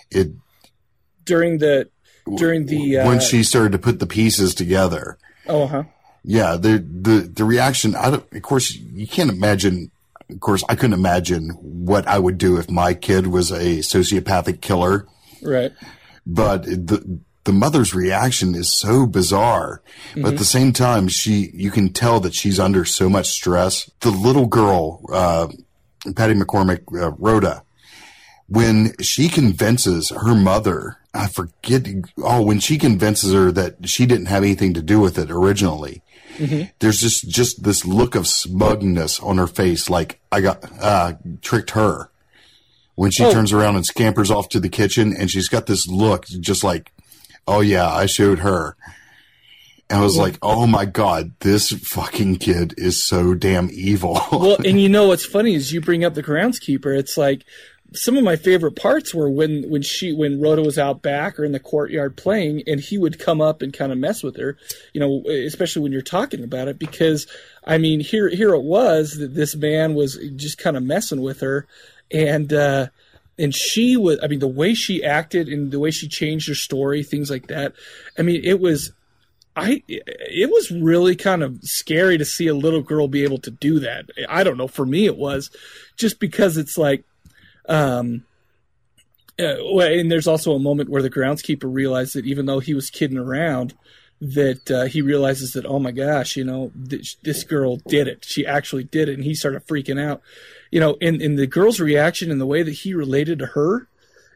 It, 0.10 0.32
during 1.26 1.60
the, 1.60 1.90
during 2.38 2.66
the, 2.66 2.98
uh, 2.98 3.08
when 3.08 3.20
she 3.20 3.44
started 3.44 3.74
to 3.74 3.78
put 3.78 4.00
the 4.00 4.08
pieces 4.08 4.56
together. 4.56 5.20
Oh, 5.48 5.68
huh. 5.68 5.84
Yeah. 6.24 6.56
The, 6.56 6.80
the, 6.80 7.20
the 7.20 7.46
reaction, 7.46 7.96
I 7.96 8.10
don't, 8.10 8.34
of 8.34 8.42
course, 8.42 8.74
you 8.74 9.06
can't 9.06 9.30
imagine, 9.30 9.92
of 10.30 10.40
course, 10.40 10.64
I 10.68 10.76
couldn't 10.76 10.98
imagine 10.98 11.50
what 11.50 12.08
I 12.08 12.18
would 12.18 12.40
do 12.40 12.58
if 12.58 12.68
my 12.68 12.96
kid 12.96 13.28
was 13.28 13.52
a 13.52 13.80
sociopathic 13.80 14.62
killer. 14.62 15.06
Right. 15.44 15.72
But 16.26 16.64
the, 16.64 17.20
the 17.46 17.52
mother's 17.52 17.94
reaction 17.94 18.56
is 18.56 18.74
so 18.74 19.06
bizarre. 19.06 19.82
Mm-hmm. 20.12 20.22
But 20.22 20.34
at 20.34 20.40
the 20.40 20.46
same 20.46 20.72
time, 20.72 21.08
she, 21.08 21.52
you 21.54 21.72
can 21.72 21.92
tell 21.92 22.20
that 22.22 22.34
she's 22.34 22.60
under 22.60 22.86
so 22.86 23.10
much 23.10 23.28
stress. 23.28 23.90
The 24.00 24.12
little 24.12 24.48
girl, 24.48 25.02
uh, 25.12 25.48
Patty 26.16 26.36
McCormack, 26.36 26.82
uh, 26.94 27.12
Rhoda, 27.12 27.64
when 28.48 28.94
she 29.02 29.30
convinces 29.30 30.10
her 30.10 30.36
mother, 30.36 30.98
I 31.14 31.28
forget, 31.28 31.88
oh, 32.18 32.42
when 32.42 32.60
she 32.60 32.78
convinces 32.78 33.34
her 33.34 33.52
that 33.52 33.90
she 33.90 34.06
didn't 34.06 34.28
have 34.28 34.44
anything 34.44 34.74
to 34.76 34.82
do 34.82 35.00
with 35.00 35.18
it 35.18 35.32
originally, 35.32 36.02
mm-hmm. 36.38 36.70
there's 36.80 37.00
just, 37.00 37.28
just 37.30 37.64
this 37.64 37.86
look 37.86 38.16
of 38.16 38.28
smugness 38.28 39.20
on 39.20 39.38
her 39.38 39.48
face, 39.48 39.90
like 39.90 40.20
I 40.32 40.42
got, 40.42 40.64
uh, 40.80 41.14
tricked 41.42 41.72
her. 41.72 42.10
When 42.96 43.10
she 43.10 43.24
oh. 43.24 43.32
turns 43.32 43.52
around 43.52 43.76
and 43.76 43.86
scampers 43.86 44.30
off 44.30 44.50
to 44.50 44.60
the 44.60 44.70
kitchen 44.70 45.16
and 45.18 45.32
she's 45.32 45.48
got 45.48 45.66
this 45.66 45.88
look 45.88 46.28
just 46.28 46.64
like, 46.64 46.93
oh 47.48 47.62
yeah, 47.62 47.88
I 47.88 48.06
showed 48.06 48.40
her. 48.40 48.76
And 49.90 50.00
I 50.00 50.04
was 50.04 50.18
like, 50.18 50.40
oh 50.42 50.66
my 50.66 50.86
God, 50.86 51.34
this 51.42 51.70
fucking 51.70 52.38
kid 52.38 52.74
is 52.78 53.04
so 53.04 53.34
damn 53.36 53.70
evil. 53.72 54.20
well, 54.32 54.58
and 54.66 54.82
you 54.82 54.90
know 54.90 55.08
what's 55.08 55.26
funny 55.26 55.54
is 55.54 55.72
you 55.72 55.82
bring 55.82 56.04
up 56.04 56.16
the 56.16 56.24
groundskeeper. 56.24 56.98
It's 56.98 57.18
like 57.18 57.44
some 57.94 58.18
of 58.18 58.24
my 58.24 58.36
favorite 58.36 58.76
parts 58.76 59.14
were 59.14 59.30
when, 59.30 59.70
when 59.70 59.84
she, 59.84 60.12
when 60.12 60.42
Rhoda 60.42 60.64
was 60.64 60.80
out 60.80 61.04
back 61.04 61.40
or 61.40 61.46
in 61.46 61.52
the 61.52 61.60
courtyard 61.60 62.18
playing 62.18 62.64
and 62.66 62.80
he 62.80 62.98
would 62.98 63.20
come 63.20 63.40
up 63.40 63.62
and 63.62 63.72
kind 63.72 63.92
of 63.92 64.00
mess 64.00 64.24
with 64.24 64.36
her, 64.38 64.58
you 64.94 65.00
know, 65.00 65.22
especially 65.30 65.84
when 65.84 65.92
you're 65.92 66.02
talking 66.02 66.44
about 66.44 66.68
it, 66.68 66.80
because 66.80 67.28
I 67.64 67.78
mean, 67.78 68.00
here, 68.00 68.30
here 68.30 68.56
it 68.56 68.64
was 68.64 69.18
that 69.18 69.36
this 69.36 69.56
man 69.56 69.94
was 69.94 70.18
just 70.36 70.58
kind 70.58 70.76
of 70.76 70.82
messing 70.82 71.22
with 71.22 71.42
her 71.42 71.68
and, 72.10 72.52
uh, 72.52 72.88
and 73.38 73.54
she 73.54 73.98
was 73.98 74.20
i 74.24 74.28
mean 74.28 74.40
the 74.40 74.48
way 74.48 74.74
she 74.74 75.04
acted 75.04 75.48
and 75.48 75.72
the 75.72 75.80
way 75.80 75.92
she 75.92 76.08
changed 76.08 76.48
her 76.48 76.56
story 76.56 77.04
things 77.04 77.30
like 77.30 77.48
that 77.48 77.74
i 78.18 78.22
mean 78.22 78.42
it 78.44 78.60
was 78.60 78.92
i 79.56 79.84
it 79.88 80.50
was 80.50 80.72
really 80.72 81.16
kind 81.16 81.44
of 81.44 81.58
scary 81.62 82.18
to 82.18 82.26
see 82.26 82.48
a 82.48 82.56
little 82.56 82.82
girl 82.82 83.08
be 83.08 83.24
able 83.24 83.38
to 83.38 83.52
do 83.52 83.80
that. 83.80 84.06
I 84.28 84.44
don't 84.44 84.58
know 84.58 84.68
for 84.68 84.86
me 84.86 85.06
it 85.06 85.18
was 85.18 85.50
just 85.96 86.20
because 86.20 86.58
it's 86.58 86.78
like 86.78 87.04
um 87.70 88.24
uh, 89.40 89.80
and 89.80 90.12
there's 90.12 90.28
also 90.28 90.54
a 90.54 90.60
moment 90.60 90.90
where 90.90 91.02
the 91.02 91.10
groundskeeper 91.10 91.72
realized 91.72 92.14
that 92.16 92.26
even 92.26 92.46
though 92.46 92.60
he 92.60 92.76
was 92.76 92.92
kidding 92.92 93.18
around 93.18 93.74
that 94.22 94.70
uh, 94.70 94.86
he 94.86 95.02
realizes 95.02 95.52
that 95.52 95.66
oh 95.66 95.80
my 95.80 95.92
gosh 95.92 96.36
you 96.36 96.44
know 96.44 96.72
th- 96.90 97.20
this 97.22 97.44
girl 97.44 97.78
did 97.88 98.08
it. 98.08 98.26
She 98.26 98.46
actually 98.46 98.86
did 98.86 99.10
it 99.10 99.16
and 99.16 99.24
he 99.24 99.36
started 99.36 99.66
freaking 99.68 100.02
out 100.02 100.22
you 100.74 100.80
know, 100.80 100.98
in, 101.00 101.22
in 101.22 101.36
the 101.36 101.46
girl's 101.46 101.80
reaction 101.80 102.32
and 102.32 102.42
the 102.42 102.48
way 102.48 102.64
that 102.64 102.72
he 102.72 102.96
related 102.96 103.38
to 103.38 103.46
her 103.46 103.88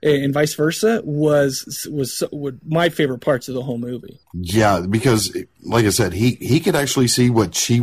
and 0.03 0.31
vice 0.31 0.53
versa 0.53 1.01
was 1.03 1.88
was, 1.91 2.23
was 2.31 2.53
my 2.64 2.89
favorite 2.89 3.22
parts 3.22 3.47
of 3.47 3.55
the 3.55 3.64
whole 3.64 3.80
movie. 3.80 4.19
Yeah, 4.34 4.85
because 4.88 5.35
like 5.64 5.85
I 5.85 5.89
said, 5.89 6.14
he 6.14 6.38
he 6.39 6.59
could 6.59 6.76
actually 6.76 7.07
see 7.07 7.31
what 7.31 7.55
she 7.55 7.80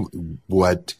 what 0.47 0.95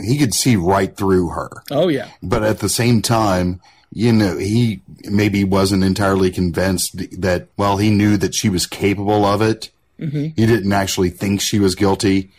he 0.00 0.18
could 0.18 0.34
see 0.34 0.56
right 0.56 0.96
through 0.96 1.28
her. 1.28 1.48
Oh 1.70 1.86
yeah. 1.86 2.08
But 2.24 2.42
at 2.42 2.58
the 2.58 2.68
same 2.68 3.02
time, 3.02 3.60
you 3.92 4.12
know, 4.12 4.36
he 4.36 4.82
maybe 5.04 5.44
wasn't 5.44 5.84
entirely 5.84 6.32
convinced 6.32 7.20
that 7.20 7.46
well, 7.56 7.76
he 7.76 7.90
knew 7.90 8.16
that 8.16 8.34
she 8.34 8.48
was 8.48 8.66
capable 8.66 9.24
of 9.24 9.42
it. 9.42 9.70
Mm-hmm. 10.00 10.24
He 10.34 10.46
didn't 10.46 10.72
actually 10.72 11.10
think 11.10 11.40
she 11.40 11.60
was 11.60 11.76
guilty. 11.76 12.32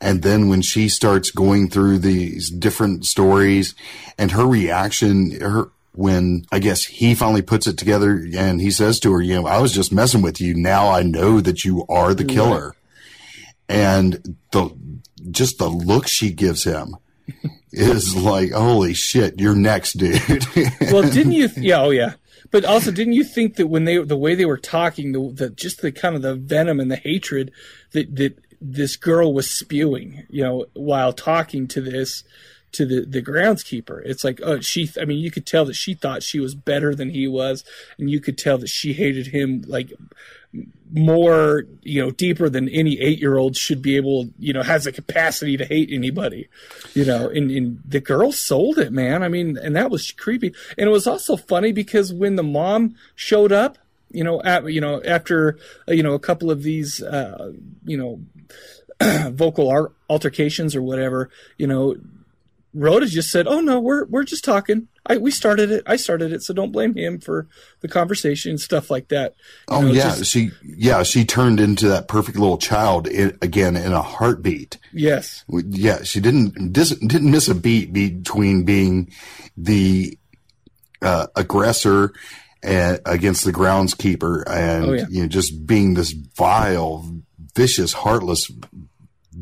And 0.00 0.22
then 0.22 0.48
when 0.48 0.62
she 0.62 0.88
starts 0.88 1.30
going 1.30 1.68
through 1.68 1.98
these 1.98 2.50
different 2.50 3.04
stories 3.04 3.74
and 4.16 4.30
her 4.32 4.46
reaction, 4.46 5.38
her, 5.40 5.70
when 5.92 6.46
I 6.50 6.58
guess 6.58 6.84
he 6.84 7.14
finally 7.14 7.42
puts 7.42 7.66
it 7.66 7.76
together 7.76 8.26
and 8.34 8.60
he 8.60 8.70
says 8.70 8.98
to 9.00 9.12
her, 9.12 9.20
you 9.20 9.34
know, 9.34 9.46
I 9.46 9.60
was 9.60 9.72
just 9.72 9.92
messing 9.92 10.22
with 10.22 10.40
you. 10.40 10.54
Now 10.54 10.88
I 10.88 11.02
know 11.02 11.40
that 11.40 11.64
you 11.64 11.84
are 11.88 12.14
the 12.14 12.24
killer. 12.24 12.68
Right. 12.68 12.76
And 13.68 14.36
the, 14.52 14.70
just 15.30 15.58
the 15.58 15.68
look 15.68 16.08
she 16.08 16.32
gives 16.32 16.64
him 16.64 16.96
is 17.72 18.16
like, 18.16 18.52
holy 18.52 18.94
shit, 18.94 19.38
you're 19.38 19.54
next, 19.54 19.98
dude. 19.98 20.20
well, 20.80 21.02
didn't 21.02 21.32
you? 21.32 21.48
Th- 21.48 21.66
yeah. 21.66 21.82
Oh 21.82 21.90
yeah. 21.90 22.14
But 22.50 22.64
also, 22.64 22.90
didn't 22.90 23.12
you 23.12 23.22
think 23.22 23.56
that 23.56 23.68
when 23.68 23.84
they, 23.84 23.98
the 23.98 24.16
way 24.16 24.34
they 24.34 24.44
were 24.44 24.58
talking, 24.58 25.12
the, 25.12 25.32
the 25.32 25.50
just 25.50 25.82
the 25.82 25.92
kind 25.92 26.16
of 26.16 26.22
the 26.22 26.34
venom 26.34 26.80
and 26.80 26.90
the 26.90 26.96
hatred 26.96 27.52
that, 27.92 28.16
that 28.16 28.38
this 28.60 28.96
girl 28.96 29.32
was 29.32 29.50
spewing, 29.50 30.24
you 30.28 30.42
know, 30.42 30.66
while 30.74 31.12
talking 31.12 31.66
to 31.68 31.80
this 31.80 32.24
to 32.72 32.86
the 32.86 33.04
the 33.04 33.22
groundskeeper. 33.22 34.00
It's 34.04 34.24
like, 34.24 34.40
oh, 34.42 34.60
she. 34.60 34.90
I 35.00 35.04
mean, 35.04 35.18
you 35.18 35.30
could 35.30 35.46
tell 35.46 35.64
that 35.64 35.74
she 35.74 35.94
thought 35.94 36.22
she 36.22 36.40
was 36.40 36.54
better 36.54 36.94
than 36.94 37.10
he 37.10 37.26
was, 37.26 37.64
and 37.98 38.10
you 38.10 38.20
could 38.20 38.38
tell 38.38 38.58
that 38.58 38.68
she 38.68 38.92
hated 38.92 39.28
him 39.28 39.64
like 39.66 39.92
more, 40.92 41.64
you 41.82 42.02
know, 42.02 42.10
deeper 42.10 42.48
than 42.48 42.68
any 42.68 43.00
eight 43.00 43.20
year 43.20 43.38
old 43.38 43.56
should 43.56 43.80
be 43.80 43.96
able, 43.96 44.28
you 44.38 44.52
know, 44.52 44.62
has 44.62 44.84
the 44.84 44.92
capacity 44.92 45.56
to 45.56 45.64
hate 45.64 45.88
anybody, 45.92 46.48
you 46.94 47.04
know. 47.04 47.28
And, 47.28 47.50
and 47.50 47.80
the 47.86 48.00
girl 48.00 48.32
sold 48.32 48.78
it, 48.78 48.92
man. 48.92 49.22
I 49.22 49.28
mean, 49.28 49.56
and 49.56 49.74
that 49.76 49.90
was 49.90 50.10
creepy, 50.12 50.54
and 50.76 50.88
it 50.88 50.92
was 50.92 51.06
also 51.06 51.36
funny 51.36 51.72
because 51.72 52.12
when 52.12 52.36
the 52.36 52.42
mom 52.42 52.94
showed 53.14 53.52
up. 53.52 53.78
You 54.12 54.24
know, 54.24 54.42
at, 54.42 54.64
you 54.72 54.80
know, 54.80 55.00
after 55.04 55.58
uh, 55.88 55.92
you 55.92 56.02
know 56.02 56.14
a 56.14 56.18
couple 56.18 56.50
of 56.50 56.62
these, 56.62 57.02
uh, 57.02 57.52
you 57.84 57.96
know, 57.96 58.20
vocal 59.30 59.68
ar- 59.68 59.92
altercations 60.08 60.74
or 60.74 60.82
whatever, 60.82 61.30
you 61.58 61.66
know, 61.66 61.96
Rhoda 62.74 63.06
just 63.06 63.30
said, 63.30 63.46
"Oh 63.48 63.60
no, 63.60 63.80
we're 63.80 64.04
we're 64.06 64.22
just 64.24 64.44
talking. 64.44 64.86
I 65.06 65.16
we 65.16 65.30
started 65.32 65.72
it. 65.72 65.82
I 65.86 65.96
started 65.96 66.32
it, 66.32 66.42
so 66.42 66.54
don't 66.54 66.70
blame 66.70 66.94
him 66.94 67.18
for 67.18 67.48
the 67.80 67.88
conversation 67.88 68.50
and 68.50 68.60
stuff 68.60 68.90
like 68.90 69.08
that." 69.08 69.34
You 69.70 69.76
Oh 69.76 69.80
know, 69.82 69.88
yeah, 69.92 70.02
just- 70.16 70.26
she 70.30 70.50
yeah 70.62 71.02
she 71.02 71.24
turned 71.24 71.58
into 71.58 71.88
that 71.88 72.06
perfect 72.06 72.38
little 72.38 72.58
child 72.58 73.08
i 73.08 73.32
again 73.42 73.74
in 73.76 73.92
a 73.92 74.02
heartbeat. 74.02 74.78
yes, 74.92 75.44
Yeah, 75.48 76.02
she 76.04 76.20
didn't 76.20 76.72
dis, 76.72 76.90
didn't 76.90 77.30
miss 77.30 77.48
a 77.48 77.54
beat 77.56 77.92
between 77.92 78.64
being 78.64 79.10
the 79.56 80.16
uh, 81.02 81.26
aggressor 81.34 82.12
and, 82.62 83.00
against 83.06 83.44
the 83.44 83.52
groundskeeper 83.52 84.42
and 84.48 84.84
Oh, 84.84 84.92
yeah. 84.92 85.06
you 85.10 85.22
know 85.22 85.28
just 85.28 85.66
being 85.66 85.94
this 85.94 86.12
vile, 86.12 87.04
vicious, 87.54 87.92
heartless 87.92 88.50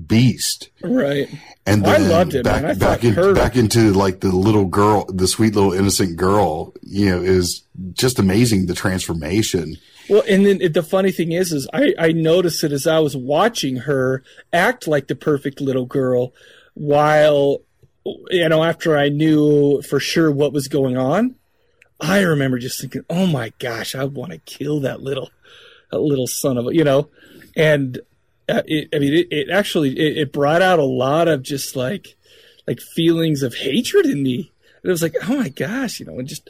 beast. 0.06 0.70
right. 0.82 1.28
And 1.66 1.86
I 1.86 1.98
then 1.98 2.08
loved 2.10 2.34
it, 2.34 2.44
back. 2.44 2.64
I 2.64 2.74
back, 2.74 3.04
in, 3.04 3.12
her- 3.14 3.34
back 3.34 3.54
into 3.56 3.92
like 3.92 4.20
the 4.20 4.28
little 4.34 4.64
girl, 4.64 5.04
the 5.06 5.26
sweet 5.28 5.54
little 5.54 5.72
innocent 5.74 6.16
girl. 6.16 6.72
You 6.82 7.10
know, 7.10 7.20
is 7.22 7.62
just 7.92 8.18
amazing 8.18 8.66
the 8.66 8.74
transformation. 8.74 9.76
Well, 10.08 10.22
and 10.26 10.46
then 10.46 10.62
it, 10.62 10.72
the 10.72 10.82
funny 10.82 11.12
thing 11.12 11.32
is, 11.32 11.52
is 11.52 11.68
I, 11.74 11.92
I 11.98 12.12
noticed 12.12 12.64
it 12.64 12.72
as 12.72 12.86
I 12.86 12.98
was 13.00 13.14
watching 13.14 13.76
her 13.76 14.22
act 14.54 14.88
like 14.88 15.08
the 15.08 15.14
perfect 15.14 15.60
little 15.60 15.84
girl, 15.84 16.32
while 16.72 17.58
you 18.30 18.48
know 18.48 18.64
after 18.64 18.96
I 18.96 19.10
knew 19.10 19.82
for 19.82 20.00
sure 20.00 20.30
what 20.32 20.54
was 20.54 20.68
going 20.68 20.96
on, 20.96 21.34
I 22.00 22.20
remember 22.20 22.58
just 22.58 22.80
thinking, 22.80 23.04
"Oh 23.10 23.26
my 23.26 23.52
gosh, 23.58 23.94
I 23.94 24.04
want 24.04 24.32
to 24.32 24.38
kill 24.38 24.80
that 24.80 25.02
little, 25.02 25.30
that 25.90 26.00
little 26.00 26.26
son 26.26 26.56
of 26.56 26.66
a," 26.66 26.74
you 26.74 26.84
know, 26.84 27.08
and 27.56 27.98
uh, 28.48 28.62
it, 28.66 28.88
I 28.94 28.98
mean, 28.98 29.14
it, 29.14 29.28
it 29.30 29.50
actually 29.50 29.98
it, 29.98 30.18
it 30.18 30.32
brought 30.32 30.62
out 30.62 30.78
a 30.78 30.84
lot 30.84 31.28
of 31.28 31.42
just 31.42 31.76
like 31.76 32.16
like 32.66 32.80
feelings 32.80 33.42
of 33.42 33.54
hatred 33.54 34.06
in 34.06 34.22
me. 34.22 34.52
And 34.82 34.90
it 34.90 34.90
was 34.90 35.02
like, 35.02 35.16
oh 35.28 35.36
my 35.36 35.48
gosh, 35.48 35.98
you 35.98 36.06
know, 36.06 36.18
and 36.18 36.28
just 36.28 36.48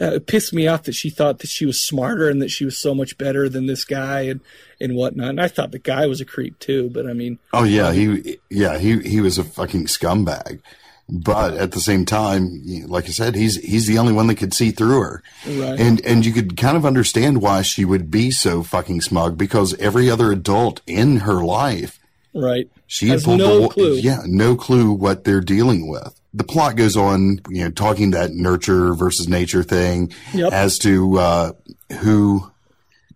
uh, 0.00 0.14
it 0.14 0.26
pissed 0.26 0.52
me 0.52 0.66
off 0.66 0.84
that 0.84 0.94
she 0.94 1.10
thought 1.10 1.40
that 1.40 1.48
she 1.48 1.66
was 1.66 1.80
smarter 1.80 2.28
and 2.28 2.40
that 2.40 2.50
she 2.50 2.64
was 2.64 2.78
so 2.78 2.94
much 2.94 3.18
better 3.18 3.48
than 3.48 3.66
this 3.66 3.84
guy 3.84 4.22
and 4.22 4.40
and 4.80 4.94
whatnot. 4.94 5.30
And 5.30 5.40
I 5.40 5.48
thought 5.48 5.72
the 5.72 5.78
guy 5.78 6.06
was 6.06 6.20
a 6.20 6.24
creep 6.24 6.58
too, 6.58 6.90
but 6.90 7.06
I 7.06 7.12
mean, 7.12 7.38
Oh 7.52 7.64
yeah, 7.64 7.92
he 7.92 8.38
yeah 8.50 8.78
he 8.78 9.00
he 9.00 9.20
was 9.20 9.38
a 9.38 9.44
fucking 9.44 9.86
scumbag. 9.86 10.60
But 11.08 11.54
at 11.54 11.70
the 11.70 11.80
same 11.80 12.04
time, 12.04 12.62
like 12.88 13.04
I 13.04 13.10
said, 13.12 13.36
he's 13.36 13.56
he's 13.64 13.86
the 13.86 13.98
only 13.98 14.12
one 14.12 14.26
that 14.26 14.34
could 14.36 14.52
see 14.52 14.72
through 14.72 15.00
her, 15.02 15.22
Right. 15.46 15.78
and 15.78 16.04
and 16.04 16.26
you 16.26 16.32
could 16.32 16.56
kind 16.56 16.76
of 16.76 16.84
understand 16.84 17.40
why 17.40 17.62
she 17.62 17.84
would 17.84 18.10
be 18.10 18.32
so 18.32 18.64
fucking 18.64 19.02
smug 19.02 19.38
because 19.38 19.74
every 19.78 20.10
other 20.10 20.32
adult 20.32 20.80
in 20.84 21.18
her 21.18 21.44
life, 21.44 22.00
right? 22.34 22.68
she 22.88 23.06
had 23.06 23.14
Has 23.14 23.24
pulled 23.24 23.38
no 23.38 23.60
the, 23.62 23.68
clue. 23.68 23.94
yeah, 23.98 24.22
no 24.26 24.56
clue 24.56 24.90
what 24.92 25.22
they're 25.22 25.40
dealing 25.40 25.88
with. 25.88 26.20
The 26.34 26.42
plot 26.44 26.74
goes 26.76 26.96
on, 26.96 27.38
you 27.48 27.62
know, 27.64 27.70
talking 27.70 28.10
that 28.10 28.32
nurture 28.32 28.92
versus 28.94 29.28
nature 29.28 29.62
thing 29.62 30.12
Yep. 30.34 30.52
as 30.52 30.76
to 30.80 31.18
uh, 31.18 31.52
who 32.00 32.50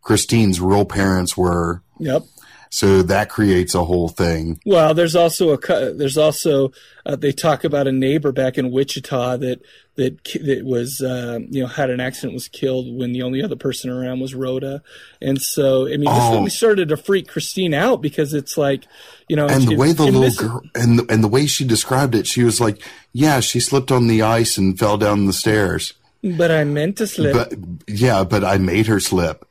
Christine's 0.00 0.60
real 0.60 0.84
parents 0.84 1.36
were. 1.36 1.82
Yep. 1.98 2.22
So 2.72 3.02
that 3.02 3.28
creates 3.28 3.74
a 3.74 3.84
whole 3.84 4.08
thing. 4.08 4.60
Well, 4.64 4.94
there's 4.94 5.16
also 5.16 5.52
a 5.52 5.92
there's 5.92 6.16
also 6.16 6.70
uh, 7.04 7.16
they 7.16 7.32
talk 7.32 7.64
about 7.64 7.88
a 7.88 7.92
neighbor 7.92 8.30
back 8.30 8.58
in 8.58 8.70
Wichita 8.70 9.38
that 9.38 9.60
that 9.96 10.22
that 10.24 10.62
was 10.64 11.02
um, 11.04 11.48
you 11.50 11.62
know 11.62 11.66
had 11.66 11.90
an 11.90 11.98
accident 11.98 12.32
was 12.34 12.46
killed 12.46 12.96
when 12.96 13.12
the 13.12 13.22
only 13.22 13.42
other 13.42 13.56
person 13.56 13.90
around 13.90 14.20
was 14.20 14.36
Rhoda, 14.36 14.82
and 15.20 15.42
so 15.42 15.86
I 15.86 15.96
mean 15.96 16.04
this 16.04 16.10
Oh. 16.12 16.46
started 16.48 16.90
to 16.90 16.96
freak 16.96 17.26
Christine 17.26 17.74
out 17.74 18.00
because 18.00 18.32
it's 18.34 18.56
like 18.56 18.84
you 19.28 19.34
know 19.34 19.48
and 19.48 19.66
the 19.66 19.76
way 19.76 19.92
the 19.92 20.04
little 20.06 20.48
girl 20.48 20.62
and 20.76 21.00
the, 21.00 21.12
and 21.12 21.24
the 21.24 21.28
way 21.28 21.46
she 21.46 21.64
described 21.64 22.14
it, 22.14 22.28
she 22.28 22.44
was 22.44 22.60
like, 22.60 22.80
"Yeah, 23.12 23.40
she 23.40 23.58
slipped 23.58 23.90
on 23.90 24.06
the 24.06 24.22
ice 24.22 24.56
and 24.56 24.78
fell 24.78 24.96
down 24.96 25.26
the 25.26 25.32
stairs." 25.32 25.94
but 26.22 26.50
I 26.50 26.64
meant 26.64 26.98
to 26.98 27.06
slip. 27.06 27.32
But 27.32 27.54
yeah, 27.88 28.24
but 28.24 28.44
I 28.44 28.58
made 28.58 28.86
her 28.86 29.00
slip, 29.00 29.44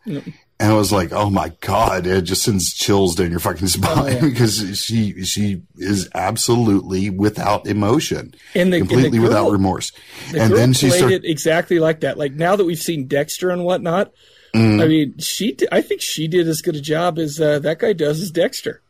and 0.59 0.71
I 0.71 0.75
was 0.75 0.91
like, 0.91 1.11
"Oh 1.13 1.29
my 1.29 1.51
god!" 1.61 2.05
It 2.05 2.21
just 2.23 2.43
sends 2.43 2.73
chills 2.73 3.15
down 3.15 3.31
your 3.31 3.39
fucking 3.39 3.67
spine 3.77 4.19
because 4.21 4.79
she 4.79 5.23
she 5.23 5.61
is 5.77 6.09
absolutely 6.15 7.09
without 7.09 7.65
emotion, 7.67 8.33
And 8.55 8.71
the- 8.73 8.77
and 8.77 8.85
the 8.89 8.93
completely 8.93 9.19
without 9.19 9.51
remorse. 9.51 9.91
The 10.31 10.41
and 10.41 10.53
then 10.53 10.73
she 10.73 10.89
played 10.89 10.97
started. 10.99 11.25
it 11.25 11.29
exactly 11.29 11.79
like 11.79 12.01
that. 12.01 12.17
Like 12.17 12.33
now 12.33 12.55
that 12.55 12.65
we've 12.65 12.77
seen 12.79 13.07
Dexter 13.07 13.49
and 13.49 13.63
whatnot, 13.63 14.11
I 14.53 14.57
mean, 14.57 15.15
she. 15.19 15.55
I 15.71 15.81
think 15.81 16.01
she 16.01 16.27
did 16.27 16.47
as 16.47 16.61
good 16.61 16.75
a 16.75 16.81
job 16.81 17.19
as 17.19 17.39
uh, 17.39 17.59
that 17.59 17.79
guy 17.79 17.93
does 17.93 18.19
as 18.21 18.31
Dexter. 18.31 18.81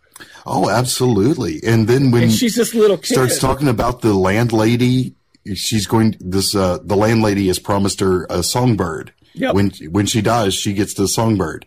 Oh, 0.46 0.70
absolutely. 0.70 1.60
And 1.66 1.88
then 1.88 2.12
when 2.12 2.24
And 2.24 2.32
she's 2.32 2.56
this 2.56 2.74
little 2.74 2.98
kid. 2.98 3.14
starts 3.14 3.40
talking 3.40 3.68
about 3.68 4.02
the 4.02 4.14
landlady. 4.14 5.16
She's 5.56 5.86
going. 5.88 6.16
This 6.20 6.56
uh, 6.56 6.80
the 6.84 6.96
landlady 6.96 7.48
has 7.48 7.60
promised 7.60 8.00
her 8.02 8.26
a 8.30 8.42
songbird. 8.44 9.14
Yep. 9.34 9.56
When 9.56 9.72
when 9.90 10.06
she 10.06 10.22
dies, 10.22 10.54
she 10.54 10.74
gets 10.74 10.94
the 10.94 11.08
songbird, 11.08 11.66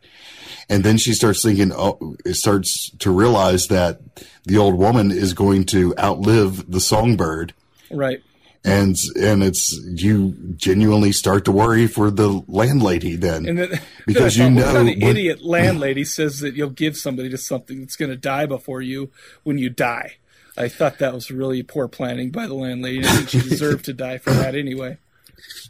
and 0.69 0.85
then 0.85 0.99
she 0.99 1.13
starts 1.13 1.43
thinking. 1.43 1.73
Oh, 1.73 2.17
it 2.25 2.35
starts 2.35 2.91
to 2.99 3.11
realize 3.11 3.69
that 3.69 4.01
the 4.45 4.59
old 4.59 4.77
woman 4.77 5.11
is 5.11 5.33
going 5.33 5.65
to 5.67 5.95
outlive 5.99 6.71
the 6.71 6.81
songbird, 6.81 7.55
right. 7.91 8.21
and 8.65 8.97
and 9.17 9.43
it's 9.43 9.73
you 9.85 10.35
genuinely 10.57 11.13
start 11.13 11.45
to 11.45 11.53
worry 11.53 11.87
for 11.87 12.11
the 12.11 12.43
landlady 12.49 13.17
then, 13.17 13.45
because 14.07 14.37
then 14.37 14.57
you 14.57 14.61
know 14.65 14.85
when- 14.85 15.03
idiot 15.03 15.43
landlady 15.43 16.05
says 16.05 16.41
that 16.41 16.55
you'll 16.57 16.71
give 16.71 16.97
somebody 16.97 17.29
to 17.31 17.39
something 17.39 17.81
that's 17.81 17.97
going 17.97 18.11
to 18.11 18.17
die 18.17 18.47
before 18.47 18.83
you 18.83 19.11
when 19.45 19.59
you 19.59 19.71
die. 19.71 20.17
I 20.57 20.69
thought 20.69 20.99
that 20.99 21.15
was 21.15 21.31
really 21.31 21.63
poor 21.63 21.89
planning 21.89 22.31
by 22.31 22.47
the 22.47 22.55
landlady. 22.55 23.01
I 23.01 23.05
think 23.05 23.29
she 23.31 23.41
deserved 23.49 23.87
to 23.87 23.95
die 23.95 24.19
for 24.19 24.33
that 24.33 24.55
anyway. 24.55 24.99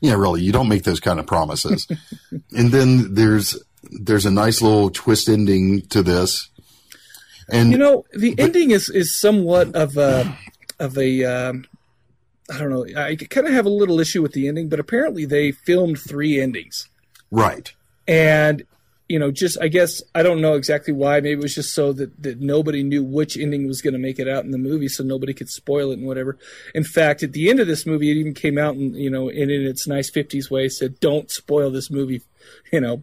Yeah, 0.01 0.15
really, 0.15 0.43
you 0.43 0.53
don't 0.53 0.69
make 0.69 0.83
those 0.83 1.01
kind 1.01 1.19
of 1.21 1.27
promises. 1.27 1.87
and 2.53 2.71
then 2.71 3.15
there's 3.15 3.57
there's 3.91 4.27
a 4.27 4.31
nice 4.31 4.63
little 4.63 4.91
twist 4.91 5.29
ending 5.29 5.83
to 5.89 6.03
this. 6.03 6.49
And 7.51 7.73
You 7.73 7.79
know, 7.79 8.05
the 8.13 8.35
ending 8.39 8.71
is 8.71 8.89
is 8.89 9.19
somewhat 9.19 9.75
of 9.75 9.97
a 9.97 10.37
of 10.79 10.97
a 10.97 11.25
um, 11.25 11.65
I 12.51 12.59
don't 12.59 12.71
know. 12.71 12.87
I 12.97 13.17
kind 13.17 13.47
of 13.47 13.53
have 13.53 13.67
a 13.67 13.71
little 13.71 14.01
issue 14.01 14.23
with 14.23 14.33
the 14.33 14.49
ending, 14.49 14.69
but 14.69 14.81
apparently 14.81 15.25
they 15.25 15.53
filmed 15.53 15.99
three 15.99 16.41
endings, 16.41 16.89
right. 17.31 17.73
and 18.07 18.65
you 19.13 19.19
know, 19.19 19.31
just 19.31 19.59
I 19.61 19.69
guess 19.69 20.03
I 20.15 20.23
don't 20.23 20.41
know 20.41 20.55
exactly 20.55 20.95
why. 20.95 21.21
Maybe 21.21 21.39
it 21.39 21.43
was 21.43 21.55
just 21.55 21.75
so 21.75 21.93
that 21.93 22.23
that 22.23 22.41
nobody 22.41 22.83
knew 22.83 23.05
which 23.05 23.37
ending 23.37 23.67
was 23.67 23.83
going 23.83 23.93
to 23.93 23.99
make 23.99 24.19
it 24.19 24.27
out 24.27 24.47
in 24.47 24.53
the 24.53 24.57
movie, 24.57 24.89
so 24.89 25.05
nobody 25.05 25.35
could 25.35 25.51
spoil 25.51 25.91
it 25.91 25.99
and 25.99 26.07
whatever. 26.07 26.39
In 26.75 26.83
fact, 26.83 27.23
at 27.23 27.35
the 27.35 27.51
end 27.51 27.61
of 27.61 27.67
this 27.67 27.85
movie, 27.85 28.11
it 28.11 28.17
even 28.17 28.33
came 28.33 28.57
out 28.57 28.75
and 28.75 28.97
you 28.97 29.11
know, 29.11 29.29
and 29.29 29.51
in 29.51 29.67
its 29.67 29.87
nice 29.87 30.11
'50s 30.11 30.51
way, 30.51 30.67
said, 30.71 30.99
"Don't 30.99 31.31
spoil 31.31 31.71
this 31.71 31.91
movie," 31.91 32.23
you 32.73 32.81
know, 32.81 33.03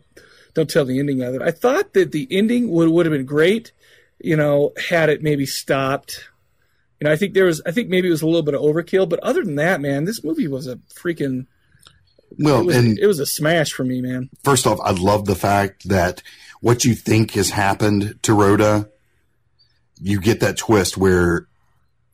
don't 0.55 0.67
tell 0.67 0.83
the 0.83 0.97
ending 0.97 1.21
of 1.21 1.35
it. 1.35 1.43
I 1.43 1.51
thought 1.51 1.93
that 1.93 2.11
the 2.11 2.27
ending 2.31 2.71
would 2.71 2.89
would 2.89 3.05
have 3.05 3.13
been 3.13 3.27
great, 3.27 3.71
you 4.19 4.35
know, 4.35 4.73
had 4.89 5.09
it 5.09 5.21
maybe 5.21 5.45
stopped. 5.45 6.27
You 6.99 7.05
know, 7.05 7.11
I 7.11 7.17
think 7.17 7.35
there 7.35 7.45
was, 7.45 7.61
I 7.67 7.71
think 7.71 7.89
maybe 7.89 8.07
it 8.07 8.11
was 8.11 8.23
a 8.23 8.25
little 8.25 8.41
bit 8.41 8.55
of 8.55 8.61
overkill, 8.61 9.07
but 9.07 9.19
other 9.19 9.43
than 9.43 9.57
that, 9.57 9.79
man, 9.79 10.05
this 10.05 10.23
movie 10.23 10.47
was 10.47 10.65
a 10.65 10.77
freaking, 10.91 11.45
Well, 12.37 12.61
it 12.61 12.65
was, 12.65 12.75
and 12.75 12.99
it 12.99 13.07
was 13.07 13.19
a 13.19 13.25
smash 13.25 13.71
for 13.71 13.83
me, 13.83 14.01
man. 14.01 14.29
first 14.43 14.67
off, 14.67 14.79
I 14.83 14.91
love 14.91 15.25
the 15.25 15.35
fact 15.35 15.87
that 15.89 16.21
what 16.61 16.85
you 16.85 16.93
think 16.95 17.31
has 17.31 17.49
happened 17.49 18.19
to 18.23 18.33
Rhoda, 18.33 18.89
you 20.01 20.19
get 20.21 20.39
that 20.41 20.57
twist 20.57 20.97
where, 20.97 21.47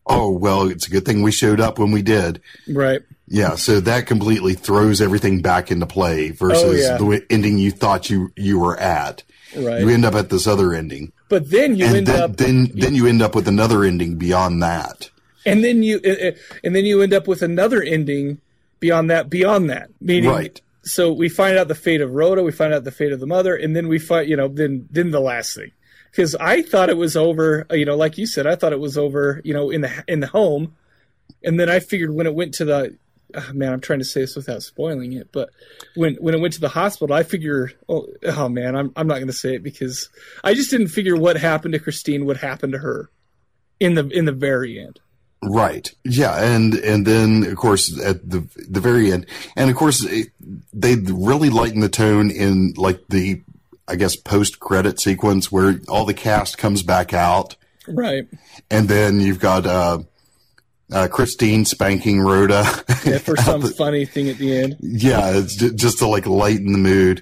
oh 0.08 0.32
well, 0.32 0.70
it's 0.70 0.88
a 0.88 0.92
good 0.92 1.06
thing 1.06 1.22
we 1.22 1.32
showed 1.32 1.60
up 1.60 1.78
when 1.80 1.92
we 1.92 2.02
did. 2.02 2.42
Right. 2.68 3.02
Yeah, 3.28 3.56
so 3.56 3.80
that 3.80 4.06
completely 4.06 4.54
throws 4.54 5.02
everything 5.02 5.42
back 5.42 5.72
into 5.72 5.88
play 5.88 6.30
versus 6.30 6.64
Oh, 6.64 6.72
yeah. 6.72 6.98
the 6.98 7.26
ending 7.32 7.58
you 7.58 7.72
thought 7.72 8.10
you 8.10 8.32
you 8.36 8.60
were 8.60 8.78
at. 8.80 9.24
Right. 9.56 9.82
You 9.82 9.90
end 9.90 10.06
up 10.06 10.14
at 10.16 10.30
this 10.30 10.46
other 10.48 10.74
ending, 10.74 11.12
But 11.30 11.50
then 11.50 11.76
you 11.76 11.86
and 11.86 11.96
end 11.98 12.08
then 12.08 12.22
up, 12.22 12.36
then 12.38 12.72
then 12.76 12.94
you 12.94 13.08
end 13.08 13.22
up 13.22 13.34
with 13.36 13.48
another 13.48 13.84
ending 13.84 14.18
beyond 14.18 14.62
that. 14.62 15.10
and 15.46 15.64
then 15.64 15.82
you, 15.84 16.00
and 16.64 16.76
then 16.76 16.86
you 16.86 17.02
end 17.02 17.14
up 17.14 17.28
with 17.28 17.42
another 17.42 17.82
ending 17.82 18.40
beyond 18.86 19.10
that, 19.10 19.30
beyond 19.30 19.70
that. 19.70 19.90
Meaning, 20.00 20.30
Right. 20.30 20.62
so 20.84 21.12
we 21.12 21.30
find 21.30 21.58
out 21.58 21.68
the 21.68 21.76
fate 21.76 22.02
of 22.02 22.12
Rhoda, 22.12 22.44
we 22.44 22.52
find 22.52 22.74
out 22.74 22.84
the 22.84 22.92
fate 22.92 23.12
of 23.12 23.20
the 23.20 23.28
mother, 23.28 23.56
and 23.56 23.76
then 23.76 23.88
we 23.88 24.00
find, 24.00 24.30
you 24.30 24.38
know, 24.38 24.48
then 24.48 24.88
then 24.92 25.12
the 25.12 25.20
last 25.32 25.56
thing. 25.56 25.72
because 26.12 26.36
I 26.36 26.62
thought 26.62 26.90
it 26.90 26.98
was 26.98 27.16
over. 27.18 27.66
You 27.72 27.86
know, 27.86 27.98
like 27.98 28.18
you 28.18 28.26
said, 28.28 28.46
I 28.48 28.56
thought 28.56 28.74
it 28.74 28.80
was 28.80 28.98
over. 28.98 29.42
You 29.44 29.54
know, 29.54 29.70
in 29.72 29.82
the 29.82 29.92
in 30.08 30.20
the 30.22 30.28
home, 30.28 30.76
and 31.44 31.60
then 31.60 31.70
I 31.70 31.80
figured 31.80 32.12
when 32.14 32.28
it 32.28 32.36
went 32.36 32.54
to 32.56 32.66
the 32.66 32.96
oh, 33.34 33.50
man, 33.54 33.74
I'm 33.74 33.82
trying 33.82 34.00
to 34.00 34.06
say 34.06 34.22
this 34.22 34.36
without 34.36 34.64
spoiling 34.64 35.12
it, 35.14 35.28
but 35.32 35.50
when 35.96 36.16
when 36.16 36.34
it 36.36 36.40
went 36.40 36.54
to 36.54 36.62
the 36.62 36.70
hospital, 36.70 37.16
I 37.16 37.24
figure, 37.24 37.72
oh, 37.90 38.08
oh 38.24 38.48
man, 38.50 38.76
I'm 38.76 38.92
I'm 38.96 39.08
not 39.08 39.16
going 39.16 39.34
to 39.36 39.42
say 39.44 39.56
it 39.56 39.64
because 39.64 40.10
I 40.44 40.54
just 40.54 40.70
didn't 40.72 40.88
figure 40.90 41.18
what 41.18 41.36
happened 41.38 41.74
to 41.74 41.80
Christine 41.80 42.26
would 42.26 42.38
happen 42.38 42.72
to 42.72 42.78
her 42.78 43.10
in 43.80 43.96
the 43.96 44.08
in 44.10 44.24
the 44.26 44.32
very 44.48 44.80
end. 44.80 45.00
Right. 45.46 45.92
Yeah, 46.04 46.36
and 46.44 46.74
and 46.76 47.06
then 47.06 47.44
of 47.46 47.56
course 47.58 47.98
at 48.02 48.28
the 48.30 48.48
the 48.70 48.80
very 48.82 49.12
end, 49.12 49.26
and 49.56 49.70
of 49.70 49.76
course 49.76 50.04
it, 50.04 50.30
they 50.74 50.96
really 50.96 51.50
lighten 51.50 51.80
the 51.82 51.90
tone 51.90 52.32
in 52.32 52.74
like 52.78 53.02
the 53.10 53.42
I 53.88 53.96
guess 53.96 54.16
post 54.16 54.60
credit 54.60 55.00
sequence 55.00 55.52
where 55.52 55.80
all 55.88 56.06
the 56.06 56.14
cast 56.14 56.58
comes 56.58 56.82
back 56.84 57.14
out, 57.14 57.56
Right. 57.88 58.28
and 58.72 58.88
then 58.90 59.20
you've 59.20 59.40
got 59.40 59.66
uh, 59.68 60.00
uh, 60.92 61.08
Christine 61.12 61.66
spanking 61.66 62.22
Rhoda. 62.22 62.64
Yeah, 63.06 63.20
for 63.20 63.36
some 63.38 63.62
funny 63.74 64.06
thing 64.06 64.30
at 64.30 64.38
the 64.38 64.58
end. 64.58 64.78
yeah, 64.82 65.38
it's 65.38 65.56
ju- 65.56 65.74
just 65.74 66.00
to 66.00 66.08
like 66.08 66.26
lighten 66.26 66.72
the 66.72 66.78
mood. 66.80 67.22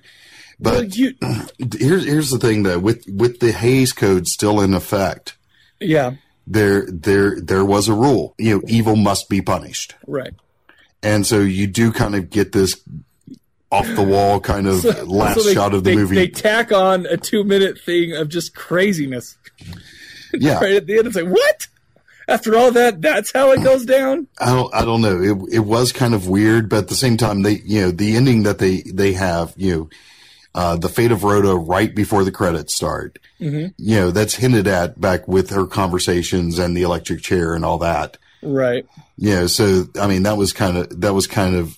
Well, 0.59 0.81
But 0.83 0.95
you, 0.95 1.13
here's 1.77 2.05
here's 2.05 2.29
the 2.29 2.39
thing 2.39 2.63
though 2.63 2.79
with 2.79 3.03
with 3.09 3.39
the 3.41 3.51
Hays 3.51 3.91
Code 3.91 4.27
still 4.27 4.61
in 4.61 4.73
effect, 4.73 5.35
yeah, 5.81 6.13
there 6.47 6.85
there 6.89 7.39
there 7.39 7.63
was 7.65 7.87
a 7.87 7.93
rule. 7.93 8.35
You 8.37 8.55
know, 8.55 8.61
evil 8.67 8.95
must 8.95 9.29
be 9.29 9.41
punished. 9.41 9.95
right. 10.07 10.33
and 11.01 11.25
so 11.25 11.39
you 11.39 11.67
do 11.67 11.91
kind 11.91 12.15
of 12.15 12.29
get 12.29 12.51
this 12.51 12.79
off 13.71 13.87
the 13.95 14.03
wall 14.03 14.39
kind 14.39 14.67
of 14.67 14.83
last 15.07 15.35
So 15.39 15.43
they- 15.43 15.53
shot 15.53 15.73
of 15.73 15.83
the 15.83 15.91
they, 15.91 15.95
movie. 15.95 16.15
They 16.15 16.27
tack 16.27 16.71
on 16.71 17.05
a 17.07 17.17
two 17.17 17.43
minute 17.43 17.79
thing 17.79 18.13
of 18.13 18.29
just 18.29 18.53
craziness. 18.55 19.35
yeah, 20.33 20.59
Right 20.59 20.73
at 20.75 20.85
the 20.87 20.97
end, 20.97 21.07
it's 21.07 21.15
like, 21.15 21.27
what? 21.27 21.67
After 22.27 22.55
all 22.57 22.71
that, 22.71 23.01
that's 23.01 23.33
how 23.33 23.51
it 23.51 23.63
goes 23.63 23.85
down? 23.85 24.27
I 24.39 24.53
don't, 24.53 24.73
I 24.73 24.85
don't 24.85 25.01
know. 25.01 25.21
It, 25.21 25.55
it 25.55 25.59
was 25.59 25.91
kind 25.91 26.13
of 26.13 26.27
weird, 26.29 26.69
but 26.69 26.77
at 26.79 26.87
the 26.87 26.95
same 26.95 27.17
time, 27.17 27.41
they, 27.41 27.61
you 27.65 27.81
know, 27.81 27.91
the 27.91 28.15
ending 28.15 28.43
that 28.43 28.59
they, 28.59 28.81
they 28.83 29.11
have, 29.13 29.53
you 29.57 29.75
know, 29.75 29.89
uh, 30.55 30.75
the 30.75 30.89
fate 30.89 31.11
of 31.11 31.23
Rhoda 31.23 31.55
right 31.55 31.93
before 31.93 32.23
the 32.23 32.31
credits 32.31 32.73
start. 32.75 33.19
Mm-hmm. 33.39 33.67
You 33.77 33.95
know, 33.95 34.11
that's 34.11 34.35
hinted 34.35 34.67
at 34.67 34.99
back 35.01 35.27
with 35.27 35.49
her 35.49 35.65
conversations 35.65 36.59
and 36.59 36.75
the 36.77 36.83
electric 36.83 37.21
chair 37.21 37.53
and 37.55 37.65
all 37.65 37.77
that. 37.79 38.17
Right. 38.41 38.85
You 39.17 39.31
know, 39.35 39.47
so 39.47 39.85
I 39.99 40.07
mean, 40.07 40.23
that 40.23 40.37
was 40.37 40.53
kind 40.53 40.77
of 40.77 41.01
that 41.01 41.13
was 41.13 41.27
kind 41.27 41.55
of, 41.55 41.77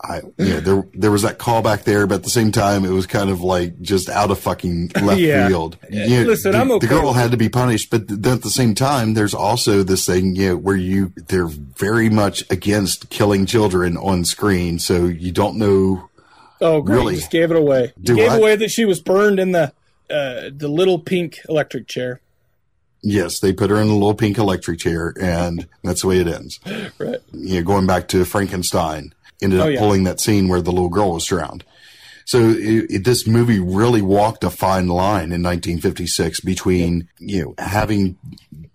I 0.00 0.18
you 0.38 0.54
know, 0.54 0.60
there 0.60 0.86
there 0.94 1.10
was 1.10 1.22
that 1.22 1.38
callback 1.38 1.84
there, 1.84 2.06
but 2.06 2.16
at 2.16 2.22
the 2.22 2.30
same 2.30 2.52
time, 2.52 2.84
it 2.84 2.90
was 2.90 3.06
kind 3.06 3.30
of 3.30 3.40
like 3.42 3.80
just 3.82 4.08
out 4.08 4.30
of 4.30 4.38
fucking 4.38 4.92
left 5.02 5.20
Yeah. 5.20 5.48
field. 5.48 5.76
You 5.90 6.20
know, 6.20 6.26
Listen, 6.30 6.52
the, 6.52 6.58
I'm 6.58 6.70
okay 6.72 6.86
the 6.86 6.94
girl 6.94 7.12
had 7.14 7.30
to 7.32 7.36
be 7.36 7.48
punished, 7.48 7.90
but 7.90 8.06
then 8.08 8.34
at 8.34 8.42
the 8.42 8.50
same 8.50 8.74
time, 8.74 9.14
there's 9.14 9.34
also 9.34 9.82
this 9.82 10.06
thing, 10.06 10.36
you 10.36 10.50
know, 10.50 10.56
where 10.56 10.76
you 10.76 11.12
they're 11.28 11.46
very 11.48 12.08
much 12.08 12.44
against 12.50 13.10
killing 13.10 13.44
children 13.44 13.96
on 13.96 14.24
screen, 14.24 14.78
so 14.78 15.06
you 15.06 15.32
don't 15.32 15.56
know. 15.58 16.08
Oh, 16.64 16.80
great. 16.82 16.96
Really? 16.96 17.14
You 17.14 17.20
just 17.20 17.30
gave 17.30 17.50
it 17.50 17.56
away. 17.56 17.92
You 17.98 18.02
Do 18.04 18.16
gave 18.16 18.32
away 18.32 18.56
that 18.56 18.70
she 18.70 18.84
was 18.84 19.00
burned 19.00 19.38
in 19.38 19.52
the 19.52 19.72
uh, 20.10 20.50
the 20.54 20.68
little 20.68 20.98
pink 20.98 21.38
electric 21.48 21.86
chair. 21.86 22.20
Yes, 23.02 23.38
they 23.40 23.52
put 23.52 23.68
her 23.70 23.76
in 23.76 23.88
a 23.88 23.92
little 23.92 24.14
pink 24.14 24.38
electric 24.38 24.78
chair, 24.80 25.12
and 25.20 25.66
that's 25.82 26.00
the 26.02 26.08
way 26.08 26.18
it 26.20 26.26
ends. 26.26 26.58
Right. 26.98 27.18
you 27.32 27.56
know, 27.56 27.62
going 27.62 27.86
back 27.86 28.08
to 28.08 28.24
Frankenstein, 28.24 29.12
ended 29.42 29.60
up 29.60 29.66
Oh, 29.66 29.68
yeah. 29.68 29.78
pulling 29.78 30.04
that 30.04 30.20
scene 30.20 30.48
where 30.48 30.62
the 30.62 30.72
little 30.72 30.88
girl 30.88 31.12
was 31.12 31.26
drowned. 31.26 31.64
So 32.24 32.38
it, 32.38 32.86
it, 32.90 33.04
this 33.04 33.26
movie 33.26 33.60
really 33.60 34.00
walked 34.00 34.42
a 34.44 34.48
fine 34.50 34.86
line 34.88 35.32
in 35.32 35.42
1956 35.42 36.40
between 36.40 37.08
you 37.18 37.42
know 37.44 37.54
having 37.58 38.16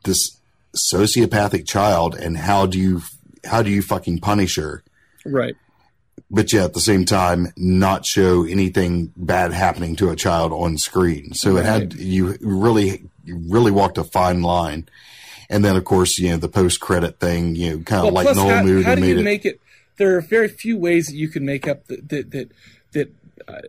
this 0.04 0.38
sociopathic 0.76 1.68
child 1.68 2.14
and 2.16 2.38
how 2.38 2.66
do 2.68 2.78
you 2.80 3.02
how 3.46 3.64
do 3.64 3.72
you 3.72 3.82
fucking 3.82 4.20
punish 4.20 4.58
her, 4.58 4.84
Right. 5.26 5.56
But 6.32 6.54
yet 6.54 6.66
at 6.66 6.74
the 6.74 6.80
same 6.80 7.06
time 7.06 7.52
not 7.58 8.06
show 8.06 8.44
anything 8.46 9.12
bad 9.16 9.52
happening 9.52 9.96
to 9.98 10.10
a 10.10 10.16
child 10.16 10.52
on 10.52 10.78
screen. 10.78 11.34
So 11.34 11.58
it 11.58 11.66
had 11.66 11.94
you 11.94 12.38
really 12.42 13.10
you 13.24 13.38
really 13.50 13.72
walked 13.72 13.98
a 13.98 14.04
fine 14.04 14.42
line. 14.42 14.88
And 15.50 15.66
then 15.66 15.76
of 15.76 15.86
course 15.86 16.20
you 16.20 16.30
know 16.30 16.38
the 16.38 16.50
post 16.50 16.80
credit 16.80 17.20
thing 17.20 17.56
you 17.56 17.72
know 17.72 17.84
kind 17.84 18.08
of 18.08 18.14
Well, 18.14 18.24
like 18.24 18.36
the 18.36 18.42
whole 18.42 18.52
how, 18.52 18.64
do 18.64 19.06
you 19.06 19.20
it. 19.20 19.24
make 19.24 19.46
it? 19.46 19.60
There 19.98 20.16
are 20.16 20.22
very 20.22 20.48
few 20.48 20.78
ways 20.78 21.08
that 21.08 21.16
you 21.16 21.28
can 21.28 21.46
make 21.46 21.68
up 21.68 21.88
that 21.88 22.10
that 22.10 22.32
that, 22.32 22.52
that 22.92 23.14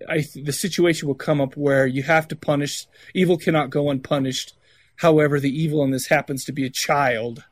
I 0.09 0.25
the 0.35 0.53
situation 0.53 1.09
will 1.09 1.15
come 1.15 1.41
up 1.41 1.57
where 1.57 1.87
you 1.87 2.03
have 2.03 2.29
to 2.29 2.37
punish 2.37 2.87
evil 3.15 3.39
cannot 3.39 3.71
go 3.71 3.91
unpunished. 3.91 4.55
However, 4.97 5.41
the 5.41 5.51
evil 5.51 5.83
in 5.83 5.93
this 5.93 6.09
happens 6.09 6.45
to 6.45 6.53
be 6.53 6.67
a 6.67 6.71
child. 6.71 7.45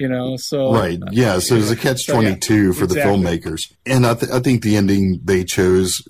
You 0.00 0.08
know, 0.08 0.36
so 0.38 0.72
Right. 0.72 0.98
Yeah. 1.12 1.38
So 1.40 1.54
it's 1.56 1.70
a 1.70 1.76
catch 1.76 2.04
So, 2.06 2.14
yeah, 2.14 2.20
twenty 2.20 2.40
two 2.40 2.72
for 2.72 2.84
exactly. 2.84 3.22
the 3.22 3.28
filmmakers, 3.28 3.72
and 3.86 4.06
I, 4.06 4.14
th- 4.14 4.32
I 4.32 4.40
think 4.40 4.62
the 4.62 4.76
ending 4.76 5.20
they 5.22 5.44
chose 5.44 6.02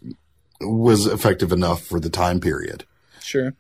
was 0.60 1.06
effective 1.06 1.52
enough 1.52 1.82
for 1.82 1.98
the 2.00 2.10
time 2.10 2.38
period. 2.40 2.84
Sure. 3.20 3.52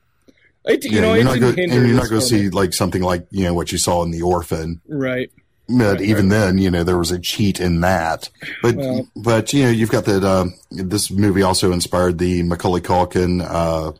It, 0.66 0.84
you 0.84 0.92
Yeah, 0.92 1.00
know, 1.00 1.14
you're 1.14 1.24
not 1.24 1.40
go- 1.40 1.48
and 1.48 1.72
you're 1.72 1.86
not 1.88 2.08
going 2.08 2.20
to 2.20 2.26
see 2.26 2.48
like 2.50 2.74
something 2.74 3.02
like 3.02 3.26
you 3.30 3.44
know 3.44 3.54
what 3.54 3.72
you 3.72 3.78
saw 3.78 4.02
in 4.04 4.10
The 4.10 4.22
Orphan. 4.22 4.80
right. 4.88 5.30
But 5.72 6.00
even 6.00 6.30
then, 6.30 6.58
you 6.58 6.68
know, 6.68 6.82
there 6.82 6.98
was 6.98 7.12
a 7.12 7.18
cheat 7.20 7.60
in 7.60 7.80
that. 7.82 8.28
But 8.60 8.74
Well- 8.76 9.08
but 9.16 9.52
you 9.52 9.62
know, 9.64 9.70
you've 9.70 9.90
got 9.90 10.04
that. 10.06 10.24
Um, 10.24 10.54
this 10.70 11.10
movie 11.12 11.42
also 11.42 11.72
inspired 11.72 12.18
the 12.18 12.42
Macaulay 12.42 12.80
Culkin, 12.80 13.40
uh, 13.48 13.92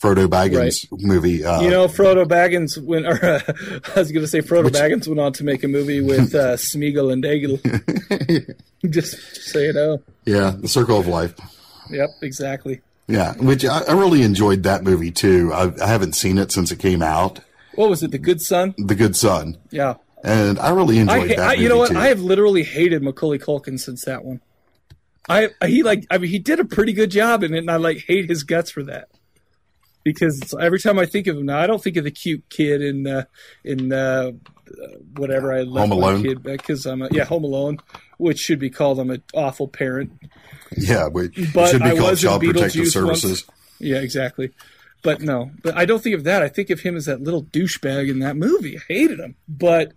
Frodo 0.00 0.26
Baggins 0.28 0.86
movie. 1.00 1.42
Uh, 1.44 1.62
You 1.62 1.70
know, 1.70 1.86
Frodo 1.88 2.26
Baggins 2.26 2.76
went, 2.82 3.06
or 3.06 3.24
uh, 3.24 3.40
I 3.96 3.98
was 4.00 4.12
going 4.12 4.24
to 4.24 4.28
say 4.28 4.40
Frodo 4.40 4.68
Baggins 4.68 5.08
went 5.08 5.20
on 5.20 5.32
to 5.34 5.44
make 5.44 5.64
a 5.64 5.68
movie 5.68 6.00
with 6.00 6.34
uh, 6.34 6.56
Smeagol 6.56 7.12
and 7.12 7.24
Daigle. 7.24 7.58
just, 8.90 9.16
just 9.16 9.50
so 9.52 9.58
you 9.58 9.72
know. 9.72 10.02
yeah, 10.26 10.52
The 10.58 10.68
Circle 10.68 10.98
of 11.00 11.06
Life. 11.06 11.34
Yep, 11.90 12.10
exactly. 12.22 12.80
Yeah, 13.08 13.34
which 13.36 13.64
I, 13.64 13.82
I 13.82 13.92
really 13.92 14.22
enjoyed 14.22 14.64
that 14.64 14.82
movie 14.84 15.12
too. 15.12 15.52
I, 15.54 15.72
I 15.82 15.86
haven't 15.86 16.14
seen 16.14 16.38
it 16.38 16.52
since 16.52 16.70
it 16.72 16.78
came 16.78 17.02
out. 17.02 17.40
What 17.76 17.88
was 17.88 18.02
it? 18.02 18.10
The 18.10 18.18
Good 18.18 18.40
Son? 18.42 18.74
The 18.78 18.94
Good 18.96 19.14
Son. 19.16 19.56
Yeah. 19.70 19.94
and 20.24 20.58
I 20.58 20.70
really 20.70 20.98
enjoyed 20.98 21.30
that. 21.30 21.38
I 21.38 21.50
movie 21.50 21.62
you 21.62 21.68
know 21.68 21.78
what? 21.78 21.90
Too. 21.92 21.98
I 21.98 22.08
have 22.08 22.20
literally 22.20 22.64
hated 22.64 23.02
Macaulay 23.02 23.38
Culkin 23.38 23.78
since 23.78 24.04
that 24.06 24.24
one. 24.24 24.40
I 25.28 25.50
he 25.66 25.82
like 25.82 26.06
I 26.10 26.18
mean 26.18 26.30
he 26.30 26.38
did 26.38 26.60
a 26.60 26.64
pretty 26.64 26.92
good 26.92 27.10
job 27.10 27.42
in 27.42 27.54
it, 27.54 27.58
and 27.58 27.70
I 27.70 27.76
like 27.76 27.98
hate 28.06 28.28
his 28.28 28.42
guts 28.44 28.70
for 28.70 28.82
that. 28.84 29.08
Because 30.06 30.54
every 30.60 30.78
time 30.78 31.00
I 31.00 31.06
think 31.06 31.26
of 31.26 31.36
him 31.36 31.46
now, 31.46 31.58
I 31.58 31.66
don't 31.66 31.82
think 31.82 31.96
of 31.96 32.04
the 32.04 32.12
cute 32.12 32.48
kid 32.48 32.80
in 32.80 33.08
uh, 33.08 33.24
in 33.64 33.92
uh, 33.92 34.30
whatever 35.16 35.52
I 35.52 35.62
love 35.62 35.88
Home 35.88 35.90
Alone? 35.98 36.22
kid 36.22 36.44
because 36.44 36.86
I'm 36.86 37.02
a, 37.02 37.08
yeah 37.10 37.24
Home 37.24 37.42
Alone, 37.42 37.78
which 38.16 38.38
should 38.38 38.60
be 38.60 38.70
called 38.70 39.00
I'm 39.00 39.10
an 39.10 39.24
awful 39.34 39.66
parent. 39.66 40.12
yeah, 40.76 41.08
but, 41.08 41.30
But 41.52 41.70
should 41.72 41.82
be 41.82 41.90
I 41.90 41.96
called 41.96 42.18
Child 42.18 42.40
Protective 42.42 42.84
Beetlejuice 42.84 43.04
once. 43.04 43.22
Services. 43.22 43.44
Yeah, 43.80 43.96
exactly. 43.96 44.52
But 45.02 45.20
no, 45.20 45.50
but 45.62 45.76
I 45.76 45.86
don't 45.86 46.02
think 46.02 46.14
of 46.14 46.24
that. 46.24 46.42
I 46.42 46.48
think 46.48 46.70
of 46.70 46.80
him 46.80 46.96
as 46.96 47.04
that 47.04 47.20
little 47.20 47.44
douchebag 47.44 48.08
in 48.08 48.20
that 48.20 48.36
movie. 48.36 48.76
I 48.76 48.80
hated 48.88 49.20
him, 49.20 49.36
but 49.48 49.92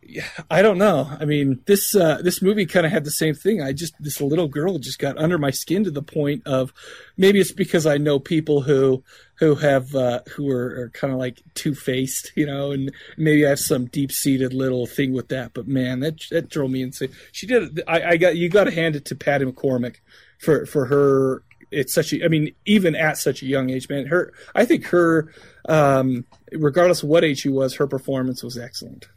I 0.51 0.61
don't 0.61 0.77
know. 0.77 1.07
I 1.19 1.25
mean, 1.25 1.61
this 1.65 1.95
uh, 1.95 2.19
this 2.23 2.41
movie 2.41 2.65
kind 2.65 2.85
of 2.85 2.91
had 2.91 3.05
the 3.05 3.11
same 3.11 3.33
thing. 3.35 3.61
I 3.61 3.73
just 3.73 3.93
this 3.99 4.21
little 4.21 4.47
girl 4.47 4.77
just 4.77 4.99
got 4.99 5.17
under 5.17 5.37
my 5.37 5.51
skin 5.51 5.83
to 5.83 5.91
the 5.91 6.03
point 6.03 6.45
of 6.45 6.73
maybe 7.15 7.39
it's 7.39 7.51
because 7.51 7.85
I 7.85 7.97
know 7.97 8.19
people 8.19 8.61
who 8.61 9.03
who 9.39 9.55
have 9.55 9.95
uh, 9.95 10.19
who 10.35 10.49
are, 10.51 10.81
are 10.81 10.89
kind 10.89 11.13
of 11.13 11.19
like 11.19 11.41
two 11.55 11.73
faced, 11.73 12.31
you 12.35 12.45
know, 12.45 12.71
and 12.71 12.91
maybe 13.17 13.45
I 13.45 13.49
have 13.49 13.59
some 13.59 13.85
deep 13.85 14.11
seated 14.11 14.53
little 14.53 14.85
thing 14.85 15.13
with 15.13 15.29
that. 15.29 15.53
But 15.53 15.67
man, 15.67 16.01
that 16.01 16.19
that 16.31 16.49
drove 16.49 16.71
me 16.71 16.81
insane. 16.81 17.09
She 17.31 17.47
did. 17.47 17.81
I, 17.87 18.03
I 18.03 18.17
got 18.17 18.35
you 18.35 18.49
got 18.49 18.65
to 18.65 18.71
hand 18.71 18.95
it 18.95 19.05
to 19.05 19.15
Patty 19.15 19.45
McCormack 19.45 19.95
for 20.39 20.65
for 20.65 20.85
her 20.85 21.43
it's 21.71 21.93
such 21.93 22.13
a 22.13 22.25
i 22.25 22.27
mean 22.27 22.51
even 22.65 22.95
at 22.95 23.15
such 23.15 23.43
a 23.43 23.45
young 23.45 23.69
age 23.69 23.87
man 23.89 24.07
her 24.07 24.33
i 24.55 24.65
think 24.65 24.85
her 24.87 25.31
um 25.67 26.25
regardless 26.53 27.03
of 27.03 27.09
what 27.09 27.23
age 27.23 27.41
she 27.41 27.49
was 27.49 27.75
her 27.75 27.85
performance 27.85 28.41
was 28.41 28.57
excellent 28.57 29.07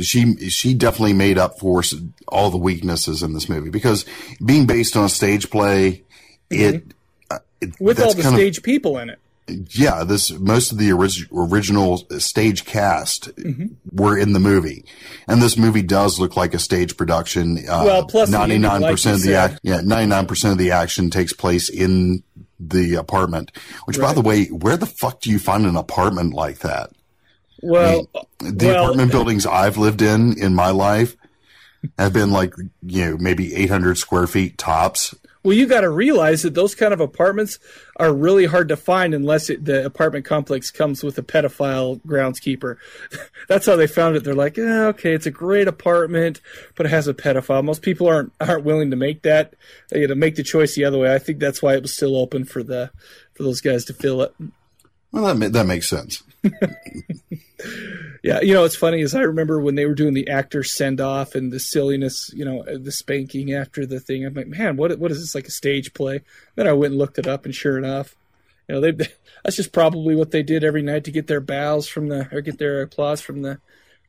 She 0.00 0.34
she 0.48 0.74
definitely 0.74 1.12
made 1.12 1.38
up 1.38 1.60
for 1.60 1.82
all 2.26 2.50
the 2.50 2.56
weaknesses 2.58 3.22
in 3.22 3.32
this 3.34 3.48
movie 3.48 3.70
because 3.70 4.04
being 4.44 4.66
based 4.66 4.96
on 4.96 5.04
a 5.04 5.08
stage 5.08 5.50
play, 5.50 6.02
it, 6.50 6.82
uh, 7.30 7.38
it 7.60 7.68
Mm-hmm. 7.68 7.84
with 7.84 8.00
all 8.00 8.14
the 8.14 8.22
kind 8.22 8.34
of- 8.34 8.40
stage 8.40 8.62
people 8.64 8.98
in 8.98 9.08
it 9.10 9.20
yeah, 9.70 10.04
this 10.04 10.30
most 10.32 10.72
of 10.72 10.78
the 10.78 10.92
orig- 10.92 11.28
original 11.32 11.98
stage 12.18 12.64
cast 12.64 13.34
Mm-hmm. 13.36 13.66
were 13.92 14.16
in 14.18 14.32
the 14.32 14.40
movie, 14.40 14.84
and 15.28 15.40
this 15.42 15.56
movie 15.56 15.82
does 15.82 16.18
look 16.20 16.36
like 16.36 16.54
a 16.54 16.58
stage 16.58 16.96
production. 16.96 17.58
Uh, 17.68 17.82
Well, 17.84 18.04
plus 18.06 18.28
ninety 18.30 18.58
nine 18.58 18.82
percent 18.82 19.16
of 19.16 19.22
the 19.22 19.34
act, 19.34 19.60
yeah, 19.62 19.80
ninety 19.82 20.06
nine 20.08 20.26
percent 20.26 20.52
of 20.52 20.58
the 20.58 20.70
action 20.72 21.10
takes 21.10 21.32
place 21.32 21.68
in 21.68 22.22
the 22.58 22.94
apartment. 22.94 23.50
Which, 23.86 23.98
by 23.98 24.12
the 24.12 24.20
way, 24.20 24.46
where 24.46 24.76
the 24.76 24.86
fuck 24.86 25.20
do 25.20 25.30
you 25.30 25.38
find 25.38 25.64
an 25.66 25.76
apartment 25.76 26.34
like 26.34 26.58
that? 26.60 26.90
well 27.62 28.08
The 28.38 28.66
well 28.68 28.84
apartment 28.84 29.10
buildings 29.12 29.46
I've 29.46 29.76
lived 29.76 30.00
in 30.02 30.38
in 30.38 30.54
my 30.54 30.70
life 30.70 31.16
have 31.98 32.12
been 32.12 32.30
like 32.30 32.52
you 32.82 33.04
know 33.10 33.16
maybe 33.18 33.54
eight 33.54 33.70
hundred 33.70 33.96
square 33.98 34.26
feet 34.26 34.58
tops. 34.58 35.14
Well, 35.42 35.54
you 35.54 35.66
got 35.66 35.80
to 35.80 35.90
realize 35.90 36.42
that 36.42 36.54
those 36.54 36.74
kind 36.74 36.92
of 36.92 37.00
apartments 37.00 37.58
are 37.96 38.12
really 38.12 38.44
hard 38.44 38.68
to 38.68 38.76
find 38.76 39.14
unless 39.14 39.48
it, 39.48 39.64
the 39.64 39.86
apartment 39.86 40.26
complex 40.26 40.70
comes 40.70 41.02
with 41.02 41.16
a 41.16 41.22
pedophile 41.22 41.98
groundskeeper. 42.02 42.76
That's 43.48 43.64
how 43.64 43.76
they 43.76 43.86
found 43.86 44.16
it. 44.16 44.24
They're 44.24 44.34
like, 44.34 44.58
eh, 44.58 44.84
okay, 44.88 45.14
it's 45.14 45.24
a 45.24 45.30
great 45.30 45.66
apartment, 45.66 46.42
but 46.74 46.84
it 46.84 46.90
has 46.90 47.08
a 47.08 47.14
pedophile. 47.14 47.64
Most 47.64 47.80
people 47.80 48.06
aren't 48.06 48.32
aren't 48.40 48.64
willing 48.64 48.90
to 48.90 48.96
make 48.96 49.22
that, 49.22 49.54
you 49.92 50.06
know, 50.06 50.14
make 50.14 50.34
the 50.34 50.42
choice 50.42 50.74
the 50.74 50.84
other 50.84 50.98
way. 50.98 51.14
I 51.14 51.18
think 51.18 51.38
that's 51.38 51.62
why 51.62 51.74
it 51.74 51.82
was 51.82 51.94
still 51.94 52.16
open 52.16 52.44
for 52.44 52.62
the 52.62 52.90
for 53.32 53.42
those 53.42 53.62
guys 53.62 53.86
to 53.86 53.94
fill 53.94 54.20
it. 54.20 54.34
Well, 55.10 55.34
that 55.34 55.52
that 55.52 55.66
makes 55.66 55.88
sense. 55.88 56.22
Yeah, 58.22 58.40
you 58.42 58.52
know, 58.52 58.64
it's 58.64 58.76
funny 58.76 59.00
is 59.00 59.14
I 59.14 59.20
remember 59.20 59.60
when 59.60 59.76
they 59.76 59.86
were 59.86 59.94
doing 59.94 60.12
the 60.12 60.28
actor 60.28 60.62
send 60.62 61.00
off 61.00 61.34
and 61.34 61.50
the 61.50 61.58
silliness, 61.58 62.30
you 62.34 62.44
know, 62.44 62.62
the 62.64 62.92
spanking 62.92 63.54
after 63.54 63.86
the 63.86 63.98
thing. 63.98 64.26
I'm 64.26 64.34
like, 64.34 64.46
man, 64.46 64.76
what 64.76 64.98
what 64.98 65.10
is 65.10 65.20
this 65.20 65.34
like 65.34 65.46
a 65.46 65.50
stage 65.50 65.94
play? 65.94 66.20
Then 66.54 66.66
I 66.66 66.74
went 66.74 66.92
and 66.92 66.98
looked 66.98 67.18
it 67.18 67.26
up, 67.26 67.44
and 67.46 67.54
sure 67.54 67.78
enough, 67.78 68.14
you 68.68 68.74
know, 68.74 68.80
they 68.80 68.92
that's 69.44 69.56
just 69.56 69.72
probably 69.72 70.14
what 70.14 70.32
they 70.32 70.42
did 70.42 70.64
every 70.64 70.82
night 70.82 71.04
to 71.04 71.10
get 71.10 71.28
their 71.28 71.40
bows 71.40 71.88
from 71.88 72.08
the 72.08 72.28
or 72.32 72.42
get 72.42 72.58
their 72.58 72.82
applause 72.82 73.20
from 73.20 73.42
the 73.42 73.58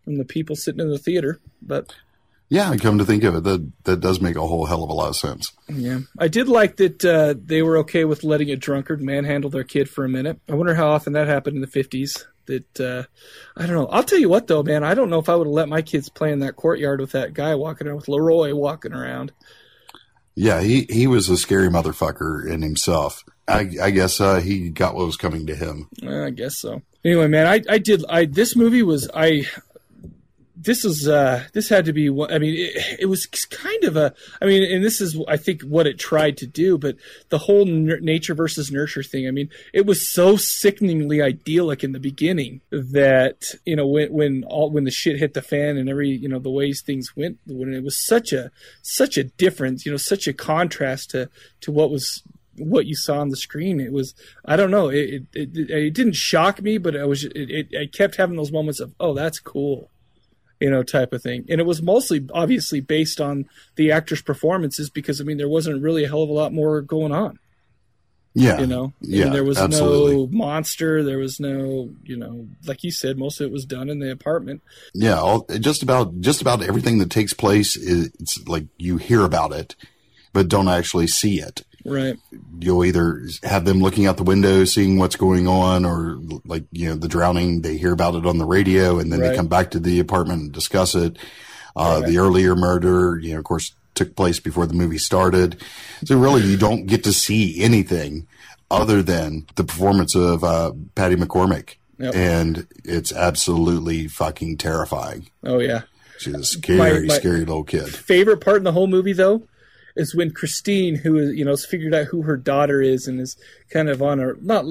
from 0.03 0.17
the 0.17 0.25
people 0.25 0.55
sitting 0.55 0.81
in 0.81 0.89
the 0.89 0.97
theater. 0.97 1.39
But 1.61 1.95
Yeah, 2.49 2.75
come 2.75 2.97
to 2.97 3.05
think 3.05 3.23
of 3.23 3.35
it, 3.35 3.43
that 3.45 3.71
that 3.85 4.01
does 4.01 4.19
make 4.19 4.35
a 4.35 4.45
whole 4.45 4.65
hell 4.65 4.83
of 4.83 4.89
a 4.89 4.93
lot 4.93 5.09
of 5.09 5.15
sense. 5.15 5.53
yeah, 5.69 5.99
I 6.19 6.27
did 6.27 6.49
like 6.49 6.75
that 6.77 7.05
uh, 7.05 7.35
they 7.41 7.61
were 7.61 7.77
okay 7.77 8.03
with 8.03 8.25
letting 8.25 8.51
a 8.51 8.57
drunkard 8.57 9.01
manhandle 9.01 9.49
their 9.49 9.63
kid 9.63 9.89
for 9.89 10.03
a 10.03 10.09
minute. 10.09 10.41
I 10.49 10.55
wonder 10.55 10.75
how 10.75 10.89
often 10.89 11.13
that 11.13 11.27
happened 11.27 11.55
in 11.55 11.61
the 11.61 11.67
fifties. 11.67 12.27
That 12.45 12.79
uh, 12.79 13.03
I 13.55 13.65
don't 13.65 13.75
know. 13.75 13.87
I'll 13.87 14.03
tell 14.03 14.19
you 14.19 14.29
what 14.29 14.47
though, 14.47 14.63
man. 14.63 14.83
I 14.83 14.93
don't 14.93 15.09
know 15.09 15.19
if 15.19 15.29
I 15.29 15.35
would 15.35 15.47
have 15.47 15.53
let 15.53 15.69
my 15.69 15.81
kids 15.81 16.09
play 16.09 16.31
in 16.31 16.39
that 16.39 16.55
courtyard 16.55 16.99
with 16.99 17.11
that 17.11 17.33
guy 17.33 17.55
walking 17.55 17.87
around 17.87 17.97
with 17.97 18.07
Leroy 18.07 18.53
walking 18.53 18.93
around. 18.93 19.31
Yeah, 20.35 20.61
he 20.61 20.87
he 20.89 21.07
was 21.07 21.29
a 21.29 21.37
scary 21.37 21.69
motherfucker 21.69 22.47
in 22.47 22.61
himself. 22.61 23.23
I, 23.47 23.69
I 23.81 23.89
guess 23.91 24.21
uh, 24.21 24.39
he 24.39 24.69
got 24.69 24.95
what 24.95 25.05
was 25.05 25.17
coming 25.17 25.47
to 25.47 25.55
him. 25.55 25.89
I 26.07 26.29
guess 26.29 26.57
so. 26.57 26.81
Anyway, 27.03 27.27
man, 27.27 27.47
I, 27.47 27.61
I 27.69 27.77
did. 27.79 28.05
I 28.07 28.25
this 28.25 28.55
movie 28.55 28.83
was 28.83 29.09
I. 29.13 29.45
This 30.63 30.85
is 30.85 31.07
uh 31.07 31.45
this 31.53 31.69
had 31.69 31.85
to 31.85 31.93
be. 31.93 32.07
I 32.07 32.37
mean, 32.37 32.55
it, 32.55 32.99
it 33.01 33.05
was 33.07 33.25
kind 33.25 33.83
of 33.83 33.95
a. 33.95 34.13
I 34.41 34.45
mean, 34.45 34.63
and 34.63 34.83
this 34.83 35.01
is 35.01 35.19
I 35.27 35.37
think 35.37 35.61
what 35.63 35.87
it 35.87 35.97
tried 35.97 36.37
to 36.37 36.47
do, 36.47 36.77
but 36.77 36.97
the 37.29 37.39
whole 37.39 37.65
nature 37.65 38.35
versus 38.35 38.71
nurture 38.71 39.03
thing. 39.03 39.27
I 39.27 39.31
mean, 39.31 39.49
it 39.73 39.85
was 39.85 40.13
so 40.13 40.37
sickeningly 40.37 41.21
idyllic 41.21 41.83
in 41.83 41.93
the 41.93 41.99
beginning 41.99 42.61
that 42.69 43.43
you 43.65 43.75
know 43.75 43.87
when 43.87 44.11
when 44.11 44.43
all 44.43 44.69
when 44.69 44.83
the 44.83 44.91
shit 44.91 45.17
hit 45.17 45.33
the 45.33 45.41
fan 45.41 45.77
and 45.77 45.89
every 45.89 46.09
you 46.09 46.29
know 46.29 46.39
the 46.39 46.51
ways 46.51 46.81
things 46.81 47.15
went 47.15 47.39
when 47.47 47.73
it 47.73 47.83
was 47.83 48.05
such 48.05 48.31
a 48.31 48.51
such 48.81 49.17
a 49.17 49.23
difference. 49.23 49.85
You 49.85 49.91
know, 49.91 49.97
such 49.97 50.27
a 50.27 50.33
contrast 50.33 51.11
to 51.11 51.29
to 51.61 51.71
what 51.71 51.89
was 51.89 52.23
what 52.57 52.85
you 52.85 52.95
saw 52.95 53.19
on 53.19 53.29
the 53.29 53.37
screen. 53.37 53.79
It 53.79 53.91
was 53.91 54.13
I 54.45 54.55
don't 54.55 54.71
know. 54.71 54.89
It 54.89 55.23
it, 55.33 55.55
it, 55.55 55.69
it 55.69 55.93
didn't 55.93 56.15
shock 56.15 56.61
me, 56.61 56.77
but 56.77 56.95
I 56.95 57.05
was 57.05 57.23
it, 57.23 57.31
it 57.35 57.67
I 57.79 57.85
kept 57.85 58.15
having 58.15 58.35
those 58.35 58.51
moments 58.51 58.79
of 58.79 58.93
oh 58.99 59.13
that's 59.13 59.39
cool, 59.39 59.89
you 60.61 60.69
know, 60.69 60.83
type 60.83 61.11
of 61.11 61.21
thing. 61.23 61.45
And 61.49 61.59
it 61.59 61.65
was 61.65 61.81
mostly 61.81 62.25
obviously 62.33 62.79
based 62.79 63.19
on 63.19 63.49
the 63.75 63.91
actors' 63.91 64.21
performances 64.21 64.89
because 64.89 65.19
I 65.19 65.23
mean 65.23 65.37
there 65.37 65.49
wasn't 65.49 65.81
really 65.81 66.05
a 66.05 66.07
hell 66.07 66.21
of 66.21 66.29
a 66.29 66.33
lot 66.33 66.53
more 66.53 66.81
going 66.81 67.11
on. 67.11 67.39
Yeah, 68.33 68.61
You 68.61 68.67
know, 68.67 68.85
I 68.85 68.91
yeah, 69.01 69.23
mean, 69.25 69.33
there 69.33 69.43
was 69.43 69.57
absolutely. 69.57 70.15
no 70.15 70.27
monster. 70.31 71.03
There 71.03 71.17
was 71.17 71.37
no 71.39 71.89
you 72.03 72.15
know 72.15 72.47
like 72.65 72.83
you 72.83 72.91
said, 72.91 73.17
most 73.17 73.41
of 73.41 73.47
it 73.47 73.51
was 73.51 73.65
done 73.65 73.89
in 73.89 73.99
the 73.99 74.09
apartment. 74.11 74.61
Yeah, 74.93 75.19
all, 75.19 75.45
just 75.59 75.83
about 75.83 76.21
just 76.21 76.41
about 76.41 76.63
everything 76.63 76.99
that 76.99 77.09
takes 77.09 77.33
place 77.33 77.75
is 77.75 78.11
it's 78.19 78.47
like 78.47 78.67
you 78.77 78.95
hear 78.97 79.25
about 79.25 79.51
it, 79.51 79.75
but 80.31 80.47
don't 80.47 80.69
actually 80.69 81.07
see 81.07 81.41
it. 81.41 81.63
Right. 81.85 82.17
You'll 82.59 82.85
either 82.85 83.21
have 83.43 83.65
them 83.65 83.79
looking 83.79 84.05
out 84.05 84.17
the 84.17 84.23
window, 84.23 84.65
seeing 84.65 84.97
what's 84.99 85.15
going 85.15 85.47
on, 85.47 85.85
or 85.85 86.19
like 86.45 86.63
you 86.71 86.89
know 86.89 86.95
the 86.95 87.07
drowning. 87.07 87.61
They 87.61 87.77
hear 87.77 87.91
about 87.93 88.15
it 88.15 88.25
on 88.25 88.37
the 88.37 88.45
radio, 88.45 88.99
and 88.99 89.11
then 89.11 89.19
Right. 89.19 89.29
they 89.29 89.35
come 89.35 89.47
back 89.47 89.71
to 89.71 89.79
the 89.79 89.99
apartment 89.99 90.41
and 90.41 90.51
discuss 90.51 90.93
it. 90.95 91.17
Uh, 91.75 92.01
The 92.01 92.17
earlier 92.17 92.55
murder, 92.55 93.17
you 93.21 93.33
know, 93.33 93.39
of 93.39 93.45
course, 93.45 93.73
took 93.95 94.15
place 94.15 94.39
before 94.39 94.65
the 94.67 94.73
movie 94.73 94.97
started. 94.97 95.57
So 96.05 96.17
really, 96.17 96.43
you 96.43 96.57
don't 96.57 96.85
get 96.85 97.03
to 97.05 97.13
see 97.13 97.61
anything 97.61 98.27
other 98.69 99.01
than 99.01 99.45
the 99.55 99.63
performance 99.63 100.15
of 100.15 100.43
uh, 100.43 100.71
Patty 100.95 101.15
McCormack, 101.15 101.75
Yep. 101.99 102.15
and 102.15 102.67
it's 102.85 103.11
absolutely 103.11 104.07
fucking 104.07 104.57
terrifying. 104.57 105.27
Oh 105.43 105.59
yeah. 105.59 105.81
She's 106.19 106.35
a 106.35 106.43
scary, 106.43 106.77
My- 107.01 107.07
my- 107.07 107.13
scary 107.17 107.39
little 107.39 107.63
kid. 107.63 107.87
favorite 107.89 108.41
part 108.41 108.57
in 108.57 108.63
the 108.63 108.71
whole 108.71 108.87
movie 108.87 109.13
though 109.13 109.41
is 109.95 110.15
when 110.15 110.31
Christine, 110.31 110.95
who 110.95 111.17
is 111.17 111.35
you 111.35 111.45
know, 111.45 111.51
has 111.51 111.65
figured 111.65 111.93
out 111.93 112.07
who 112.07 112.21
her 112.23 112.37
daughter 112.37 112.81
is 112.81 113.07
and 113.07 113.19
is 113.19 113.37
kind 113.69 113.89
of 113.89 114.01
on 114.01 114.19
a 114.19 114.33
not 114.41 114.65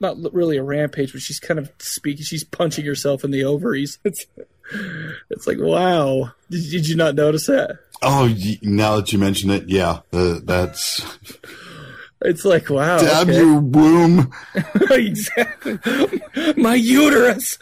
not 0.00 0.34
really 0.34 0.56
a 0.56 0.62
rampage, 0.62 1.12
but 1.12 1.22
she's 1.22 1.40
kind 1.40 1.58
of 1.58 1.70
speaking. 1.78 2.24
She's 2.24 2.44
punching 2.44 2.84
herself 2.84 3.24
in 3.24 3.30
the 3.30 3.44
ovaries. 3.44 3.98
It's 4.06 4.26
it's 5.30 5.46
like 5.46 5.58
wow. 5.60 6.32
Did, 6.50 6.70
did 6.70 6.88
you 6.88 6.96
not 6.96 7.14
notice 7.14 7.46
that? 7.46 7.78
Oh, 8.02 8.34
now 8.62 8.96
that 8.96 9.12
you 9.12 9.18
mention 9.18 9.50
it, 9.50 9.68
yeah, 9.68 10.00
uh, 10.12 10.40
that's 10.42 11.06
It's 12.22 12.44
like 12.44 12.70
wow. 12.70 12.98
stab 12.98 13.28
okay. 13.28 13.38
your 13.38 13.60
womb. 13.60 14.32
exactly. 14.90 15.78
My 16.56 16.74
uterus. 16.74 17.58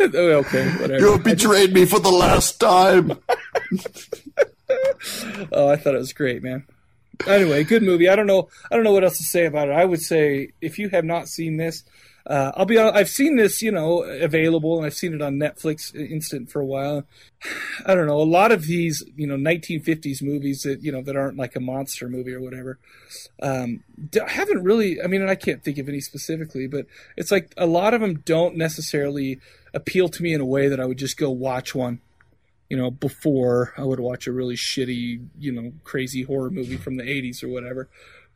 okay, 0.00 0.70
whatever. 0.70 0.98
You 0.98 1.18
betrayed 1.18 1.72
me 1.72 1.86
for 1.86 1.98
the 1.98 2.10
last 2.10 2.60
time. 2.60 3.18
Oh, 5.52 5.68
I 5.68 5.76
thought 5.76 5.94
it 5.94 5.98
was 5.98 6.12
great, 6.12 6.42
man. 6.42 6.66
Anyway, 7.26 7.64
good 7.64 7.82
movie. 7.82 8.08
I 8.08 8.16
don't 8.16 8.26
know. 8.26 8.48
I 8.70 8.74
don't 8.74 8.84
know 8.84 8.92
what 8.92 9.04
else 9.04 9.18
to 9.18 9.24
say 9.24 9.46
about 9.46 9.68
it. 9.68 9.72
I 9.72 9.84
would 9.84 10.00
say 10.00 10.50
if 10.60 10.78
you 10.78 10.88
have 10.90 11.04
not 11.04 11.28
seen 11.28 11.56
this, 11.56 11.84
uh, 12.26 12.50
I'll 12.56 12.66
be. 12.66 12.78
I've 12.78 13.08
seen 13.08 13.36
this, 13.36 13.62
you 13.62 13.70
know, 13.70 14.02
available, 14.02 14.76
and 14.76 14.84
I've 14.84 14.94
seen 14.94 15.14
it 15.14 15.22
on 15.22 15.36
Netflix 15.36 15.94
Instant 15.94 16.50
for 16.50 16.60
a 16.60 16.66
while. 16.66 17.04
I 17.86 17.94
don't 17.94 18.06
know. 18.06 18.20
A 18.20 18.24
lot 18.24 18.50
of 18.50 18.64
these, 18.64 19.04
you 19.14 19.26
know, 19.26 19.36
1950s 19.36 20.22
movies 20.22 20.62
that 20.62 20.82
you 20.82 20.90
know 20.90 21.02
that 21.02 21.16
aren't 21.16 21.38
like 21.38 21.54
a 21.54 21.60
monster 21.60 22.08
movie 22.08 22.32
or 22.32 22.40
whatever, 22.40 22.78
um, 23.40 23.84
d- 24.10 24.20
haven't 24.26 24.64
really. 24.64 25.00
I 25.00 25.06
mean, 25.06 25.22
and 25.22 25.30
I 25.30 25.36
can't 25.36 25.62
think 25.62 25.78
of 25.78 25.88
any 25.88 26.00
specifically, 26.00 26.66
but 26.66 26.86
it's 27.16 27.30
like 27.30 27.54
a 27.56 27.66
lot 27.66 27.94
of 27.94 28.00
them 28.00 28.22
don't 28.24 28.56
necessarily 28.56 29.38
appeal 29.72 30.08
to 30.08 30.22
me 30.22 30.34
in 30.34 30.40
a 30.40 30.46
way 30.46 30.68
that 30.68 30.80
I 30.80 30.84
would 30.84 30.98
just 30.98 31.16
go 31.16 31.30
watch 31.30 31.74
one 31.74 32.00
you 32.68 32.76
know, 32.76 32.90
before 32.90 33.72
I 33.76 33.84
would 33.84 34.00
watch 34.00 34.26
a 34.26 34.32
really 34.32 34.56
shitty, 34.56 35.24
you 35.38 35.52
know, 35.52 35.72
crazy 35.84 36.22
horror 36.22 36.50
movie 36.50 36.76
from 36.76 36.96
the 36.96 37.04
80s 37.04 37.42
or 37.42 37.48
whatever. 37.48 37.88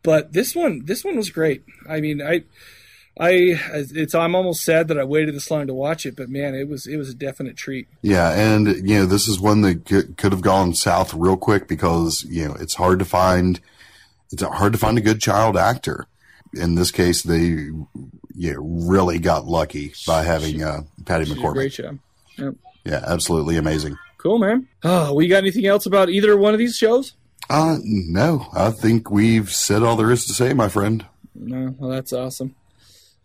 But 0.02 0.32
this 0.32 0.55
one, 0.55 0.85
this 0.85 1.05
one 1.05 1.16
was 1.16 1.31
great. 1.31 1.65
I 1.89 2.01
mean, 2.01 2.23
I, 2.23 2.44
I, 3.19 3.59
it's, 3.74 4.15
I'm 4.15 4.35
almost 4.35 4.65
sad 4.65 4.89
that 4.89 4.98
I 4.98 5.05
waited 5.05 5.35
this 5.35 5.51
long 5.51 5.66
to 5.66 5.74
watch 5.74 6.07
it, 6.07 6.16
but 6.16 6.31
man, 6.31 6.55
it 6.55 6.69
was, 6.69 6.86
it 6.86 6.97
was 6.97 7.11
a 7.11 7.15
definite 7.15 7.57
treat. 7.57 7.89
Yeah, 8.02 8.31
and 8.31 8.66
you 8.89 9.01
know 9.01 9.07
this 9.07 9.28
is 9.28 9.40
one 9.40 9.61
that 9.62 9.85
could, 9.85 10.16
could 10.16 10.32
have 10.32 10.40
gone 10.40 10.74
south 10.74 11.12
real 11.12 11.36
quick 11.36 11.69
because 11.69 12.24
you 12.24 12.48
know 12.48 12.55
it's 12.55 12.74
hard 12.74 12.98
to 13.01 13.05
find. 13.05 13.61
It's 14.32 14.43
hard 14.43 14.73
to 14.73 14.78
find 14.78 14.97
a 14.97 15.02
good 15.02 15.20
child 15.20 15.57
actor. 15.57 16.07
In 16.55 16.77
this 16.77 16.90
case, 16.90 17.23
they 17.23 17.69
yeah 18.35 18.55
really 18.59 19.19
got 19.19 19.44
lucky 19.44 19.93
by 20.07 20.23
having 20.23 20.62
uh, 20.62 20.82
Patty 21.05 21.31
a 21.31 21.35
great 21.35 21.73
McCormack. 21.73 21.73
job. 21.73 21.98
Yep. 22.39 22.55
Yeah, 22.85 23.05
absolutely 23.07 23.57
amazing. 23.57 23.98
Cool, 24.20 24.38
man. 24.38 24.68
Oh, 24.82 25.14
we 25.14 25.28
got 25.28 25.38
anything 25.38 25.64
else 25.64 25.86
about 25.86 26.10
either 26.10 26.36
one 26.36 26.52
of 26.52 26.59
these 26.59 26.76
shows? 26.76 27.14
Uh, 27.48 27.78
no, 27.82 28.48
I 28.52 28.70
think 28.70 29.10
we've 29.10 29.51
said 29.51 29.82
all 29.82 29.97
there 29.97 30.10
is 30.10 30.26
to 30.26 30.34
say, 30.34 30.52
my 30.52 30.68
friend. 30.68 31.06
No, 31.34 31.74
well, 31.78 31.90
that's 31.90 32.12
awesome. 32.12 32.55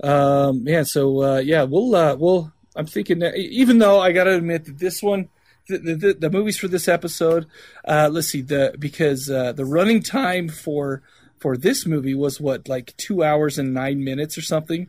Um, 0.01 0.63
yeah, 0.65 0.83
so 0.83 1.21
uh, 1.21 1.37
yeah, 1.39 1.63
we'll 1.63 1.93
uh, 1.93 2.15
we'll. 2.15 2.53
I'm 2.77 2.85
thinking 2.85 3.19
that 3.19 3.35
even 3.35 3.79
though 3.79 3.99
I 3.99 4.13
got 4.13 4.23
to 4.23 4.37
admit 4.37 4.65
that 4.65 4.79
this 4.79 5.03
one, 5.03 5.27
the, 5.67 5.79
the, 5.79 6.13
the 6.13 6.29
movies 6.29 6.57
for 6.57 6.69
this 6.69 6.87
episode, 6.87 7.45
uh, 7.85 8.09
let's 8.09 8.27
see 8.27 8.41
the 8.41 8.73
because 8.79 9.29
uh, 9.29 9.51
the 9.51 9.65
running 9.65 10.01
time 10.01 10.47
for 10.47 11.01
for 11.39 11.57
this 11.57 11.85
movie 11.85 12.15
was 12.15 12.39
what 12.39 12.69
like 12.69 12.95
two 12.95 13.21
hours 13.21 13.59
and 13.59 13.73
nine 13.73 14.01
minutes 14.01 14.37
or 14.37 14.41
something, 14.43 14.87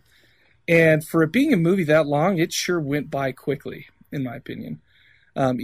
and 0.69 1.05
for 1.05 1.24
it 1.24 1.33
being 1.33 1.53
a 1.53 1.57
movie 1.57 1.85
that 1.85 2.07
long, 2.07 2.39
it 2.39 2.53
sure 2.53 2.78
went 2.78 3.11
by 3.11 3.33
quickly, 3.33 3.89
in 4.12 4.23
my 4.23 4.37
opinion. 4.37 4.81
Um, 5.37 5.61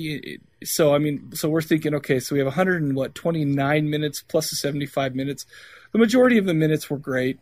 so 0.63 0.95
I 0.95 0.99
mean, 0.99 1.33
so 1.35 1.49
we're 1.49 1.63
thinking, 1.63 1.95
okay, 1.95 2.21
so 2.21 2.35
we 2.35 2.39
have 2.39 2.47
100 2.47 2.83
and 2.83 2.95
what 2.95 3.15
29 3.15 3.89
minutes 3.89 4.23
plus 4.23 4.51
the 4.51 4.57
75 4.57 5.15
minutes. 5.15 5.47
The 5.93 5.99
majority 5.99 6.39
of 6.39 6.45
the 6.45 6.55
minutes 6.55 6.91
were 6.91 6.99
great 6.99 7.41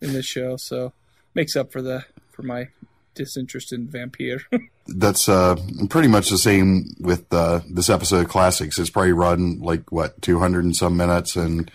in 0.00 0.12
this 0.12 0.26
show, 0.26 0.56
so 0.56 0.92
makes 1.34 1.56
up 1.56 1.72
for 1.72 1.82
the 1.82 2.04
for 2.30 2.42
my 2.42 2.68
disinterest 3.14 3.72
in 3.72 3.88
Vampyr. 3.88 4.40
That's 4.86 5.28
uh, 5.28 5.56
pretty 5.90 6.08
much 6.08 6.30
the 6.30 6.38
same 6.38 6.94
with 7.00 7.30
uh, 7.32 7.60
this 7.68 7.90
episode 7.90 8.24
of 8.24 8.28
Classics. 8.28 8.78
It's 8.78 8.88
probably 8.88 9.12
run 9.12 9.58
like 9.58 9.92
what 9.92 10.22
two 10.22 10.38
hundred 10.38 10.64
and 10.64 10.74
some 10.74 10.96
minutes, 10.96 11.36
and 11.36 11.70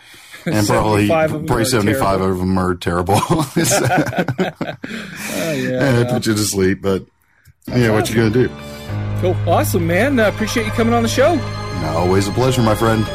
and 0.46 0.66
probably 0.66 1.08
75 1.10 1.26
of 1.26 1.32
them 1.32 1.46
probably 1.46 1.62
are 1.62 1.66
seventy 1.66 1.94
five 1.94 2.20
terrible. 2.20 2.32
of 2.32 2.38
them 2.40 2.58
are 2.58 2.76
terrible. 2.76 3.16
oh 3.20 3.52
yeah, 5.54 5.84
and 5.84 5.98
it 6.00 6.10
put 6.10 6.26
you 6.26 6.34
to 6.34 6.40
sleep. 6.40 6.82
But 6.82 7.06
yeah, 7.68 7.92
what 7.92 8.10
you 8.10 8.16
gonna 8.16 8.32
do? 8.32 8.50
Cool, 9.22 9.36
awesome, 9.48 9.88
man. 9.88 10.20
Uh, 10.20 10.28
appreciate 10.28 10.66
you 10.66 10.72
coming 10.72 10.94
on 10.94 11.04
the 11.04 11.10
show. 11.10 11.40
Always 11.86 12.28
a 12.28 12.32
pleasure, 12.32 12.62
my 12.62 12.76
friend. 12.76 13.06